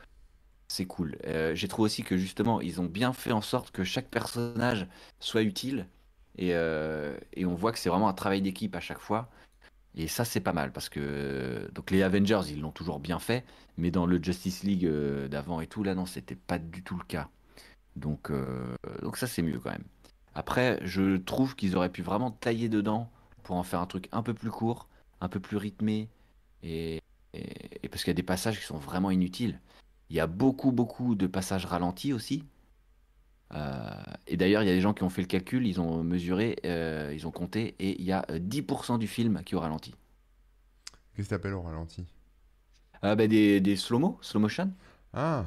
c'est 0.69 0.87
cool. 0.87 1.17
J'ai 1.55 1.69
trouvé 1.69 1.87
aussi 1.87 2.03
que 2.05 2.17
justement, 2.17 2.61
ils 2.61 2.81
ont 2.81 2.87
bien 2.87 3.13
fait 3.13 3.33
en 3.33 3.41
sorte 3.43 3.71
que 3.71 3.85
chaque 3.85 4.09
personnage 4.09 4.87
soit 5.21 5.43
utile. 5.43 5.89
Et 6.39 6.55
on 6.57 7.55
voit 7.55 7.73
que 7.73 7.79
c'est 7.79 7.89
vraiment 7.91 8.09
un 8.09 8.15
travail 8.15 8.43
d'équipe 8.43 8.75
à 8.77 8.81
chaque 8.81 9.01
fois. 9.01 9.31
Et 9.99 10.07
ça, 10.07 10.25
c'est 10.25 10.41
pas 10.41 10.53
mal 10.53 10.73
parce 10.73 10.89
que 10.89 11.69
donc 11.75 11.91
les 11.91 12.05
Avengers, 12.05 12.43
ils 12.49 12.61
l'ont 12.61 12.71
toujours 12.71 13.01
bien 13.01 13.19
fait, 13.19 13.45
mais 13.77 13.91
dans 13.91 14.07
le 14.07 14.23
Justice 14.23 14.63
League 14.63 14.87
euh, 14.87 15.27
d'avant 15.27 15.61
et 15.61 15.67
tout, 15.67 15.83
là, 15.83 15.97
non, 15.97 16.07
c'était 16.07 16.37
pas 16.37 16.59
du 16.59 16.85
tout 16.85 16.97
le 16.97 17.05
cas. 17.05 17.29
Donc, 17.97 18.31
euh, 18.31 18.77
donc 19.03 19.17
ça, 19.17 19.27
c'est 19.27 19.43
mieux 19.43 19.59
quand 19.59 19.73
même. 19.73 19.85
Après, 20.37 20.79
je 20.85 21.17
trouve 21.17 21.57
qu'ils 21.57 21.77
auraient 21.77 21.91
pu 21.91 22.03
vraiment 22.03 22.31
tailler 22.31 22.69
dedans 22.69 23.11
pour 23.43 23.57
en 23.57 23.65
faire 23.65 23.81
un 23.81 23.87
truc 23.87 24.09
un 24.13 24.23
peu 24.23 24.35
plus 24.35 24.51
court, 24.51 24.87
un 25.21 25.29
peu 25.29 25.41
plus 25.41 25.57
rythmé, 25.57 26.09
et, 26.63 27.01
parce 27.91 28.05
qu'il 28.05 28.11
y 28.11 28.13
a 28.13 28.15
des 28.15 28.23
passages 28.23 28.61
qui 28.61 28.65
sont 28.65 28.79
vraiment 28.79 29.11
inutiles. 29.11 29.61
Il 30.11 30.17
y 30.17 30.21
a 30.21 30.29
beaucoup, 30.29 30.71
beaucoup 30.71 31.17
de 31.17 31.27
passages 31.27 31.67
ralentis 31.67 32.13
aussi. 32.13 32.45
Euh, 33.55 33.91
et 34.27 34.37
d'ailleurs, 34.37 34.63
il 34.63 34.67
y 34.67 34.71
a 34.71 34.75
des 34.75 34.81
gens 34.81 34.95
qui 34.95 35.03
ont 35.05 35.09
fait 35.11 35.23
le 35.23 35.27
calcul, 35.29 35.67
ils 35.67 35.81
ont 35.81 36.03
mesuré, 36.05 36.57
euh, 36.67 37.13
ils 37.15 37.27
ont 37.27 37.31
compté, 37.31 37.75
et 37.79 37.99
il 38.01 38.05
y 38.07 38.13
a 38.13 38.25
euh, 38.31 38.39
10% 38.41 38.99
du 38.99 39.07
film 39.09 39.43
qui 39.45 39.55
est 39.55 39.57
au 39.59 39.61
ralenti. 39.61 39.95
Qu'est-ce 41.15 41.29
que 41.29 41.35
t'appelles 41.35 41.53
au 41.53 41.61
ralenti? 41.61 42.07
Euh, 43.05 43.15
bah, 43.17 43.27
des, 43.27 43.61
des 43.61 43.77
slow-mo, 43.77 44.19
slow 44.23 44.41
motion. 44.41 44.73
Ah, 45.13 45.45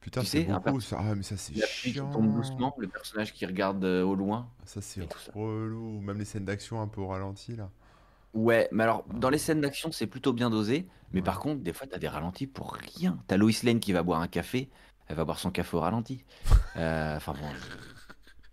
putain, 0.00 0.22
Tu 0.22 0.26
c'est 0.26 0.44
beaucoup 0.44 0.80
ça. 0.80 0.98
Ah, 1.00 1.14
mais 1.14 1.22
ça, 1.22 1.36
c'est 1.36 1.54
qui 1.82 2.08
tombe 2.10 2.32
chiant. 2.32 2.32
doucement, 2.32 2.74
le 2.78 2.88
personnage 2.88 3.32
qui 3.32 3.46
regarde 3.46 3.84
euh, 3.84 4.02
au 4.04 4.14
loin, 4.16 4.52
Ça, 4.64 4.80
c'est 4.82 5.02
relou. 5.34 6.00
Même 6.00 6.18
les 6.18 6.24
scènes 6.24 6.44
d'action 6.44 6.80
un 6.80 6.88
peu 6.88 7.00
au 7.00 7.08
ralenti, 7.08 7.54
là. 7.56 7.70
Ouais, 8.34 8.68
mais 8.72 8.82
alors, 8.82 9.04
dans 9.14 9.30
les 9.30 9.38
scènes 9.38 9.60
d'action, 9.60 9.92
c'est 9.92 10.06
plutôt 10.08 10.32
bien 10.32 10.50
dosé, 10.50 10.88
mais 11.12 11.22
Ouais. 11.22 11.22
par 11.22 11.38
contre, 11.38 11.62
des 11.62 11.72
fois, 11.72 11.86
t'as 11.86 11.98
des 11.98 12.08
ralentis 12.08 12.46
pour 12.48 12.72
rien. 12.74 13.22
T'as 13.28 13.36
Lois 13.36 13.52
Lane 13.62 13.78
qui 13.80 13.92
va 13.92 14.02
boire 14.02 14.20
un 14.20 14.26
café, 14.28 14.70
elle 15.08 15.16
va 15.16 15.24
boire 15.24 15.38
son 15.38 15.50
café 15.50 15.76
au 15.76 15.80
ralenti. 15.80 16.24
Euh, 16.76 17.16
Enfin 17.16 17.34
bon, 17.34 17.46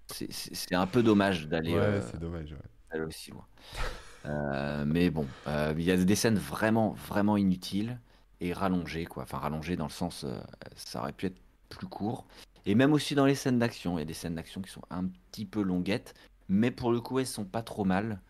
c'est 0.08 0.76
un 0.76 0.86
peu 0.88 1.02
dommage 1.02 1.47
d'aller 1.47 1.74
Ouais, 1.74 1.80
euh, 1.80 2.02
c'est 2.12 2.20
dommage. 2.20 2.54
ouais. 2.93 2.99
aussi 3.02 3.32
loin. 3.32 3.45
Euh, 4.24 4.86
mais 4.86 5.10
bon, 5.10 5.26
euh, 5.47 5.74
il 5.76 5.84
y 5.84 5.89
a 5.89 5.97
des 5.97 6.16
scènes 6.16 6.38
vraiment, 6.38 6.91
vraiment 6.91 7.38
inutiles 7.38 7.97
et 8.39 8.54
rallongées, 8.54 9.06
quoi. 9.08 9.24
Enfin, 9.24 9.39
rallongées 9.39 9.76
dans 9.76 9.88
le 9.88 9.91
sens, 9.91 10.26
euh, 10.26 10.39
ça 10.76 10.99
aurait 11.02 11.12
pu 11.12 11.26
être 11.26 11.39
plus 11.70 11.88
court. 11.88 12.28
Et 12.68 12.76
même 12.76 12.93
aussi 12.93 13.16
dans 13.16 13.26
les 13.26 13.34
scènes 13.34 13.58
d'action, 13.58 13.97
il 13.97 14.02
y 14.02 14.04
a 14.04 14.06
des 14.06 14.14
scènes 14.14 14.36
d'action 14.36 14.62
qui 14.62 14.70
sont 14.70 14.84
un 14.91 15.06
petit 15.32 15.45
peu 15.45 15.64
longuettes, 15.64 16.14
mais 16.49 16.70
pour 16.70 16.91
le 16.91 17.02
coup, 17.02 17.18
elles 17.18 17.26
sont 17.26 17.45
pas 17.45 17.64
trop 17.64 17.84
mal. 17.84 18.22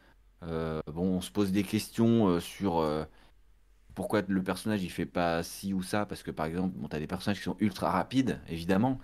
Bon, 0.43 1.17
on 1.17 1.19
se 1.19 1.29
pose 1.29 1.51
des 1.51 1.63
questions 1.63 2.39
sur 2.39 2.79
pourquoi 4.01 4.21
le 4.27 4.43
personnage 4.43 4.83
il 4.83 4.89
fait 4.89 5.05
pas 5.05 5.43
ci 5.43 5.73
ou 5.73 5.83
ça, 5.83 6.05
parce 6.05 6.23
que 6.23 6.31
par 6.31 6.45
exemple, 6.47 6.75
bon, 6.77 6.87
t'as 6.87 6.99
des 6.99 7.07
personnages 7.07 7.37
qui 7.39 7.43
sont 7.43 7.57
ultra 7.59 7.91
rapides, 7.91 8.39
évidemment, 8.49 8.99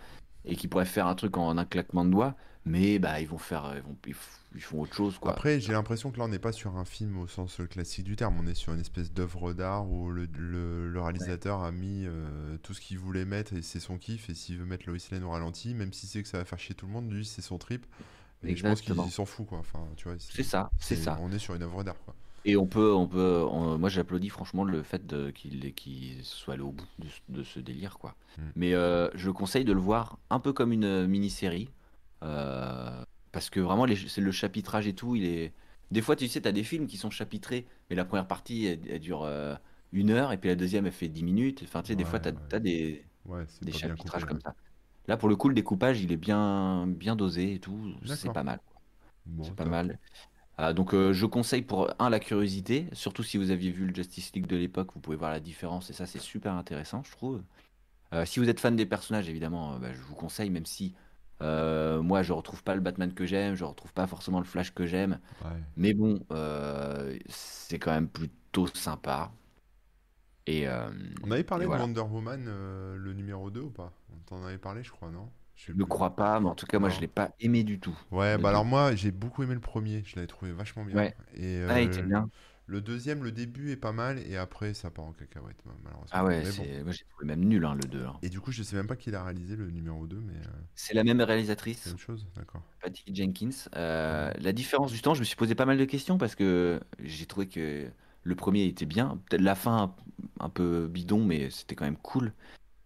et 0.46 0.56
qui 0.56 0.68
pourraient 0.68 0.86
faire 0.86 1.08
un 1.08 1.16
truc 1.16 1.38
en 1.38 1.58
un 1.58 1.66
claquement 1.66 2.06
de 2.06 2.12
doigts, 2.12 2.36
mais 2.66 3.00
bah 3.00 3.20
ils 3.22 3.28
vont 3.28 3.38
faire, 3.38 3.74
ils, 3.76 3.82
vont, 3.82 3.96
ils 4.06 4.14
f- 4.14 4.40
ils 4.56 4.62
font 4.62 4.82
autre 4.82 4.96
chose, 4.96 5.18
quoi. 5.20 5.32
Après, 5.32 5.60
j'ai 5.60 5.74
l'impression 5.74 6.12
que 6.12 6.18
là, 6.20 6.26
on 6.26 6.30
n'est 6.30 6.40
pas 6.40 6.52
sur 6.52 6.78
un 6.78 6.86
film 6.86 7.18
au 7.20 7.28
sens 7.28 7.62
classique 7.70 8.06
du 8.06 8.16
terme. 8.16 8.38
On 8.40 8.48
est 8.48 8.54
sur 8.56 8.74
une 8.74 8.80
espèce 8.80 9.12
d'œuvre 9.12 9.54
d'art 9.54 9.90
où 9.90 10.10
le, 10.10 10.28
le- 10.38 10.90
le 10.90 11.02
réalisateur 11.02 11.62
a 11.64 11.72
mis 11.72 12.06
euh, 12.06 12.58
tout 12.64 12.74
ce 12.74 12.82
qu'il 12.82 12.98
voulait 13.00 13.26
mettre 13.26 13.54
et 13.54 13.62
c'est 13.62 13.80
son 13.80 13.98
kiff. 13.98 14.30
Et 14.30 14.34
s'il 14.36 14.58
veut 14.58 14.66
mettre 14.66 14.88
Lois 14.88 14.98
Lane 15.12 15.24
au 15.24 15.32
ralenti, 15.32 15.74
même 15.74 15.94
si 15.94 16.08
c'est 16.08 16.24
que 16.24 16.30
ça 16.30 16.38
va 16.38 16.46
faire 16.46 16.60
chier 16.60 16.76
tout 16.76 16.88
le 16.88 16.92
monde, 16.94 17.12
lui, 17.12 17.26
c'est 17.26 17.42
son 17.42 17.58
trip. 17.58 17.86
Et 18.44 18.56
je 18.56 18.64
pense 18.64 18.82
qu'il 18.82 19.12
s'en 19.12 19.26
fout, 19.26 19.48
quoi. 19.48 19.60
Enfin, 19.60 19.88
tu 19.98 20.08
vois, 20.08 20.18
C'est 20.20 20.44
ça, 20.44 20.70
c'est 20.80 20.96
ça. 20.96 21.18
On 21.22 21.32
est 21.32 21.40
sur 21.40 21.56
une 21.56 21.64
œuvre 21.64 21.84
d'art, 21.84 22.00
quoi. 22.06 22.16
Et 22.46 22.56
on 22.56 22.66
peut, 22.68 22.94
on 22.94 23.08
peut, 23.08 23.44
on- 23.50 23.78
moi 23.78 23.90
j'applaudis 23.90 24.30
franchement 24.30 24.64
le 24.64 24.82
fait 24.84 25.06
de- 25.06 25.32
qu'il 25.32 25.74
qu'il 25.74 26.24
soit 26.24 26.54
allé 26.54 26.64
au 26.64 26.72
bout 26.72 26.88
de, 27.00 27.08
ce- 27.10 27.20
de 27.30 27.44
ce 27.44 27.60
délire, 27.60 27.98
quoi. 28.00 28.16
Mm. 28.38 28.52
Mais 28.56 28.74
euh, 28.74 29.10
je 29.16 29.30
conseille 29.32 29.66
de 29.66 29.74
le 29.74 29.80
voir 29.80 30.20
un 30.30 30.40
peu 30.40 30.54
comme 30.54 30.72
une 30.72 30.86
euh, 30.86 31.08
mini-série, 31.08 31.70
euh, 32.24 33.04
parce 33.32 33.50
que 33.50 33.60
vraiment 33.60 33.86
les- 33.86 33.96
c'est 34.08 34.22
le 34.22 34.32
chapitrage 34.32 34.88
et 34.88 34.94
tout, 34.96 35.16
il 35.16 35.26
est. 35.26 35.54
Des 35.92 36.02
fois, 36.02 36.16
tu 36.16 36.28
sais, 36.28 36.42
t'as 36.42 36.52
des 36.52 36.64
films 36.64 36.88
qui 36.88 36.98
sont 36.98 37.10
chapitrés, 37.10 37.66
mais 37.90 37.96
la 37.96 38.06
première 38.06 38.28
partie 38.28 38.66
elle, 38.66 38.80
elle 38.90 39.00
dure 39.00 39.24
euh, 39.24 39.56
une 39.92 40.10
heure 40.12 40.32
et 40.32 40.38
puis 40.38 40.50
la 40.50 40.56
deuxième 40.56 40.86
elle 40.86 40.92
fait 40.94 41.08
10 41.10 41.24
minutes. 41.24 41.62
Enfin, 41.64 41.82
tu 41.82 41.90
sais, 41.90 41.96
des 41.96 42.06
fois 42.06 42.20
Ouais, 42.20 42.22
t'as, 42.22 42.32
ouais. 42.32 42.38
t'as 42.50 42.60
des, 42.60 43.06
Ouais, 43.26 43.46
c'est 43.48 43.66
des 43.66 43.72
pas 43.72 43.80
bien 43.80 43.96
chapitrages 43.96 44.26
comme 44.26 44.40
ouais. 44.40 44.42
ça. 44.42 44.56
Là, 45.08 45.18
pour 45.18 45.30
le 45.30 45.36
coup, 45.38 45.50
le 45.50 45.56
découpage, 45.56 46.02
il 46.02 46.12
est 46.14 46.18
bien, 46.18 46.88
bien 46.88 47.16
dosé 47.18 47.54
et 47.56 47.60
tout. 47.60 47.94
C'est 48.06 48.30
D'accord. 48.30 48.34
pas 48.34 48.44
mal. 48.44 48.60
Bon, 49.26 49.44
C'est 49.44 49.56
pas 49.56 49.66
top. 49.66 49.72
mal. 49.72 50.00
Ah, 50.58 50.74
donc, 50.74 50.94
euh, 50.94 51.14
je 51.14 51.26
conseille 51.28 51.62
pour 51.62 51.90
un 52.02 52.10
la 52.10 52.20
curiosité, 52.20 52.88
surtout 52.94 53.22
si 53.24 53.38
vous 53.38 53.52
aviez 53.52 53.70
vu 53.72 53.86
le 53.86 53.94
Justice 53.94 54.34
League 54.34 54.48
de 54.48 54.56
l'époque, 54.58 54.90
vous 54.94 55.00
pouvez 55.00 55.16
voir 55.18 55.32
la 55.32 55.40
différence 55.40 55.90
et 55.92 55.94
ça, 55.94 56.08
c'est 56.08 56.20
super 56.20 56.54
intéressant, 56.54 57.04
je 57.04 57.12
trouve. 57.12 57.44
Euh, 58.14 58.26
si 58.26 58.40
vous 58.40 58.50
êtes 58.50 58.60
fan 58.60 58.76
des 58.76 58.86
personnages, 58.88 59.30
évidemment, 59.30 59.76
euh, 59.76 59.80
bah, 59.80 59.94
je 59.94 60.02
vous 60.02 60.16
conseille, 60.16 60.50
même 60.52 60.66
si 60.66 60.96
euh, 61.42 62.02
moi, 62.02 62.24
je 62.24 62.34
retrouve 62.34 62.64
pas 62.64 62.76
le 62.76 62.82
Batman 62.82 63.14
que 63.14 63.26
j'aime, 63.26 63.56
je 63.56 63.66
retrouve 63.66 63.94
pas 63.94 64.08
forcément 64.08 64.40
le 64.40 64.46
Flash 64.46 64.74
que 64.74 64.88
j'aime, 64.88 65.20
Ouais. 65.42 65.64
mais 65.78 65.94
bon, 65.94 66.20
euh, 66.32 67.18
c'est 67.30 67.80
quand 67.80 67.92
même 67.92 68.10
plutôt 68.10 68.68
sympa. 68.68 69.32
Et, 70.48 70.68
euh, 70.68 70.90
On 71.22 71.30
avait 71.32 71.44
et 71.44 71.44
parlé 71.44 71.66
de 71.66 71.68
voilà. 71.68 71.84
Wonder 71.84 72.02
Woman, 72.02 72.46
euh, 72.48 72.96
le 72.98 73.14
numéro 73.14 73.52
2 73.52 73.62
ou 73.62 73.70
pas? 73.70 73.94
On 74.12 74.18
t'en 74.26 74.44
avait 74.44 74.58
parlé, 74.58 74.84
je 74.84 74.92
crois, 74.92 75.12
non? 75.12 75.30
Je 75.58 75.74
Je 75.74 75.78
ne 75.78 75.84
crois 75.84 76.16
pas, 76.16 76.40
mais 76.40 76.48
en 76.48 76.56
tout 76.56 76.66
cas, 76.68 76.80
moi, 76.80 76.90
je 76.90 76.96
Non. 76.96 77.02
l'ai 77.02 77.08
pas 77.10 77.32
aimé 77.42 77.64
du 77.66 77.80
tout, 77.80 77.98
Ouais, 78.12 78.38
bah 78.38 78.50
2. 78.50 78.50
alors 78.50 78.66
moi, 78.66 78.96
j'ai 78.96 79.12
beaucoup 79.12 79.44
aimé 79.44 79.54
le 79.54 79.60
premier. 79.60 80.04
Je 80.06 80.16
l'avais 80.16 80.28
trouvé 80.28 80.54
vachement 80.54 80.86
bien. 80.86 80.96
Ouais, 80.98 81.16
Et 81.34 81.58
ah, 81.68 81.82
il 81.82 81.86
était 81.88 82.02
euh, 82.02 82.08
bien. 82.08 82.30
le 82.66 82.82
deuxième, 82.82 83.24
le 83.24 83.32
début 83.32 83.72
est 83.72 83.78
pas 83.78 83.92
mal, 83.92 84.20
et 84.20 84.38
après, 84.38 84.74
ça 84.74 84.92
part 84.92 85.06
en 85.06 85.14
cacahuète, 85.14 85.58
ma- 85.66 85.74
Ah 86.12 86.24
malheureusement. 86.24 86.24
ouais, 86.24 86.52
bon. 86.54 86.66
c'est, 86.66 86.84
moi, 86.84 86.92
j'ai 86.94 87.06
trouvé 87.06 87.26
même 87.26 87.44
nul, 87.46 87.66
hein, 87.66 87.76
le 87.76 87.88
2. 87.88 88.06
hein. 88.06 88.18
Et 88.22 88.30
du 88.30 88.40
coup, 88.40 88.52
je 88.52 88.64
sais 88.64 88.76
même 88.78 88.88
pas 88.88 88.96
qui 88.96 89.12
l'a 89.12 89.24
réalisé, 89.24 89.56
le 89.56 89.70
numéro 89.72 90.08
2, 90.08 90.20
mais 90.22 90.36
euh, 90.36 90.50
C'est 90.76 90.94
la 90.94 91.04
même 91.04 91.18
c'est 91.20 91.26
réalisatrice, 91.26 91.88
autre 91.88 92.00
chose, 92.00 92.28
d'accord. 92.36 92.64
Patty 92.82 93.04
Jenkins. 93.14 93.50
Ouais. 93.50 93.72
Euh, 93.76 94.32
la 94.40 94.54
différence 94.54 94.92
du 94.92 95.02
temps, 95.02 95.14
je 95.14 95.20
me 95.20 95.26
suis 95.26 95.36
posé 95.36 95.56
pas 95.56 95.66
mal 95.66 95.78
de 95.78 95.86
questions 95.86 96.18
parce 96.18 96.36
que 96.36 96.80
j'ai 97.00 97.26
trouvé 97.26 97.48
que 97.48 97.90
le 98.24 98.36
premier 98.36 98.66
était 98.66 98.86
bien. 98.86 99.20
Peut-être 99.30 99.42
la 99.42 99.56
fin 99.56 99.96
un, 100.40 100.50
peu 100.50 100.88
bidon, 100.88 101.24
mais 101.26 101.50
c'était 101.50 101.76
quand 101.76 101.86
même 101.86 101.98
cool. 101.98 102.34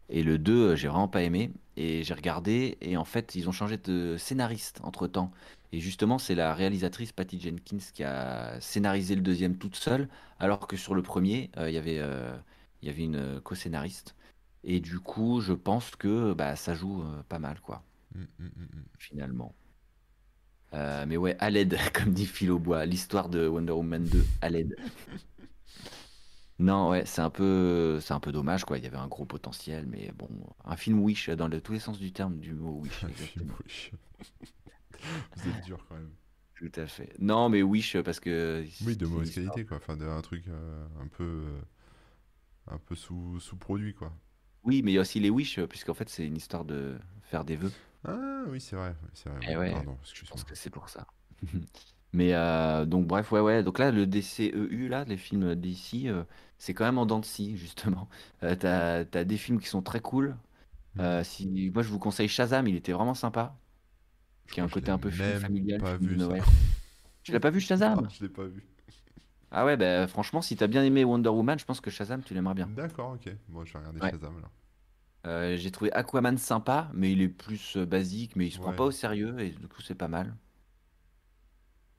Et 0.09 0.23
le 0.23 0.37
2, 0.37 0.71
euh, 0.71 0.75
j'ai 0.75 0.87
vraiment 0.87 1.07
pas 1.07 1.23
aimé. 1.23 1.51
Et 1.83 2.03
j'ai 2.03 2.13
regardé, 2.13 2.77
et 2.81 2.95
en 2.95 3.05
fait, 3.05 3.33
ils 3.33 3.49
ont 3.49 3.51
changé 3.51 3.75
de 3.77 4.15
scénariste 4.17 4.79
entre-temps. 4.83 5.31
Et 5.71 5.79
justement, 5.79 6.19
c'est 6.19 6.35
la 6.35 6.53
réalisatrice 6.53 7.11
Patty 7.11 7.39
Jenkins 7.39 7.79
qui 7.91 8.03
a 8.03 8.59
scénarisé 8.61 9.15
le 9.15 9.21
deuxième 9.21 9.57
toute 9.57 9.75
seule, 9.75 10.07
alors 10.39 10.67
que 10.67 10.77
sur 10.77 10.93
le 10.93 11.01
premier, 11.01 11.49
euh, 11.57 11.71
il 11.71 11.73
y 11.73 11.77
avait, 11.79 11.97
euh, 11.97 12.37
il 12.83 12.87
y 12.87 12.91
avait 12.91 13.03
une 13.03 13.41
co-scénariste. 13.41 14.15
Et 14.63 14.79
du 14.79 14.99
coup, 14.99 15.41
je 15.41 15.53
pense 15.53 15.89
que 15.95 16.33
bah, 16.33 16.55
ça 16.55 16.75
joue 16.75 17.01
euh, 17.01 17.23
pas 17.27 17.39
mal, 17.39 17.59
quoi, 17.61 17.83
Mm, 18.13 18.21
mm, 18.21 18.45
mm, 18.45 18.61
mm. 18.61 18.83
finalement. 18.99 19.55
Mais 21.07 21.17
ouais, 21.17 21.35
à 21.39 21.49
l'aide, 21.49 21.77
comme 21.93 22.13
dit 22.13 22.27
Phil 22.27 22.51
Aubois, 22.51 22.85
l'histoire 22.85 23.27
de 23.27 23.47
Wonder 23.47 23.73
Woman 23.73 24.03
2, 24.05 24.23
à 24.41 24.49
l'aide. 24.49 24.75
Non, 26.61 26.89
ouais, 26.91 27.05
c'est 27.05 27.21
un 27.21 27.29
peu, 27.29 27.99
c'est 28.01 28.13
un 28.13 28.19
peu 28.19 28.31
dommage, 28.31 28.65
quoi. 28.65 28.77
Il 28.77 28.83
y 28.83 28.87
avait 28.87 28.97
un 28.97 29.07
gros 29.07 29.25
potentiel, 29.25 29.85
mais 29.87 30.11
bon, 30.15 30.29
un 30.63 30.75
film 30.77 30.99
Wish 30.99 31.29
dans 31.29 31.47
le- 31.47 31.59
tous 31.59 31.73
les 31.73 31.79
sens 31.79 31.97
du 31.99 32.11
terme 32.13 32.37
du 32.39 32.53
mot 32.53 32.79
Wish, 32.81 33.03
Un 33.03 33.09
film, 33.09 33.51
wesh. 33.63 33.91
Vous 35.35 35.49
êtes 35.49 35.61
dur 35.65 35.83
quand 35.89 35.95
même. 35.95 36.11
Tout 36.55 36.71
à 36.79 36.85
fait. 36.85 37.13
Non, 37.19 37.49
mais 37.49 37.63
Wish 37.63 37.97
parce 38.01 38.19
que 38.19 38.63
Oui, 38.85 38.95
de 38.95 39.05
mauvaise 39.07 39.33
qualité, 39.33 39.65
quoi. 39.65 39.77
Enfin, 39.77 39.97
de- 39.97 40.05
un 40.05 40.21
truc 40.21 40.47
euh, 40.47 40.85
un 41.01 41.07
peu, 41.07 41.23
euh, 41.23 41.61
un 42.67 42.77
peu 42.77 42.93
sous, 42.95 43.39
sous-produit, 43.39 43.95
quoi. 43.95 44.13
Oui, 44.63 44.83
mais 44.83 44.91
il 44.91 44.95
y 44.95 44.97
a 44.99 45.01
aussi 45.01 45.19
les 45.19 45.31
Wish, 45.31 45.59
puisqu'en 45.61 45.95
fait, 45.95 46.07
c'est 46.09 46.27
une 46.27 46.37
histoire 46.37 46.65
de 46.65 46.99
faire 47.23 47.43
des 47.43 47.55
vœux. 47.55 47.71
Ah 48.05 48.43
oui, 48.47 48.61
c'est 48.61 48.75
vrai, 48.75 48.95
c'est 49.15 49.29
vrai. 49.29 49.39
Et 49.51 49.55
oui. 49.57 49.61
ouais, 49.63 49.71
Pardon, 49.71 49.97
je 50.13 50.23
pense 50.25 50.43
que 50.43 50.53
c'est 50.53 50.69
pour 50.69 50.89
ça. 50.89 51.07
Mais 52.13 52.33
euh, 52.33 52.85
donc, 52.85 53.07
bref, 53.07 53.31
ouais, 53.31 53.39
ouais. 53.39 53.63
Donc 53.63 53.79
là, 53.79 53.91
le 53.91 54.05
DCEU, 54.05 54.87
là, 54.89 55.05
les 55.05 55.17
films 55.17 55.55
d'ici, 55.55 56.09
c'est 56.57 56.73
quand 56.73 56.85
même 56.85 56.97
en 56.97 57.05
dents 57.05 57.19
de 57.19 57.25
scie, 57.25 57.57
justement. 57.57 58.09
Euh, 58.43 58.55
t'as, 58.55 59.05
t'as 59.05 59.23
des 59.23 59.37
films 59.37 59.59
qui 59.59 59.67
sont 59.67 59.81
très 59.83 59.99
cool. 60.01 60.35
Mm. 60.95 61.01
Euh, 61.01 61.23
si, 61.23 61.71
moi, 61.73 61.83
je 61.83 61.89
vous 61.89 61.99
conseille 61.99 62.29
Shazam, 62.29 62.67
il 62.67 62.75
était 62.75 62.93
vraiment 62.93 63.15
sympa. 63.15 63.59
Je 64.45 64.53
Qui 64.53 64.61
a 64.61 64.63
un 64.63 64.67
crois 64.67 64.69
que 64.69 64.75
je 64.79 64.85
côté 64.85 64.91
un 64.91 64.99
l'ai 64.99 64.99
peu 64.99 65.09
film 65.09 65.33
même 65.33 65.33
familial, 65.33 65.77
pas 65.77 65.97
film 65.97 66.07
de 66.09 66.13
vu, 66.13 66.19
ça. 66.19 66.33
Noël. 66.33 66.45
Tu 67.23 67.31
l'as 67.33 67.39
pas 67.41 67.51
vu, 67.51 67.61
Non, 67.85 68.01
Shazam? 68.01 68.09
je 68.09 68.23
l'ai 68.23 68.29
pas 68.29 68.45
vu. 68.47 68.63
Ah 69.51 69.65
ouais, 69.65 69.77
bah 69.77 70.07
franchement, 70.07 70.41
si 70.41 70.55
t'as 70.57 70.67
bien 70.67 70.83
aimé 70.83 71.03
Wonder 71.05 71.29
Woman, 71.29 71.57
je 71.59 71.65
pense 71.65 71.79
que 71.81 71.89
Shazam, 71.91 72.21
tu 72.23 72.33
l'aimeras 72.33 72.53
bien. 72.53 72.69
D'accord, 72.69 73.11
ok. 73.13 73.29
Bon, 73.49 73.65
je 73.65 73.73
vais 73.73 73.79
regarder 73.79 74.01
Ouais. 74.01 74.09
Shazam. 74.09 74.41
Euh, 75.27 75.55
j'ai 75.57 75.71
trouvé 75.71 75.91
Aquaman 75.93 76.37
sympa, 76.37 76.89
mais 76.93 77.11
il 77.11 77.21
est 77.21 77.29
plus 77.29 77.77
euh, 77.77 77.85
basique, 77.85 78.35
mais 78.35 78.47
il 78.47 78.51
se 78.51 78.59
prend 78.59 78.73
pas 78.73 78.85
au 78.85 78.91
sérieux, 78.91 79.39
et 79.39 79.49
du 79.51 79.67
coup, 79.67 79.81
c'est 79.81 79.95
pas 79.95 80.07
mal. 80.07 80.35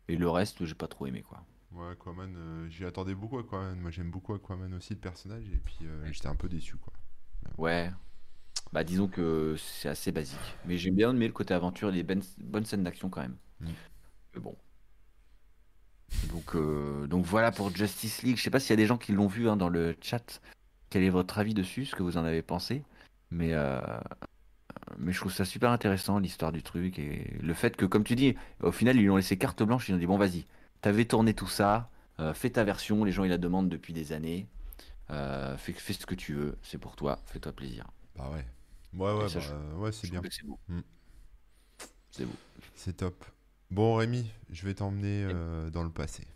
Et 0.09 0.17
le 0.17 0.29
reste, 0.29 0.65
j'ai 0.65 0.75
pas 0.75 0.89
trop 0.89 1.07
aimé, 1.07 1.23
quoi. 1.23 1.45
Ouais, 1.73 1.91
Aquaman, 1.93 2.35
euh, 2.37 2.69
j'y 2.69 2.85
attendais 2.85 3.15
beaucoup 3.15 3.39
Aquaman. 3.39 3.79
Moi, 3.79 3.91
j'aime 3.91 4.11
beaucoup 4.11 4.35
Aquaman 4.35 4.75
aussi, 4.75 4.95
le 4.95 5.01
personnage, 5.01 5.45
et 5.49 5.61
puis 5.65 5.79
euh, 5.83 6.13
j'étais 6.13 6.27
un 6.27 6.35
peu 6.35 6.49
déçu, 6.49 6.77
quoi. 6.77 6.93
Ouais, 7.59 7.91
bah 8.73 8.85
disons 8.85 9.09
que 9.09 9.57
c'est 9.59 9.89
assez 9.89 10.13
basique. 10.13 10.39
Mais 10.67 10.77
j'ai 10.77 10.91
bien 10.91 11.11
aimé 11.11 11.27
le 11.27 11.33
côté 11.33 11.55
aventure 11.55 11.89
et 11.91 11.93
les 11.93 12.03
bonnes, 12.03 12.23
bonnes 12.39 12.65
scènes 12.65 12.85
d'action 12.85 13.11
quand 13.11 13.21
même. 13.21 13.37
Mm. 13.61 13.69
Mais 14.35 14.41
bon. 14.41 14.57
Donc, 16.31 16.55
euh, 16.55 17.07
donc 17.07 17.25
voilà 17.25 17.53
pour 17.53 17.75
Justice 17.75 18.23
League. 18.23 18.37
Je 18.37 18.43
sais 18.43 18.51
pas 18.51 18.61
s'il 18.61 18.71
y 18.71 18.73
a 18.75 18.77
des 18.77 18.87
gens 18.87 18.99
qui 18.99 19.13
l'ont 19.13 19.27
vu 19.27 19.49
hein, 19.49 19.57
dans 19.57 19.69
le 19.69 19.97
chat. 20.01 20.41
Quel 20.89 21.03
est 21.03 21.11
votre 21.11 21.39
avis 21.39 21.55
dessus, 21.55 21.87
ce 21.87 21.95
que 21.95 22.03
vous 22.03 22.17
en 22.17 22.25
avez 22.25 22.43
pensé? 22.43 22.85
Mais, 23.31 23.55
mais 24.99 25.13
je 25.13 25.19
trouve 25.19 25.33
ça 25.33 25.45
super 25.45 25.71
intéressant, 25.71 26.19
l'histoire 26.19 26.53
du 26.53 26.63
truc. 26.63 26.99
Et 26.99 27.37
le 27.41 27.55
fait 27.55 27.77
que, 27.77 27.85
comme 27.85 28.05
tu 28.05 28.17
dis, 28.17 28.35
au 28.63 28.73
final, 28.73 28.97
ils 28.97 29.03
lui 29.03 29.11
ont 29.11 29.17
laissé 29.17 29.37
carte 29.37 29.63
blanche. 29.63 29.89
Ils 29.89 29.95
ont 29.95 29.99
dit, 29.99 30.07
bon, 30.07 30.19
vas-y, 30.19 30.45
t'avais 30.81 31.05
tourné 31.05 31.35
tout 31.35 31.47
ça, 31.49 31.91
euh, 32.21 32.35
fais 32.35 32.51
ta 32.51 32.65
version. 32.65 33.05
Les 33.05 33.13
gens, 33.13 33.25
ils 33.25 33.31
la 33.31 33.39
demandent 33.39 33.69
depuis 33.69 33.93
des 33.93 34.13
années. 34.13 34.47
Euh, 35.11 35.57
fais, 35.57 35.73
fais 35.73 35.93
ce 35.93 36.07
que 36.07 36.15
tu 36.15 36.35
veux, 36.35 36.57
c'est 36.63 36.79
pour 36.79 36.97
toi, 36.97 37.19
fais-toi 37.27 37.53
plaisir. 37.53 37.87
Bah 38.17 38.31
ouais. 38.33 38.45
Ouais, 38.95 39.13
ouais, 39.13 39.27
bah, 39.33 39.41
je, 39.41 39.77
ouais, 39.77 39.93
c'est 39.93 40.11
bien. 40.11 40.21
c'est 40.31 40.47
beau. 40.47 40.59
Mm. 40.69 40.81
C'est 42.11 42.25
beau. 42.27 42.35
C'est 42.75 42.97
top. 42.99 43.25
Bon, 43.71 43.95
Rémi, 43.95 44.31
je 44.51 44.67
vais 44.67 44.75
t'emmener 44.75 45.25
euh, 45.25 45.71
dans 45.71 45.83
le 45.83 45.91
passé. 45.91 46.27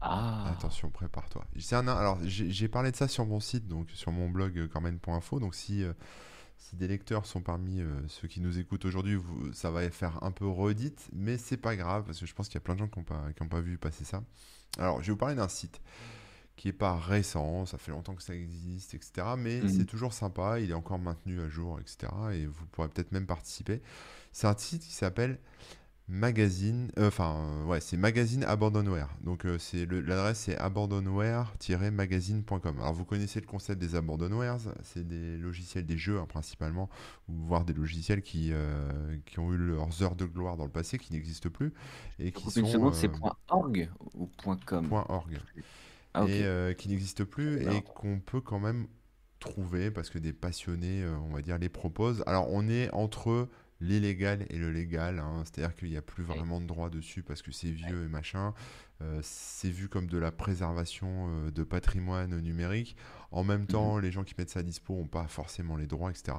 Ah, 0.00 0.48
Attention, 0.50 0.88
prépare-toi. 0.90 1.44
C'est 1.58 1.74
un, 1.74 1.86
alors, 1.88 2.18
j'ai 2.24 2.68
parlé 2.68 2.90
de 2.90 2.96
ça 2.96 3.06
sur 3.06 3.26
mon 3.26 3.40
site, 3.40 3.66
donc 3.68 3.90
sur 3.90 4.12
mon 4.12 4.30
blog 4.30 4.68
cormen.info. 4.68 5.40
Donc, 5.40 5.54
si, 5.54 5.84
si 6.60 6.76
des 6.76 6.86
lecteurs 6.86 7.24
sont 7.24 7.40
parmi 7.40 7.80
euh, 7.80 7.86
ceux 8.06 8.28
qui 8.28 8.40
nous 8.40 8.58
écoutent 8.58 8.84
aujourd'hui, 8.84 9.18
ça 9.52 9.70
va 9.70 9.88
faire 9.90 10.22
un 10.22 10.30
peu 10.30 10.46
redite, 10.46 11.08
mais 11.12 11.38
c'est 11.38 11.56
pas 11.56 11.74
grave 11.74 12.04
parce 12.04 12.20
que 12.20 12.26
je 12.26 12.34
pense 12.34 12.48
qu'il 12.48 12.56
y 12.56 12.58
a 12.58 12.60
plein 12.60 12.74
de 12.74 12.80
gens 12.80 12.88
qui 12.88 13.00
n'ont 13.00 13.48
pas, 13.48 13.60
vu 13.60 13.78
passer 13.78 14.04
ça. 14.04 14.22
Alors, 14.78 15.00
je 15.00 15.06
vais 15.06 15.12
vous 15.12 15.18
parler 15.18 15.34
d'un 15.34 15.48
site 15.48 15.80
qui 16.56 16.68
est 16.68 16.74
pas 16.74 16.94
récent, 16.94 17.64
ça 17.64 17.78
fait 17.78 17.90
longtemps 17.90 18.14
que 18.14 18.22
ça 18.22 18.34
existe, 18.34 18.92
etc. 18.92 19.28
Mais 19.38 19.62
c'est 19.62 19.78
mhm. 19.78 19.86
toujours 19.86 20.12
sympa, 20.12 20.60
il 20.60 20.70
est 20.70 20.74
encore 20.74 20.98
maintenu 20.98 21.40
à 21.40 21.48
jour, 21.48 21.80
etc. 21.80 22.12
Et 22.34 22.44
vous 22.44 22.66
pourrez 22.66 22.88
peut-être 22.88 23.12
même 23.12 23.26
participer. 23.26 23.80
C'est 24.30 24.46
un 24.46 24.56
site 24.56 24.82
qui 24.82 24.92
s'appelle 24.92 25.38
Magazine, 26.10 26.90
euh, 26.98 27.06
enfin 27.06 27.36
euh, 27.36 27.64
ouais, 27.66 27.80
c'est 27.80 27.96
Magazine 27.96 28.42
Abandonware. 28.42 29.16
Donc 29.22 29.46
euh, 29.46 29.58
c'est 29.58 29.86
l'adresse 29.86 30.40
c'est 30.40 30.58
abandonware-magazine.com. 30.58 32.80
Alors 32.80 32.92
vous 32.92 33.04
connaissez 33.04 33.40
le 33.40 33.46
concept 33.46 33.80
des 33.80 33.94
abandonwares, 33.94 34.58
c'est 34.82 35.06
des 35.06 35.38
logiciels 35.38 35.86
des 35.86 35.96
jeux 35.96 36.18
hein, 36.18 36.26
principalement, 36.28 36.90
ou 37.28 37.34
voire 37.34 37.64
des 37.64 37.74
logiciels 37.74 38.22
qui, 38.22 38.50
euh, 38.52 38.90
qui 39.24 39.38
ont 39.38 39.52
eu 39.52 39.56
leurs 39.56 40.02
heures 40.02 40.16
de 40.16 40.24
gloire 40.24 40.56
dans 40.56 40.64
le 40.64 40.72
passé, 40.72 40.98
qui 40.98 41.12
n'existent 41.12 41.48
plus 41.48 41.72
et 42.18 42.32
qui 42.32 42.42
une 42.42 42.50
sont 42.50 42.66
seconde, 42.66 42.94
c'est 42.94 43.12
.org 43.48 43.88
ou 44.14 44.28
.com? 44.66 44.88
.org 44.90 45.38
Ah 46.14 46.24
et 46.26 46.74
qui 46.74 46.88
n'existent 46.88 47.24
plus 47.24 47.62
et 47.62 47.82
qu'on 47.82 48.18
peut 48.18 48.40
quand 48.40 48.58
même 48.58 48.88
trouver 49.38 49.92
parce 49.92 50.10
que 50.10 50.18
des 50.18 50.32
passionnés, 50.32 51.06
on 51.06 51.28
va 51.32 51.40
dire, 51.40 51.56
les 51.56 51.68
proposent. 51.68 52.24
Alors 52.26 52.48
on 52.50 52.68
est 52.68 52.90
entre 52.90 53.48
l'illégal 53.80 54.46
et 54.50 54.58
le 54.58 54.70
légal, 54.70 55.18
hein, 55.18 55.42
c'est-à-dire 55.44 55.74
qu'il 55.74 55.90
n'y 55.90 55.96
a 55.96 56.02
plus 56.02 56.22
vraiment 56.22 56.60
de 56.60 56.66
droit 56.66 56.90
dessus 56.90 57.22
parce 57.22 57.42
que 57.42 57.52
c'est 57.52 57.70
vieux 57.70 58.04
et 58.04 58.08
machin. 58.08 58.54
Euh, 59.02 59.20
c'est 59.22 59.70
vu 59.70 59.88
comme 59.88 60.08
de 60.08 60.18
la 60.18 60.30
préservation 60.30 61.28
euh, 61.28 61.50
de 61.50 61.62
patrimoine 61.62 62.38
numérique. 62.40 62.96
En 63.30 63.44
même 63.44 63.62
mhm, 63.62 63.66
temps, 63.66 63.98
les 63.98 64.12
gens 64.12 64.24
qui 64.24 64.34
mettent 64.36 64.50
ça 64.50 64.60
à 64.60 64.62
dispo 64.62 64.94
n'ont 64.94 65.06
pas 65.06 65.26
forcément 65.26 65.76
les 65.76 65.86
droits, 65.86 66.10
etc. 66.10 66.36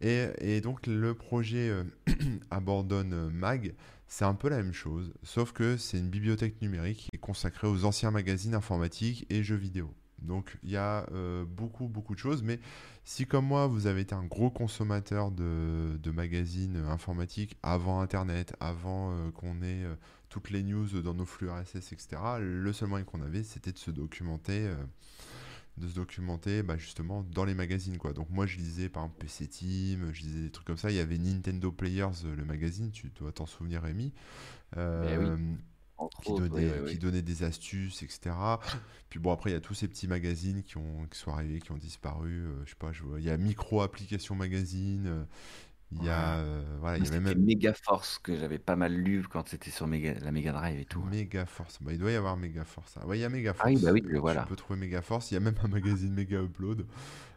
Et, 0.00 0.28
et 0.38 0.60
donc 0.62 0.86
le 0.86 1.14
projet 1.14 1.68
euh, 1.68 1.84
Abandonne 2.50 3.28
Mag, 3.30 3.74
c'est 4.06 4.24
un 4.24 4.34
peu 4.34 4.48
la 4.48 4.56
même 4.56 4.72
chose, 4.72 5.12
sauf 5.22 5.52
que 5.52 5.76
c'est 5.76 5.98
une 5.98 6.10
bibliothèque 6.10 6.60
numérique 6.62 7.08
qui 7.10 7.16
est 7.16 7.18
consacrée 7.18 7.66
aux 7.66 7.84
anciens 7.84 8.10
magazines 8.10 8.54
informatiques 8.54 9.26
et 9.30 9.42
jeux 9.42 9.56
vidéo. 9.56 9.92
Donc 10.22 10.56
il 10.62 10.70
y 10.70 10.76
a 10.76 11.06
euh, 11.12 11.44
beaucoup 11.44 11.88
beaucoup 11.88 12.14
de 12.14 12.18
choses, 12.18 12.42
mais 12.42 12.60
si 13.04 13.26
comme 13.26 13.46
moi 13.46 13.66
vous 13.66 13.86
avez 13.86 14.02
été 14.02 14.14
un 14.14 14.24
gros 14.24 14.50
consommateur 14.50 15.30
de, 15.30 15.96
de 15.96 16.10
magazines 16.10 16.76
informatiques 16.88 17.56
avant 17.62 18.00
Internet, 18.00 18.54
avant 18.60 19.12
euh, 19.12 19.30
qu'on 19.30 19.62
ait 19.62 19.84
euh, 19.84 19.94
toutes 20.28 20.50
les 20.50 20.62
news 20.62 21.02
dans 21.02 21.14
nos 21.14 21.26
flux 21.26 21.50
RSS, 21.50 21.92
etc., 21.92 22.22
le 22.40 22.72
seul 22.72 22.88
moyen 22.88 23.04
qu'on 23.04 23.22
avait 23.22 23.42
c'était 23.42 23.72
de 23.72 23.78
se 23.78 23.90
documenter 23.90 24.66
euh, 24.66 24.76
de 25.78 25.88
se 25.88 25.94
documenter 25.94 26.62
bah, 26.62 26.76
justement 26.76 27.24
dans 27.32 27.44
les 27.44 27.54
magazines 27.54 27.98
quoi. 27.98 28.12
Donc 28.12 28.28
moi 28.30 28.46
je 28.46 28.58
lisais 28.58 28.88
par 28.88 29.04
exemple 29.04 29.24
PC 29.24 29.46
Team, 29.48 30.10
je 30.12 30.22
lisais 30.22 30.42
des 30.42 30.50
trucs 30.50 30.66
comme 30.66 30.76
ça. 30.76 30.90
Il 30.90 30.96
y 30.96 31.00
avait 31.00 31.18
Nintendo 31.18 31.72
Players, 31.72 32.24
euh, 32.24 32.36
le 32.36 32.44
magazine, 32.44 32.90
tu 32.90 33.10
dois 33.18 33.32
t'en 33.32 33.46
souvenir 33.46 33.82
Rémi, 33.82 34.12
ben 34.74 35.18
oui, 35.18 35.26
euh, 35.26 35.36
qui 36.22 36.30
autres, 36.30 36.48
donnait, 36.48 36.70
qui 36.90 37.22
des 37.22 37.42
astuces, 37.42 38.02
etc. 38.02 38.34
Puis 39.08 39.18
bon 39.18 39.32
après 39.32 39.50
il 39.50 39.52
y 39.52 39.56
a 39.56 39.60
tous 39.60 39.74
ces 39.74 39.88
petits 39.88 40.08
magazines 40.08 40.62
qui 40.62 40.76
ont 40.78 41.06
qui 41.10 41.18
sont 41.18 41.32
arrivés, 41.32 41.60
qui 41.60 41.72
ont 41.72 41.76
disparu. 41.76 42.30
euh, 42.46 42.64
je 42.64 42.70
sais 42.70 42.76
pas, 42.78 42.92
je 42.92 43.02
vois, 43.02 43.20
il 43.20 43.26
y 43.26 43.30
a 43.30 43.36
Micro 43.36 43.82
Application 43.82 44.34
Magazine. 44.34 45.06
euh, 45.06 45.24
Il 45.94 46.02
y 46.04 46.08
a, 46.08 46.36
euh, 46.38 46.64
voilà, 46.80 46.96
il 46.96 47.04
y 47.04 47.06
C'était 47.06 47.20
même 47.20 47.44
Mega 47.44 47.74
Force 47.74 48.18
que 48.18 48.34
j'avais 48.38 48.58
pas 48.58 48.76
mal 48.76 48.94
lu 48.94 49.22
quand 49.30 49.46
c'était 49.48 49.70
sur 49.70 49.86
Mega- 49.86 50.18
la 50.20 50.32
Mega 50.32 50.52
Drive 50.52 50.80
et 50.80 50.86
tout. 50.86 51.02
Mega 51.02 51.44
Force. 51.44 51.78
Bah, 51.82 51.92
il 51.92 51.98
doit 51.98 52.10
y 52.10 52.14
avoir 52.16 52.36
Mega 52.38 52.64
Force. 52.64 52.96
hein. 52.96 53.04
Ouais, 53.06 53.18
il 53.18 53.20
y 53.20 53.24
a 53.24 53.28
Mega 53.28 53.54
Ah 53.58 53.64
oui, 53.66 53.74
bah 53.74 53.80
Force. 53.80 53.92
oui, 53.92 54.02
Tu 54.42 54.48
peux 54.48 54.56
trouver 54.56 54.80
Mega 54.80 55.02
Force. 55.02 55.30
Il 55.30 55.34
y 55.34 55.36
a 55.36 55.40
même 55.40 55.54
un 55.62 55.68
magazine 55.68 56.14
Mega 56.14 56.40
Upload. 56.42 56.86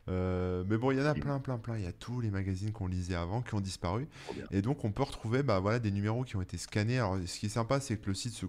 Euh, 0.08 0.64
mais 0.68 0.78
bon, 0.78 0.92
il 0.92 0.98
y 0.98 1.02
en 1.02 1.06
a 1.06 1.14
plein, 1.16 1.40
plein, 1.40 1.58
plein. 1.58 1.78
Il 1.78 1.84
y 1.84 1.88
a 1.88 1.92
tous 1.92 2.22
les 2.22 2.30
magazines 2.30 2.72
qu'on 2.72 2.88
lisait 2.88 3.16
avant 3.16 3.42
qui 3.42 3.56
ont 3.56 3.62
disparu. 3.62 4.08
Et 4.52 4.62
donc, 4.62 4.86
on 4.86 4.92
peut 4.92 5.04
retrouver 5.04 5.42
bah, 5.44 5.60
voilà, 5.60 5.80
des 5.80 5.92
numéros 5.92 6.24
qui 6.24 6.36
ont 6.36 6.42
été 6.42 6.58
scannés. 6.58 6.98
Alors, 7.00 7.18
ce 7.26 7.40
qui 7.40 7.48
est 7.48 7.50
sympa, 7.50 7.80
c'est 7.80 7.98
que 7.98 8.08
le 8.08 8.14
site 8.14 8.34
se, 8.34 8.46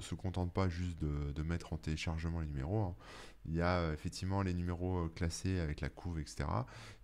se 0.00 0.14
contente 0.14 0.52
pas 0.52 0.68
juste 0.68 1.00
de, 1.02 1.32
de 1.32 1.42
mettre 1.42 1.72
en 1.72 1.76
téléchargement 1.76 2.40
les 2.40 2.46
numéros. 2.46 2.80
hein. 2.82 2.94
Il 3.46 3.54
y 3.54 3.62
a 3.62 3.78
euh, 3.78 3.94
effectivement 3.94 4.42
les 4.42 4.52
numéros 4.52 4.98
euh, 4.98 5.08
classés 5.14 5.60
avec 5.60 5.80
la 5.80 5.88
couve, 5.88 6.20
etc. 6.20 6.44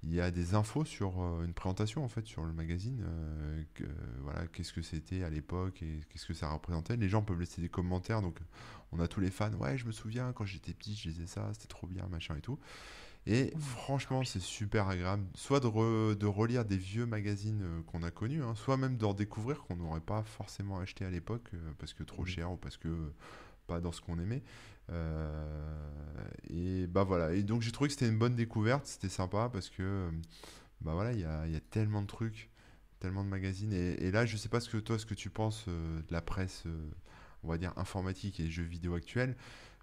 Il 0.03 0.13
y 0.13 0.21
a 0.21 0.31
des 0.31 0.55
infos 0.55 0.85
sur 0.85 1.19
une 1.43 1.55
présentation, 1.55 2.05
en 2.05 2.09
fait, 2.09 2.27
sur 2.27 2.45
le 2.45 2.53
magazine. 2.53 3.03
euh, 3.09 3.63
que, 3.75 3.85
voilà, 4.23 4.47
qu'est-ce 4.49 4.73
que 4.75 4.83
c'était 4.83 5.25
à 5.25 5.31
l'époque 5.31 5.83
et 5.83 6.01
qu'est-ce 6.11 6.27
que 6.27 6.35
ça 6.35 6.51
représentait. 6.51 6.97
Les 6.97 7.09
gens 7.09 7.23
peuvent 7.23 7.41
laisser 7.41 7.63
des 7.63 7.71
commentaires. 7.71 8.21
Donc, 8.21 8.37
on 8.93 9.01
a 9.01 9.09
tous 9.09 9.21
les 9.21 9.31
fans. 9.31 9.51
Ouais, 9.55 9.79
je 9.79 9.87
me 9.87 9.93
souviens, 9.93 10.33
quand 10.35 10.45
j'étais 10.45 10.75
petit, 10.75 10.95
je 10.95 11.09
lisais 11.09 11.27
ça. 11.27 11.49
C'était 11.55 11.69
trop 11.69 11.87
bien, 11.87 12.07
machin 12.11 12.37
et 12.37 12.43
tout. 12.43 12.59
Et 13.27 13.53
franchement, 13.59 14.23
c'est 14.25 14.41
super 14.41 14.89
agréable, 14.89 15.25
soit 15.35 15.59
de, 15.61 15.67
re- 15.67 16.15
de 16.17 16.27
relire 16.27 16.65
des 16.65 16.77
vieux 16.77 17.07
magazines 17.07 17.63
euh, 17.63 17.83
qu'on 17.83 18.03
a 18.05 18.11
connus, 18.13 18.43
hein, 18.43 18.55
soit 18.55 18.77
même 18.77 18.97
d'en 18.97 19.15
découvrir 19.15 19.63
qu'on 19.63 19.77
n'aurait 19.77 20.01
pas 20.01 20.23
forcément 20.23 20.79
acheté 20.79 21.05
à 21.05 21.11
l'époque 21.11 21.51
euh, 21.55 21.73
parce 21.79 21.93
que 21.93 22.05
trop 22.05 22.25
cher 22.25 22.53
ou 22.53 22.57
parce 22.57 22.77
que 22.77 22.89
euh, 22.89 23.15
pas 23.67 23.81
dans 23.81 23.93
ce 23.93 24.01
qu'on 24.01 24.19
aimait. 24.21 24.45
Euh, 24.91 26.29
et 26.51 26.87
bah 26.87 27.05
voilà. 27.05 27.33
Et 27.35 27.43
donc 27.43 27.63
j'ai 27.63 27.73
trouvé 27.73 27.89
que 27.89 27.95
c'était 27.95 28.09
une 28.09 28.19
bonne 28.19 28.37
découverte, 28.37 28.87
c'était 28.87 29.09
sympa 29.09 29.51
parce 29.53 29.71
que 29.71 30.09
bah 30.81 30.95
voilà, 30.95 31.13
il 31.13 31.21
y 31.21 31.25
a, 31.25 31.47
y 31.49 31.57
a 31.57 31.61
tellement 31.61 32.03
de 32.03 32.07
trucs, 32.07 32.51
tellement 33.01 33.25
de 33.25 33.29
magazines. 33.29 33.73
Et, 33.73 34.07
et 34.07 34.11
là, 34.13 34.27
je 34.27 34.37
sais 34.37 34.49
pas 34.49 34.61
ce 34.61 34.69
que 34.71 34.79
toi, 34.79 34.99
ce 34.99 35.07
que 35.07 35.15
tu 35.15 35.31
penses 35.31 35.67
de 35.69 36.13
la 36.13 36.23
presse, 36.23 36.65
on 37.43 37.49
va 37.49 37.59
dire 37.59 37.73
informatique 37.77 38.41
et 38.41 38.49
jeux 38.51 38.63
vidéo 38.65 38.95
actuels. 38.95 39.37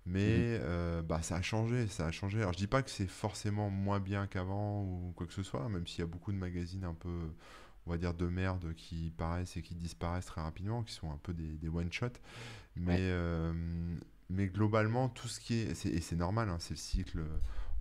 Mais 0.06 0.58
euh, 0.62 1.02
bah, 1.02 1.22
ça 1.22 1.38
a 1.38 1.42
changé, 1.42 1.88
ça 1.88 2.08
a 2.08 2.12
changé. 2.12 2.40
Alors 2.40 2.52
je 2.54 2.58
dis 2.58 2.68
pas 2.68 2.84
que 2.84 2.90
c'est 2.90 3.08
forcément 3.08 3.70
moins 3.70 4.00
bien 4.02 4.28
qu'avant 4.28 4.84
ou 4.84 5.14
quoi 5.16 5.26
que 5.28 5.34
ce 5.34 5.44
soit, 5.44 5.70
même 5.70 5.88
s'il 5.88 6.00
y 6.00 6.04
a 6.04 6.08
beaucoup 6.08 6.32
de 6.34 6.38
magazines 6.38 6.84
un 6.84 6.94
peu, 6.94 7.32
on 7.86 7.92
va 7.92 7.98
dire, 7.98 8.14
de 8.14 8.28
merde 8.28 8.74
qui 8.76 9.12
paraissent 9.16 9.56
et 9.56 9.62
qui 9.62 9.76
disparaissent 9.76 10.26
très 10.26 10.42
rapidement, 10.42 10.84
qui 10.84 10.94
sont 10.94 11.10
un 11.12 11.18
peu 11.24 11.34
des, 11.34 11.58
des 11.58 11.70
one-shot. 11.70 12.10
Mais, 12.76 12.92
Ouais. 12.94 12.98
euh, 13.02 13.54
mais 14.30 14.48
globalement, 14.48 15.08
tout 15.10 15.28
ce 15.30 15.40
qui 15.40 15.56
est, 15.56 15.86
et 15.86 16.02
c'est 16.02 16.16
normal, 16.18 16.50
hein, 16.50 16.58
c'est 16.60 16.72
le 16.72 16.78
cycle, 16.78 17.24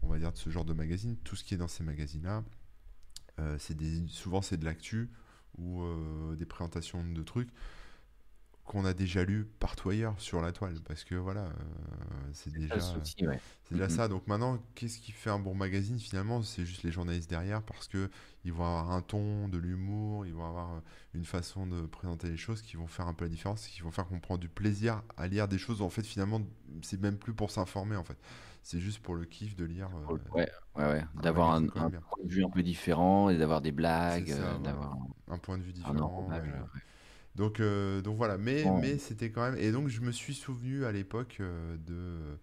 on 0.03 0.09
va 0.09 0.19
dire, 0.19 0.31
de 0.33 0.37
ce 0.39 0.51
genre 0.51 0.65
de 0.65 0.75
magazine, 0.75 1.17
tout 1.25 1.35
ce 1.35 1.43
qui 1.43 1.55
est 1.55 1.59
dans 1.59 1.69
ces 1.69 1.83
magazines-là, 1.83 2.45
euh, 3.41 3.57
c'est 3.59 3.75
des, 3.77 4.07
souvent 4.09 4.43
c'est 4.43 4.59
de 4.59 4.65
l'actu 4.65 5.11
ou 5.59 5.83
des 6.37 6.47
présentations 6.47 7.05
de 7.05 7.23
trucs 7.23 7.51
qu'on 8.65 8.85
a 8.85 8.95
déjà 8.95 9.25
lu 9.25 9.45
partout 9.59 9.91
ailleurs 9.91 10.15
sur 10.19 10.41
la 10.41 10.53
toile 10.53 10.77
parce 10.87 11.03
que 11.05 11.17
voilà 11.17 11.43
euh, 11.43 11.51
c'est 12.33 12.51
Ça, 12.51 12.59
déjà 12.59 12.75
le 12.77 12.81
souci, 12.81 13.27
ouais. 13.27 13.41
c'est 13.65 13.75
déjà 13.75 13.89
ça. 13.89 14.09
Donc 14.09 14.27
maintenant 14.29 14.59
qu'est-ce 14.75 14.99
qui 15.01 15.11
fait 15.13 15.31
un 15.31 15.39
bon 15.41 15.55
magazine 15.55 15.99
finalement? 15.99 16.43
C'est 16.43 16.65
juste 16.65 16.85
les 16.85 16.93
journalistes 16.93 17.29
derrière 17.29 17.63
parce 17.63 17.89
que 17.89 18.09
ils 18.45 18.53
vont 18.53 18.65
avoir 18.65 18.93
un 18.93 19.03
ton 19.03 19.49
de 19.49 19.59
l'humour 19.59 20.27
ils 20.27 20.35
vont 20.35 20.47
avoir 20.47 20.75
euh, 20.75 20.81
une 21.15 21.25
façon 21.25 21.67
de 21.67 21.83
présenter 21.87 22.29
les 22.29 22.37
choses 22.37 22.63
qui 22.63 22.77
vont 22.77 22.87
faire 22.87 23.07
un 23.07 23.15
peu 23.15 23.25
la 23.25 23.31
différence 23.31 23.67
qui 23.67 23.83
vont 23.83 23.91
faire 23.91 24.07
qu'on 24.07 24.21
prend 24.21 24.39
du 24.39 24.49
plaisir 24.49 25.03
à 25.17 25.27
lire 25.27 25.49
des 25.49 25.59
choses 25.59 25.83
en 25.83 25.91
fait 25.91 26.05
finalement 26.07 26.41
c'est 26.83 27.01
même 27.01 27.19
plus 27.19 27.35
pour 27.35 27.51
s'informer 27.51 27.97
en 27.97 28.05
fait. 28.05 28.17
C'est 28.65 28.79
juste 28.79 29.01
pour 29.01 29.17
le 29.17 29.25
kiff 29.25 29.57
de 29.57 29.65
lire 29.65 29.89
euh, 30.09 30.17
Ouais, 30.33 30.49
ouais, 30.77 30.85
ouais. 30.85 31.05
un 31.17 31.21
D'avoir 31.21 31.55
un, 31.55 31.67
point 31.67 31.91
de 32.23 32.29
vue 32.29 32.45
un 32.45 32.49
peu 32.49 32.63
différent 32.63 33.29
et 33.29 33.37
d'avoir 33.37 33.61
des 33.61 33.73
blagues, 33.73 34.29
ça 34.29 34.57
d'avoir 34.59 34.97
un 35.27 35.39
point 35.39 35.59
de 35.59 35.65
vue 35.65 35.73
différent 35.73 36.29
ouais. 36.31 36.41
Donc, 37.35 37.61
euh, 37.61 38.03
donc 38.03 38.17
voilà, 38.17 38.39
mais, 38.39 38.71
mais 38.71 38.99
c'était 38.99 39.31
quand 39.31 39.43
même. 39.43 39.59
Et 39.59 39.73
donc 39.73 39.89
je 39.89 40.01
me 40.03 40.13
suis 40.13 40.35
souvenu 40.35 40.85
à 40.85 40.93
l'époque 40.93 41.39
euh, 41.41 41.77
de. 41.87 42.39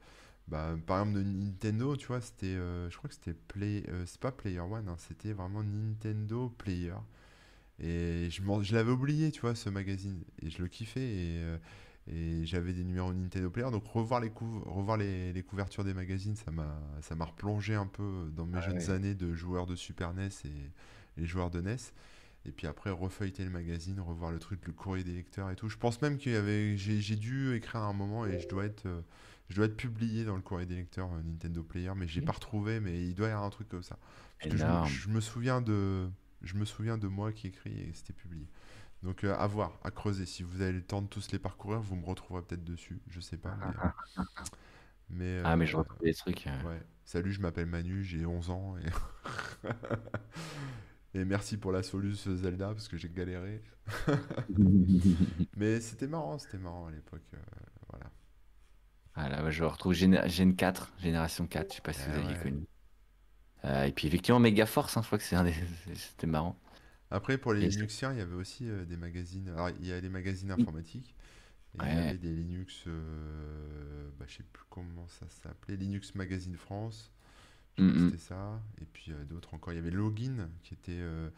Bah, 0.48 0.76
par 0.88 1.00
exemple 1.02 1.20
de 1.20 1.24
Nintendo, 1.24 1.96
tu 1.98 2.08
vois, 2.08 2.22
c'était. 2.22 2.48
euh, 2.48 2.90
je 2.90 2.98
crois 2.98 3.10
que 3.10 3.16
c'était 3.16 3.34
Play. 3.36 3.84
euh, 3.90 4.04
c'est 4.08 4.20
pas 4.20 4.32
Player 4.32 4.60
One, 4.62 4.88
hein, 4.90 4.96
c'était 5.00 5.34
vraiment 5.34 5.64
Nintendo 5.64 6.50
Player. 6.58 6.96
Et 7.80 8.28
je, 8.30 8.42
je 8.64 8.76
l'avais 8.76 8.92
oublié, 8.92 9.32
tu 9.32 9.42
vois, 9.42 9.56
ce 9.56 9.70
magazine. 9.70 10.24
Et 10.42 10.50
je 10.50 10.62
le 10.62 10.68
kiffais. 10.68 11.02
Et, 11.02 11.40
euh, 11.44 11.58
et 12.12 12.46
j'avais 12.46 12.74
des 12.74 12.84
numéros 12.84 13.14
Nintendo 13.14 13.50
Player. 13.50 13.72
Donc 13.72 13.86
revoir 13.88 14.20
les, 14.22 14.30
couv- 14.30 14.64
revoir 14.66 14.98
les, 14.98 15.32
les 15.34 15.44
couvertures 15.44 15.84
des 15.84 15.94
magazines, 15.94 16.36
ça 16.36 16.52
m'a, 16.52 16.80
ça 17.02 17.16
m'a 17.16 17.26
replongé 17.26 17.76
un 17.76 17.86
peu 17.88 18.30
dans 18.36 18.46
mes 18.46 18.60
ah 18.60 18.62
jeunes 18.62 18.90
ouais. 18.90 18.90
années 18.90 19.16
de 19.16 19.34
joueurs 19.34 19.66
de 19.68 19.76
Super 19.76 20.12
NES 20.12 20.46
et, 20.46 21.22
et 21.24 21.26
joueurs 21.26 21.50
de 21.52 21.60
NES. 21.60 21.94
Et 22.46 22.52
puis 22.52 22.68
après, 22.68 22.90
refeuilleter 22.90 23.44
le 23.44 23.50
magazine, 23.50 24.00
revoir 24.00 24.32
le 24.32 24.40
truc, 24.40 24.66
le 24.66 24.74
courrier 24.74 25.04
des 25.04 25.14
lecteurs 25.14 25.50
et 25.52 25.56
tout. 25.56 25.70
Je 25.70 25.78
pense 25.78 26.02
même 26.02 26.18
qu'il 26.18 26.32
y 26.32 26.36
avait, 26.36 26.78
j'ai, 26.78 27.16
dû 27.16 27.54
écrire 27.56 27.82
à 27.82 27.86
un 27.88 27.94
moment 27.94 28.26
et 28.26 28.40
je 28.40 28.48
dois 28.48 28.66
être, 28.66 28.86
euh, 28.86 29.02
je 29.50 29.56
dois 29.56 29.66
être 29.66 29.76
publié 29.78 30.24
dans 30.24 30.36
le 30.36 30.42
courrier 30.42 30.66
des 30.66 30.76
lecteurs 30.76 31.12
euh, 31.14 31.22
Nintendo 31.24 31.64
Player, 31.64 31.92
mais 31.96 32.08
j'ai 32.08 32.22
Ok. 32.22 32.26
pas 32.26 32.32
retrouvé, 32.34 32.80
mais 32.80 33.04
il 33.04 33.14
doit 33.16 33.28
y 33.28 33.32
avoir 33.32 33.46
un 33.46 33.50
truc 33.50 33.68
comme 33.70 33.84
ça. 33.84 33.98
Parce 34.38 34.48
que 34.50 34.58
je, 34.58 34.68
me- 34.68 34.82
Énorme. 34.82 34.86
je 34.86 35.10
me 35.10 35.20
souviens 35.22 35.62
de, 35.62 36.10
je 36.42 36.56
me 36.56 36.66
souviens 36.66 36.98
de 36.98 37.08
moi 37.08 37.34
qui 37.34 37.48
écris 37.48 37.72
et 37.78 37.92
c'était 37.94 38.14
publié. 38.14 38.48
Donc 39.04 39.24
euh, 39.24 39.36
à 39.38 39.48
voir, 39.48 39.80
à 39.84 39.92
creuser. 39.92 40.26
Si 40.26 40.44
vous 40.44 40.62
avez 40.62 40.74
le 40.74 40.82
temps 40.84 41.02
de 41.02 41.08
tous 41.08 41.32
les 41.32 41.40
parcourir, 41.40 41.82
vous 41.82 41.96
me 41.96 42.06
retrouverez 42.06 42.44
peut-être 42.44 42.64
dessus. 42.64 43.02
Je 43.10 43.20
sais 43.20 43.38
pas, 43.38 43.56
mais, 43.66 43.76
mais 45.10 45.44
Ah, 45.44 45.56
mais 45.56 45.66
je 45.66 45.76
retrouve 45.78 46.02
des 46.02 46.14
trucs. 46.14 46.46
ouais. 46.66 46.82
Salut, 47.06 47.34
je 47.34 47.42
m'appelle 47.42 47.66
Manu, 47.66 48.04
j'ai 48.04 48.26
11 48.26 48.50
ans 48.52 48.76
et 48.78 48.90
Et 51.14 51.26
merci 51.26 51.58
pour 51.58 51.72
la 51.72 51.84
soluce 51.84 52.28
Zelda 52.30 52.68
parce 52.74 52.88
que 52.88 52.98
j'ai 52.98 53.10
galéré. 53.10 53.62
Mais 55.56 55.80
c'était 55.82 56.08
marrant, 56.08 56.38
c'était 56.40 56.58
marrant 56.58 56.88
à 56.88 56.92
l'époque. 56.92 57.24
euh, 57.34 57.38
voilà. 57.90 58.12
Voilà, 59.16 59.42
bah, 59.44 59.52
je 59.52 59.64
retrouve 59.64 59.94
Gen, 59.94 60.28
Gen 60.28 60.56
4, 60.56 60.94
Génération 61.00 61.46
4, 61.48 61.70
je 61.72 61.76
sais 61.76 61.82
pas 61.82 61.94
si 61.94 62.06
Eh 62.06 62.10
vous 62.10 62.18
aviez 62.18 62.36
ouais. 62.36 62.38
connu. 62.38 62.66
Euh, 63.66 63.86
et 63.86 63.92
puis 63.92 64.08
effectivement, 64.08 64.40
Mega 64.40 64.66
Force, 64.66 64.96
hein, 64.98 65.02
je 65.02 65.08
crois 65.08 65.18
que 65.18 65.24
c'est 65.24 65.36
un 65.36 65.44
des... 65.44 65.54
c'était 65.96 66.28
marrant. 66.28 66.58
Après, 67.12 67.38
pour 67.38 67.54
les 67.54 67.62
Et 67.62 67.68
Linuxiens, 67.68 68.12
il 68.14 68.20
y 68.20 68.22
avait 68.22 68.36
aussi 68.36 68.70
euh, 68.70 68.86
des 68.86 68.98
magazines. 68.98 69.50
Alors, 69.50 69.70
il 69.70 69.86
y 69.88 69.92
a 69.92 70.00
les 70.00 70.10
magazines 70.10 70.52
informatiques. 70.52 71.16
Et 71.76 71.84
il 71.86 71.94
y 71.94 72.00
avait 72.00 72.18
des 72.18 72.34
Linux. 72.36 72.86
euh, 72.88 74.10
bah, 74.20 74.26
je 74.28 74.38
sais 74.38 74.44
plus 74.44 74.64
comment 74.70 75.08
ça 75.08 75.28
s'appelait. 75.30 75.78
Linux 75.78 76.16
Magazine 76.16 76.58
France. 76.58 77.12
Que 77.88 77.94
Mhm. 77.94 77.98
c'était 77.98 78.18
ça. 78.18 78.62
Et 78.82 78.86
puis 78.86 79.12
euh, 79.12 79.24
d'autres 79.26 79.54
encore. 79.54 79.74
Il 79.74 79.78
y 79.78 79.80
avait 79.80 79.92
Login 79.92 80.50
qui 80.64 80.74
était. 80.74 80.92
euh, 81.00 81.30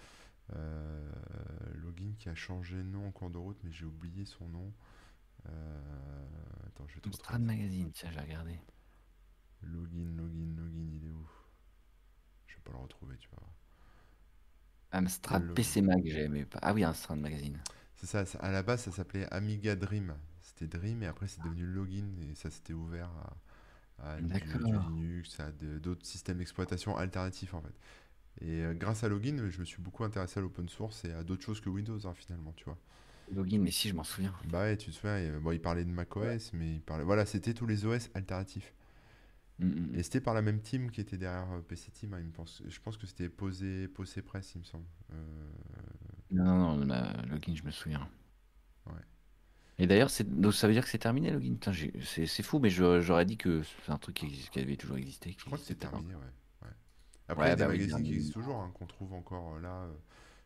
euh, 0.56 1.12
Login 1.76 2.14
qui 2.20 2.30
a 2.30 2.36
changé 2.36 2.78
de 2.78 2.84
nom 2.84 3.08
en 3.08 3.12
cours 3.12 3.30
de 3.32 3.38
route, 3.40 3.60
mais 3.64 3.72
j'ai 3.72 3.86
oublié 3.86 4.26
son 4.26 4.48
nom. 4.50 4.74
Attends, 6.68 6.88
je 6.88 6.96
vais 6.96 7.02
te 7.02 7.10
ça. 7.12 7.38
Magazine, 7.40 7.92
tiens, 7.92 8.10
j'ai 8.12 8.20
regardé. 8.20 8.60
Login, 9.64 10.16
login, 10.18 10.54
login, 10.56 10.92
il 10.94 11.04
est 11.08 11.12
où? 11.12 11.28
Je 12.46 12.54
vais 12.56 12.62
pas 12.64 12.72
le 12.74 12.78
retrouver, 12.78 13.18
tu 13.18 13.30
vois. 13.30 13.50
Amstrad 14.94 15.44
Login. 15.48 15.56
PC 15.56 15.82
Mag, 15.82 16.04
j'aimais 16.06 16.46
pas. 16.46 16.60
Ah 16.62 16.74
oui, 16.74 16.84
Amstrad 16.84 17.18
Magazine. 17.20 17.60
C'est 17.96 18.08
ça, 18.08 18.26
ça- 18.26 18.40
à 18.40 18.52
la 18.52 18.64
base 18.64 18.82
ça 18.84 18.92
s'appelait 18.92 19.28
Amiga 19.34 19.76
Dream. 19.76 20.16
C'était 20.42 20.68
Dream 20.68 21.04
et 21.04 21.08
après 21.08 21.28
c'est 21.28 21.42
devenu 21.42 21.66
Login 21.66 22.06
et 22.30 22.36
ça 22.36 22.50
s'était 22.50 22.74
ouvert 22.74 23.10
à, 23.10 23.34
à 24.02 24.22
du, 24.22 24.42
du 24.58 24.60
D'accord. 24.60 24.82
Linux, 24.82 25.40
à 25.40 25.52
d'autres 25.52 26.06
systèmes 26.06 26.38
d'exploitation 26.40 26.98
alternatifs 26.98 27.54
en 27.54 27.62
fait. 27.62 27.76
Et 28.42 28.62
euh, 28.64 28.74
grâce 28.76 29.04
à 29.04 29.10
Login, 29.10 29.50
je 29.50 29.60
me 29.60 29.66
suis 29.66 29.82
beaucoup 29.82 30.04
intéressé 30.06 30.40
à 30.40 30.42
l'open 30.44 30.70
source 30.70 31.06
et 31.06 31.14
à 31.14 31.24
d'autres 31.24 31.44
choses 31.44 31.62
que 31.62 31.70
Windows 31.70 32.00
hein, 32.08 32.14
finalement, 32.16 32.54
tu 32.54 32.66
vois. 32.66 32.80
Login, 33.32 33.60
mais 33.64 33.72
si, 33.72 33.90
je 33.90 33.96
m'en 33.96 34.04
souviens. 34.04 34.36
Bah 34.44 34.62
ouais, 34.62 34.78
tu 34.78 34.90
te 34.92 34.96
souviens, 34.96 35.18
et, 35.18 35.32
bon, 35.32 35.52
il 35.52 35.62
parlait 35.62 35.86
de 35.86 35.90
macOS, 35.92 36.54
mais 36.54 36.76
il 36.76 36.82
parlait... 36.82 37.04
Voilà, 37.04 37.26
c'était 37.26 37.54
tous 37.54 37.66
les 37.68 37.86
OS 37.86 38.10
alternatifs. 38.14 38.74
Mm, 39.60 39.66
mm, 39.68 39.96
Et 39.96 40.04
c'était 40.04 40.22
par 40.22 40.34
la 40.34 40.42
même 40.42 40.62
team 40.62 40.92
qui 40.92 41.02
était 41.02 41.18
derrière 41.18 41.52
euh, 41.52 41.62
PC 41.62 41.92
Team, 41.92 42.14
hein, 42.14 42.20
il 42.20 42.28
me 42.28 42.32
pense. 42.32 42.64
Je 42.68 42.80
pense 42.80 42.98
que 42.98 43.08
c'était 43.08 43.30
Posé, 43.30 43.88
Posé 43.88 44.22
Press, 44.22 44.54
il 44.56 44.60
me 44.60 44.64
semble. 44.66 44.86
Euh, 45.14 45.16
Non, 46.32 46.58
non, 46.78 46.86
non, 46.86 47.14
Login, 47.30 47.54
je 47.56 47.64
me 47.64 47.72
souviens. 47.72 48.10
Ouais. 48.86 49.02
Et 49.82 49.88
d'ailleurs, 49.88 50.12
ça 50.12 50.24
veut 50.24 50.74
dire 50.74 50.84
que 50.84 50.90
c'est 50.92 51.00
terminé, 51.00 51.32
Login 51.32 51.56
c'est, 52.04 52.44
fou, 52.44 52.60
mais 52.60 52.70
j'aurais 52.70 53.26
dit 53.26 53.36
que 53.36 53.64
c'est 53.84 53.92
un 53.92 53.98
truc 53.98 54.16
qui, 54.16 54.60
avait 54.60 54.76
toujours 54.76 54.98
existé. 54.98 55.36
Je 55.36 55.44
crois 55.44 55.58
que 55.58 55.64
c'est 55.64 55.74
terminé, 55.74 56.14
ouais. 56.14 56.22
ouais. 56.62 56.70
Après, 57.28 57.48
il 57.48 57.50
y 57.50 57.52
a 57.52 57.56
des 57.56 57.64
bah 57.64 57.70
oui, 57.72 57.80
magazines 57.80 58.04
qui 58.04 58.14
existent 58.14 58.40
toujours, 58.40 58.58
hein, 58.58 58.72
qu'on 58.76 58.86
trouve 58.86 59.14
encore 59.14 59.56
euh, 59.56 59.60
là. 59.60 59.74
euh, 59.86 59.94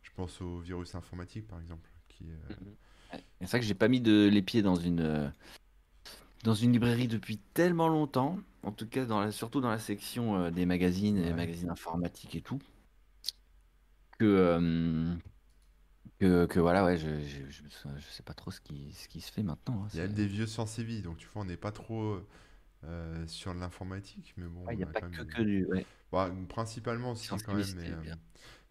je 0.03 0.11
pense 0.15 0.39
au 0.39 0.59
virus 0.59 0.95
informatique, 0.95 1.49
par 1.49 1.59
exemple. 1.59 1.89
Qui, 2.07 2.27
euh, 2.31 2.53
Ouais. 3.11 3.23
C'est 3.41 3.47
vrai 3.47 3.59
que 3.59 3.65
j'ai 3.65 3.75
pas 3.75 3.89
mis 3.89 3.99
de, 3.99 4.29
les 4.31 4.41
pieds 4.41 4.61
dans 4.61 4.77
une, 4.77 5.01
euh, 5.01 5.27
dans 6.45 6.53
une 6.53 6.71
librairie 6.71 7.09
depuis 7.09 7.37
tellement 7.53 7.89
longtemps, 7.89 8.39
en 8.63 8.71
tout 8.71 8.87
cas 8.87 9.03
dans 9.03 9.19
la, 9.19 9.33
surtout 9.33 9.59
dans 9.59 9.69
la 9.69 9.79
section 9.79 10.49
des 10.49 10.65
magazines, 10.65 11.19
Ouais. 11.19 11.33
magazines 11.33 11.69
informatiques 11.69 12.35
et 12.35 12.41
tout, 12.41 12.59
que, 14.17 15.17
que, 16.19 16.45
que 16.45 16.59
voilà, 16.59 16.85
ouais, 16.85 16.97
je, 16.97 17.21
je, 17.21 17.49
je, 17.49 17.63
je 17.97 18.07
sais 18.09 18.23
pas 18.23 18.33
trop 18.33 18.51
ce 18.51 18.61
qui, 18.61 18.93
ce 18.93 19.07
qui 19.07 19.21
se 19.21 19.31
fait 19.31 19.43
maintenant. 19.43 19.83
hein, 19.85 19.89
Il 19.93 19.99
y 19.99 20.01
a 20.01 20.07
des 20.07 20.27
vieux 20.27 20.47
sans 20.47 20.65
séville, 20.65 21.01
donc 21.01 21.17
tu 21.17 21.27
vois, 21.27 21.41
on 21.43 21.45
n'est 21.45 21.57
pas 21.57 21.71
trop 21.71 22.19
euh, 22.85 23.27
sur 23.27 23.53
l'informatique, 23.53 24.33
mais 24.37 24.47
bon, 24.47 24.67
Ouais, 24.67 24.75
il 24.75 24.77
n'y 24.77 24.83
a 24.83 24.87
a 24.87 24.87
pas 24.87 25.01
quand 25.01 25.09
que, 25.11 25.23
même 25.23 25.23
que 25.23 25.41
du. 25.41 25.65
Ouais. 25.67 25.87
Bah, 26.11 26.31
principalement 26.49 27.11
aussi 27.11 27.41
quand 27.41 27.55
même, 27.55 27.73
mais 27.73 27.91
euh. 27.91 28.03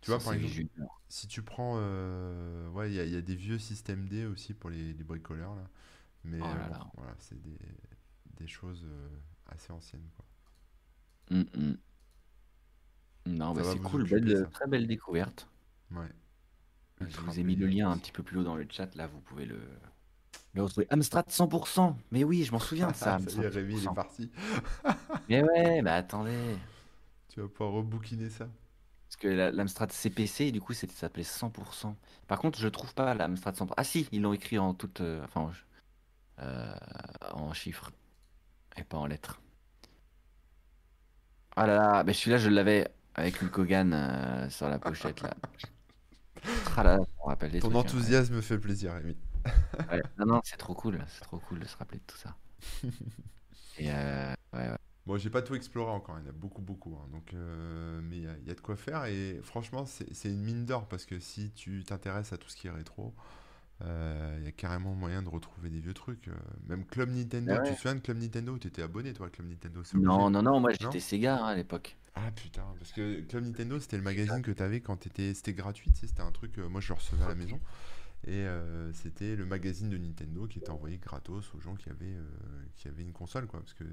Tu 0.02 0.10
vois, 0.10 0.22
par 0.22 0.34
exemple, 0.34 0.56
Junior. 0.56 1.02
si 1.08 1.28
tu 1.28 1.42
prends. 1.42 1.76
euh, 1.78 2.68
ouais, 2.70 2.90
il 2.92 2.94
y, 2.94 3.10
y 3.12 3.16
a 3.16 3.22
des 3.22 3.36
vieux 3.36 3.58
systèmes 3.58 4.08
D 4.08 4.26
aussi 4.26 4.54
pour 4.54 4.70
les, 4.70 4.94
les 4.94 5.04
bricoleurs, 5.04 5.56
là. 5.56 5.68
Mais 6.24 6.40
Oh 6.40 6.54
euh, 6.54 6.54
là 6.54 6.68
bon, 6.68 6.78
là. 6.78 6.86
voilà, 6.96 7.14
c'est 7.18 7.40
des, 7.42 7.58
des 8.40 8.48
choses 8.48 8.84
euh, 8.86 9.08
assez 9.48 9.72
anciennes, 9.72 10.08
quoi. 10.16 10.24
Hum, 11.30 11.46
hum. 11.54 11.78
Non, 13.26 13.52
bah 13.54 13.64
c'est 13.64 13.80
cool, 13.80 14.04
occuper, 14.04 14.06
belle, 14.06 14.48
très 14.52 14.68
belle 14.68 14.86
découverte. 14.86 15.48
Ouais. 15.90 16.10
Je 17.08 17.20
vous 17.20 17.38
ai 17.38 17.42
mis 17.44 17.56
le 17.56 17.66
lien 17.66 17.90
un 17.90 17.98
petit 17.98 18.12
peu 18.12 18.22
plus 18.22 18.38
haut 18.38 18.44
dans 18.44 18.56
le 18.56 18.66
chat, 18.70 18.94
là, 18.94 19.06
vous 19.06 19.20
pouvez 19.20 19.44
le, 19.46 19.58
le 20.54 20.62
retrouver. 20.62 20.86
Amstrad 20.90 21.26
100%! 21.28 21.94
Mais 22.10 22.24
oui, 22.24 22.44
je 22.44 22.52
m'en 22.52 22.58
souviens 22.58 22.88
de 22.90 22.94
ça, 22.94 23.18
ça 23.18 23.18
y 23.18 23.22
est, 23.22 23.46
Amstrad 23.46 23.52
Rémi, 23.54 23.74
il 23.74 23.82
est 23.82 23.86
100%. 23.86 23.94
parti. 23.94 24.30
Mais 25.28 25.42
ouais, 25.42 25.82
bah 25.82 25.94
attendez. 25.94 26.56
Tu 27.28 27.40
vas 27.40 27.48
pouvoir 27.48 27.72
rebouquiner 27.74 28.30
ça. 28.30 28.46
Parce 29.08 29.16
que 29.16 29.28
la- 29.28 29.50
l'Amstrad 29.52 29.92
CPC, 29.92 30.50
du 30.52 30.60
coup, 30.60 30.72
c'était- 30.72 30.92
ça 30.94 31.00
s'appelait 31.00 31.22
100%. 31.24 31.96
Par 32.26 32.38
contre, 32.38 32.58
je 32.58 32.68
trouve 32.68 32.94
pas 32.94 33.14
l'Amstrad 33.14 33.54
100%. 33.56 33.74
Ah 33.76 33.84
si, 33.84 34.08
ils 34.12 34.22
l'ont 34.22 34.32
écrit 34.32 34.58
en 34.58 34.74
toute, 34.74 35.00
euh, 35.00 35.22
enfin, 35.24 35.40
en, 35.42 35.52
euh, 36.42 36.74
en 37.32 37.52
chiffres 37.52 37.90
et 38.76 38.84
pas 38.84 38.96
en 38.98 39.06
lettres. 39.06 39.40
Ah 41.56 41.66
là 41.66 41.76
là, 41.76 42.04
mais 42.04 42.12
celui-là, 42.12 42.38
je 42.38 42.48
l'avais 42.50 42.88
avec 43.14 43.40
une 43.40 43.48
Kogan 43.48 43.92
euh, 43.92 44.50
sur 44.50 44.68
la 44.68 44.78
pochette 44.78 45.20
là. 45.22 45.34
Ah 46.76 46.82
là 46.82 46.98
rappelle 47.24 47.52
des 47.52 47.60
Ton 47.60 47.74
trucs 47.74 47.84
incroyables. 47.84 48.20
enthousiasme 48.20 48.40
fait 48.42 48.58
plaisir, 48.58 48.92
Rémi. 48.92 49.16
Ouais. 49.90 50.02
Non, 50.18 50.26
non, 50.26 50.40
c'est 50.44 50.56
trop 50.58 50.74
cool, 50.74 51.04
c'est 51.08 51.22
trop 51.22 51.38
cool 51.40 51.60
de 51.60 51.66
se 51.66 51.76
rappeler 51.76 51.98
de 51.98 52.04
tout 52.06 52.16
ça. 52.18 52.36
Et 53.76 53.90
euh, 53.90 54.32
ouais, 54.52 54.68
ouais. 54.70 54.76
Bon, 55.06 55.18
j'ai 55.18 55.28
pas 55.28 55.42
tout 55.42 55.54
exploré 55.54 55.90
encore, 55.92 56.18
il 56.18 56.24
y 56.24 56.26
en 56.26 56.30
a 56.30 56.32
beaucoup, 56.32 56.62
beaucoup. 56.62 56.96
hein. 56.96 57.06
Donc, 57.12 57.34
euh, 57.34 58.00
mais 58.02 58.16
il 58.16 58.22
y, 58.22 58.26
a 58.26 58.36
il 58.38 58.48
y 58.48 58.50
a 58.50 58.54
de 58.54 58.60
quoi 58.60 58.74
faire. 58.76 59.04
Et 59.04 59.38
franchement, 59.42 59.84
c'est 59.86 60.30
une 60.30 60.40
mine 60.42 60.64
d'or 60.64 60.88
parce 60.88 61.04
que 61.04 61.18
si 61.18 61.50
tu 61.52 61.84
t'intéresses 61.84 62.32
à 62.32 62.38
tout 62.38 62.48
ce 62.48 62.56
qui 62.56 62.68
est 62.68 62.70
rétro, 62.70 63.14
il 63.80 64.44
y 64.44 64.48
a 64.48 64.52
carrément 64.52 64.94
moyen 64.94 65.22
de 65.22 65.28
retrouver 65.28 65.70
des 65.70 65.80
vieux 65.80 65.94
trucs. 65.94 66.28
euh, 66.28 66.34
même 66.68 66.86
Club 66.86 67.10
Nintendo, 67.10 67.54
Ah 67.56 67.62
tu 67.62 67.72
te 67.74 67.78
souviens 67.78 67.94
de 67.96 68.00
Club 68.00 68.18
Nintendo? 68.18 68.58
Tu 68.58 68.68
étais 68.68 68.82
abonné, 68.82 69.12
toi, 69.12 69.26
à 69.26 69.30
Club 69.30 69.48
Nintendo? 69.48 69.82
Non, 69.94 70.28
non, 70.30 70.42
non, 70.42 70.60
moi 70.60 70.72
j'étais 70.72 71.00
Sega 71.00 71.38
hein, 71.38 71.46
à 71.46 71.54
l'époque. 71.54 71.96
Ah 72.14 72.30
putain, 72.30 72.64
parce 72.78 72.92
que 72.92 73.22
Club 73.22 73.44
Nintendo, 73.44 73.78
c'était 73.80 73.96
le 73.96 74.02
magazine 74.04 74.40
que 74.42 74.52
t'avais 74.52 74.80
quand 74.80 74.96
t'étais... 74.96 75.34
C'était 75.34 75.52
gratuit, 75.54 75.90
tu 75.92 76.00
sais, 76.00 76.06
c'était 76.06 76.20
un 76.22 76.30
truc, 76.30 76.58
euh, 76.58 76.68
moi 76.68 76.80
je 76.80 76.88
le 76.88 76.94
recevais 76.94 77.24
à 77.24 77.28
la 77.28 77.34
maison. 77.34 77.60
Et 78.26 78.46
euh, 78.46 78.92
c'était 78.94 79.36
le 79.36 79.46
magazine 79.46 79.90
de 79.90 79.98
Nintendo 79.98 80.46
qui 80.48 80.58
était 80.60 80.70
envoyé 80.70 80.98
gratos 80.98 81.54
aux 81.54 81.60
gens 81.60 81.76
qui 81.76 81.90
avaient, 81.90 82.14
euh, 82.14 82.24
qui 82.76 82.88
avaient 82.88 83.02
une 83.02 83.12
console, 83.12 83.46
quoi. 83.46 83.60
Parce 83.60 83.74
que 83.74 83.84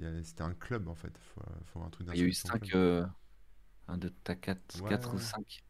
euh, 0.00 0.22
c'était 0.24 0.42
un 0.42 0.54
club, 0.54 0.88
en 0.88 0.94
fait. 0.94 1.16
Faut, 1.18 1.42
faut 1.66 1.82
un 1.82 1.90
truc 1.90 2.06
Il 2.12 2.18
y 2.18 2.22
a 2.22 2.24
eu 2.24 2.32
d'inscription 2.32 2.48
5, 2.48 2.60
club. 2.60 3.10
1, 3.88 3.98
2, 3.98 4.14
4, 4.40 4.82
Ouais, 4.82 4.88
4 4.88 5.14
ou 5.14 5.18
ouais. 5.18 5.22
5. 5.22 5.62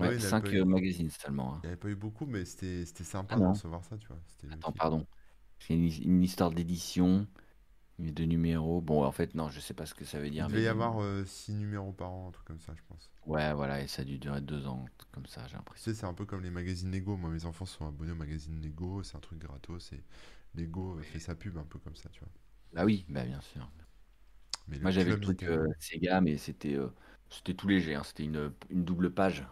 Ouais, 0.00 0.16
il 0.16 0.20
n'y 0.20 0.26
avait 0.26 0.34
5 0.34 0.42
pas 0.42 0.48
eu, 0.50 0.64
magazines 0.64 1.10
seulement. 1.10 1.54
hein. 1.54 1.62
il 1.62 1.66
y 1.66 1.68
avait 1.68 1.76
pas 1.78 1.88
eu 1.88 1.96
beaucoup, 1.96 2.26
mais 2.26 2.44
c'était 2.44 2.84
c'était 2.86 3.04
sympa 3.04 3.36
Ah 3.36 3.38
de 3.40 3.46
non, 3.46 3.48
recevoir 3.48 3.84
ça, 3.84 3.98
tu 3.98 4.08
vois. 4.08 4.20
C'était 4.26 4.48
attends, 4.50 4.72
pardon. 4.72 5.06
C'est 5.60 5.74
une, 5.74 5.84
une 6.02 6.22
histoire 6.24 6.50
d'édition, 6.50 7.26
de 7.98 8.24
numéros. 8.24 8.80
Bon, 8.82 9.04
en 9.04 9.12
fait, 9.12 9.34
non, 9.34 9.50
je 9.50 9.60
sais 9.60 9.74
pas 9.74 9.86
ce 9.86 9.94
que 9.94 10.04
ça 10.06 10.20
veut 10.20 10.30
Il 10.34 10.44
dire, 10.44 10.48
mais 10.50 10.58
devait 10.58 10.64
y 10.64 10.66
avoir 10.66 11.24
6 11.24 11.52
numéros 11.54 11.92
par 11.92 12.10
an, 12.10 12.26
un 12.28 12.30
truc 12.32 12.44
comme 12.44 12.58
ça, 12.60 12.74
je 12.74 12.82
pense. 12.88 13.12
ouais, 13.26 13.54
voilà, 13.54 13.80
et 13.80 13.88
ça 13.88 14.02
a 14.02 14.04
dû 14.04 14.18
durer 14.18 14.42
2 14.42 14.66
ans, 14.66 14.90
comme 15.12 15.24
ça, 15.26 15.46
j'ai 15.48 15.56
Tu 15.74 15.80
l'impression. 15.80 15.90
sais, 15.90 15.94
c'est 15.94 16.06
un 16.06 16.14
peu 16.14 16.26
comme 16.26 16.42
les 16.42 16.50
magazines 16.50 16.92
Lego. 16.92 17.16
Moi, 17.16 17.28
mes 17.30 17.44
enfants 17.44 17.64
sont 17.66 17.84
abonnés 17.88 18.12
au 18.12 18.14
magazine 18.16 18.60
Lego, 18.62 19.02
c'est 19.02 19.16
un 19.16 19.20
truc 19.20 19.38
gratos. 19.40 19.92
Et 19.92 20.04
Lego 20.54 20.98
euh, 20.98 21.02
fait 21.02 21.18
sa 21.18 21.34
pub 21.34 21.58
un 21.58 21.64
peu 21.64 21.78
comme 21.80 21.96
ça, 21.96 22.08
tu 22.10 22.20
vois. 22.20 22.28
Bah 22.72 22.84
oui, 22.84 23.04
bah 23.08 23.24
bien 23.24 23.40
sûr. 23.40 23.70
Mais 24.68 24.78
le 24.78 24.86
Moi 24.86 24.90
j'avais 24.90 25.12
le 25.12 25.18
club 25.18 25.20
truc 25.20 25.42
Nintendo. 25.42 25.48
euh, 25.48 25.68
Sega, 25.78 26.20
mais 26.20 26.36
c'était 26.36 26.74
euh, 26.74 26.88
c'était 27.30 27.54
tout 27.54 27.68
léger, 27.68 27.94
hein. 27.94 28.02
C'était 28.04 28.24
une, 28.24 28.52
une 28.70 28.84
double 28.84 29.12
page. 29.12 29.44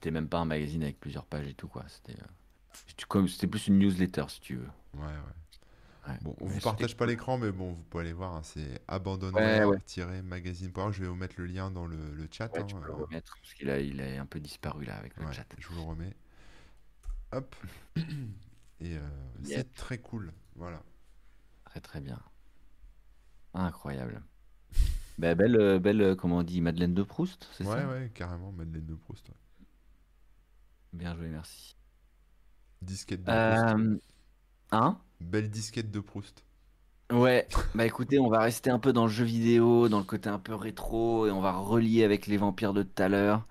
C'était 0.00 0.12
même 0.12 0.28
pas 0.28 0.38
un 0.38 0.46
magazine 0.46 0.82
avec 0.82 0.98
plusieurs 0.98 1.26
pages 1.26 1.46
et 1.46 1.52
tout, 1.52 1.68
quoi. 1.68 1.84
C'était 1.88 2.18
euh, 2.18 3.46
plus 3.46 3.66
une 3.66 3.78
newsletter, 3.78 4.24
si 4.28 4.40
tu 4.40 4.56
veux. 4.56 4.68
Ouais, 4.94 5.02
ouais. 5.02 6.08
Ouais. 6.08 6.18
Bon, 6.22 6.34
on 6.40 6.46
Mais 6.46 6.54
vous 6.54 6.60
partage 6.60 6.96
pas 6.96 7.04
l'écran, 7.04 7.36
mais 7.36 7.52
bon, 7.52 7.72
vous 7.72 7.82
pouvez 7.84 8.04
aller 8.04 8.12
voir. 8.14 8.34
hein, 8.34 8.40
c'est 8.42 8.80
Ouais, 9.34 9.64
ouais. 9.64 9.78
Je 10.92 11.02
vais 11.02 11.08
vous 11.08 11.14
mettre 11.14 11.34
le 11.36 11.44
lien 11.46 11.70
dans 11.70 11.86
le, 11.86 11.96
le 12.14 12.28
chat. 12.30 12.58
Hein, 12.58 12.64
tu 12.66 12.74
peux 12.74 12.86
le 12.86 12.92
euh, 12.92 13.04
remettre, 13.04 13.36
parce 13.42 13.54
qu'il 13.54 13.68
a, 13.68 13.78
il 13.78 14.00
a 14.00 14.20
un 14.20 14.26
peu 14.26 14.40
disparu 14.40 14.86
là 14.86 14.96
avec 14.96 15.16
le 15.16 15.30
chat. 15.32 15.44
je 15.58 15.68
vous 15.68 15.74
le 15.76 15.80
remets. 15.82 16.14
Hop. 17.32 17.54
Et 18.80 18.96
euh, 18.96 19.00
c'est 19.44 19.74
très 19.74 19.98
cool. 19.98 20.32
Voilà. 20.56 20.82
Très 21.64 21.80
très 21.80 22.00
bien. 22.00 22.18
Incroyable. 23.54 24.22
Bah, 25.18 25.34
belle, 25.34 25.56
euh, 25.56 25.78
belle, 25.78 26.16
comment 26.16 26.38
on 26.38 26.42
dit, 26.42 26.60
Madeleine 26.60 26.94
de 26.94 27.02
Proust, 27.02 27.48
c'est 27.52 27.64
Ouais, 27.64 27.74
ça? 27.74 27.88
ouais, 27.88 28.10
carrément. 28.14 28.52
Madeleine 28.52 28.86
de 28.86 28.94
Proust. 28.94 29.28
ouais. 29.28 29.34
Bien 30.92 31.14
joué, 31.14 31.28
merci. 31.28 31.76
Disquette 32.82 33.22
de 33.22 33.30
Proust. 33.30 33.74
Euh, 33.74 33.98
hein? 34.72 34.98
Belle 35.20 35.50
disquette 35.50 35.90
de 35.90 36.00
Proust. 36.00 36.44
Ouais, 37.12 37.48
bah 37.74 37.84
écoutez, 37.86 38.20
on 38.20 38.28
va 38.28 38.38
rester 38.40 38.70
un 38.70 38.78
peu 38.78 38.92
dans 38.92 39.06
le 39.06 39.10
jeu 39.10 39.24
vidéo, 39.24 39.88
dans 39.88 39.98
le 39.98 40.04
côté 40.04 40.28
un 40.28 40.38
peu 40.38 40.54
rétro, 40.54 41.26
et 41.26 41.32
on 41.32 41.40
va 41.40 41.52
relier 41.52 42.04
avec 42.04 42.28
les 42.28 42.36
vampires 42.36 42.72
de 42.72 42.84
tout 42.84 43.02
à 43.02 43.08
l'heure. 43.08 43.46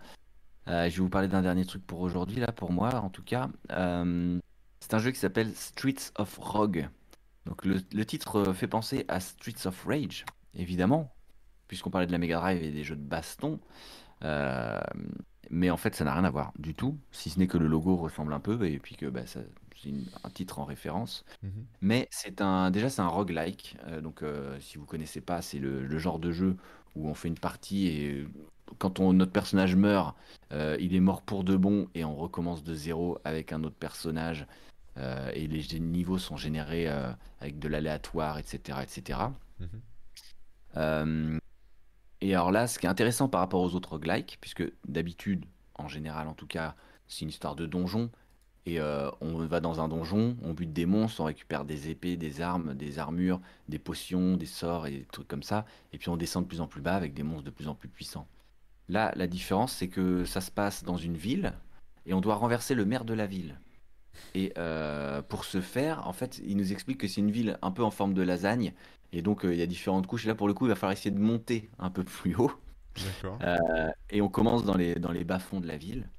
Euh, 0.67 0.89
je 0.89 0.95
vais 0.95 1.01
vous 1.01 1.09
parler 1.09 1.27
d'un 1.27 1.41
dernier 1.41 1.65
truc 1.65 1.85
pour 1.85 1.99
aujourd'hui, 1.99 2.39
là, 2.39 2.51
pour 2.51 2.71
moi, 2.71 2.95
en 2.95 3.09
tout 3.09 3.23
cas. 3.23 3.49
Euh, 3.71 4.39
c'est 4.79 4.93
un 4.93 4.99
jeu 4.99 5.11
qui 5.11 5.19
s'appelle 5.19 5.53
Streets 5.55 6.11
of 6.15 6.37
Rogue. 6.37 6.87
Donc 7.45 7.65
le, 7.65 7.81
le 7.93 8.05
titre 8.05 8.53
fait 8.53 8.67
penser 8.67 9.03
à 9.07 9.19
Streets 9.19 9.65
of 9.67 9.85
Rage, 9.85 10.25
évidemment, 10.53 11.13
puisqu'on 11.67 11.89
parlait 11.89 12.07
de 12.07 12.11
la 12.13 12.17
Mega 12.17 12.37
Drive 12.37 12.63
et 12.63 12.71
des 12.71 12.83
jeux 12.83 12.95
de 12.95 13.01
baston. 13.01 13.59
Euh, 14.23 14.79
mais 15.49 15.69
en 15.69 15.77
fait, 15.77 15.95
ça 15.95 16.03
n'a 16.05 16.13
rien 16.13 16.23
à 16.25 16.29
voir 16.29 16.51
du 16.59 16.73
tout, 16.75 16.97
si 17.11 17.29
ce 17.29 17.39
n'est 17.39 17.47
que 17.47 17.57
le 17.57 17.67
logo 17.67 17.95
ressemble 17.95 18.33
un 18.33 18.39
peu, 18.39 18.63
et 18.67 18.79
puis 18.79 18.95
que 18.95 19.05
bah, 19.07 19.25
ça- 19.25 19.41
c'est 19.81 19.93
un 20.23 20.29
titre 20.29 20.59
en 20.59 20.65
référence. 20.65 21.23
Mhm. 21.43 21.65
Mais 21.81 22.07
c'est 22.11 22.41
un, 22.41 22.69
déjà 22.71 22.89
c'est 22.89 23.01
un 23.01 23.07
roguelike. 23.07 23.77
Euh, 23.87 24.01
donc 24.01 24.23
euh, 24.23 24.59
si 24.59 24.77
vous 24.77 24.85
connaissez 24.85 25.21
pas, 25.21 25.41
c'est 25.41 25.59
le, 25.59 25.85
le 25.85 25.97
genre 25.99 26.19
de 26.19 26.31
jeu 26.31 26.57
où 26.95 27.07
on 27.09 27.13
fait 27.13 27.29
une 27.29 27.39
partie 27.39 27.87
et 27.87 28.11
euh, 28.11 28.27
quand 28.77 28.99
on- 28.99 29.13
notre 29.13 29.31
personnage 29.31 29.75
meurt, 29.75 30.15
euh, 30.51 30.75
il 30.79 30.95
est 30.95 30.99
mort 30.99 31.21
pour 31.21 31.43
de 31.43 31.55
bon 31.55 31.87
et 31.95 32.03
on 32.05 32.15
recommence 32.15 32.63
de 32.63 32.73
zéro 32.75 33.17
avec 33.23 33.53
un 33.53 33.63
autre 33.63 33.75
personnage. 33.75 34.45
Et 35.33 35.47
les 35.47 35.79
niveaux 35.79 36.17
sont 36.17 36.35
générés 36.35 36.87
avec 37.39 37.57
de 37.57 37.69
l'aléatoire, 37.69 38.37
etc., 38.37 38.83
etc. 38.83 39.31
et 42.21 42.33
alors 42.33 42.51
là, 42.51 42.67
ce 42.67 42.79
qui 42.79 42.85
est 42.85 42.89
intéressant 42.89 43.29
par 43.29 43.41
rapport 43.41 43.61
aux 43.61 43.75
autres 43.75 43.89
roguelikes, 43.89 44.37
puisque 44.41 44.63
d'habitude, 44.87 45.45
en 45.75 45.87
général 45.87 46.27
en 46.27 46.33
tout 46.33 46.47
cas, 46.47 46.75
c'est 47.07 47.21
une 47.21 47.29
histoire 47.29 47.55
de 47.55 47.65
donjon, 47.65 48.09
et 48.65 48.79
euh, 48.79 49.09
on 49.21 49.33
va 49.45 49.61
dans 49.61 49.81
un 49.81 49.87
donjon, 49.87 50.37
on 50.43 50.53
bute 50.53 50.73
des 50.73 50.85
monstres, 50.85 51.21
on 51.21 51.25
récupère 51.25 51.65
des 51.65 51.89
épées, 51.89 52.17
des 52.17 52.41
armes, 52.41 52.75
des 52.75 52.99
armures, 52.99 53.39
des 53.67 53.79
potions, 53.79 54.35
des 54.35 54.45
sorts 54.45 54.85
et 54.87 54.91
des 54.91 55.05
trucs 55.05 55.27
comme 55.27 55.43
ça, 55.43 55.65
et 55.93 55.97
puis 55.97 56.09
on 56.09 56.17
descend 56.17 56.43
de 56.43 56.47
plus 56.47 56.61
en 56.61 56.67
plus 56.67 56.81
bas 56.81 56.95
avec 56.95 57.13
des 57.13 57.23
monstres 57.23 57.45
de 57.45 57.49
plus 57.51 57.67
en 57.67 57.75
plus 57.75 57.89
puissants. 57.89 58.27
Là, 58.89 59.11
la 59.15 59.27
différence, 59.27 59.73
c'est 59.73 59.87
que 59.87 60.25
ça 60.25 60.41
se 60.41 60.51
passe 60.51 60.83
dans 60.83 60.97
une 60.97 61.17
ville, 61.17 61.53
et 62.05 62.13
on 62.13 62.21
doit 62.21 62.35
renverser 62.35 62.75
le 62.75 62.85
maire 62.85 63.05
de 63.05 63.13
la 63.13 63.27
ville. 63.27 63.59
Et 64.35 64.51
euh, 64.57 65.21
pour 65.21 65.45
ce 65.45 65.61
faire, 65.61 66.07
en 66.07 66.13
fait, 66.13 66.41
il 66.43 66.57
nous 66.57 66.71
explique 66.71 66.97
que 66.99 67.07
c'est 67.07 67.21
une 67.21 67.31
ville 67.31 67.57
un 67.61 67.71
peu 67.71 67.83
en 67.83 67.91
forme 67.91 68.13
de 68.13 68.21
lasagne, 68.21 68.73
et 69.13 69.21
donc 69.21 69.45
euh, 69.45 69.53
il 69.53 69.59
y 69.59 69.61
a 69.63 69.67
différentes 69.67 70.07
couches. 70.07 70.25
Et 70.25 70.27
là, 70.27 70.35
pour 70.35 70.47
le 70.47 70.53
coup, 70.53 70.65
il 70.65 70.69
va 70.69 70.75
falloir 70.75 70.93
essayer 70.93 71.11
de 71.11 71.19
monter 71.19 71.69
un 71.79 71.89
peu 71.89 72.03
plus 72.03 72.35
haut. 72.35 72.51
D'accord. 72.97 73.41
Euh, 73.43 73.89
et 74.09 74.21
on 74.21 74.29
commence 74.29 74.65
dans 74.65 74.75
les, 74.77 74.95
dans 74.95 75.11
les 75.11 75.23
bas-fonds 75.23 75.61
de 75.61 75.67
la 75.67 75.77
ville, 75.77 76.09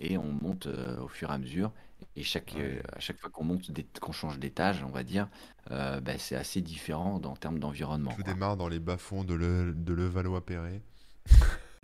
et 0.00 0.18
on 0.18 0.32
monte 0.32 0.66
euh, 0.66 1.00
au 1.00 1.08
fur 1.08 1.30
et 1.30 1.34
à 1.34 1.38
mesure. 1.38 1.72
Et 2.16 2.22
chaque, 2.22 2.54
Ouais. 2.54 2.82
à 2.92 3.00
chaque 3.00 3.18
fois 3.20 3.30
qu'on 3.30 3.44
monte, 3.44 3.70
qu'on 4.00 4.12
change 4.12 4.38
d'étage, 4.38 4.84
on 4.84 4.90
va 4.90 5.02
dire, 5.04 5.28
bah, 5.70 6.18
c'est 6.18 6.36
assez 6.36 6.60
différent 6.62 7.16
en 7.24 7.36
termes 7.36 7.58
d'environnement. 7.58 8.16
Tout 8.16 8.22
quoi. 8.22 8.34
démarre 8.34 8.56
dans 8.58 8.68
les 8.68 8.80
bas-fonds 8.80 9.24
de, 9.24 9.34
le, 9.34 9.72
de 9.72 9.92
Levallois-Perret. 9.94 10.82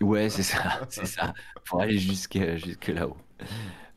Ouais, 0.01 0.29
c'est 0.29 0.43
ça, 0.43 0.81
c'est 0.89 1.05
ça. 1.05 1.33
Pour 1.65 1.81
aller 1.81 1.97
jusque, 1.97 2.37
jusque 2.57 2.87
là-haut. 2.87 3.17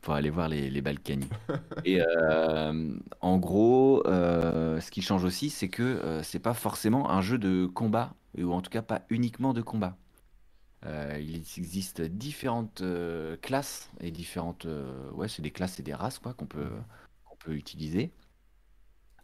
Pour 0.00 0.14
aller 0.14 0.30
voir 0.30 0.48
les, 0.48 0.70
les 0.70 0.80
Balkany. 0.80 1.28
Et 1.84 2.00
euh, 2.00 2.94
en 3.20 3.38
gros, 3.38 4.06
euh, 4.06 4.80
ce 4.80 4.90
qui 4.90 5.02
change 5.02 5.24
aussi, 5.24 5.50
c'est 5.50 5.68
que 5.68 5.82
euh, 5.82 6.22
c'est 6.22 6.38
pas 6.38 6.54
forcément 6.54 7.10
un 7.10 7.20
jeu 7.20 7.38
de 7.38 7.66
combat, 7.66 8.14
ou 8.38 8.52
en 8.52 8.60
tout 8.60 8.70
cas 8.70 8.82
pas 8.82 9.02
uniquement 9.10 9.52
de 9.52 9.62
combat. 9.62 9.96
Euh, 10.86 11.18
il 11.20 11.36
existe 11.36 12.00
différentes 12.02 12.82
classes 13.42 13.90
et 14.00 14.10
différentes. 14.12 14.66
ouais, 15.12 15.28
c'est 15.28 15.42
des 15.42 15.50
classes 15.50 15.80
et 15.80 15.82
des 15.82 15.94
races 15.94 16.18
quoi 16.20 16.34
qu'on 16.34 16.46
peut, 16.46 16.70
qu'on 17.24 17.36
peut 17.36 17.54
utiliser. 17.54 18.12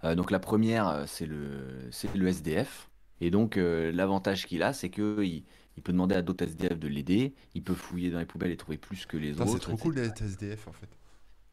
Donc 0.02 0.30
la 0.30 0.38
première, 0.38 1.04
c'est 1.06 1.24
le, 1.24 1.88
c'est 1.90 2.14
le 2.14 2.28
SDF. 2.28 2.90
Et 3.20 3.30
donc 3.30 3.56
l'avantage 3.56 4.46
qu'il 4.46 4.62
a, 4.62 4.72
c'est 4.74 4.90
que 4.90 5.22
il, 5.22 5.44
il 5.76 5.82
peut 5.82 5.92
demander 5.92 6.14
à 6.14 6.22
d'autres 6.22 6.44
SDF 6.44 6.78
de 6.78 6.88
l'aider. 6.88 7.34
Il 7.54 7.62
peut 7.64 7.74
fouiller 7.74 8.10
dans 8.10 8.18
les 8.18 8.26
poubelles 8.26 8.50
et 8.52 8.56
trouver 8.56 8.78
plus 8.78 9.06
que 9.06 9.16
les 9.16 9.32
Putain, 9.32 9.44
autres. 9.44 9.52
c'est 9.52 9.58
trop 9.60 9.72
etc. 9.72 9.82
cool 9.82 9.94
d'être 9.96 10.22
SDF 10.22 10.68
en 10.68 10.72
fait. 10.72 10.88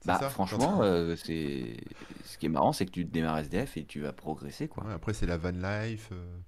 Bah 0.06 0.18
ça 0.20 0.30
franchement, 0.30 0.82
euh, 0.82 1.16
c'est 1.16 1.78
ce 2.24 2.38
qui 2.40 2.48
est 2.48 2.50
marrant, 2.50 2.74
c'est 2.74 2.86
que 2.88 2.92
tu 2.92 3.06
démarres 3.06 3.38
SDF 3.40 3.78
et 3.78 3.86
tu 3.86 4.00
vas 4.02 4.14
progresser 4.14 4.68
quoi. 4.68 4.86
Ouais, 4.86 4.94
après, 4.94 5.14
c'est 5.14 5.28
la 5.28 5.38
van 5.38 5.52
life. 5.52 6.10
euh, 6.12 6.40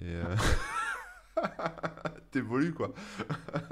et, 0.00 0.04
euh, 0.06 0.36
T'évolues 2.30 2.72
quoi. 2.74 2.92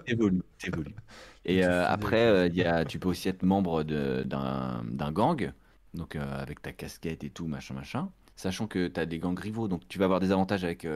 T'évolues, 0.06 0.42
t'évolues. 0.58 0.94
Et 1.44 1.64
après, 1.64 2.48
y 2.50 2.62
a, 2.62 2.84
tu 2.84 2.98
peux 3.00 3.08
aussi 3.08 3.28
être 3.28 3.42
membre 3.42 3.82
d'un 3.82 5.12
gang, 5.12 5.52
donc 5.94 6.16
avec 6.16 6.62
ta 6.62 6.72
casquette 6.72 7.24
et 7.24 7.30
tout, 7.30 7.46
machin, 7.48 7.74
machin. 7.74 8.10
Sachant 8.36 8.66
que 8.66 8.88
tu 8.88 9.00
as 9.00 9.06
des 9.06 9.18
gangs 9.18 9.38
rivaux, 9.38 9.68
donc 9.68 9.86
tu 9.88 9.98
vas 9.98 10.04
avoir 10.06 10.20
des 10.20 10.30
avantages 10.32 10.64
avec 10.64 10.86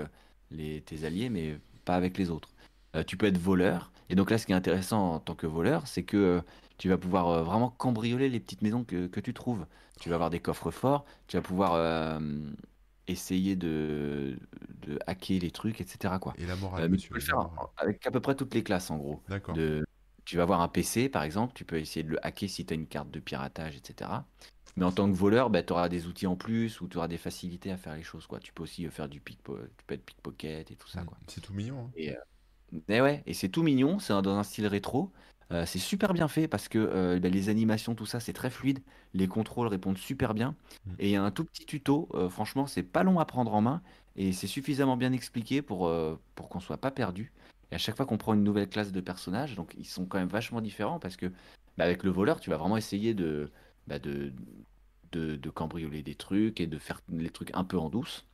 les, 0.51 0.83
tes 0.83 1.05
alliés, 1.05 1.29
mais 1.31 1.59
pas 1.87 1.95
avec 1.95 2.19
les 2.19 2.31
autres. 2.31 2.51
Euh, 2.95 3.03
tu 3.03 3.17
peux 3.17 3.27
être 3.27 3.39
voleur, 3.39 3.91
et 4.11 4.15
donc 4.15 4.31
là, 4.31 4.37
ce 4.37 4.45
qui 4.45 4.53
est 4.53 4.57
intéressant 4.57 5.15
en 5.15 5.21
tant 5.21 5.35
que 5.35 5.47
voleur, 5.47 5.87
c'est 5.87 6.03
que 6.03 6.17
euh, 6.17 6.41
tu 6.77 6.91
vas 6.91 6.99
pouvoir 6.99 7.29
euh, 7.29 7.43
vraiment 7.43 7.71
cambrioler 7.71 8.29
les 8.29 8.41
petites 8.41 8.61
maisons 8.61 8.85
que, 8.85 9.07
que 9.07 9.21
tu 9.21 9.33
trouves. 9.33 9.67
Tu 10.01 10.11
vas 10.11 10.17
avoir 10.17 10.29
des 10.29 10.41
coffres 10.41 10.71
forts, 10.71 11.07
tu 11.27 11.39
vas 11.39 11.43
pouvoir 11.43 12.21
essayer 13.07 13.57
de, 13.57 14.37
de 14.83 14.99
hacker 15.07 15.41
les 15.41 15.51
trucs, 15.51 15.81
etc., 15.81 16.15
quoi. 16.21 16.35
Et 16.37 16.45
la 16.45 16.57
morale, 16.57 16.91
mais 16.91 16.99
tu 16.99 17.09
peux 17.09 17.15
le 17.15 17.21
faire 17.23 17.37
morale. 17.37 17.69
avec 17.79 18.07
à 18.07 18.11
peu 18.11 18.21
près 18.21 18.35
toutes 18.35 18.53
les 18.53 18.63
classes, 18.63 18.91
en 18.91 18.99
gros. 18.99 19.23
D'accord. 19.29 19.55
De, 19.55 19.87
tu 20.27 20.37
vas 20.37 20.43
avoir 20.43 20.61
un 20.61 20.69
PC, 20.69 21.09
par 21.09 21.23
exemple, 21.23 21.55
tu 21.55 21.65
peux 21.65 21.79
essayer 21.79 22.03
de 22.03 22.11
le 22.11 22.27
hacker 22.27 22.51
si 22.51 22.67
tu 22.67 22.75
as 22.75 22.77
une 22.77 22.89
carte 22.89 23.11
de 23.11 23.21
piratage, 23.21 23.77
etc. 23.77 24.11
Mais 24.77 24.85
en 24.85 24.93
tant 24.93 25.11
que 25.11 25.17
voleur, 25.17 25.49
bah, 25.49 25.63
tu 25.63 25.73
auras 25.73 25.89
des 25.89 26.07
outils 26.07 26.27
en 26.27 26.37
plus 26.37 26.81
ou 26.81 26.89
tu 26.89 26.99
auras 26.99 27.09
des 27.09 27.17
facilités 27.17 27.71
à 27.71 27.79
faire 27.79 27.97
les 27.97 28.03
choses, 28.03 28.27
quoi. 28.27 28.41
Tu 28.41 28.53
peux 28.53 28.63
aussi 28.63 28.87
euh, 28.87 28.91
faire 28.91 29.09
du 29.09 29.21
pickpocket, 29.21 29.71
tu 29.77 29.85
peux 29.87 29.95
être 29.95 30.05
pickpocket 30.05 30.71
et 30.71 30.77
tout 30.77 30.89
ça, 30.89 31.03
quoi. 31.03 31.17
C'est 31.29 31.41
tout 31.41 31.55
mignon. 31.55 31.87
hein. 31.87 31.91
Et, 31.97 32.11
euh, 32.15 32.81
et 32.89 33.01
ouais, 33.01 33.23
et 33.27 33.33
c'est 33.33 33.49
tout 33.49 33.63
mignon, 33.63 33.99
c'est 33.99 34.13
dans 34.21 34.37
un 34.37 34.43
style 34.43 34.67
rétro. 34.67 35.11
Euh, 35.53 35.65
c'est 35.65 35.79
super 35.79 36.13
bien 36.13 36.29
fait 36.29 36.49
parce 36.49 36.69
que 36.69 36.79
euh, 36.79 37.19
bah, 37.21 37.29
les 37.31 37.49
animations, 37.49 37.95
tout 37.95 38.05
ça, 38.05 38.21
c'est 38.21 38.35
très 38.35 38.51
fluide. 38.51 38.81
Les 39.15 39.29
contrôles 39.29 39.69
répondent 39.69 39.97
super 39.97 40.35
bien. 40.35 40.55
Mm. 40.85 40.93
Et 40.99 41.09
il 41.09 41.13
y 41.13 41.17
a 41.17 41.23
un 41.23 41.31
tout 41.31 41.45
petit 41.45 41.65
tuto, 41.65 42.09
franchement, 42.31 42.67
c'est 42.67 42.83
pas 42.83 43.03
long 43.03 43.19
à 43.19 43.25
prendre 43.25 43.55
en 43.55 43.63
main 43.63 43.83
et 44.17 44.33
c'est 44.33 44.47
suffisamment 44.47 44.97
bien 44.97 45.13
expliqué 45.13 45.63
pour, 45.63 45.93
pour 46.35 46.49
qu'on 46.49 46.61
soit 46.61 46.79
pas 46.79 46.91
perdu. 46.91 47.33
Et 47.71 47.77
à 47.77 47.79
chaque 47.79 47.97
fois 47.97 48.07
qu'on 48.07 48.19
prend 48.19 48.35
une 48.35 48.45
nouvelle 48.45 48.69
classe 48.69 48.93
de 48.93 49.01
personnages, 49.01 49.55
donc 49.57 49.75
ils 49.79 49.87
sont 49.87 50.07
quand 50.07 50.19
même 50.19 50.29
vachement 50.29 50.61
différents 50.61 50.99
parce 50.99 51.17
que 51.17 51.27
bah, 51.77 51.85
avec 51.85 52.03
le 52.03 52.11
voleur, 52.11 52.41
tu 52.41 52.51
vas 52.51 52.57
vraiment 52.57 52.77
essayer 52.77 53.15
de, 53.15 53.51
bah, 53.87 53.99
de, 53.99 54.33
de, 55.13 55.37
de 55.37 55.51
cambrioler 55.51 56.03
des 56.03 56.15
trucs 56.15 56.61
et 56.61 56.67
de 56.67 56.79
faire 56.79 57.01
les 57.11 57.31
trucs 57.31 57.51
un 57.55 57.65
peu 57.65 57.79
en 57.79 57.91
douce. 57.91 58.27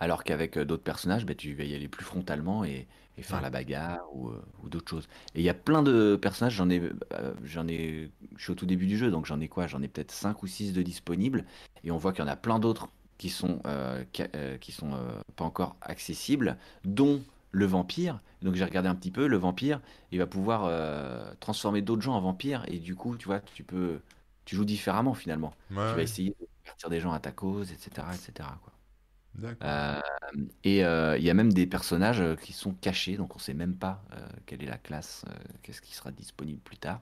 Alors 0.00 0.24
qu'avec 0.24 0.56
euh, 0.56 0.64
d'autres 0.64 0.82
personnages, 0.82 1.24
bah, 1.26 1.34
tu 1.34 1.54
vas 1.54 1.64
y 1.64 1.74
aller 1.74 1.88
plus 1.88 2.04
frontalement 2.04 2.64
et, 2.64 2.88
et 3.18 3.22
faire 3.22 3.40
Ouais. 3.40 3.42
la 3.42 3.50
bagarre 3.50 4.02
ou, 4.12 4.30
euh, 4.30 4.42
ou 4.62 4.68
d'autres 4.68 4.90
choses. 4.90 5.08
Et 5.34 5.40
il 5.40 5.44
y 5.44 5.48
a 5.48 5.54
plein 5.54 5.82
de 5.82 6.18
personnages, 6.20 6.54
j'en 6.54 6.70
ai, 6.70 6.80
euh, 7.12 7.34
j'en 7.44 7.68
ai, 7.68 8.10
je 8.36 8.42
suis 8.42 8.52
au 8.52 8.54
tout 8.54 8.66
début 8.66 8.86
du 8.86 8.96
jeu, 8.96 9.10
donc 9.10 9.26
j'en 9.26 9.40
ai 9.40 9.48
quoi? 9.48 9.66
J'en 9.66 9.82
ai 9.82 9.88
peut-être 9.88 10.10
5 10.10 10.42
ou 10.42 10.46
6 10.46 10.72
de 10.72 10.82
disponibles. 10.82 11.44
Et 11.84 11.90
on 11.90 11.98
voit 11.98 12.12
qu'il 12.12 12.24
y 12.24 12.28
en 12.28 12.30
a 12.30 12.36
plein 12.36 12.58
d'autres 12.58 12.88
qui 13.18 13.28
sont, 13.28 13.60
euh, 13.66 14.02
qui, 14.12 14.22
euh, 14.34 14.58
qui 14.58 14.72
sont 14.72 14.92
pas 15.36 15.44
encore 15.44 15.76
accessibles, 15.82 16.56
dont 16.84 17.22
le 17.52 17.66
vampire. 17.66 18.20
Donc 18.40 18.54
j'ai 18.56 18.64
regardé 18.64 18.88
un 18.88 18.94
petit 18.96 19.10
peu, 19.12 19.28
le 19.28 19.36
vampire, 19.36 19.80
il 20.10 20.18
va 20.18 20.26
pouvoir 20.26 20.68
transformer 21.38 21.82
d'autres 21.82 22.02
gens 22.02 22.14
en 22.14 22.20
vampires. 22.20 22.64
Et 22.68 22.78
du 22.78 22.96
coup, 22.96 23.16
tu 23.16 23.26
vois, 23.26 23.40
tu 23.54 23.62
peux, 23.62 24.00
tu 24.44 24.56
joues 24.56 24.64
différemment 24.64 25.14
finalement. 25.14 25.54
Ouais, 25.70 25.90
Tu 25.90 25.96
vas 25.96 26.02
essayer 26.02 26.30
de 26.30 26.46
partir 26.64 26.90
des 26.90 27.00
gens 27.00 27.12
à 27.12 27.20
ta 27.20 27.32
cause, 27.32 27.72
etc., 27.72 28.06
etc., 28.12 28.48
quoi. 28.62 28.72
D'accord. 29.34 29.66
Euh, 29.66 30.00
et 30.62 30.84
euh, 30.84 31.16
il 31.16 31.24
y 31.24 31.30
a 31.30 31.34
même 31.34 31.52
des 31.52 31.66
personnages 31.66 32.20
euh, 32.20 32.36
qui 32.36 32.52
sont 32.52 32.74
cachés, 32.74 33.16
donc 33.16 33.34
on 33.34 33.38
sait 33.38 33.54
même 33.54 33.76
pas 33.76 34.04
euh, 34.12 34.28
quelle 34.44 34.62
est 34.62 34.66
la 34.66 34.76
classe, 34.76 35.24
qu'est-ce 35.62 35.80
qui 35.80 35.94
sera 35.94 36.10
disponible 36.10 36.60
plus 36.60 36.76
tard. 36.76 37.00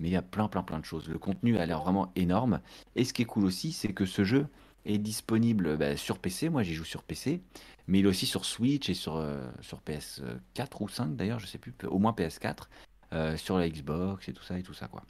Mais 0.00 0.08
il 0.08 0.12
y 0.12 0.16
a 0.16 0.22
plein, 0.22 0.48
plein, 0.48 0.62
plein 0.62 0.80
de 0.80 0.84
choses. 0.84 1.08
Le 1.08 1.18
contenu 1.18 1.58
a 1.58 1.66
l'air 1.66 1.80
vraiment 1.82 2.10
énorme. 2.16 2.60
Et 2.96 3.04
ce 3.04 3.12
qui 3.12 3.22
est 3.22 3.26
cool 3.26 3.44
aussi, 3.44 3.70
c'est 3.70 3.92
que 3.92 4.06
ce 4.06 4.24
jeu 4.24 4.48
est 4.84 4.98
disponible 4.98 5.76
bah, 5.76 5.96
sur 5.96 6.18
PC. 6.18 6.48
Moi, 6.48 6.62
j'y 6.62 6.74
joue 6.74 6.84
sur 6.84 7.02
PC, 7.04 7.42
mais 7.86 8.00
il 8.00 8.06
est 8.06 8.08
aussi 8.08 8.26
sur 8.26 8.46
Switch 8.46 8.88
et 8.88 8.94
sur, 8.94 9.22
sur 9.60 9.80
PS4 9.82 10.68
ou 10.80 10.88
5 10.88 11.14
d'ailleurs, 11.16 11.38
je 11.38 11.46
sais 11.46 11.58
plus, 11.58 11.74
au 11.86 11.98
moins 11.98 12.12
PS4, 12.12 12.66
euh, 13.12 13.36
sur 13.36 13.58
la 13.58 13.68
Xbox 13.68 14.28
et 14.28 14.32
tout 14.32 14.44
ça 14.44 14.58
et 14.58 14.62
tout 14.62 14.74
ça, 14.74 14.86
quoi. 14.86 15.02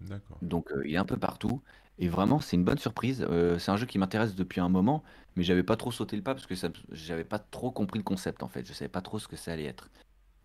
D'accord. 0.00 0.38
Donc 0.42 0.70
euh, 0.72 0.82
il 0.86 0.94
est 0.94 0.98
un 0.98 1.04
peu 1.04 1.18
partout. 1.18 1.62
Et 1.98 2.08
vraiment, 2.08 2.40
c'est 2.40 2.56
une 2.56 2.64
bonne 2.64 2.78
surprise. 2.78 3.24
Euh, 3.30 3.58
c'est 3.58 3.70
un 3.70 3.76
jeu 3.76 3.86
qui 3.86 3.98
m'intéresse 3.98 4.34
depuis 4.34 4.60
un 4.60 4.68
moment, 4.68 5.04
mais 5.36 5.44
j'avais 5.44 5.62
pas 5.62 5.76
trop 5.76 5.92
sauté 5.92 6.16
le 6.16 6.22
pas 6.22 6.34
parce 6.34 6.46
que 6.46 6.56
ça, 6.56 6.68
j'avais 6.90 7.24
pas 7.24 7.38
trop 7.38 7.70
compris 7.70 7.98
le 8.00 8.04
concept 8.04 8.42
en 8.42 8.48
fait. 8.48 8.66
Je 8.66 8.72
savais 8.72 8.88
pas 8.88 9.00
trop 9.02 9.18
ce 9.20 9.28
que 9.28 9.36
ça 9.36 9.52
allait 9.52 9.64
être. 9.64 9.90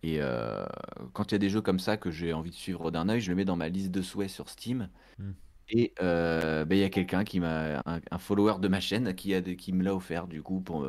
Et 0.02 0.18
euh, 0.22 0.66
quand 1.14 1.32
il 1.32 1.34
y 1.34 1.36
a 1.36 1.38
des 1.38 1.50
jeux 1.50 1.62
comme 1.62 1.80
ça 1.80 1.96
que 1.96 2.10
j'ai 2.10 2.32
envie 2.32 2.50
de 2.50 2.54
suivre 2.56 2.90
d'un 2.90 3.08
œil, 3.08 3.20
je 3.20 3.30
le 3.30 3.36
mets 3.36 3.44
dans 3.46 3.56
ma 3.56 3.68
liste 3.68 3.90
de 3.92 4.02
souhaits 4.02 4.30
sur 4.30 4.48
Steam. 4.50 4.90
Hmm. 5.18 5.32
Et 5.68 5.94
euh, 6.02 6.64
ben, 6.64 6.76
il 6.76 6.80
y 6.82 6.84
a 6.84 6.90
quelqu'un 6.90 7.24
qui 7.24 7.40
m'a, 7.40 7.80
un, 7.86 8.00
un 8.10 8.18
follower 8.18 8.60
de 8.60 8.68
ma 8.68 8.80
chaîne 8.80 9.14
qui, 9.14 9.34
a, 9.34 9.42
qui 9.42 9.72
me 9.72 9.84
l'a 9.84 9.94
offert 9.94 10.28
du 10.28 10.42
coup 10.42 10.60
pour, 10.60 10.86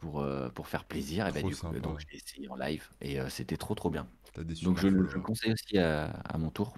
pour, 0.00 0.20
euh, 0.20 0.48
pour 0.50 0.68
faire 0.68 0.84
plaisir. 0.84 1.26
Et 1.26 1.32
ben, 1.32 1.40
Trop 1.40 1.48
du 1.48 1.56
coup, 1.56 1.62
sympa. 1.62 1.80
donc 1.80 2.00
j'ai 2.00 2.16
essayé 2.16 2.48
en 2.48 2.56
live 2.56 2.88
et 3.00 3.20
euh, 3.20 3.28
c'était 3.28 3.56
trop 3.56 3.74
trop 3.74 3.90
bien. 3.90 4.08
T'as 4.32 4.44
des 4.44 4.54
Donc 4.62 4.76
super 4.76 4.82
je, 4.82 4.88
le- 4.88 5.08
je 5.08 5.18
followers. 5.18 5.22
conseille 5.22 5.52
aussi 5.52 5.78
à, 5.78 6.06
à 6.10 6.38
mon 6.38 6.50
tour. 6.50 6.74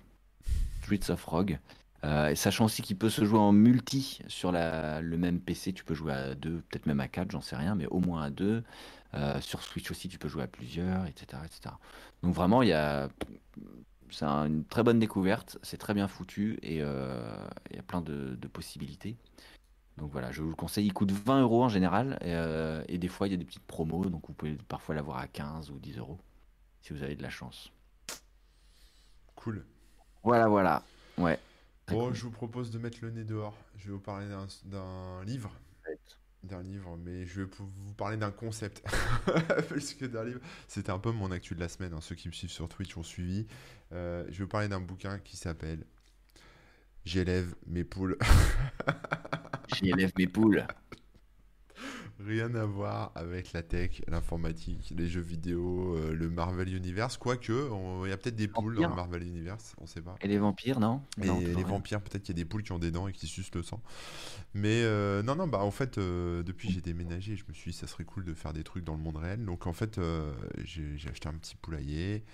Streets 0.87 1.11
of 1.11 1.25
Rogue. 1.25 1.59
Euh, 2.05 2.35
sachant 2.37 2.67
aussi 2.67 2.83
qu'il 2.83 2.97
peut 2.97 3.11
se 3.11 3.25
jouer 3.25 3.39
en 3.39 3.51
multi 3.51 4.21
sur 4.29 4.53
la, 4.53 5.01
le 5.01 5.17
même 5.17 5.41
PC, 5.41 5.73
tu 5.73 5.85
peux 5.85 5.95
jouer 5.95 6.13
à 6.13 6.35
deux, 6.37 6.63
peut-être 6.69 6.87
même 6.87 7.01
à 7.01 7.09
quatre, 7.09 7.33
j'en 7.33 7.41
sais 7.41 7.57
rien, 7.57 7.75
mais 7.75 7.87
au 7.87 7.99
moins 7.99 8.23
à 8.23 8.31
deux. 8.31 8.63
Euh, 9.15 9.41
sur 9.41 9.63
Switch 9.63 9.91
aussi, 9.91 10.09
tu 10.09 10.19
peux 10.19 10.29
jouer 10.29 10.45
à 10.45 10.47
plusieurs, 10.47 11.07
etc. 11.07 11.43
etc. 11.45 11.75
Donc 12.23 12.35
vraiment, 12.35 12.63
il 12.63 12.69
y 12.69 12.73
a, 12.73 13.09
c'est 14.11 14.25
un- 14.25 14.47
une 14.47 14.65
très 14.65 14.85
bonne 14.85 15.01
découverte, 15.01 15.59
c'est 15.63 15.79
très 15.79 15.95
bien 15.95 16.07
foutu 16.07 16.59
et 16.63 16.79
euh, 16.83 17.35
il 17.71 17.77
y 17.77 17.79
a 17.81 17.83
plein 17.83 18.01
de, 18.01 18.37
possibilités. 18.53 19.17
Donc 19.97 20.13
voilà, 20.13 20.31
je 20.31 20.43
vous 20.43 20.51
le 20.51 20.55
conseille. 20.55 20.87
Il 20.87 20.93
coûte 20.93 21.11
20 21.11 21.41
euros 21.43 21.65
en 21.65 21.69
général 21.69 22.19
et, 22.23 22.95
et 22.95 22.99
des 22.99 23.09
fois 23.09 23.27
il 23.27 23.33
y 23.33 23.35
a 23.35 23.39
des 23.39 23.45
petites 23.45 23.67
promos, 23.67 24.05
donc 24.05 24.29
vous 24.29 24.35
pouvez 24.35 24.57
parfois 24.69 24.95
l'avoir 24.95 25.19
à 25.19 25.27
15 25.27 25.71
ou 25.71 25.79
10 25.81 25.99
euros 25.99 26.19
si 26.83 26.93
vous 26.93 27.03
avez 27.03 27.17
de 27.17 27.23
la 27.23 27.31
chance. 27.31 27.73
Cool. 29.35 29.65
Voilà, 30.27 30.49
voilà. 30.49 30.83
Ouais. 31.19 31.39
Bon, 31.87 32.13
je 32.13 32.23
vous 32.25 32.33
propose 32.33 32.73
de 32.73 32.79
mettre 32.79 32.99
le 33.01 33.11
nez 33.13 33.23
dehors. 33.23 33.57
Je 33.79 33.87
vais 33.87 33.93
vous 33.93 34.01
parler 34.01 34.27
d'un 34.65 35.23
livre. 35.25 35.53
D'un 36.43 36.63
livre, 36.65 36.99
mais 37.05 37.25
je 37.27 37.43
vais 37.43 37.49
vous 37.59 37.95
parler 37.95 38.17
d'un 38.17 38.33
concept. 38.33 38.83
Parce 39.69 39.95
que 39.95 40.05
d'un 40.05 40.25
livre, 40.25 40.41
c'était 40.67 40.91
un 40.91 40.99
peu 40.99 41.13
mon 41.13 41.31
actu 41.31 41.55
de 41.55 41.61
la 41.61 41.69
semaine. 41.69 41.93
hein. 41.93 42.01
Ceux 42.01 42.17
qui 42.17 42.27
me 42.27 42.33
suivent 42.33 42.51
sur 42.51 42.69
Twitch 42.69 42.97
ont 42.97 43.05
suivi. 43.05 43.47
Euh, 43.93 44.25
je 44.31 44.39
vais 44.39 44.45
vous 44.45 44.49
parler 44.51 44.67
d'un 44.67 44.81
bouquin 44.81 45.21
qui 45.21 45.37
s'appelle 45.37 45.85
J'élève 47.05 47.55
mes 47.69 47.85
poules. 47.85 48.19
J'y 49.69 49.91
élève 49.91 50.11
mes 50.19 50.27
poules. 50.27 50.67
Rien 52.19 52.55
à 52.55 52.65
voir 52.65 53.13
avec 53.15 53.53
la 53.53 53.63
tech, 53.63 54.01
l'informatique, 54.09 54.95
les 54.97 55.07
jeux 55.07 55.21
vidéo, 55.21 55.97
euh, 55.97 56.15
le 56.15 56.31
Marvel 56.31 56.75
Universe. 56.75 57.19
Quoique, 57.19 57.53
il 58.05 58.09
y 58.09 58.13
a 58.13 58.17
peut-être 58.17 58.37
des 58.37 58.49
poules 58.49 58.75
dans 58.77 58.89
le. 58.89 58.95
Marvel 58.95 59.23
Universe, 59.23 59.75
on 59.79 59.87
sait 59.87 60.01
pas. 60.01 60.17
Et 60.23 60.29
les 60.29 60.39
vampires, 60.39 60.81
non 60.81 61.03
Et 61.23 61.27
Non, 61.27 61.39
les 61.41 61.53
rien. 61.53 61.67
vampires, 61.67 62.01
peut-être 62.01 62.23
qu'il 62.23 62.35
y 62.35 62.41
a 62.41 62.43
des 62.43 62.49
poules 62.49 62.63
qui 62.63 62.73
ont 62.73 62.79
des 62.79 62.91
dents 62.91 63.07
et 63.07 63.13
qui 63.13 63.27
sucent 63.27 63.55
le 63.55 63.63
sang. 63.63 63.83
Mais 64.55 64.81
euh, 64.83 65.23
non, 65.23 65.37
non, 65.37 65.47
bah 65.47 65.59
en 65.61 65.71
fait, 65.71 65.99
euh, 65.99 66.43
depuis 66.43 66.71
j'ai 66.71 66.81
déménagé, 66.81 67.37
je 67.37 67.45
me 67.49 67.53
suis 67.53 67.73
dit 67.73 67.77
ça 67.77 67.87
serait 67.87 68.05
cool 68.05 68.25
de 68.25 68.33
faire 68.33 68.55
des 68.55 68.65
trucs 68.65 68.85
dans 68.85 68.95
le 68.97 69.03
monde 69.03 69.17
réel. 69.19 69.45
Donc 69.45 69.67
en 69.67 69.75
fait, 69.75 69.99
euh, 69.99 70.33
j'ai 70.65 70.97
j'ai 70.97 71.11
acheté 71.11 71.29
un 71.29 71.35
petit 71.35 71.55
poulailler 71.57 72.25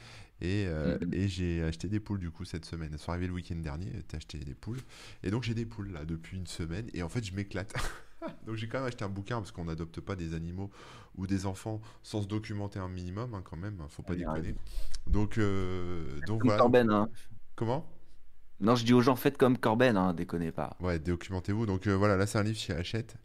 et, 0.41 0.67
euh, 0.69 0.97
Mhm. 1.01 1.13
et 1.15 1.27
j'ai 1.27 1.65
acheté 1.65 1.89
des 1.89 1.99
poules 1.99 2.21
du 2.21 2.31
coup 2.31 2.45
cette 2.45 2.65
semaine. 2.67 2.91
Elles 2.93 3.01
sont 3.01 3.11
arrivées 3.11 3.27
le 3.27 3.33
week-end 3.33 3.57
dernier, 3.57 3.91
j'ai 3.93 4.17
acheté 4.17 4.39
des 4.39 4.55
poules. 4.55 4.79
Et 5.25 5.33
donc 5.33 5.43
j'ai 5.43 5.55
des 5.55 5.67
poules 5.67 5.91
là 5.91 6.05
depuis 6.05 6.37
une 6.37 6.47
semaine 6.47 6.87
et 6.95 7.03
en 7.03 7.09
fait 7.09 7.25
je 7.25 7.35
m'éclate. 7.35 7.75
donc 8.47 8.57
j'ai 8.57 8.69
quand 8.69 8.79
même 8.79 8.87
acheté 8.89 9.05
un 9.05 9.09
bouquin 9.09 9.39
parce 9.39 9.53
qu'on 9.53 9.65
n'adopte 9.65 10.01
pas 10.01 10.17
des 10.17 10.35
animaux 10.35 10.71
ou 11.17 11.27
des 11.27 11.47
enfants 11.47 11.81
sans 12.03 12.23
se 12.23 12.27
documenter 12.27 12.79
un 12.79 12.89
minimum 12.89 13.35
hein, 13.35 13.43
quand 13.45 13.57
même, 13.57 13.81
hein, 13.81 13.87
faut 13.89 14.03
pas 14.03 14.15
déconner. 14.15 14.55
Donc, 15.07 15.39
euh, 15.39 16.21
donc 16.27 16.45
voilà. 16.45 16.59
Corben, 16.61 16.91
hein. 16.91 17.09
Comment? 17.57 17.87
Non, 18.61 18.77
je 18.77 18.85
dis 18.85 18.95
aux 18.95 19.01
gens, 19.01 19.17
faites 19.17 19.37
comme 19.37 19.59
Corben, 19.59 19.97
hein, 19.97 20.15
déconnez 20.15 20.53
pas. 20.53 20.77
Ouais, 20.81 20.99
documentez-vous. 20.99 21.67
Donc 21.67 21.87
euh, 21.87 21.97
voilà, 21.97 22.17
là 22.17 22.27
c'est 22.27 22.39
un 22.39 22.45
livre 22.45 22.59
chez 22.59 22.73
Hachette, 22.73 23.17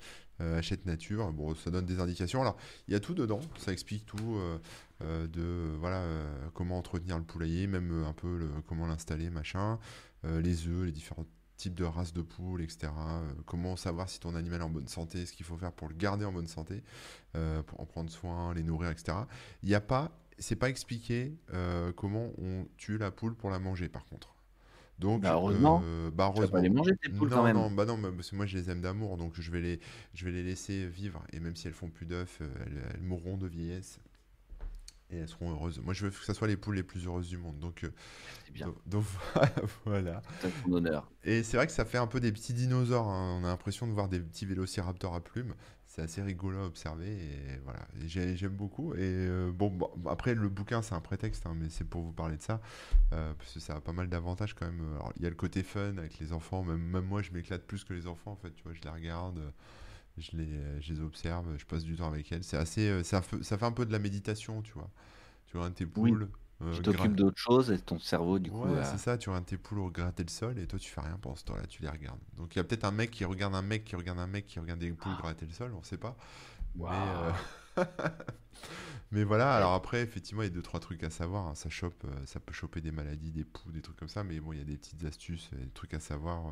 euh, 0.42 0.58
Hachette 0.58 0.86
Nature. 0.86 1.32
Bon, 1.32 1.54
ça 1.54 1.70
donne 1.70 1.86
des 1.86 2.00
indications. 2.00 2.42
Alors, 2.42 2.58
il 2.88 2.94
y 2.94 2.98
a 2.98 3.00
tout 3.00 3.14
dedans. 3.14 3.40
Ça 3.58 3.72
explique 3.72 4.06
tout 4.08 4.40
euh, 5.02 5.28
de 5.28 5.76
voilà 5.80 6.04
comment 6.56 6.78
entretenir 6.78 7.20
le 7.20 7.24
poulailler, 7.24 7.68
même 7.68 8.04
un 8.04 8.14
peu 8.14 8.36
le- 8.36 8.50
comment 8.66 8.88
l'installer, 8.88 9.30
machin, 9.30 9.78
les 10.24 10.68
œufs, 10.68 10.86
les 10.86 10.92
différents 10.92 11.26
types 11.58 11.76
de 11.76 11.84
races 11.86 12.14
de 12.14 12.22
poules, 12.22 12.62
etc. 12.62 12.92
euh, 13.22 13.34
comment 13.46 13.76
savoir 13.76 14.10
si 14.10 14.20
ton 14.20 14.36
animal 14.36 14.62
est 14.62 14.64
en 14.64 14.70
bonne 14.70 14.88
santé, 14.88 15.26
ce 15.26 15.34
qu'il 15.34 15.46
faut 15.46 15.58
faire 15.58 15.72
pour 15.74 15.90
le 15.90 15.96
garder 15.96 16.26
en 16.26 16.32
bonne 16.32 16.48
santé, 16.48 16.84
euh, 17.36 17.64
pour 17.64 17.80
en 17.82 17.86
prendre 17.86 18.10
soin, 18.12 18.54
les 18.54 18.64
nourrir, 18.64 18.92
etc. 18.92 19.20
Il 19.64 19.70
n'y 19.70 19.76
a 19.76 19.82
pas, 19.82 20.12
c'est 20.40 20.56
pas 20.56 20.70
expliqué 20.70 21.36
euh, 21.54 21.92
comment 21.94 22.32
on 22.40 22.68
tue 22.78 22.98
la 22.98 23.12
poule 23.12 23.36
pour 23.36 23.50
la 23.52 23.60
manger, 23.60 23.90
par 23.90 24.06
contre. 24.06 24.36
Donc, 25.00 25.24
Bah, 25.24 25.34
heureusement. 25.34 25.84
euh, 25.84 26.12
bah, 26.12 26.26
Tu 26.34 26.42
vas 26.42 26.48
pas 26.48 26.60
heureusement. 26.60 26.62
les 26.62 26.70
manger, 26.70 26.96
tes 26.98 27.10
poules, 27.10 27.32
quand 27.32 27.42
Non, 27.42 27.44
même. 27.44 27.70
non, 27.70 27.72
bah 27.72 27.86
non, 27.86 27.98
mais 27.98 28.12
parce 28.12 28.32
que 28.32 28.36
moi 28.36 28.46
je 28.46 28.58
les 28.58 28.70
aime 28.70 28.82
d'amour, 28.82 29.18
donc 29.18 29.34
je 29.40 29.52
vais 29.52 29.62
les, 29.62 29.80
je 30.14 30.26
vais 30.26 30.32
les 30.32 30.44
laisser 30.44 30.88
vivre. 30.88 31.24
Et 31.34 31.40
même 31.40 31.56
si 31.56 31.68
elles 31.68 31.74
font 31.74 31.90
plus 31.90 32.06
d'œufs, 32.06 32.40
elles, 32.42 32.84
elles 32.94 33.02
mourront 33.02 33.38
de 33.38 33.48
vieillesse. 33.48 34.00
Et 35.10 35.18
elles 35.20 35.30
seront 35.30 35.52
heureuses. 35.52 35.80
Moi, 35.80 35.94
je 35.94 36.06
veux 36.06 36.12
que 36.12 36.26
ça 36.26 36.34
soit 36.34 36.48
les 36.48 36.58
poules 36.58 36.76
les 36.76 36.84
plus 36.84 37.06
heureuses 37.08 37.30
du 37.30 37.38
monde. 37.38 37.60
Donc, 37.60 37.86
euh, 37.86 37.92
bien. 38.52 38.68
donc, 38.68 38.76
donc, 38.86 39.06
voilà. 39.86 40.22
Honneur. 40.70 41.10
Et 41.24 41.44
c'est 41.44 41.56
vrai 41.58 41.66
que 41.66 41.74
ça 41.74 41.86
fait 41.86 41.98
un 41.98 42.08
peu 42.08 42.20
des 42.20 42.32
petits 42.34 42.54
dinosaures. 42.54 43.08
hein. 43.08 43.40
On 43.42 43.46
a 43.46 43.48
l'impression 43.48 43.88
de 43.88 43.94
voir 43.94 44.10
des 44.10 44.20
petits 44.20 44.46
vélociraptors 44.46 45.16
à 45.16 45.22
plumes. 45.22 45.54
C'est 45.86 46.02
assez 46.02 46.22
rigolo 46.22 46.60
à 46.60 46.66
observer. 46.66 47.08
Et 47.10 47.60
voilà. 47.64 47.88
J'aime 48.06 48.52
beaucoup. 48.56 48.94
Et 48.96 48.98
euh, 49.02 49.50
bon, 49.54 49.70
bon, 49.70 49.90
après, 50.10 50.36
le 50.36 50.50
bouquin, 50.50 50.82
c'est 50.82 50.94
un 50.96 51.00
prétexte, 51.02 51.46
hein, 51.46 51.56
mais 51.56 51.70
c'est 51.70 51.86
pour 51.86 52.02
vous 52.04 52.12
parler 52.12 52.36
de 52.38 52.42
ça. 52.44 52.60
euh, 53.14 53.34
parce 53.38 53.54
que 53.54 53.60
ça 53.62 53.76
a 53.78 53.82
pas 53.82 53.94
mal 53.94 54.10
d'avantages 54.10 54.54
quand 54.56 54.66
même. 54.66 54.84
Il 55.18 55.24
y 55.24 55.26
a 55.26 55.30
le 55.30 55.36
côté 55.36 55.64
fun 55.64 55.98
avec 55.98 56.20
les 56.20 56.34
enfants. 56.34 56.64
Même, 56.64 56.82
même 56.82 57.06
moi, 57.06 57.22
je 57.22 57.32
m'éclate 57.32 57.64
plus 57.64 57.84
que 57.86 57.94
les 57.94 58.08
enfants. 58.08 58.32
En 58.32 58.36
fait, 58.36 58.52
tu 58.54 58.64
vois, 58.64 58.74
je 58.74 58.82
les 58.82 58.90
regarde. 58.90 59.40
euh, 59.40 59.50
Je 60.18 60.36
les, 60.38 60.48
euh, 60.54 60.82
je 60.82 60.94
les 60.94 61.02
observe, 61.02 61.58
je 61.58 61.66
passe 61.66 61.84
du 61.84 61.96
temps 61.96 62.08
avec 62.08 62.32
elles. 62.32 62.44
C'est 62.44 62.58
assez, 62.58 62.90
euh, 62.90 63.04
ça 63.04 63.22
fait, 63.22 63.44
ça 63.44 63.58
fait 63.58 63.66
un 63.66 63.72
peu 63.72 63.86
de 63.86 63.92
la 63.92 64.00
méditation, 64.00 64.62
tu 64.62 64.74
vois. 64.74 64.92
Tu 65.48 65.58
regardes 65.58 65.76
tes 65.76 65.88
Oui, 65.96 66.12
poules, 66.12 66.32
euh, 66.62 66.82
tu 66.82 66.82
t'occupes 66.82 67.16
d'autre 67.16 67.38
chose 67.40 67.72
et 67.72 67.80
ton 67.80 68.00
cerveau, 68.00 68.40
du 68.40 68.54
coup, 68.54 68.74
Ouais, 68.74 68.82
euh, 68.82 68.84
c'est 68.84 68.98
ça, 68.98 69.18
tu 69.18 69.30
regardes 69.30 69.46
tes 69.46 69.58
poules 69.58 69.92
gratter 69.92 70.24
le 70.24 70.30
sol 70.30 70.58
et 70.58 70.68
toi 70.68 70.80
tu 70.80 70.90
fais 70.90 71.02
rien 71.02 71.18
pendant 71.22 71.36
ce 71.36 71.44
temps-là, 71.46 71.68
tu 71.68 71.82
les 71.84 71.90
regardes. 71.90 72.20
Donc 72.38 72.56
il 72.56 72.60
y 72.60 72.62
a 72.62 72.64
peut-être 72.64 72.86
un 72.86 72.92
mec 72.92 73.12
qui 73.12 73.26
regarde 73.26 73.54
un 73.56 73.62
mec 73.62 73.84
qui 73.86 73.96
regarde 73.96 74.20
un 74.20 74.26
mec 74.28 74.48
qui 74.48 74.60
regarde 74.60 74.80
des 74.80 74.92
poules 74.94 75.16
gratter 75.16 75.46
le 75.46 75.52
sol, 75.54 75.74
on 75.76 75.84
sait 75.84 75.98
pas. 75.98 76.18
Mais, 76.76 77.08
euh, 77.10 77.32
mais 79.12 79.24
voilà, 79.24 79.56
alors 79.56 79.74
après, 79.74 80.02
effectivement, 80.02 80.42
il 80.42 80.46
y 80.46 80.48
a 80.48 80.54
deux, 80.54 80.62
trois 80.62 80.80
trucs 80.80 81.04
à 81.04 81.10
savoir. 81.10 81.48
hein. 81.48 81.56
Ça 81.56 81.70
chope, 81.70 82.04
euh, 82.06 82.26
ça 82.26 82.40
peut 82.40 82.54
choper 82.54 82.82
des 82.82 82.92
maladies, 82.92 83.32
des 83.32 83.44
poux, 83.46 83.72
des 83.72 83.82
trucs 83.82 83.98
comme 83.98 84.10
ça, 84.10 84.24
mais 84.24 84.40
bon, 84.40 84.54
il 84.54 84.60
y 84.60 84.62
a 84.62 84.66
des 84.66 84.78
petites 84.78 85.04
astuces, 85.06 85.50
des 85.54 85.70
trucs 85.70 85.94
à 85.94 86.00
savoir. 86.00 86.48
euh, 86.48 86.52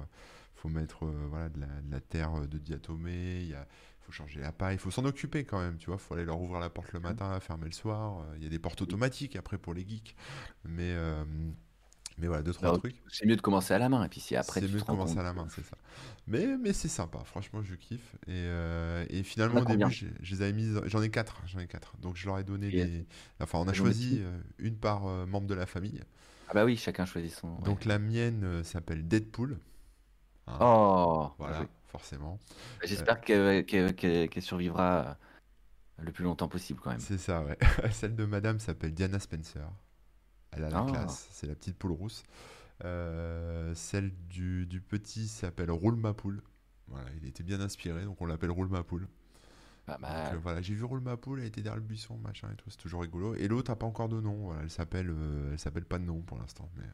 faut 0.56 0.70
mettre 0.70 1.06
euh, 1.06 1.28
voilà, 1.30 1.50
de 1.50 1.60
la, 1.60 1.68
de 1.68 1.92
la 1.92 2.00
terre 2.00 2.48
de 2.48 2.58
diatomée, 2.58 3.42
il 3.42 3.50
y 3.50 3.54
a, 3.54 3.68
faut 4.02 4.12
changer 4.14 4.40
la 4.40 4.52
paille, 4.54 4.76
il 4.76 4.80
faut 4.80 4.92
s'en 4.92 5.04
occuper 5.06 5.44
quand 5.46 5.60
même, 5.60 5.78
tu 5.78 5.88
vois. 5.88 5.98
faut 5.98 6.14
aller 6.14 6.24
leur 6.26 6.40
ouvrir 6.42 6.60
la 6.62 6.70
porte 6.70 6.94
le 6.94 7.00
matin, 7.02 7.38
fermer 7.42 7.66
le 7.66 7.72
soir. 7.74 8.26
Il 8.38 8.44
y 8.44 8.46
a 8.46 8.50
des 8.50 8.60
portes 8.60 8.82
automatiques 8.82 9.36
après 9.36 9.58
pour 9.58 9.74
les 9.74 9.86
geeks. 9.88 10.16
Mais, 10.64 10.94
euh, 10.96 11.26
mais 12.18 12.28
voilà, 12.28 12.44
deux, 12.44 12.54
trois 12.54 12.70
Alors, 12.70 12.80
trucs. 12.80 12.96
c'est 13.08 13.26
mieux 13.26 13.36
de 13.36 13.42
commencer 13.42 13.74
à 13.74 13.80
la 13.80 13.90
main, 13.90 14.04
et 14.04 14.10
puis 14.10 14.20
si 14.22 14.36
après 14.36 14.62
C'est 14.62 14.68
mieux 14.68 14.82
de 14.82 14.86
commencer 14.86 15.16
compte. 15.16 15.20
à 15.20 15.24
la 15.24 15.34
main, 15.34 15.48
c'est 15.50 15.64
ça. 15.66 15.78
Mais, 16.28 16.58
mais 16.58 16.74
c'est 16.74 16.88
sympa, 16.88 17.20
franchement, 17.26 17.62
je 17.64 17.76
kiffe. 17.76 18.16
Et, 18.28 18.32
euh, 18.32 19.06
et 19.10 19.24
finalement, 19.24 19.62
au 19.62 19.66
début, 19.66 19.92
je 20.22 20.36
les 20.36 20.42
avais. 20.42 20.90
J'en 20.90 21.02
ai 21.02 21.10
quatre, 21.10 21.42
j'en 21.46 21.60
ai 21.60 21.68
quatre. 21.68 21.98
Donc 21.98 22.16
je 22.16 22.26
leur 22.28 22.40
ai 22.40 22.44
donné 22.44 22.68
Et 22.68 22.72
les. 22.72 23.08
Enfin, 23.40 23.60
on 23.60 23.68
a 23.68 23.72
des 23.72 23.78
choisi 23.78 24.20
euh, 24.22 24.40
une 24.58 24.78
par 24.78 25.08
euh, 25.08 25.26
membre 25.26 25.48
de 25.48 25.54
la 25.56 25.66
famille. 25.66 26.02
Ah 26.48 26.54
bah 26.54 26.66
oui, 26.66 26.78
chacun 26.78 27.06
choisit 27.06 27.32
son. 27.34 27.58
ouais. 27.58 27.64
Donc 27.64 27.86
la 27.86 28.00
mienne 28.00 28.44
euh, 28.44 28.64
s'appelle 28.64 29.08
Deadpool. 29.08 29.60
Hein, 30.48 30.58
Oh, 30.62 31.32
voilà, 31.38 31.58
joué. 31.60 31.68
forcément. 31.88 32.40
Bah, 32.80 32.86
J'espère 32.88 33.22
qu'elle 33.22 33.66
qu'elle 33.66 34.42
survivra 34.42 35.18
le 36.00 36.12
plus 36.12 36.24
longtemps 36.24 36.48
possible 36.50 36.80
quand 36.82 36.92
même. 36.92 37.00
C'est 37.00 37.18
ça, 37.18 37.44
ouais. 37.44 37.58
Celle 37.92 38.16
de 38.16 38.26
madame 38.26 38.60
s'appelle 38.60 38.94
Diana 38.94 39.20
Spencer. 39.20 39.70
Elle 40.56 40.64
a 40.64 40.72
la 40.72 40.82
Ah, 40.82 40.84
classe, 40.84 41.28
c'est 41.32 41.48
la 41.48 41.56
petite 41.56 41.78
poule 41.78 41.92
rousse. 41.92 42.24
Euh, 42.86 43.74
celle 43.76 44.14
du, 44.30 44.66
du 44.68 44.82
petit 44.82 45.28
s'appelle 45.28 45.72
Roule 45.72 45.96
ma 45.98 46.14
poule. 46.14 46.42
Voilà, 46.88 47.08
il 47.22 47.28
était 47.28 47.44
bien 47.44 47.62
inspiré, 47.62 48.06
donc 48.06 48.22
on 48.22 48.26
l'appelle 48.28 48.52
Roule 48.52 48.70
ma 48.70 48.84
poule. 48.84 49.08
pas 49.86 49.98
Donc 50.08 50.32
mal. 50.32 50.34
euh, 50.34 50.38
voilà, 50.38 50.62
j'ai 50.62 50.74
vu 50.76 50.84
Roule 50.84 51.02
ma 51.02 51.18
poule, 51.18 51.40
elle 51.42 51.48
était 51.48 51.62
derrière 51.62 51.78
le 51.82 51.84
buisson, 51.88 52.18
machin 52.18 52.50
et 52.54 52.56
tout, 52.56 52.70
c'est 52.70 52.78
toujours 52.78 53.02
rigolo. 53.02 53.36
Et 53.36 53.48
l'autre 53.48 53.72
a 53.72 53.76
pas 53.76 53.86
encore 53.88 54.10
de 54.10 54.22
nom, 54.22 54.36
voilà, 54.46 54.64
elle 54.64 54.70
s'appelle, 54.70 55.10
euh, 55.10 55.52
elle 55.54 55.60
s'appelle 55.60 55.86
pas 55.86 56.00
de 56.00 56.04
nom 56.06 56.22
pour 56.22 56.38
l'instant, 56.38 56.70
mais 56.78 56.86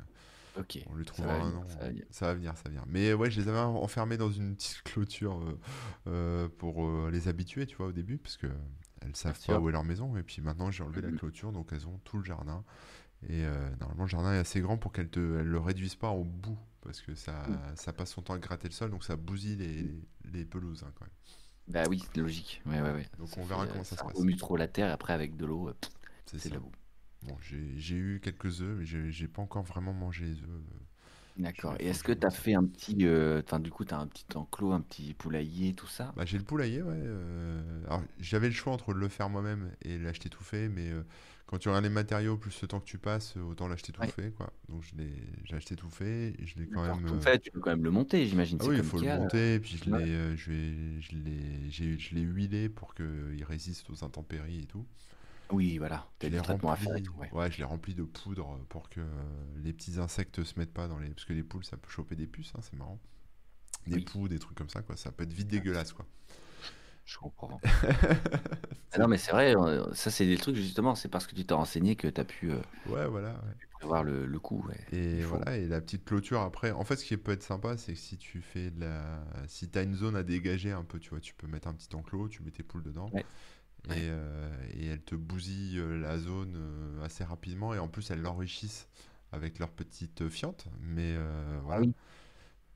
Ok, 0.56 0.78
on 0.88 0.96
lui 0.96 1.06
trouvera 1.06 1.36
un 1.36 1.52
nom. 1.52 1.66
ça 1.68 1.80
va 1.80 1.88
venir. 1.90 2.06
Ça 2.10 2.26
va 2.28 2.34
venir, 2.34 2.56
ça 2.58 2.64
va 2.66 2.70
venir. 2.72 2.84
Mais 2.88 3.14
ouais, 3.14 3.30
je 3.32 3.40
les 3.42 3.48
avais 3.48 3.60
enfermés 3.60 4.18
dans 4.18 4.32
une 4.32 4.56
petite 4.56 4.82
clôture 4.84 5.40
euh, 5.42 5.60
euh, 6.08 6.50
pour 6.58 6.86
euh, 6.88 7.10
les 7.12 7.28
habituer, 7.28 7.66
tu 7.68 7.76
vois, 7.76 7.88
au 7.88 7.92
début, 7.92 8.18
parce 8.18 8.38
que 8.38 8.48
elles 9.02 9.16
savent 9.16 9.34
Bien 9.34 9.42
pas 9.46 9.60
sûr. 9.60 9.60
où 9.60 9.70
est 9.70 9.72
leur 9.72 9.84
maison. 9.84 10.16
Et 10.18 10.24
puis 10.24 10.42
maintenant, 10.42 10.72
j'ai 10.72 10.84
enlevé 10.84 11.02
la 11.02 11.12
Mhm. 11.12 11.18
clôture, 11.18 11.52
donc 11.52 11.70
elles 11.72 11.88
ont 11.88 12.00
tout 12.04 12.18
le 12.18 12.24
jardin. 12.24 12.64
Et 13.30 13.46
euh, 13.46 13.70
normalement, 13.80 14.04
le 14.04 14.10
jardin 14.10 14.34
est 14.34 14.40
assez 14.40 14.62
grand 14.62 14.78
pour 14.78 14.92
qu'elles 14.92 15.10
te, 15.10 15.20
elles 15.20 15.48
le 15.48 15.60
réduisent 15.60 15.96
pas 15.96 16.10
en 16.10 16.22
boue, 16.24 16.58
parce 16.82 17.02
que 17.02 17.16
ça, 17.16 17.36
Mm. 17.48 17.62
ça 17.76 17.94
passe 17.94 18.12
son 18.12 18.22
temps 18.22 18.34
à 18.34 18.40
gratter 18.40 18.68
le 18.68 18.74
sol, 18.74 18.92
donc 18.92 19.04
ça 19.04 19.16
bousille 19.16 19.58
les, 19.58 19.88
les 20.32 20.46
pelouses 20.46 20.84
hein, 20.84 20.92
quand 20.96 21.06
même. 21.06 21.14
Bah 21.68 21.88
oui, 21.88 22.00
c'est 22.14 22.18
logique. 22.22 22.62
Ouais, 22.66 22.82
ouais, 22.82 22.92
ouais. 22.92 23.10
Donc 23.18 23.38
Ça 23.38 23.38
on 23.38 23.46
verra 23.46 23.66
fait, 23.66 23.70
euh, 23.70 23.72
comment 23.72 23.84
ça 23.86 23.96
se 23.98 24.04
passe. 24.04 24.18
remue 24.18 24.36
trop 24.36 24.58
la 24.58 24.68
terre 24.68 24.90
et 24.90 24.92
après 24.92 25.14
avec 25.14 25.36
de 25.38 25.46
l'eau, 25.46 25.70
euh, 25.70 25.74
C'est 26.26 26.50
de 26.50 26.54
la 26.56 26.60
boue. 26.60 26.72
Bon, 27.24 27.38
j'ai 27.42 27.96
eu 27.96 28.20
quelques 28.22 28.62
œufs, 28.62 28.78
mais 28.80 29.12
j'ai 29.12 29.28
pas 29.28 29.42
encore 29.42 29.64
vraiment 29.64 29.94
mangé 29.94 30.26
les 30.26 30.42
œufs. 30.44 30.50
euh, 30.50 30.80
D'accord. 31.36 31.76
Et 31.80 31.88
est-ce 31.90 32.04
que 32.06 32.14
tu 32.14 32.26
as 32.26 32.32
fait 32.32 32.54
un 32.54 32.66
petit. 32.66 33.06
euh, 33.06 33.42
Enfin, 33.44 33.60
du 33.60 33.70
coup, 33.72 33.84
tu 33.86 33.94
as 33.94 34.00
un 34.00 34.08
petit 34.08 34.26
enclos, 34.36 34.72
un 34.72 34.80
petit 34.82 35.14
poulailler, 35.14 35.74
tout 35.74 35.88
ça? 35.88 36.16
Bah, 36.16 36.26
j'ai 36.26 36.38
le 36.38 36.44
poulailler, 36.44 36.82
ouais. 36.82 36.92
euh, 36.94 37.84
Alors, 37.88 38.04
j'avais 38.20 38.48
le 38.48 38.54
choix 38.54 38.74
entre 38.74 38.94
le 38.94 39.08
faire 39.08 39.30
moi-même 39.30 39.72
et 39.82 39.98
l'acheter 39.98 40.30
tout 40.30 40.44
fait, 40.44 40.68
mais 40.68 40.90
euh, 40.92 41.04
quand 41.52 41.60
tu 41.60 41.70
regardes 41.70 41.84
les 41.86 41.92
matériaux 41.92 42.38
plus 42.38 42.62
le 42.64 42.68
temps 42.70 42.80
que 42.80 42.86
tu 42.86 42.98
passes, 42.98 43.38
euh, 43.38 43.42
autant 43.42 43.68
l'acheter 43.70 43.92
tout 43.94 44.02
Ouais. 44.02 44.08
fait, 44.08 44.32
quoi. 44.32 44.54
Donc, 44.70 44.84
je 44.84 44.96
l'ai, 44.96 45.12
j'ai 45.46 45.56
acheté 45.58 45.76
tout 45.76 45.90
fait, 45.92 46.36
je 46.44 46.56
l'ai 46.58 46.68
quand 46.68 46.84
même. 46.84 47.06
Tout 47.06 47.18
euh, 47.18 47.20
fait, 47.20 47.40
tu 47.40 47.52
peux 47.52 47.60
quand 47.60 47.72
même 47.72 47.84
le 47.84 47.92
monter, 47.92 48.26
j'imagine. 48.28 48.60
Ah 48.60 48.66
oui, 48.66 48.78
il 48.78 48.84
faut 48.84 49.00
le 49.00 49.06
Ikea. 49.06 49.18
monter, 49.18 49.56
et 49.56 49.60
puis 49.60 49.76
je 49.78 49.86
l'ai, 49.86 50.10
euh, 50.16 50.36
je 50.38 50.52
je 51.02 51.98
je 51.98 52.16
l'ai 52.16 52.22
huilé 52.22 52.70
pour 52.70 52.94
qu'il 52.94 53.44
résiste 53.44 53.90
aux 53.90 54.04
intempéries 54.04 54.60
et 54.62 54.68
tout. 54.68 54.86
Oui, 55.52 55.78
voilà. 55.78 56.10
Je 56.20 56.30
l'ai 56.30 56.32
des 56.32 56.42
traitements 56.42 56.72
à 56.72 56.76
faire 56.78 56.96
et 56.96 57.02
rempli. 57.02 57.10
Ouais. 57.18 57.32
ouais, 57.32 57.52
je 57.52 57.58
l'ai 57.58 57.64
rempli 57.64 57.96
de 57.96 58.04
poudre 58.04 58.60
pour 58.70 58.90
que 58.90 59.00
euh, 59.02 59.06
les 59.64 59.74
petits 59.74 60.00
insectes 60.00 60.44
se 60.44 60.58
mettent 60.60 60.74
pas 60.74 60.88
dans 60.88 61.00
les, 61.00 61.10
parce 61.10 61.26
que 61.26 61.34
les 61.34 61.44
poules, 61.44 61.66
ça 61.66 61.78
peut 61.78 61.90
choper 61.90 62.16
des 62.16 62.28
puces, 62.28 62.54
hein, 62.56 62.62
c'est 62.62 62.76
marrant. 62.78 63.00
Des 63.88 63.98
Oui, 63.98 64.02
poux, 64.02 64.28
des 64.30 64.40
trucs 64.40 64.58
comme 64.58 64.70
ça, 64.70 64.82
quoi. 64.84 64.98
Ça 64.98 65.12
peut 65.12 65.24
être 65.26 65.34
vite 65.34 65.50
dégueulasse, 65.50 65.94
quoi. 65.94 66.08
Je 67.12 67.18
comprends. 67.18 67.60
Ah 68.94 69.00
non, 69.00 69.08
mais 69.08 69.18
c'est 69.18 69.32
vrai, 69.32 69.56
euh, 69.56 69.94
ça, 69.94 70.12
c'est 70.12 70.26
des 70.26 70.38
trucs, 70.38 70.56
justement, 70.56 70.96
c'est 70.96 71.08
parce 71.08 71.26
que 71.26 71.34
tu 71.34 71.46
t'es 71.46 71.54
renseigné 71.54 71.96
que 71.96 72.08
tu 72.10 72.20
as 72.20 72.26
pu 72.26 72.52
euh, 72.52 72.62
Ouais, 72.86 73.08
voilà. 73.08 73.30
ouais. 73.36 73.56
prévoir 73.80 74.04
le, 74.04 74.26
le 74.26 74.40
coup. 74.40 74.66
ouais. 74.68 74.78
Et 74.92 75.22
voilà, 75.24 75.58
et 75.58 75.66
la 75.68 75.80
petite 75.82 76.04
clôture 76.04 76.42
après. 76.42 76.72
En 76.72 76.84
fait, 76.84 76.98
ce 76.98 77.06
qui 77.06 77.16
peut 77.18 77.32
être 77.32 77.44
sympa, 77.44 77.78
c'est 77.78 77.94
que 77.94 78.00
si 78.00 78.18
tu 78.18 78.42
fais 78.42 78.70
de 78.70 78.82
la. 78.82 79.24
Si 79.48 79.70
tu 79.70 79.80
as 79.80 79.84
une 79.84 79.96
zone 79.96 80.16
à 80.18 80.24
dégager 80.24 80.72
un 80.72 80.84
peu, 80.84 81.00
tu 81.00 81.10
vois, 81.12 81.22
tu 81.22 81.34
peux 81.34 81.48
mettre 81.48 81.68
un 81.70 81.74
petit 81.74 81.94
enclos, 81.96 82.28
tu 82.30 82.44
mets 82.44 82.52
tes 82.52 82.64
poules 82.64 82.84
dedans, 82.84 83.10
Ouais. 83.14 83.26
et, 83.90 83.90
Ouais. 83.90 83.98
euh, 84.10 84.50
et 84.74 84.88
elles 84.88 85.04
te 85.04 85.16
bousillent 85.16 85.82
la 86.00 86.18
zone 86.18 86.58
assez 87.04 87.24
rapidement, 87.24 87.74
et 87.74 87.80
en 87.80 87.88
plus, 87.88 88.12
elles 88.12 88.22
l'enrichissent 88.22 88.88
avec 89.32 89.60
leurs 89.60 89.72
petites 89.72 90.28
fientes. 90.30 90.68
Mais 90.82 91.16
euh, 91.18 91.60
voilà. 91.64 91.82
oui, 91.82 91.94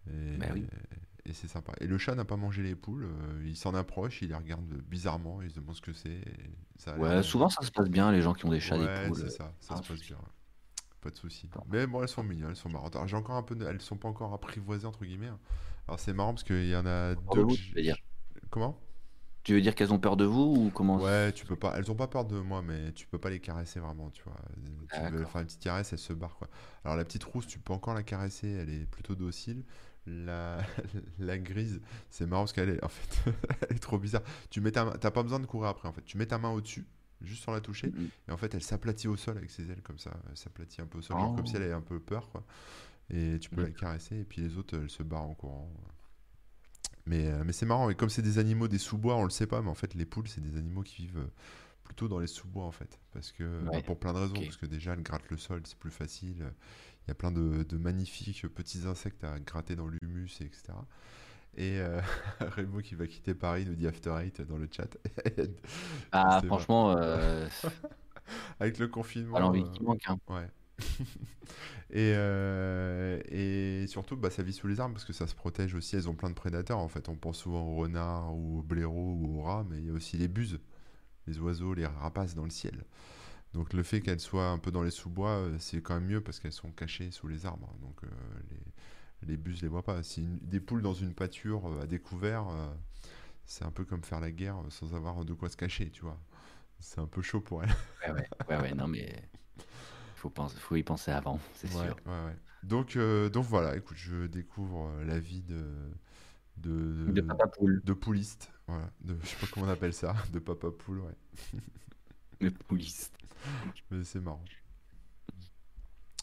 Et, 0.08 0.38
bah 0.38 0.48
oui. 0.54 0.66
Et 1.26 1.34
c'est 1.34 1.48
sympa. 1.48 1.74
Et 1.82 1.88
le 1.88 1.98
chat 1.98 2.16
n'a 2.16 2.26
pas 2.26 2.38
mangé 2.38 2.64
les 2.64 2.76
poules, 2.76 3.06
euh, 3.06 3.44
il 3.46 3.56
s'en 3.58 3.74
approche, 3.76 4.22
il 4.22 4.30
les 4.30 4.36
regarde 4.36 4.64
bizarrement, 4.90 5.42
il 5.42 5.50
se 5.50 5.56
demande 5.56 5.76
ce 5.76 5.82
que 5.82 5.94
c'est. 5.94 6.22
Ouais, 6.96 7.22
souvent, 7.24 7.50
ça 7.50 7.62
se 7.64 7.72
passe 7.72 7.90
bien, 7.90 8.12
les 8.12 8.22
gens 8.22 8.34
qui 8.34 8.46
ont 8.46 8.50
des 8.50 8.60
chats, 8.60 8.78
des 8.78 8.88
Ouais, 8.88 8.90
poules. 8.90 9.22
c'est 9.22 9.26
euh, 9.26 9.30
ça, 9.30 9.54
ça 9.60 9.76
se 9.76 9.84
passe 9.84 10.00
bien. 10.04 10.18
Pas 11.02 11.10
de 11.10 11.16
souci. 11.16 11.50
Mais 11.68 11.88
bon, 11.88 12.02
elles 12.02 12.08
sont 12.10 12.24
mignonnes, 12.24 12.52
elles 12.52 12.56
sont 12.56 12.70
marrantes. 12.70 12.96
Alors, 12.96 13.08
j'ai 13.08 13.16
encore 13.18 13.36
un 13.36 13.44
peu, 13.44 13.56
de- 13.56 13.66
elles 13.66 13.82
sont 13.82 13.98
pas 13.98 14.08
encore 14.10 14.34
apprivoisées 14.34 14.88
entre 14.88 15.06
guillemets. 15.06 15.28
hein. 15.28 15.40
Alors 15.88 16.00
c'est 16.00 16.14
marrant 16.14 16.34
parce 16.34 16.44
qu'il 16.44 16.68
y 16.68 16.76
en 16.76 16.86
a 16.88 17.16
deux 17.16 17.42
vous, 17.44 17.56
j'- 17.56 17.72
tu 17.72 17.76
veux 17.76 17.82
dire? 17.84 17.98
Comment? 18.50 18.80
Tu 19.44 19.54
veux 19.54 19.62
dire 19.62 19.76
qu'elles 19.76 19.94
ont 19.94 20.00
peur 20.00 20.18
de 20.18 20.26
vous 20.26 20.42
ou 20.68 20.72
comment? 20.72 21.02
Ouais, 21.02 21.34
tu 21.34 21.46
peux 21.46 21.58
pas. 21.58 21.74
Elles 21.78 21.92
ont 21.92 21.96
pas 21.96 22.08
peur 22.08 22.24
de 22.26 22.40
moi, 22.40 22.62
mais 22.62 22.94
tu 22.94 23.06
peux 23.08 23.18
pas 23.20 23.30
les 23.30 23.40
caresser 23.42 23.80
vraiment, 23.82 24.10
tu 24.12 24.24
vois. 24.24 24.38
Tu 24.92 25.04
veux 25.04 25.26
faire 25.26 25.42
une 25.42 25.48
petite 25.48 25.62
caresse, 25.62 25.92
elles 25.92 26.00
se 26.00 26.14
barrent 26.14 26.38
quoi. 26.38 26.48
Alors 26.86 26.96
la 26.96 27.04
petite 27.04 27.24
rousse, 27.26 27.48
tu 27.48 27.60
peux 27.60 27.74
encore 27.74 27.94
la 27.94 28.04
caresser, 28.04 28.48
elle 28.50 28.70
est 28.70 28.86
plutôt 28.86 29.16
docile. 29.16 29.64
La, 30.08 30.60
la 31.20 31.38
grise, 31.38 31.82
c'est 32.10 32.26
marrant 32.28 32.44
parce 32.44 32.54
qu'elle 32.54 32.70
est 32.70 32.84
en 32.84 32.90
fait, 32.90 33.32
elle 33.70 33.76
est 33.78 33.80
trop 33.80 33.98
bizarre. 33.98 34.22
Tu 34.50 34.62
mets 34.62 34.72
ta 34.72 34.86
main, 34.86 34.94
t'as 35.00 35.12
pas 35.12 35.24
besoin 35.24 35.40
de 35.40 35.46
courir 35.46 35.70
après 35.70 35.88
en 35.88 35.94
fait. 35.94 36.04
Tu 36.06 36.18
mets 36.18 36.28
ta 36.28 36.38
main 36.38 36.50
au-dessus, 36.52 36.86
juste 37.22 37.44
sans 37.44 37.52
la 37.54 37.62
toucher, 37.62 37.92
et 38.28 38.32
en 38.32 38.38
fait 38.38 38.54
elle 38.54 38.62
s'aplatit 38.64 39.08
au 39.08 39.18
sol 39.18 39.38
avec 39.38 39.50
ses 39.50 39.70
ailes 39.72 39.82
comme 39.82 39.98
ça. 39.98 40.12
Elle 40.30 40.38
s'aplatit 40.38 40.82
un 40.82 40.86
peu 40.86 41.00
au 41.00 41.02
sol, 41.02 41.18
genre 41.18 41.36
comme 41.36 41.46
si 41.48 41.54
Oh. 41.54 41.58
elle 41.58 41.64
avait 41.64 41.74
un 41.74 41.82
peu 41.82 42.00
peur 42.00 42.30
quoi. 42.30 42.44
Et 43.10 43.38
tu 43.40 43.50
peux 43.50 43.62
la 43.62 43.68
D'accord. 43.68 43.82
caresser, 43.82 44.18
et 44.20 44.24
puis 44.26 44.42
les 44.42 44.58
autres, 44.58 44.78
elles 44.78 44.90
se 44.90 45.04
barrent 45.04 45.24
en 45.30 45.34
courant. 45.36 45.72
Mais, 47.08 47.28
euh, 47.28 47.44
mais 47.46 47.54
c'est 47.54 47.66
marrant, 47.68 47.90
et 47.90 47.96
comme 47.96 48.10
c'est 48.10 48.24
des 48.24 48.40
animaux 48.40 48.68
des 48.68 48.80
sous-bois, 48.80 49.16
on 49.16 49.24
le 49.24 49.30
sait 49.30 49.46
pas, 49.48 49.62
mais 49.62 49.70
en 49.70 49.76
fait 49.76 49.94
les 49.94 50.06
poules, 50.06 50.28
c'est 50.28 50.42
des 50.42 50.58
animaux 50.58 50.82
qui 50.82 51.04
vivent 51.04 51.20
euh, 51.20 51.32
plutôt 51.84 52.08
dans 52.08 52.18
les 52.20 52.26
sous-bois 52.28 52.64
en 52.64 52.72
fait. 52.72 53.00
Parce 53.12 53.32
que, 53.32 53.64
Ouais, 53.70 53.82
pour 53.84 54.00
plein 54.00 54.14
de 54.14 54.18
raisons, 54.20 54.34
parce 54.42 54.58
que 54.58 54.66
déjà 54.66 54.94
elles 54.94 55.04
grattent 55.04 55.30
le 55.30 55.38
sol, 55.38 55.62
c'est 55.66 55.78
plus 55.78 55.92
facile. 55.92 56.44
Il 57.06 57.10
y 57.10 57.12
a 57.12 57.16
plein 57.16 57.32
de, 57.32 57.64
de 57.64 57.78
magnifiques 57.78 58.48
petits 58.48 58.88
insectes 58.88 59.24
à 59.24 59.40
gratter 59.40 59.76
dans 59.76 59.88
l'humus, 59.88 60.38
et 60.42 60.46
etc. 60.46 60.74
Et 61.58 61.80
euh, 61.80 62.02
Rémo 62.40 62.82
qui 62.82 62.96
va 62.96 63.08
quitter 63.08 63.34
Paris 63.34 63.66
nous 63.66 63.76
dit 63.76 63.88
After 63.88 64.16
Eight 64.22 64.42
dans 64.42 64.58
le 64.58 64.68
chat. 64.72 64.98
Ah, 66.12 66.42
franchement, 66.46 66.96
euh, 66.98 67.48
Avec 68.60 68.80
le 68.80 68.88
confinement. 68.88 69.40
l'envie 69.40 69.62
euh, 69.62 69.70
qui 69.72 69.84
manque, 69.84 70.04
hein. 70.08 70.18
Ouais. 70.30 70.48
et, 71.92 72.14
euh, 72.16 73.22
et 73.30 73.88
surtout, 73.88 74.18
bah, 74.18 74.30
ça 74.30 74.44
vit 74.44 74.54
sous 74.54 74.68
les 74.68 74.80
arbres 74.80 74.94
parce 74.96 75.06
que 75.06 75.14
ça 75.14 75.28
se 75.28 75.36
protège 75.36 75.76
aussi. 75.76 75.96
Elles 75.96 76.10
ont 76.10 76.16
plein 76.16 76.30
de 76.30 76.36
prédateurs. 76.36 76.80
En 76.80 76.88
fait, 76.88 77.10
on 77.10 77.16
pense 77.16 77.40
souvent 77.40 77.62
aux 77.64 77.76
renards 77.76 78.34
ou 78.36 78.60
aux 78.60 78.64
blaireaux 78.64 79.14
ou 79.22 79.40
aux 79.40 79.44
rats, 79.44 79.66
mais 79.70 79.78
il 79.80 79.86
y 79.86 79.90
a 79.90 79.94
aussi 79.94 80.18
les 80.18 80.28
buses, 80.28 80.60
les 81.28 81.40
oiseaux, 81.40 81.74
les 81.74 81.86
rapaces 81.86 82.36
dans 82.36 82.46
le 82.46 82.50
ciel. 82.52 82.86
Donc 83.56 83.74
le 83.74 83.84
fait 83.84 84.02
qu'elles 84.02 84.22
soient 84.22 84.50
un 84.52 84.60
peu 84.60 84.72
dans 84.72 84.84
les 84.84 84.92
sous-bois, 84.92 85.32
euh, 85.32 85.58
c'est 85.60 85.82
quand 85.82 85.96
même 85.96 86.06
mieux 86.08 86.22
parce 86.22 86.40
qu'elles 86.42 86.54
sont 86.54 86.72
cachées 86.72 87.12
sous 87.12 87.30
les 87.30 87.48
arbres. 87.48 87.74
Donc 87.82 88.04
euh, 88.06 88.10
les, 88.52 89.30
les 89.30 89.38
buses 89.38 89.62
les 89.64 89.70
voient 89.70 89.84
pas. 89.84 90.04
Si 90.04 90.24
une- 90.24 90.40
des 90.40 90.62
poules 90.62 90.84
dans 90.84 90.96
une 90.96 91.14
pâture 91.16 91.68
euh, 91.68 91.84
à 91.84 91.88
découvert, 91.88 92.48
euh, 92.50 92.70
c'est 93.46 93.66
un 93.66 93.72
peu 93.72 93.86
comme 93.86 94.04
faire 94.04 94.22
la 94.22 94.32
guerre 94.32 94.58
sans 94.70 94.96
avoir 94.96 95.26
de 95.26 95.34
quoi 95.34 95.50
se 95.50 95.58
cacher, 95.58 95.92
tu 95.92 96.04
vois. 96.04 96.20
C'est 96.80 97.00
un 97.02 97.08
peu 97.08 97.22
chaud 97.24 97.42
pour 97.42 97.64
elle. 97.64 97.72
Ouais, 98.04 98.12
ouais, 98.12 98.30
ouais, 98.50 98.58
ouais, 98.62 98.74
non, 98.74 98.88
mais 98.88 99.30
faut, 100.16 100.30
penser, 100.30 100.58
faut 100.60 100.76
y 100.78 100.84
penser 100.84 101.12
avant, 101.12 101.40
c'est 101.54 101.72
Ouais, 101.72 101.72
sûr. 101.72 101.98
ouais, 102.06 102.12
ouais. 102.26 102.36
Donc, 102.64 102.96
euh, 102.96 103.30
donc 103.30 103.46
voilà, 103.46 103.76
écoute, 103.76 103.98
je 103.98 104.28
découvre 104.28 104.92
la 105.06 105.20
vie 105.20 105.42
de, 105.44 105.66
de, 106.58 107.12
De 107.16 107.22
de, 107.22 107.22
Papa 107.22 107.48
Poule, 107.48 107.82
de 107.84 107.94
pouliste. 107.94 108.52
Voilà, 108.68 108.92
de, 109.02 109.18
je 109.24 109.30
sais 109.30 109.38
pas 109.38 109.48
comment 109.48 109.68
on 109.68 109.70
appelle 109.70 109.94
ça, 109.94 110.16
de 110.32 110.40
papa 110.40 110.72
poule, 110.72 111.00
ouais. 111.02 111.16
le 112.40 112.50
pouliste. 112.52 113.18
Mais 113.92 114.04
c'est 114.04 114.20
marrant. 114.22 114.44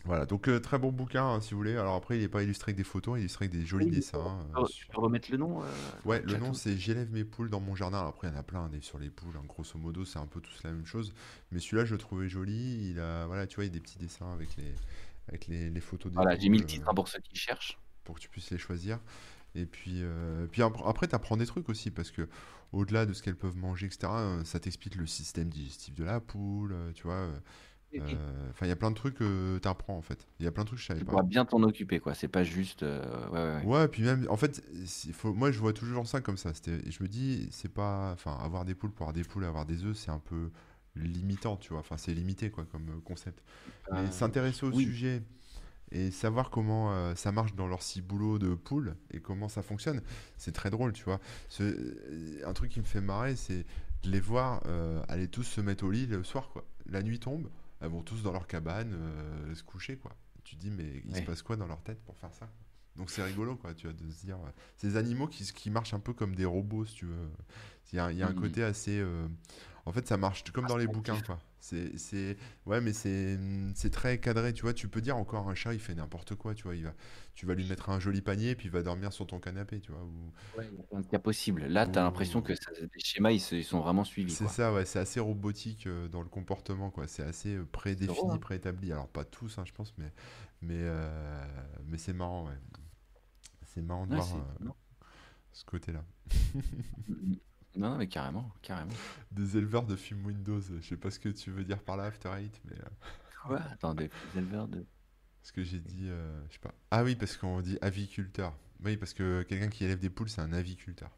Voilà, 0.05 0.27
donc 0.27 0.49
euh, 0.49 0.59
très 0.59 0.81
bon 0.81 0.91
bouquin 0.91 1.25
hein, 1.25 1.41
si 1.41 1.53
vous 1.53 1.59
voulez. 1.59 1.77
Alors 1.77 1.95
après, 1.95 2.17
il 2.17 2.23
n'est 2.23 2.29
pas 2.29 2.43
illustré 2.43 2.71
avec 2.71 2.77
des 2.77 2.83
photos, 2.83 3.15
il 3.15 3.19
est 3.19 3.21
illustré 3.23 3.45
avec 3.45 3.57
des 3.57 3.65
jolis 3.65 3.87
Oui, 3.87 3.91
dessins. 3.91 4.41
euh, 4.57 4.63
peux, 4.63 4.67
tu 4.67 4.87
peux 4.89 5.01
remettre 5.01 5.31
le 5.31 5.37
nom 5.37 5.63
euh, 5.63 5.67
Ouais, 6.05 6.21
le 6.23 6.37
nom 6.39 6.55
c'est 6.55 6.77
J'élève 6.77 7.13
mes 7.13 7.23
poules 7.25 7.51
dans 7.51 7.61
mon 7.61 7.77
jardin. 7.77 7.99
Alors 7.99 8.09
après, 8.11 8.27
il 8.27 8.33
y 8.33 8.35
en 8.35 8.39
a 8.41 8.43
plein 8.43 8.69
des 8.69 8.81
sur 8.81 8.99
les 8.99 9.11
poules. 9.11 9.37
hein. 9.37 9.45
Grosso 9.47 9.79
modo, 9.79 10.05
c'est 10.05 10.19
un 10.19 10.27
peu 10.27 10.41
tous 10.41 10.61
la 10.65 10.73
même 10.73 10.87
chose. 10.87 11.15
Mais 11.53 11.61
celui-là, 11.61 11.85
je 11.85 11.93
le 11.95 11.99
trouvais 11.99 12.29
joli. 12.29 12.91
Il 12.91 12.99
a, 12.99 13.27
voilà, 13.27 13.47
tu 13.47 13.55
vois, 13.57 13.65
il 13.65 13.69
y 13.69 13.71
a 13.71 13.75
des 13.75 13.81
petits 13.81 13.99
dessins 13.99 14.33
avec 14.33 14.57
les, 14.57 14.75
avec 15.29 15.47
les, 15.47 15.71
les 15.71 15.81
photos 15.81 16.11
des 16.11 16.17
Voilà, 16.17 16.35
j'ai 16.37 16.49
mis 16.49 16.59
le 16.59 16.67
titre 16.67 16.89
euh, 16.89 16.91
hein, 16.91 16.95
pour 16.95 17.07
ceux 17.07 17.21
qui 17.21 17.37
cherchent. 17.37 17.79
pour 18.03 18.17
que 18.17 18.21
tu 18.21 18.29
puisses 18.29 18.51
les 18.51 18.59
choisir. 18.59 18.99
Et 19.55 19.67
puis, 19.67 20.03
euh, 20.03 20.47
puis 20.51 20.63
ap- 20.63 20.77
après, 20.87 21.09
tu 21.09 21.15
apprends 21.15 21.37
des 21.37 21.47
trucs 21.47 21.69
aussi 21.69 21.91
parce 21.91 22.11
que 22.11 22.29
au-delà 22.73 23.07
de 23.07 23.13
ce 23.13 23.23
qu'elles 23.23 23.37
peuvent 23.37 23.57
manger, 23.57 23.87
etc., 23.87 24.21
euh, 24.21 24.45
ça 24.45 24.61
t'explique 24.61 24.95
le 24.97 25.07
système 25.07 25.49
digestif 25.51 25.95
de 25.95 26.05
la 26.05 26.21
poule. 26.21 26.73
euh, 26.73 26.93
Tu 26.93 27.05
vois, 27.05 27.31
euh, 28.01 28.51
enfin, 28.51 28.67
il 28.67 28.71
y 28.71 28.73
a 28.73 28.77
plein 28.77 28.91
de 28.91 28.97
trucs 28.97 29.17
que 29.17 29.59
tu 29.63 29.69
apprends 29.69 29.97
en 29.99 30.03
fait. 30.03 30.27
Il 30.41 30.45
y 30.45 30.49
a 30.49 30.53
plein 30.53 30.65
de 30.65 30.69
trucs 30.69 30.79
que 30.79 30.83
je 30.85 30.89
savais 30.89 31.01
Tu 31.01 31.05
pas. 31.05 31.21
pourras 31.21 31.23
bien 31.23 31.45
t'en 31.45 31.63
occuper, 31.65 32.01
quoi. 32.01 32.15
C'est 32.15 32.29
pas 32.29 32.45
juste. 32.45 32.83
euh, 32.83 33.29
ouais, 33.29 33.39
ouais, 33.39 33.55
ouais. 33.57 33.69
Ouais, 33.69 33.87
puis 33.87 34.03
même, 34.03 34.27
en 34.29 34.37
fait, 34.37 34.61
faut, 35.13 35.33
moi 35.35 35.53
je 35.53 35.61
vois 35.61 35.73
toujours 35.73 36.07
ça 36.09 36.21
comme 36.21 36.37
ça. 36.37 36.51
Je 36.67 37.03
me 37.03 37.07
dis, 37.09 37.49
c'est 37.53 37.69
pas, 37.73 38.11
enfin, 38.13 38.37
avoir 38.43 38.65
des 38.65 38.75
poules 38.75 38.91
pour 38.93 39.05
avoir 39.05 39.13
des 39.13 39.23
poules, 39.25 39.45
avoir 39.45 39.67
des 39.67 39.85
œufs, 39.85 39.97
c'est 39.97 40.11
un 40.11 40.19
peu 40.19 40.51
limitant, 40.97 41.57
tu 41.57 41.71
vois. 41.71 41.79
Enfin, 41.81 41.97
c'est 41.97 42.13
limité, 42.13 42.51
quoi, 42.51 42.65
comme 42.65 43.01
concept. 43.03 43.43
Mais 43.93 44.11
s'intéresser 44.11 44.67
au 44.67 44.73
oui. 44.73 44.73
sujet 44.73 45.23
et 45.93 46.11
savoir 46.11 46.51
comment 46.51 46.93
euh, 46.93 47.15
ça 47.15 47.33
marche 47.33 47.55
dans 47.55 47.67
leur 47.69 47.83
ciboulot 47.83 48.39
de 48.39 48.55
poules 48.55 48.97
et 49.11 49.21
comment 49.21 49.49
ça 49.49 49.63
fonctionne, 49.63 50.01
c'est 50.37 50.53
très 50.53 50.71
drôle, 50.71 50.93
tu 50.93 51.05
vois. 51.05 51.21
Ce- 51.49 51.63
euh, 51.63 52.43
un 52.47 52.53
truc 52.53 52.71
qui 52.71 52.81
me 52.81 52.85
fait 52.87 53.01
marrer, 53.01 53.37
c'est 53.37 53.65
de 54.03 54.11
les 54.11 54.21
voir 54.21 54.63
euh, 54.67 55.03
aller 55.09 55.29
tous 55.29 55.45
se 55.45 55.61
mettre 55.61 55.85
au 55.85 55.91
lit 55.91 56.07
le 56.07 56.25
soir, 56.25 56.49
quoi. 56.49 56.65
La 56.87 57.03
nuit 57.03 57.21
tombe, 57.21 57.49
elles 57.81 57.91
vont 57.91 58.03
tous 58.03 58.23
dans 58.23 58.33
leur 58.33 58.47
cabane 58.47 58.93
euh, 58.95 59.55
se 59.55 59.63
coucher, 59.63 59.97
quoi. 59.97 60.13
Tu 60.45 60.57
te 60.57 60.61
dis, 60.61 60.71
mais 60.71 61.03
il 61.05 61.15
se 61.15 61.21
passe 61.27 61.43
quoi 61.43 61.57
dans 61.57 61.67
leur 61.69 61.81
tête 61.83 62.01
pour 62.05 62.17
faire 62.17 62.35
ça? 62.35 62.49
Donc 62.97 63.11
c'est 63.11 63.23
rigolo, 63.23 63.57
quoi, 63.57 63.73
tu 63.75 63.87
vois, 63.87 63.95
de 63.95 64.11
se 64.11 64.27
dire... 64.27 64.37
Ces 64.77 64.97
animaux 64.97 65.27
qui, 65.29 65.45
qui 65.53 65.71
marchent 65.71 65.95
un 65.95 66.01
peu 66.01 66.13
comme 66.13 66.35
des 66.35 66.45
robots, 66.45 66.85
si 66.85 66.95
tu 66.97 67.07
veux. 67.07 67.29
Il 67.93 67.97
y 67.97 67.99
a, 68.01 68.11
il 68.13 68.19
y 68.19 68.23
a 68.23 68.27
un 68.27 68.33
côté 68.43 68.63
assez... 68.65 69.03
En 69.87 69.93
fait, 69.93 70.07
ça 70.07 70.17
marche 70.17 70.45
comme 70.53 70.67
dans 70.67 70.77
les 70.77 70.87
bouquins, 70.97 71.15
quoi. 71.27 71.41
C'est, 71.63 71.97
c'est... 71.99 72.37
Ouais, 72.67 72.81
mais 72.81 72.93
c'est, 72.93 73.39
c'est 73.77 73.91
très 73.91 74.19
cadré, 74.21 74.53
tu 74.53 74.63
vois. 74.63 74.75
Tu 74.75 74.89
peux 74.89 75.01
dire 75.01 75.17
encore 75.17 75.49
un 75.49 75.55
chat, 75.55 75.75
il 75.75 75.81
fait 75.81 75.95
n'importe 75.95 76.35
quoi, 76.35 76.55
tu 76.55 76.65
vois. 76.65 76.77
Il 76.77 76.85
va... 76.85 76.95
Tu 77.35 77.47
vas 77.47 77.55
lui 77.55 77.65
mettre 77.65 77.91
un 77.91 78.01
joli 78.01 78.21
panier, 78.23 78.57
puis 78.57 78.67
il 78.69 78.73
va 78.73 78.83
dormir 78.83 79.13
sur 79.13 79.27
ton 79.27 79.41
canapé, 79.41 79.81
tu 79.81 79.93
vois. 79.93 80.03
ou- 80.05 80.33
Ouais, 80.55 80.69
il 80.71 80.77
y 80.79 80.81
a 80.81 80.85
plein 80.85 81.01
de 81.01 81.07
cas 81.07 81.19
possibles. 81.19 81.65
Là, 81.67 81.87
t'as 81.87 82.03
l'impression 82.03 82.41
ou- 82.41 82.43
que 82.43 82.55
ça- 82.55 82.71
les 82.81 83.01
schémas, 83.01 83.31
ils, 83.33 83.41
se- 83.41 83.55
ils 83.55 83.65
sont 83.65 83.81
vraiment 83.81 84.05
suivis, 84.05 84.37
C'est 84.37 84.49
ça, 84.49 84.73
ouais. 84.73 84.85
C'est 84.85 84.99
assez 84.99 85.21
robotique 85.21 85.87
euh, 85.87 86.09
dans 86.09 86.23
le 86.23 86.29
comportement, 86.29 86.91
quoi. 86.91 87.07
C'est 87.07 87.23
assez 87.23 87.55
euh, 87.57 87.67
C'est 87.97 88.05
prédéfini, 88.05 88.07
drôle, 88.07 88.39
hein. 88.39 88.41
préétabli. 88.41 88.93
Alors, 88.93 89.09
pas 89.09 89.25
tous, 89.25 89.59
hein, 89.59 89.65
je 89.67 89.73
pense, 89.73 89.95
mais, 89.99 90.13
mais, 90.63 90.75
euh, 90.79 91.45
mais 91.87 91.99
c'est 91.99 92.13
marrant, 92.13 92.47
ouais. 92.47 92.55
C'est 93.65 93.83
marrant 93.83 94.07
de 94.07 94.13
Ouais, 94.13 94.15
voir 94.15 94.35
c'est 94.35 94.37
euh, 94.37 94.69
ce 95.53 95.65
côté-là. 95.65 96.05
Non, 97.77 97.91
non, 97.91 97.97
mais 97.97 98.07
carrément, 98.07 98.51
carrément. 98.63 98.93
Des 99.31 99.57
éleveurs 99.57 99.85
de 99.85 99.97
films 99.97 100.27
Windows. 100.27 100.61
Je 100.61 100.81
sais 100.87 100.97
pas 100.97 101.11
ce 101.11 101.19
que 101.19 101.29
tu 101.31 101.51
veux 101.51 101.65
dire 101.65 101.79
par 101.83 101.97
là, 101.97 102.05
After 102.05 102.31
Eight, 102.39 102.61
mais... 102.67 102.77
euh, 102.79 102.89
Quoi? 103.47 103.61
Attendez, 103.71 104.11
les 104.35 104.41
éleveurs 104.43 104.69
de. 104.69 104.85
Ce 105.43 105.53
que 105.53 105.63
j'ai 105.65 105.81
dit, 105.81 106.07
euh, 106.09 106.41
je 106.49 106.55
sais 106.55 106.61
pas. 106.61 106.75
Ah 106.91 107.03
oui, 107.03 107.17
parce 107.17 107.37
qu'on 107.37 107.61
dit 107.63 107.79
aviculteur. 107.81 108.55
Oui, 108.85 108.97
parce 108.97 109.15
que 109.15 109.43
quelqu'un 109.43 109.69
qui 109.69 109.85
élève 109.85 109.99
des 109.99 110.11
poules, 110.11 110.29
c'est 110.29 110.41
un 110.41 110.53
aviculteur. 110.53 111.11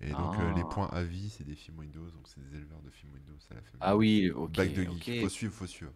Et 0.00 0.10
donc 0.10 0.34
euh, 0.38 0.54
les 0.54 0.62
Ah. 0.62 0.68
points 0.70 0.88
avis, 0.92 1.30
c'est 1.30 1.44
des 1.44 1.54
films 1.54 1.78
Windows, 1.78 2.10
donc 2.10 2.26
c'est 2.26 2.40
des 2.48 2.56
éleveurs 2.56 2.80
de 2.82 2.90
films 2.90 3.12
Windows, 3.14 3.38
ça 3.48 3.54
la 3.54 3.60
fait. 3.62 3.76
Ah 3.80 3.96
oui, 3.96 4.30
ok, 4.30 4.52
Bac 4.56 4.72
de 4.74 4.82
geek, 4.84 4.90
ok, 4.90 5.20
faut 5.22 5.28
suivre, 5.28 5.54
faut 5.54 5.66
suivre. 5.66 5.92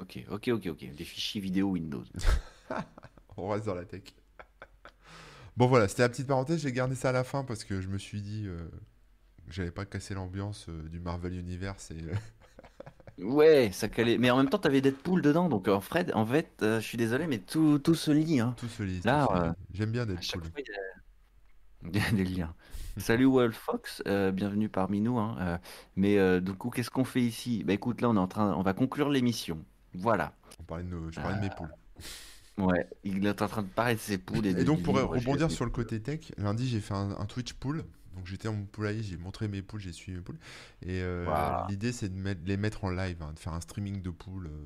ok, 0.00 0.24
ok, 0.30 0.48
ok, 0.54 0.66
ok. 0.72 0.94
Des 0.94 1.04
fichiers 1.04 1.40
vidéo 1.40 1.70
Windows. 1.70 2.04
On 3.36 3.48
reste 3.48 3.66
dans 3.66 3.74
la 3.74 3.84
tech. 3.84 4.02
Bon 5.56 5.66
voilà, 5.68 5.88
c'était 5.88 6.02
la 6.02 6.08
petite 6.10 6.26
parenthèse, 6.26 6.60
j'ai 6.60 6.72
gardé 6.72 6.94
ça 6.94 7.08
à 7.08 7.12
la 7.12 7.24
fin 7.24 7.42
parce 7.42 7.64
que 7.64 7.80
je 7.80 7.88
me 7.88 7.96
suis 7.98 8.20
dit 8.20 8.44
euh, 8.46 8.68
que 9.46 9.52
j'allais 9.54 9.70
pas 9.70 9.84
casser 9.86 10.14
l'ambiance 10.14 10.66
euh, 10.68 10.88
du 10.88 11.00
Marvel 11.00 11.34
Universe 11.34 11.90
et... 11.90 12.02
euh, 12.02 12.14
Ouais, 13.18 13.70
ça 13.72 13.88
calait. 13.88 14.18
Mais 14.18 14.30
en 14.30 14.36
même 14.36 14.50
temps, 14.50 14.58
t'avais 14.58 14.82
Deadpool 14.82 15.22
dedans, 15.22 15.48
donc 15.48 15.68
fait, 15.80 16.12
en 16.12 16.26
fait, 16.26 16.50
euh, 16.62 16.80
je 16.80 16.86
suis 16.86 16.98
désolé, 16.98 17.26
mais 17.26 17.38
tout, 17.38 17.78
tout 17.78 17.94
se 17.94 18.10
lie, 18.10 18.40
hein. 18.40 18.54
tout 18.58 18.68
se 18.68 18.82
lit. 18.82 19.00
tout 19.00 19.06
Là, 19.06 19.26
se 19.26 19.32
lit. 19.34 19.40
euh, 19.40 19.52
J'aime 19.72 19.90
bien 19.90 20.04
cool. 20.40 20.50
fois, 20.50 20.60
il 20.60 20.66
y 20.70 20.74
a- 20.74 21.90
il 21.90 21.96
y 21.96 22.00
a 22.04 22.10
des 22.12 22.24
liens. 22.24 22.54
Salut 22.98 23.26
Wolfox, 23.26 24.02
euh, 24.06 24.32
bienvenue 24.32 24.68
parmi 24.68 25.00
nous. 25.00 25.18
hein, 25.18 25.36
mais 25.96 26.18
du 26.40 26.52
coup, 26.54 26.70
qu'est-ce 26.70 26.90
qu'on 26.90 27.04
fait 27.04 27.22
ici? 27.22 27.62
Bah 27.64 27.72
écoute, 27.74 28.00
là, 28.00 28.10
on 28.10 28.16
est 28.16 28.18
en 28.18 28.28
train, 28.28 28.52
on 28.54 28.62
va 28.62 28.74
conclure 28.74 29.08
l'émission. 29.10 29.64
Voilà. 29.94 30.34
On 30.60 30.64
parlait 30.64 30.84
de 30.84 30.90
nos... 30.90 31.10
Je 31.10 31.20
parlais 31.20 31.36
de 31.36 31.40
mes 31.42 31.50
poules. 31.50 31.68
Ouais, 32.58 32.88
il 33.04 33.26
est 33.26 33.42
en 33.42 33.48
train 33.48 33.62
de 33.62 33.68
parler 33.68 33.94
de 33.94 34.00
ses 34.00 34.16
poules 34.18 34.46
et, 34.46 34.50
Et 34.50 34.64
donc 34.64 34.82
pour 34.82 34.94
rebondir 34.94 35.50
sur 35.50 35.64
le 35.66 35.70
côté 35.70 36.00
tech, 36.00 36.32
lundi 36.38 36.66
j'ai 36.66 36.80
fait 36.80 36.94
un, 36.94 37.10
un 37.18 37.26
Twitch 37.26 37.52
pool. 37.52 37.84
Donc 38.16 38.26
j'étais 38.26 38.48
en 38.48 38.64
poulailler, 38.64 39.02
j'ai 39.02 39.18
montré 39.18 39.48
mes 39.48 39.62
poules, 39.62 39.80
j'ai 39.80 39.92
suivi 39.92 40.18
mes 40.18 40.24
poules. 40.24 40.38
Et 40.82 41.00
euh, 41.02 41.54
l'idée 41.66 41.92
c'est 41.92 42.08
de 42.08 42.18
mettre- 42.18 42.40
les 42.46 42.56
mettre 42.56 42.84
en 42.84 42.90
live, 42.90 43.22
hein, 43.22 43.32
de 43.34 43.38
faire 43.38 43.52
un 43.54 43.60
streaming 43.60 44.02
de 44.02 44.10
poules 44.10 44.48
euh, 44.48 44.64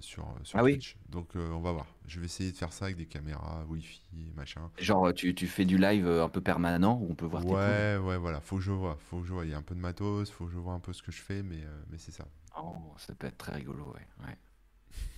sur, 0.00 0.26
sur 0.44 0.60
Ah 0.60 0.62
oui? 0.62 0.82
Twitch. 0.82 0.96
Donc 1.10 1.36
euh, 1.36 1.50
on 1.50 1.60
va 1.60 1.72
voir. 1.72 1.86
Je 2.06 2.20
vais 2.20 2.26
essayer 2.26 2.52
de 2.52 2.56
faire 2.56 2.72
ça 2.72 2.86
avec 2.86 2.96
des 2.96 3.06
caméras, 3.06 3.64
Wi-Fi, 3.68 4.32
machin. 4.36 4.70
Genre, 4.78 5.12
tu, 5.12 5.34
tu 5.34 5.48
fais 5.48 5.64
du 5.64 5.78
live 5.78 6.06
euh, 6.06 6.22
un 6.24 6.28
peu 6.28 6.40
permanent 6.40 6.96
où 7.02 7.10
on 7.10 7.16
peut 7.16 7.26
voir 7.26 7.44
tes 7.44 7.56
poules? 7.56 7.82
Ouais, 7.82 7.98
ouais, 7.98 8.16
voilà. 8.18 8.40
Faut 8.40 8.56
que 8.56 8.62
je 8.62 8.70
vois, 8.72 8.96
faut 8.96 9.20
que 9.20 9.26
je 9.26 9.32
vois. 9.34 9.44
Il 9.44 9.50
y 9.50 9.54
a 9.54 9.58
un 9.58 9.62
peu 9.62 9.74
de 9.74 9.80
matos, 9.80 10.30
faut 10.30 10.46
que 10.46 10.52
je 10.52 10.58
vois 10.58 10.72
un 10.74 10.80
peu 10.80 10.92
ce 10.92 11.02
que 11.02 11.10
je 11.12 11.20
fais, 11.20 11.42
mais, 11.42 11.62
euh, 11.64 11.82
mais 11.90 11.98
c'est 11.98 12.12
ça. 12.12 12.26
Oh, 12.56 12.94
ça 12.98 13.14
peut 13.14 13.26
être 13.28 13.36
très 13.38 13.52
rigolo, 13.54 13.92
ouais. 13.94 14.06
Ouais, 14.26 14.36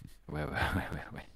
ouais, 0.29 0.43
ouais, 0.45 0.51
ouais, 0.75 0.89
ouais. 0.93 1.05
ouais. 1.15 1.27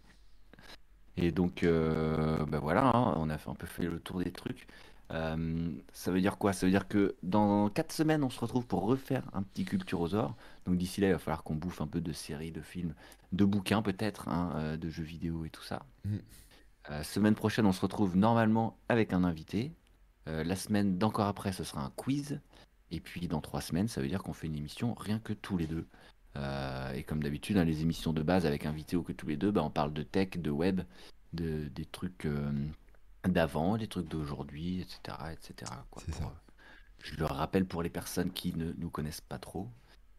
Et 1.17 1.33
donc, 1.33 1.63
euh, 1.65 2.45
ben 2.47 2.59
voilà, 2.59 2.85
hein, 2.95 3.15
on 3.17 3.29
a 3.31 3.39
fait, 3.39 3.51
un 3.51 3.55
peu 3.55 3.67
fait 3.67 3.85
le 3.85 4.01
tour 4.01 4.21
des 4.23 4.33
trucs. 4.33 4.67
Euh, 5.11 5.73
ça 5.93 6.11
veut 6.13 6.21
dire 6.21 6.39
quoi? 6.39 6.53
Ça 6.53 6.67
veut 6.67 6.73
dire 6.73 6.87
que 6.87 7.17
dans 7.23 7.69
4 7.69 7.93
semaines, 7.93 8.23
on 8.23 8.31
se 8.31 8.39
retrouve 8.41 8.67
pour 8.67 8.83
refaire 8.83 9.25
un 9.33 9.43
petit 9.43 9.65
Culturosaure. 9.65 10.37
Donc 10.67 10.77
d'ici 10.77 11.01
là, 11.01 11.09
il 11.09 11.13
va 11.13 11.19
falloir 11.19 11.43
qu'on 11.43 11.55
bouffe 11.55 11.81
un 11.81 11.87
peu 11.87 12.01
de 12.01 12.13
séries, 12.13 12.53
de 12.53 12.61
films, 12.61 12.95
de 13.33 13.45
bouquins 13.45 13.83
peut-être, 13.83 14.29
hein, 14.29 14.53
euh, 14.57 14.77
de 14.77 14.89
jeux 14.89 15.03
vidéo 15.03 15.45
et 15.45 15.51
tout 15.51 15.63
ça. 15.63 15.85
Mm. 16.05 16.17
Euh, 16.91 17.03
semaine 17.03 17.35
prochaine, 17.35 17.67
on 17.67 17.73
se 17.73 17.81
retrouve 17.81 18.17
normalement 18.17 18.79
avec 18.89 19.13
un 19.13 19.25
invité. 19.25 19.73
Euh, 20.29 20.45
la 20.45 20.57
semaine 20.57 20.99
d'encore 20.99 21.27
après, 21.27 21.53
ce 21.53 21.65
sera 21.65 21.83
un 21.83 21.93
quiz. 21.97 22.41
Et 22.93 23.01
puis 23.01 23.27
dans 23.29 23.41
3 23.41 23.61
semaines, 23.61 23.89
ça 23.89 24.01
veut 24.01 24.09
dire 24.09 24.23
qu'on 24.23 24.33
fait 24.33 24.47
une 24.47 24.57
émission 24.57 24.95
rien 24.95 25.19
que 25.19 25.33
tous 25.33 25.57
les 25.57 25.67
deux. 25.67 25.87
Et 26.95 27.03
comme 27.03 27.23
d'habitude, 27.23 27.57
hein, 27.57 27.65
les 27.65 27.83
émissions 27.83 28.13
de 28.13 28.23
base 28.23 28.47
avec 28.47 28.65
invité 28.65 28.97
ou 28.97 29.03
que 29.03 29.13
tous 29.13 29.27
les 29.27 29.37
deux, 29.37 29.51
bah, 29.51 29.63
on 29.63 29.71
parle 29.71 29.93
de 29.93 30.03
tech, 30.03 30.31
de 30.39 30.51
web, 30.51 30.81
de, 31.33 31.69
des 31.69 31.85
trucs 31.85 32.27
d'avant, 33.29 33.77
des 33.77 33.87
trucs 33.89 34.09
d'aujourd'hui, 34.09 34.81
etc. 34.81 35.17
etc. 35.33 35.71
quoi, 35.91 36.03
C'est 36.05 36.13
pour, 36.13 36.21
ça. 36.23 36.27
euh, 36.29 36.53
je 37.03 37.15
le 37.17 37.25
rappelle 37.27 37.65
pour 37.67 37.83
les 37.83 37.91
personnes 37.91 38.31
qui 38.33 38.55
ne 38.57 38.73
nous 38.79 38.91
connaissent 38.91 39.21
pas 39.21 39.39
trop. 39.39 39.69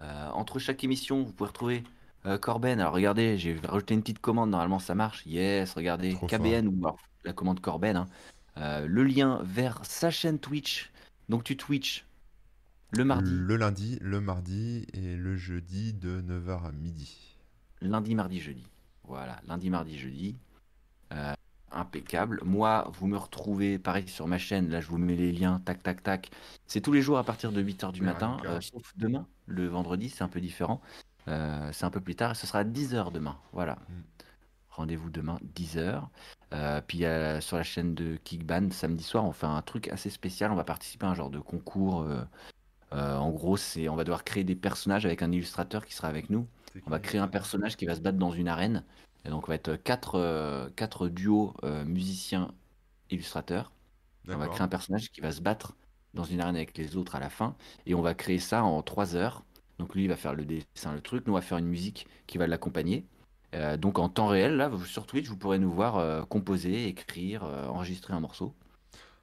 Euh, 0.02 0.30
entre 0.30 0.60
chaque 0.60 0.84
émission, 0.84 1.24
vous 1.24 1.32
pouvez 1.34 1.48
retrouver 1.50 1.84
euh, 2.26 2.38
Corben. 2.38 2.80
Alors 2.80 2.94
regardez, 2.94 3.38
j'ai 3.38 3.56
rajouté 3.60 3.94
une 3.94 4.02
petite 4.02 4.20
commande, 4.20 4.50
normalement 4.52 4.80
ça 4.80 4.96
marche. 4.96 5.26
Yes, 5.26 5.74
regardez, 5.74 6.14
Trop 6.14 6.28
fort. 6.28 6.40
KBN 6.40 6.68
ou 6.68 6.78
alors 6.88 7.00
la 7.24 7.34
commande 7.34 7.60
Corben. 7.60 7.96
hein. 7.98 8.08
Euh, 8.58 8.86
le 8.88 9.04
lien 9.04 9.42
vers 9.44 9.84
sa 9.86 10.12
chaîne 10.12 10.40
Twitch. 10.40 10.92
Donc 11.30 11.44
tu 11.44 11.56
Twitch 11.58 12.06
le 12.94 13.06
mardi, 13.06 13.32
Le 13.32 13.56
lundi, 13.56 13.98
le 14.02 14.20
mardi 14.20 14.86
et 14.94 15.16
le 15.16 15.38
jeudi 15.38 15.94
de 15.94 16.22
9h 16.22 16.66
à 16.68 16.72
midi. 16.74 17.38
lundi, 17.82 18.16
mardi, 18.16 18.42
jeudi. 18.42 18.66
Voilà, 19.06 19.40
lundi, 19.48 19.70
mardi, 19.70 19.98
jeudi. 19.98 20.36
Euh, 21.14 21.34
impeccable. 21.74 22.42
Moi, 22.44 22.90
vous 22.94 23.08
me 23.08 23.18
retrouvez 23.18 23.80
pareil 23.80 24.08
sur 24.08 24.28
ma 24.28 24.38
chaîne. 24.38 24.70
Là, 24.70 24.82
je 24.82 24.88
vous 24.88 24.98
mets 24.98 25.16
les 25.16 25.32
liens. 25.32 25.62
Tac, 25.66 25.84
tac, 25.84 26.04
tac. 26.04 26.32
C'est 26.68 26.82
tous 26.82 26.92
les 26.92 27.02
jours 27.02 27.18
à 27.18 27.24
partir 27.24 27.52
de 27.52 27.62
8h 27.62 27.92
du 27.92 28.02
matin. 28.02 28.38
euh, 28.46 28.62
sauf 28.62 28.94
demain, 28.98 29.28
le 29.48 29.68
vendredi, 29.68 30.10
c'est 30.10 30.24
un 30.24 30.28
peu 30.28 30.42
différent. 30.42 30.82
Euh, 31.28 31.70
c'est 31.72 31.86
un 31.86 31.90
peu 31.90 32.02
plus 32.02 32.16
tard. 32.16 32.32
et 32.32 32.36
Ce 32.36 32.48
sera 32.48 32.60
à 32.60 32.64
10h 32.64 33.12
demain. 33.12 33.38
Voilà. 33.54 33.74
Mm. 33.74 34.02
Rendez-vous 34.70 35.10
demain, 35.10 35.38
10h. 35.56 36.04
Euh, 36.54 36.82
puis 36.86 37.04
sur 37.42 37.58
la 37.58 37.64
chaîne 37.64 37.94
de 37.94 38.18
Kickban, 38.24 38.70
samedi 38.72 39.04
soir, 39.04 39.26
on 39.26 39.32
fait 39.32 39.48
un 39.48 39.62
truc 39.62 39.88
assez 39.90 40.10
spécial. 40.10 40.52
On 40.52 40.56
va 40.56 40.64
participer 40.64 41.06
à 41.06 41.10
un 41.10 41.16
genre 41.16 41.30
de 41.30 41.40
concours. 41.40 42.08
en 42.92 43.30
gros, 43.32 43.58
c'est 43.58 43.90
on 43.90 43.96
va 43.96 44.04
devoir 44.04 44.24
créer 44.24 44.44
des 44.44 44.56
personnages 44.56 45.06
avec 45.06 45.22
un 45.22 45.32
illustrateur 45.32 45.86
qui 45.86 45.94
sera 45.94 46.08
avec 46.08 46.30
nous. 46.30 46.48
On 46.86 46.90
va 46.90 47.00
créer 47.00 47.20
un 47.20 47.28
personnage 47.28 47.76
qui 47.76 47.86
va 47.86 47.96
se 47.96 48.02
battre 48.02 48.18
dans 48.18 48.32
une 48.32 48.48
arène. 48.48 48.84
Et 49.26 49.30
donc, 49.30 49.44
on 49.44 49.48
va 49.48 49.56
être 49.56 49.76
quatre, 49.76 50.16
euh, 50.16 50.70
quatre 50.76 51.10
duos 51.10 51.54
euh, 51.64 51.86
musiciens-illustrateurs. 51.86 53.72
On 54.28 54.38
va 54.38 54.48
créer 54.48 54.62
un 54.62 54.68
personnage 54.68 55.12
qui 55.12 55.22
va 55.22 55.32
se 55.32 55.42
battre 55.42 55.76
dans 56.14 56.24
une 56.24 56.42
arène 56.42 56.56
avec 56.56 56.78
les 56.78 56.96
autres 56.96 57.16
à 57.16 57.20
la 57.20 57.30
fin. 57.30 57.56
Et 57.86 57.96
on 57.96 58.02
va 58.02 58.14
créer 58.14 58.40
ça 58.40 58.64
en 58.64 58.82
trois 58.82 59.16
heures. 59.16 59.44
Donc 59.80 59.96
lui, 59.96 60.04
il 60.04 60.08
va 60.08 60.16
faire 60.16 60.34
le 60.36 60.46
dessin, 60.46 60.94
le 60.94 61.02
truc. 61.02 61.26
Nous, 61.26 61.34
on 61.34 61.36
va 61.36 61.42
faire 61.42 61.58
une 61.58 61.68
musique 61.68 62.08
qui 62.28 62.38
va 62.38 62.48
l'accompagner. 62.48 63.06
Euh, 63.54 63.78
donc 63.78 64.00
en 64.00 64.10
temps 64.10 64.28
réel, 64.28 64.56
là, 64.56 64.72
sur 64.86 65.06
Twitch, 65.06 65.28
vous 65.28 65.38
pourrez 65.38 65.60
nous 65.60 65.72
voir 65.72 65.98
euh, 65.98 66.24
composer, 66.24 66.88
écrire, 66.88 67.44
euh, 67.44 67.68
enregistrer 67.68 68.14
un 68.14 68.20
morceau. 68.20 68.54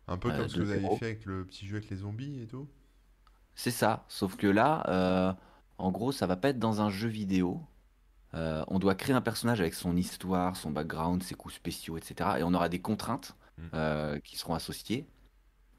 Un 0.06 0.16
peu 0.16 0.30
comme 0.30 0.48
ce 0.48 0.56
que 0.56 0.62
vous 0.62 0.70
avez 0.70 0.96
fait 0.96 1.06
avec 1.06 1.26
le 1.26 1.44
petit 1.44 1.66
jeu 1.66 1.76
avec 1.76 1.90
les 1.90 1.96
zombies 1.96 2.40
et 2.42 2.46
tout. 2.46 2.66
C'est 3.54 3.70
ça. 3.70 4.04
Sauf 4.08 4.36
que 4.36 4.46
là, 4.46 5.36
en 5.76 5.90
gros, 5.90 6.12
ça 6.12 6.26
va 6.26 6.36
pas 6.36 6.48
être 6.50 6.58
dans 6.58 6.80
un 6.80 6.88
jeu 6.88 7.08
vidéo. 7.08 7.60
Euh, 8.34 8.64
on 8.68 8.78
doit 8.78 8.94
créer 8.94 9.14
un 9.14 9.20
personnage 9.22 9.60
avec 9.60 9.74
son 9.74 9.96
histoire, 9.96 10.56
son 10.56 10.70
background, 10.70 11.22
ses 11.22 11.34
coups 11.34 11.54
spéciaux, 11.54 11.96
etc. 11.96 12.30
Et 12.38 12.42
on 12.42 12.54
aura 12.54 12.68
des 12.68 12.80
contraintes 12.80 13.34
Mm. 13.58 13.62
euh, 13.74 14.18
qui 14.20 14.36
seront 14.36 14.54
associées. 14.54 15.04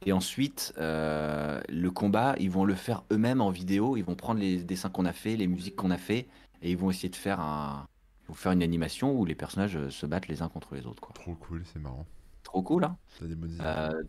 Et 0.05 0.11
ensuite, 0.11 0.73
euh, 0.77 1.61
le 1.69 1.91
combat, 1.91 2.35
ils 2.39 2.49
vont 2.51 2.65
le 2.65 2.75
faire 2.75 3.03
eux-mêmes 3.11 3.39
en 3.41 3.51
vidéo. 3.51 3.95
Ils 3.97 4.03
vont 4.03 4.15
prendre 4.15 4.39
les 4.39 4.63
dessins 4.63 4.89
qu'on 4.89 5.05
a 5.05 5.13
fait, 5.13 5.35
les 5.37 5.47
musiques 5.47 5.75
qu'on 5.77 5.91
a 5.91 5.97
fait, 5.97 6.27
et 6.61 6.71
ils 6.71 6.77
vont 6.77 6.89
essayer 6.89 7.09
de 7.09 7.15
faire 7.15 7.39
un, 7.39 7.87
vont 8.27 8.33
faire 8.33 8.51
une 8.51 8.63
animation 8.63 9.13
où 9.17 9.23
les 9.25 9.35
personnages 9.35 9.89
se 9.89 10.05
battent 10.05 10.27
les 10.27 10.41
uns 10.41 10.49
contre 10.49 10.75
les 10.75 10.85
autres, 10.85 11.01
quoi. 11.01 11.13
Trop 11.13 11.35
cool, 11.35 11.63
c'est 11.71 11.79
marrant. 11.79 12.05
Trop 12.43 12.61
cool, 12.63 12.83
hein 12.83 12.97
des 13.21 13.35
bonnes 13.35 13.53
idées. 13.53 13.63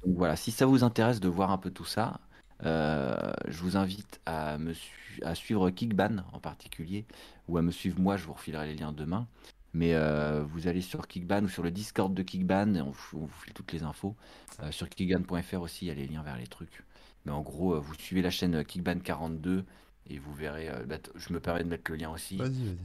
donc 0.04 0.16
voilà, 0.16 0.34
si 0.36 0.50
ça 0.50 0.66
vous 0.66 0.82
intéresse 0.82 1.20
de 1.20 1.28
voir 1.28 1.50
un 1.52 1.58
peu 1.58 1.70
tout 1.70 1.84
ça, 1.84 2.20
euh, 2.64 3.32
je 3.48 3.58
vous 3.60 3.76
invite 3.76 4.20
à, 4.26 4.58
me 4.58 4.72
su- 4.74 5.20
à 5.24 5.34
suivre 5.34 5.70
Kickban 5.70 6.18
en 6.32 6.40
particulier, 6.40 7.06
ou 7.48 7.58
à 7.58 7.62
me 7.62 7.70
suivre 7.70 7.98
moi, 8.00 8.16
je 8.16 8.24
vous 8.24 8.32
refilerai 8.34 8.66
les 8.66 8.74
liens 8.74 8.92
demain. 8.92 9.26
Mais 9.72 9.94
euh, 9.94 10.42
vous 10.42 10.66
allez 10.66 10.80
sur 10.80 11.06
Kickban 11.06 11.44
ou 11.44 11.48
sur 11.48 11.62
le 11.62 11.70
Discord 11.70 12.12
de 12.12 12.22
Kickban, 12.22 12.74
on, 12.76 12.90
vous 12.90 13.18
on 13.18 13.26
vous 13.26 13.40
file 13.44 13.52
toutes 13.54 13.72
les 13.72 13.84
infos. 13.84 14.16
Euh, 14.62 14.72
sur 14.72 14.88
kickban.fr 14.88 15.60
aussi, 15.60 15.84
il 15.86 15.88
y 15.88 15.90
a 15.92 15.94
les 15.94 16.06
liens 16.08 16.22
vers 16.24 16.36
les 16.36 16.48
trucs. 16.48 16.82
Mais 17.24 17.32
en 17.32 17.40
gros, 17.42 17.80
vous 17.80 17.94
suivez 17.94 18.20
la 18.22 18.30
chaîne 18.30 18.62
Kickban42 18.62 19.64
et 20.08 20.18
vous 20.18 20.34
verrez. 20.34 20.68
bah, 20.86 20.96
je 21.14 21.32
me 21.32 21.38
permets 21.38 21.62
de 21.62 21.68
mettre 21.68 21.90
le 21.90 21.98
lien 21.98 22.10
aussi. 22.10 22.36
Vas-y, 22.36 22.48
vas-y. 22.64 22.78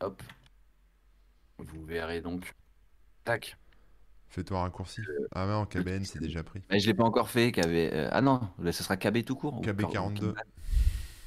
Hop. 0.00 0.22
Vous 1.58 1.84
verrez 1.84 2.20
donc. 2.20 2.52
Tac. 3.24 3.56
Fais-toi 4.32 4.58
un 4.58 4.62
raccourci. 4.62 5.02
Ah 5.34 5.46
non, 5.46 5.66
KBN, 5.66 6.04
c'est 6.04 6.18
déjà 6.18 6.42
pris. 6.42 6.62
Mais 6.70 6.80
je 6.80 6.86
l'ai 6.86 6.94
pas 6.94 7.04
encore 7.04 7.28
fait. 7.28 7.52
KB, 7.52 7.66
euh, 7.66 8.08
ah 8.10 8.22
non, 8.22 8.40
ce 8.64 8.72
sera 8.82 8.96
KB 8.96 9.24
tout 9.24 9.36
court. 9.36 9.58
ou 9.58 9.62
KB42. 9.62 10.14
Kickban. 10.14 10.32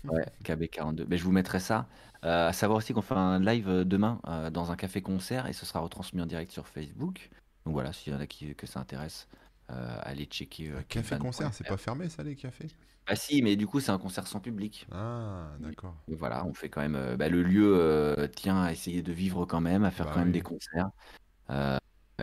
Ouais, 0.05 0.25
KB42. 0.43 1.05
Mais 1.07 1.17
je 1.17 1.23
vous 1.23 1.31
mettrai 1.31 1.59
ça. 1.59 1.87
Euh, 2.23 2.47
à 2.49 2.53
savoir 2.53 2.77
aussi 2.79 2.93
qu'on 2.93 3.03
fait 3.03 3.13
un 3.13 3.39
live 3.39 3.69
euh, 3.69 3.83
demain 3.83 4.19
euh, 4.27 4.49
dans 4.49 4.71
un 4.71 4.75
café-concert 4.75 5.45
et 5.45 5.53
ce 5.53 5.65
sera 5.67 5.79
retransmis 5.81 6.21
en 6.21 6.25
direct 6.25 6.51
sur 6.51 6.67
Facebook. 6.67 7.29
Donc 7.65 7.73
voilà, 7.75 7.93
s'il 7.93 8.11
y 8.11 8.15
en 8.15 8.19
a 8.19 8.25
qui 8.25 8.55
que 8.55 8.65
ça 8.65 8.79
intéresse, 8.79 9.27
euh, 9.71 9.97
allez 10.01 10.25
checker. 10.25 10.69
euh, 10.71 10.81
Café-concert, 10.89 11.53
c'est 11.53 11.67
pas 11.67 11.77
fermé 11.77 12.09
ça, 12.09 12.23
les 12.23 12.35
cafés? 12.35 12.67
Ah 13.07 13.15
si, 13.15 13.43
mais 13.43 13.55
du 13.55 13.67
coup, 13.67 13.79
c'est 13.79 13.91
un 13.91 13.99
concert 13.99 14.25
sans 14.25 14.39
public. 14.39 14.87
Ah, 14.91 15.49
d'accord. 15.59 15.95
Voilà, 16.07 16.43
on 16.47 16.55
fait 16.55 16.69
quand 16.69 16.81
même. 16.81 16.95
euh, 16.95 17.15
bah, 17.15 17.29
le 17.29 17.43
lieu 17.43 17.75
euh, 17.77 18.27
tient 18.27 18.63
à 18.63 18.71
essayer 18.71 19.03
de 19.03 19.11
vivre 19.13 19.45
quand 19.45 19.61
même, 19.61 19.83
à 19.83 19.91
faire 19.91 20.07
Bah 20.07 20.11
quand 20.15 20.19
même 20.21 20.31
des 20.31 20.41
concerts. 20.41 20.89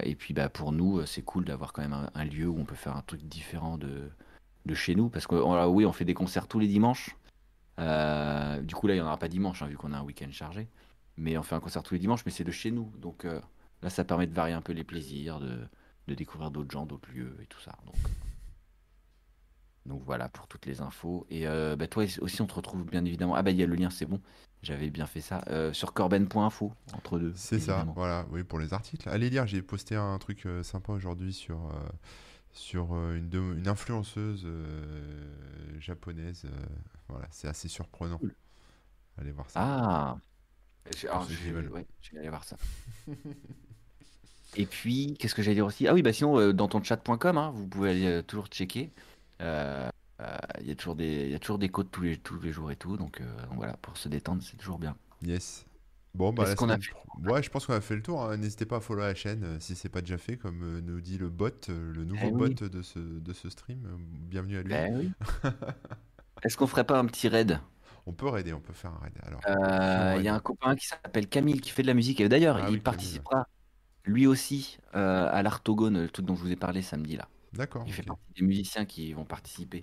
Et 0.00 0.14
puis 0.14 0.32
bah, 0.34 0.48
pour 0.48 0.72
nous, 0.72 1.00
euh, 1.00 1.06
c'est 1.06 1.22
cool 1.22 1.44
d'avoir 1.44 1.72
quand 1.72 1.82
même 1.82 2.08
un, 2.14 2.24
lieu 2.24 2.48
où 2.48 2.58
on 2.58 2.64
peut 2.64 2.74
faire 2.74 2.96
un 2.96 3.02
truc 3.02 3.22
différent 3.22 3.76
de, 3.78 4.10
chez 4.74 4.94
nous. 4.94 5.08
Parce 5.10 5.26
que 5.26 5.34
on- 5.34 5.52
alors 5.52 5.72
oui, 5.72 5.84
on 5.84 5.92
fait 5.92 6.04
des 6.04 6.14
concerts 6.14 6.48
tous 6.48 6.58
les 6.58 6.68
dimanches. 6.68 7.16
Euh, 7.78 8.60
du 8.62 8.74
coup, 8.74 8.86
là, 8.86 8.94
il 8.94 8.98
n'y 8.98 9.02
en 9.02 9.06
aura 9.06 9.18
pas 9.18 9.28
dimanche, 9.28 9.62
hein, 9.62 9.66
vu 9.66 9.76
qu'on 9.76 9.92
a 9.92 9.98
un 9.98 10.02
week-end 10.02 10.30
chargé. 10.32 10.68
Mais 11.18 11.36
on 11.36 11.42
fait 11.42 11.54
un 11.54 11.60
concert 11.60 11.82
tous 11.82 11.94
les 11.94 12.00
dimanches, 12.00 12.24
mais 12.24 12.32
c'est 12.32 12.44
de 12.44 12.50
chez 12.50 12.70
nous. 12.70 12.90
Donc 12.98 13.24
euh, 13.24 13.40
là, 13.82 13.90
ça 13.90 14.04
permet 14.04 14.26
de 14.26 14.34
varier 14.34 14.54
un 14.54 14.62
peu 14.62 14.72
les 14.72 14.84
plaisirs, 14.84 15.40
de, 15.40 15.58
de 16.08 16.14
découvrir 16.14 16.50
d'autres 16.50 16.70
gens, 16.70 16.86
d'autres 16.86 17.10
lieux 17.12 17.36
et 17.42 17.46
tout 17.46 17.60
ça. 17.60 17.72
Donc, 19.84 20.02
voilà 20.04 20.28
pour 20.28 20.46
toutes 20.46 20.66
les 20.66 20.80
infos. 20.80 21.26
Et 21.28 21.44
bah, 21.44 21.86
toi 21.88 22.04
aussi, 22.20 22.40
on 22.40 22.46
te 22.46 22.54
retrouve 22.54 22.84
bien 22.84 23.04
évidemment. 23.04 23.34
Ah 23.34 23.42
bah 23.42 23.50
il 23.50 23.56
y 23.58 23.62
a 23.62 23.66
le 23.66 23.74
lien, 23.74 23.90
c'est 23.90 24.06
bon. 24.06 24.20
J'avais 24.62 24.90
bien 24.90 25.06
fait 25.06 25.20
ça. 25.20 25.42
Euh, 25.48 25.72
sur 25.72 25.92
corben.info, 25.92 26.72
entre 26.94 27.18
deux. 27.18 27.32
C'est 27.34 27.58
ça, 27.58 27.84
voilà, 27.96 28.26
oui, 28.30 28.44
pour 28.44 28.58
les 28.60 28.72
articles. 28.72 29.08
Allez 29.08 29.28
lire, 29.28 29.46
j'ai 29.46 29.60
posté 29.62 29.96
un 29.96 30.18
truc 30.18 30.46
euh, 30.46 30.62
sympa 30.62 30.92
aujourd'hui 30.92 31.32
sur, 31.32 31.56
euh, 31.56 31.88
sur 32.52 32.92
une, 33.12 33.28
de- 33.28 33.40
une 33.58 33.66
influenceuse 33.66 34.46
japonaise. 35.80 36.46
voilà, 37.08 37.26
c'est 37.32 37.48
assez 37.48 37.68
surprenant. 37.68 38.18
Cool. 38.18 38.34
Allez 39.18 39.32
voir 39.32 39.50
ça. 39.50 39.60
Ah 39.62 40.16
Je- 40.96 41.08
alors, 41.08 41.26
je, 41.28 41.50
veulent. 41.50 41.70
ouais, 41.72 41.86
je 42.00 42.12
vais 42.12 42.18
aller 42.20 42.28
voir 42.28 42.44
ça. 42.44 42.56
Et 44.56 44.66
puis, 44.66 45.16
qu'est-ce 45.18 45.34
que 45.34 45.42
j'allais 45.42 45.54
dire 45.56 45.66
aussi? 45.66 45.88
Ah 45.88 45.94
oui, 45.94 46.02
bah 46.02 46.12
sinon, 46.12 46.52
dans 46.52 46.68
ton 46.68 46.82
chat.com, 46.82 47.38
hein, 47.38 47.50
vous 47.54 47.66
pouvez 47.66 47.90
aller 47.90 48.22
toujours 48.24 48.46
checker. 48.48 48.90
Euh, 49.40 49.88
Il 50.60 50.66
y 50.68 50.70
a 50.70 50.74
toujours 50.74 50.94
des, 50.96 51.28
y 51.28 51.34
a 51.34 51.38
toujours 51.38 51.58
des 51.58 51.68
codes 51.68 51.90
tous 51.90 52.02
les, 52.02 52.16
tous 52.16 52.38
les 52.40 52.52
jours 52.52 52.70
et 52.70 52.76
tout. 52.76 52.96
Donc, 52.96 53.20
euh, 53.20 53.24
donc 53.46 53.56
voilà, 53.56 53.76
pour 53.78 53.96
se 53.96 54.08
détendre, 54.08 54.42
c'est 54.42 54.56
toujours 54.56 54.78
bien. 54.78 54.96
Yes. 55.22 55.66
Bon, 56.14 56.30
bah, 56.32 56.42
a 56.42 56.56
semaine 56.56 56.78
pro- 56.78 57.32
Ouais, 57.32 57.42
je 57.42 57.48
pense 57.50 57.64
qu'on 57.66 57.72
a 57.72 57.80
fait 57.80 57.96
le 57.96 58.02
tour. 58.02 58.22
hein. 58.22 58.36
N'hésitez 58.36 58.66
pas 58.66 58.76
à 58.76 58.80
follow 58.80 59.00
la 59.00 59.14
chaîne 59.14 59.44
euh, 59.44 59.60
si 59.60 59.74
c'est 59.74 59.88
pas 59.88 60.00
déjà 60.02 60.18
fait, 60.18 60.36
comme 60.36 60.62
euh, 60.62 60.80
nous 60.82 61.00
dit 61.00 61.16
le 61.16 61.30
bot, 61.30 61.48
euh, 61.70 61.92
le 61.94 62.04
nouveau 62.04 62.26
Eh 62.26 62.30
bot 62.30 62.48
de 62.68 62.82
ce, 62.82 62.98
de 62.98 63.32
ce 63.32 63.48
stream. 63.48 63.86
Euh, 63.86 63.96
Bienvenue 63.98 64.58
à 64.58 64.62
lui. 64.62 64.74
Oui. 64.94 65.10
Est-ce 66.42 66.56
qu'on 66.56 66.66
ferait 66.66 66.84
pas 66.84 66.98
un 66.98 67.06
petit 67.06 67.28
raid? 67.28 67.60
On 68.04 68.12
peut 68.12 68.28
raider, 68.28 68.52
on 68.52 68.60
peut 68.60 68.72
faire 68.72 68.92
un 68.92 68.98
raid. 68.98 69.12
Alors, 69.22 69.40
Euh, 69.46 70.16
Il 70.18 70.24
y 70.24 70.28
a 70.28 70.34
un 70.34 70.40
copain 70.40 70.74
qui 70.74 70.86
s'appelle 70.86 71.28
Camille 71.28 71.60
qui 71.60 71.70
fait 71.70 71.82
de 71.82 71.86
la 71.86 71.94
musique. 71.94 72.20
Et 72.20 72.28
d'ailleurs, 72.28 72.56
Ah 72.56 72.60
il 72.60 72.62
oui, 72.64 72.68
Camille, 72.70 72.82
participera 72.82 73.48
lui 74.04 74.26
aussi 74.26 74.78
euh, 74.96 75.28
à 75.30 75.42
l'Artogone, 75.42 76.00
le 76.02 76.08
truc 76.10 76.26
dont 76.26 76.34
je 76.34 76.40
vous 76.42 76.50
ai 76.50 76.56
parlé 76.56 76.82
samedi 76.82 77.16
là. 77.16 77.28
D'accord, 77.52 77.84
Il 77.86 77.92
fait 77.92 78.02
partie 78.02 78.22
des 78.36 78.44
musiciens 78.44 78.84
qui 78.84 79.12
vont 79.12 79.24
participer. 79.24 79.82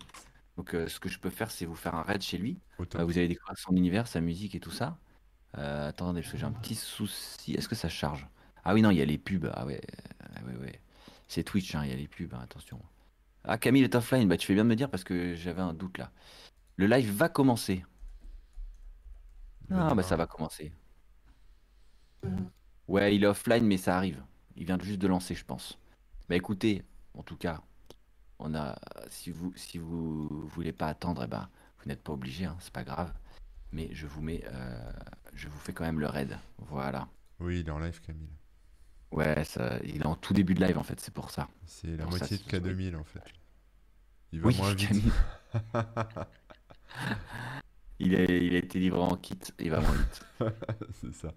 Donc, 0.59 0.73
euh, 0.73 0.89
ce 0.89 0.99
que 0.99 1.07
je 1.07 1.17
peux 1.19 1.29
faire, 1.29 1.51
c'est 1.51 1.63
vous 1.63 1.73
faire 1.73 1.95
un 1.95 2.01
raid 2.01 2.21
chez 2.21 2.37
lui. 2.37 2.59
Euh, 2.81 3.05
vous 3.05 3.17
allez 3.17 3.29
découvrir 3.29 3.57
son 3.57 3.73
univers, 3.77 4.07
sa 4.07 4.19
musique 4.19 4.55
et 4.55 4.59
tout 4.59 4.71
ça. 4.71 4.97
Euh, 5.57 5.87
attendez, 5.87 6.19
parce 6.19 6.33
que 6.33 6.37
j'ai 6.37 6.45
un 6.45 6.51
petit 6.51 6.75
souci. 6.75 7.53
Est-ce 7.53 7.69
que 7.69 7.75
ça 7.75 7.87
charge? 7.87 8.27
Ah 8.65 8.73
oui, 8.73 8.81
non, 8.81 8.91
il 8.91 8.97
y 8.97 9.01
a 9.01 9.05
les 9.05 9.17
pubs. 9.17 9.49
Ah 9.53 9.65
ouais, 9.65 9.79
ah 10.19 10.41
ouais, 10.45 10.57
ouais. 10.57 10.81
C'est 11.29 11.43
Twitch, 11.43 11.75
hein, 11.75 11.85
il 11.85 11.91
y 11.91 11.93
a 11.93 11.95
les 11.95 12.09
pubs, 12.09 12.33
hein, 12.33 12.41
attention. 12.43 12.77
Ah, 13.45 13.57
Camille 13.57 13.85
est 13.85 13.95
offline. 13.95 14.27
Bah, 14.27 14.35
tu 14.35 14.47
fais 14.47 14.53
bien 14.53 14.65
de 14.65 14.69
me 14.69 14.75
dire 14.75 14.89
parce 14.89 15.05
que 15.05 15.33
j'avais 15.33 15.61
un 15.61 15.73
doute 15.73 15.97
là. 15.97 16.11
Le 16.75 16.87
live 16.87 17.09
va 17.09 17.29
commencer. 17.29 17.85
Ah, 19.71 19.95
bah 19.95 20.03
ça 20.03 20.17
va 20.17 20.27
commencer. 20.27 20.73
Ouais, 22.89 23.15
il 23.15 23.23
est 23.23 23.27
offline, 23.27 23.65
mais 23.65 23.77
ça 23.77 23.95
arrive. 23.95 24.21
Il 24.57 24.65
vient 24.65 24.77
juste 24.77 24.99
de 24.99 25.07
lancer, 25.07 25.35
je 25.35 25.45
pense. 25.45 25.79
Bah 26.27 26.35
écoutez, 26.35 26.83
en 27.13 27.23
tout 27.23 27.37
cas, 27.37 27.61
on 28.39 28.55
a. 28.55 28.75
Si 29.09 29.31
vous 29.31 29.53
si 29.55 29.77
vous 29.77 30.27
voulez 30.47 30.71
pas 30.73 30.87
attendre, 30.87 31.23
eh 31.23 31.27
ben, 31.27 31.49
vous 31.79 31.87
n'êtes 31.89 32.01
pas 32.03 32.13
obligé, 32.13 32.45
hein, 32.45 32.57
c'est 32.59 32.73
pas 32.73 32.83
grave. 32.83 33.13
Mais 33.71 33.89
je 33.93 34.07
vous 34.07 34.21
mets, 34.21 34.43
euh, 34.51 34.91
je 35.33 35.47
vous 35.47 35.59
fais 35.59 35.73
quand 35.73 35.83
même 35.83 35.99
le 35.99 36.07
raid. 36.07 36.37
Voilà. 36.57 37.07
Oui, 37.39 37.59
il 37.59 37.67
est 37.67 37.71
en 37.71 37.79
live, 37.79 38.01
Camille. 38.01 38.29
Ouais, 39.11 39.43
ça, 39.43 39.77
il 39.83 40.01
est 40.01 40.05
en 40.05 40.15
tout 40.15 40.33
début 40.33 40.53
de 40.53 40.63
live 40.65 40.77
en 40.77 40.83
fait, 40.83 40.99
c'est 40.99 41.13
pour 41.13 41.31
ça. 41.31 41.47
C'est 41.65 41.87
la 41.97 42.03
Pour 42.03 42.13
ça, 42.13 42.19
moitié 42.19 42.37
de 42.37 42.43
c'est- 42.43 42.59
oui. 42.59 42.73
K2000 42.91 42.95
en 42.95 43.03
fait. 43.03 43.23
Il 44.31 44.41
va 44.41 44.47
Oui, 44.47 44.57
moins 44.57 44.73
vite. 44.75 44.89
Il, 48.01 48.13
est, 48.13 48.45
il 48.45 48.55
a 48.55 48.59
été 48.59 48.79
livré 48.79 48.99
en 49.01 49.15
kit, 49.17 49.37
il 49.59 49.69
va 49.71 49.81
moins 49.81 49.91
vite. 49.91 50.25
c'est 51.01 51.13
ça. 51.13 51.33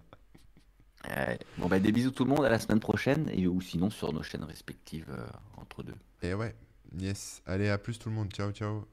Bon 1.58 1.66
bah 1.66 1.80
des 1.80 1.90
bisous 1.90 2.12
tout 2.12 2.24
le 2.24 2.30
monde, 2.30 2.44
à 2.44 2.48
la 2.48 2.60
semaine 2.60 2.78
prochaine, 2.78 3.28
et 3.32 3.48
ou 3.48 3.60
sinon 3.60 3.90
sur 3.90 4.12
nos 4.12 4.22
chaînes 4.22 4.44
respectives 4.44 5.10
euh, 5.10 5.26
entre 5.56 5.82
deux. 5.82 5.96
Et 6.22 6.34
ouais, 6.34 6.54
yes. 6.98 7.42
Allez, 7.46 7.68
à 7.68 7.78
plus 7.78 7.98
tout 7.98 8.08
le 8.08 8.14
monde. 8.14 8.30
Ciao, 8.32 8.50
ciao. 8.52 8.86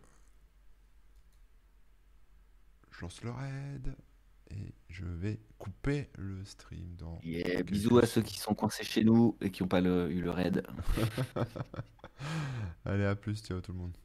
Je 2.91 3.01
lance 3.01 3.21
le 3.23 3.31
raid. 3.31 3.95
Et 4.51 4.73
je 4.89 5.05
vais 5.05 5.39
couper 5.59 6.09
le 6.17 6.43
stream 6.43 6.95
dans. 6.97 7.19
Yeah, 7.23 7.61
bisous 7.61 7.99
à 7.99 8.07
ceux 8.07 8.23
qui 8.23 8.39
sont 8.39 8.55
coincés 8.55 8.83
chez 8.83 9.03
nous 9.03 9.37
et 9.41 9.51
qui 9.51 9.61
n'ont 9.61 9.69
pas 9.69 9.79
le- 9.81 10.09
eu 10.11 10.21
le 10.21 10.31
raid. 10.31 10.65
Allez, 12.85 13.05
à 13.05 13.15
plus. 13.15 13.43
Ciao 13.43 13.61
tout 13.61 13.73
le 13.73 13.77
monde. 13.77 13.95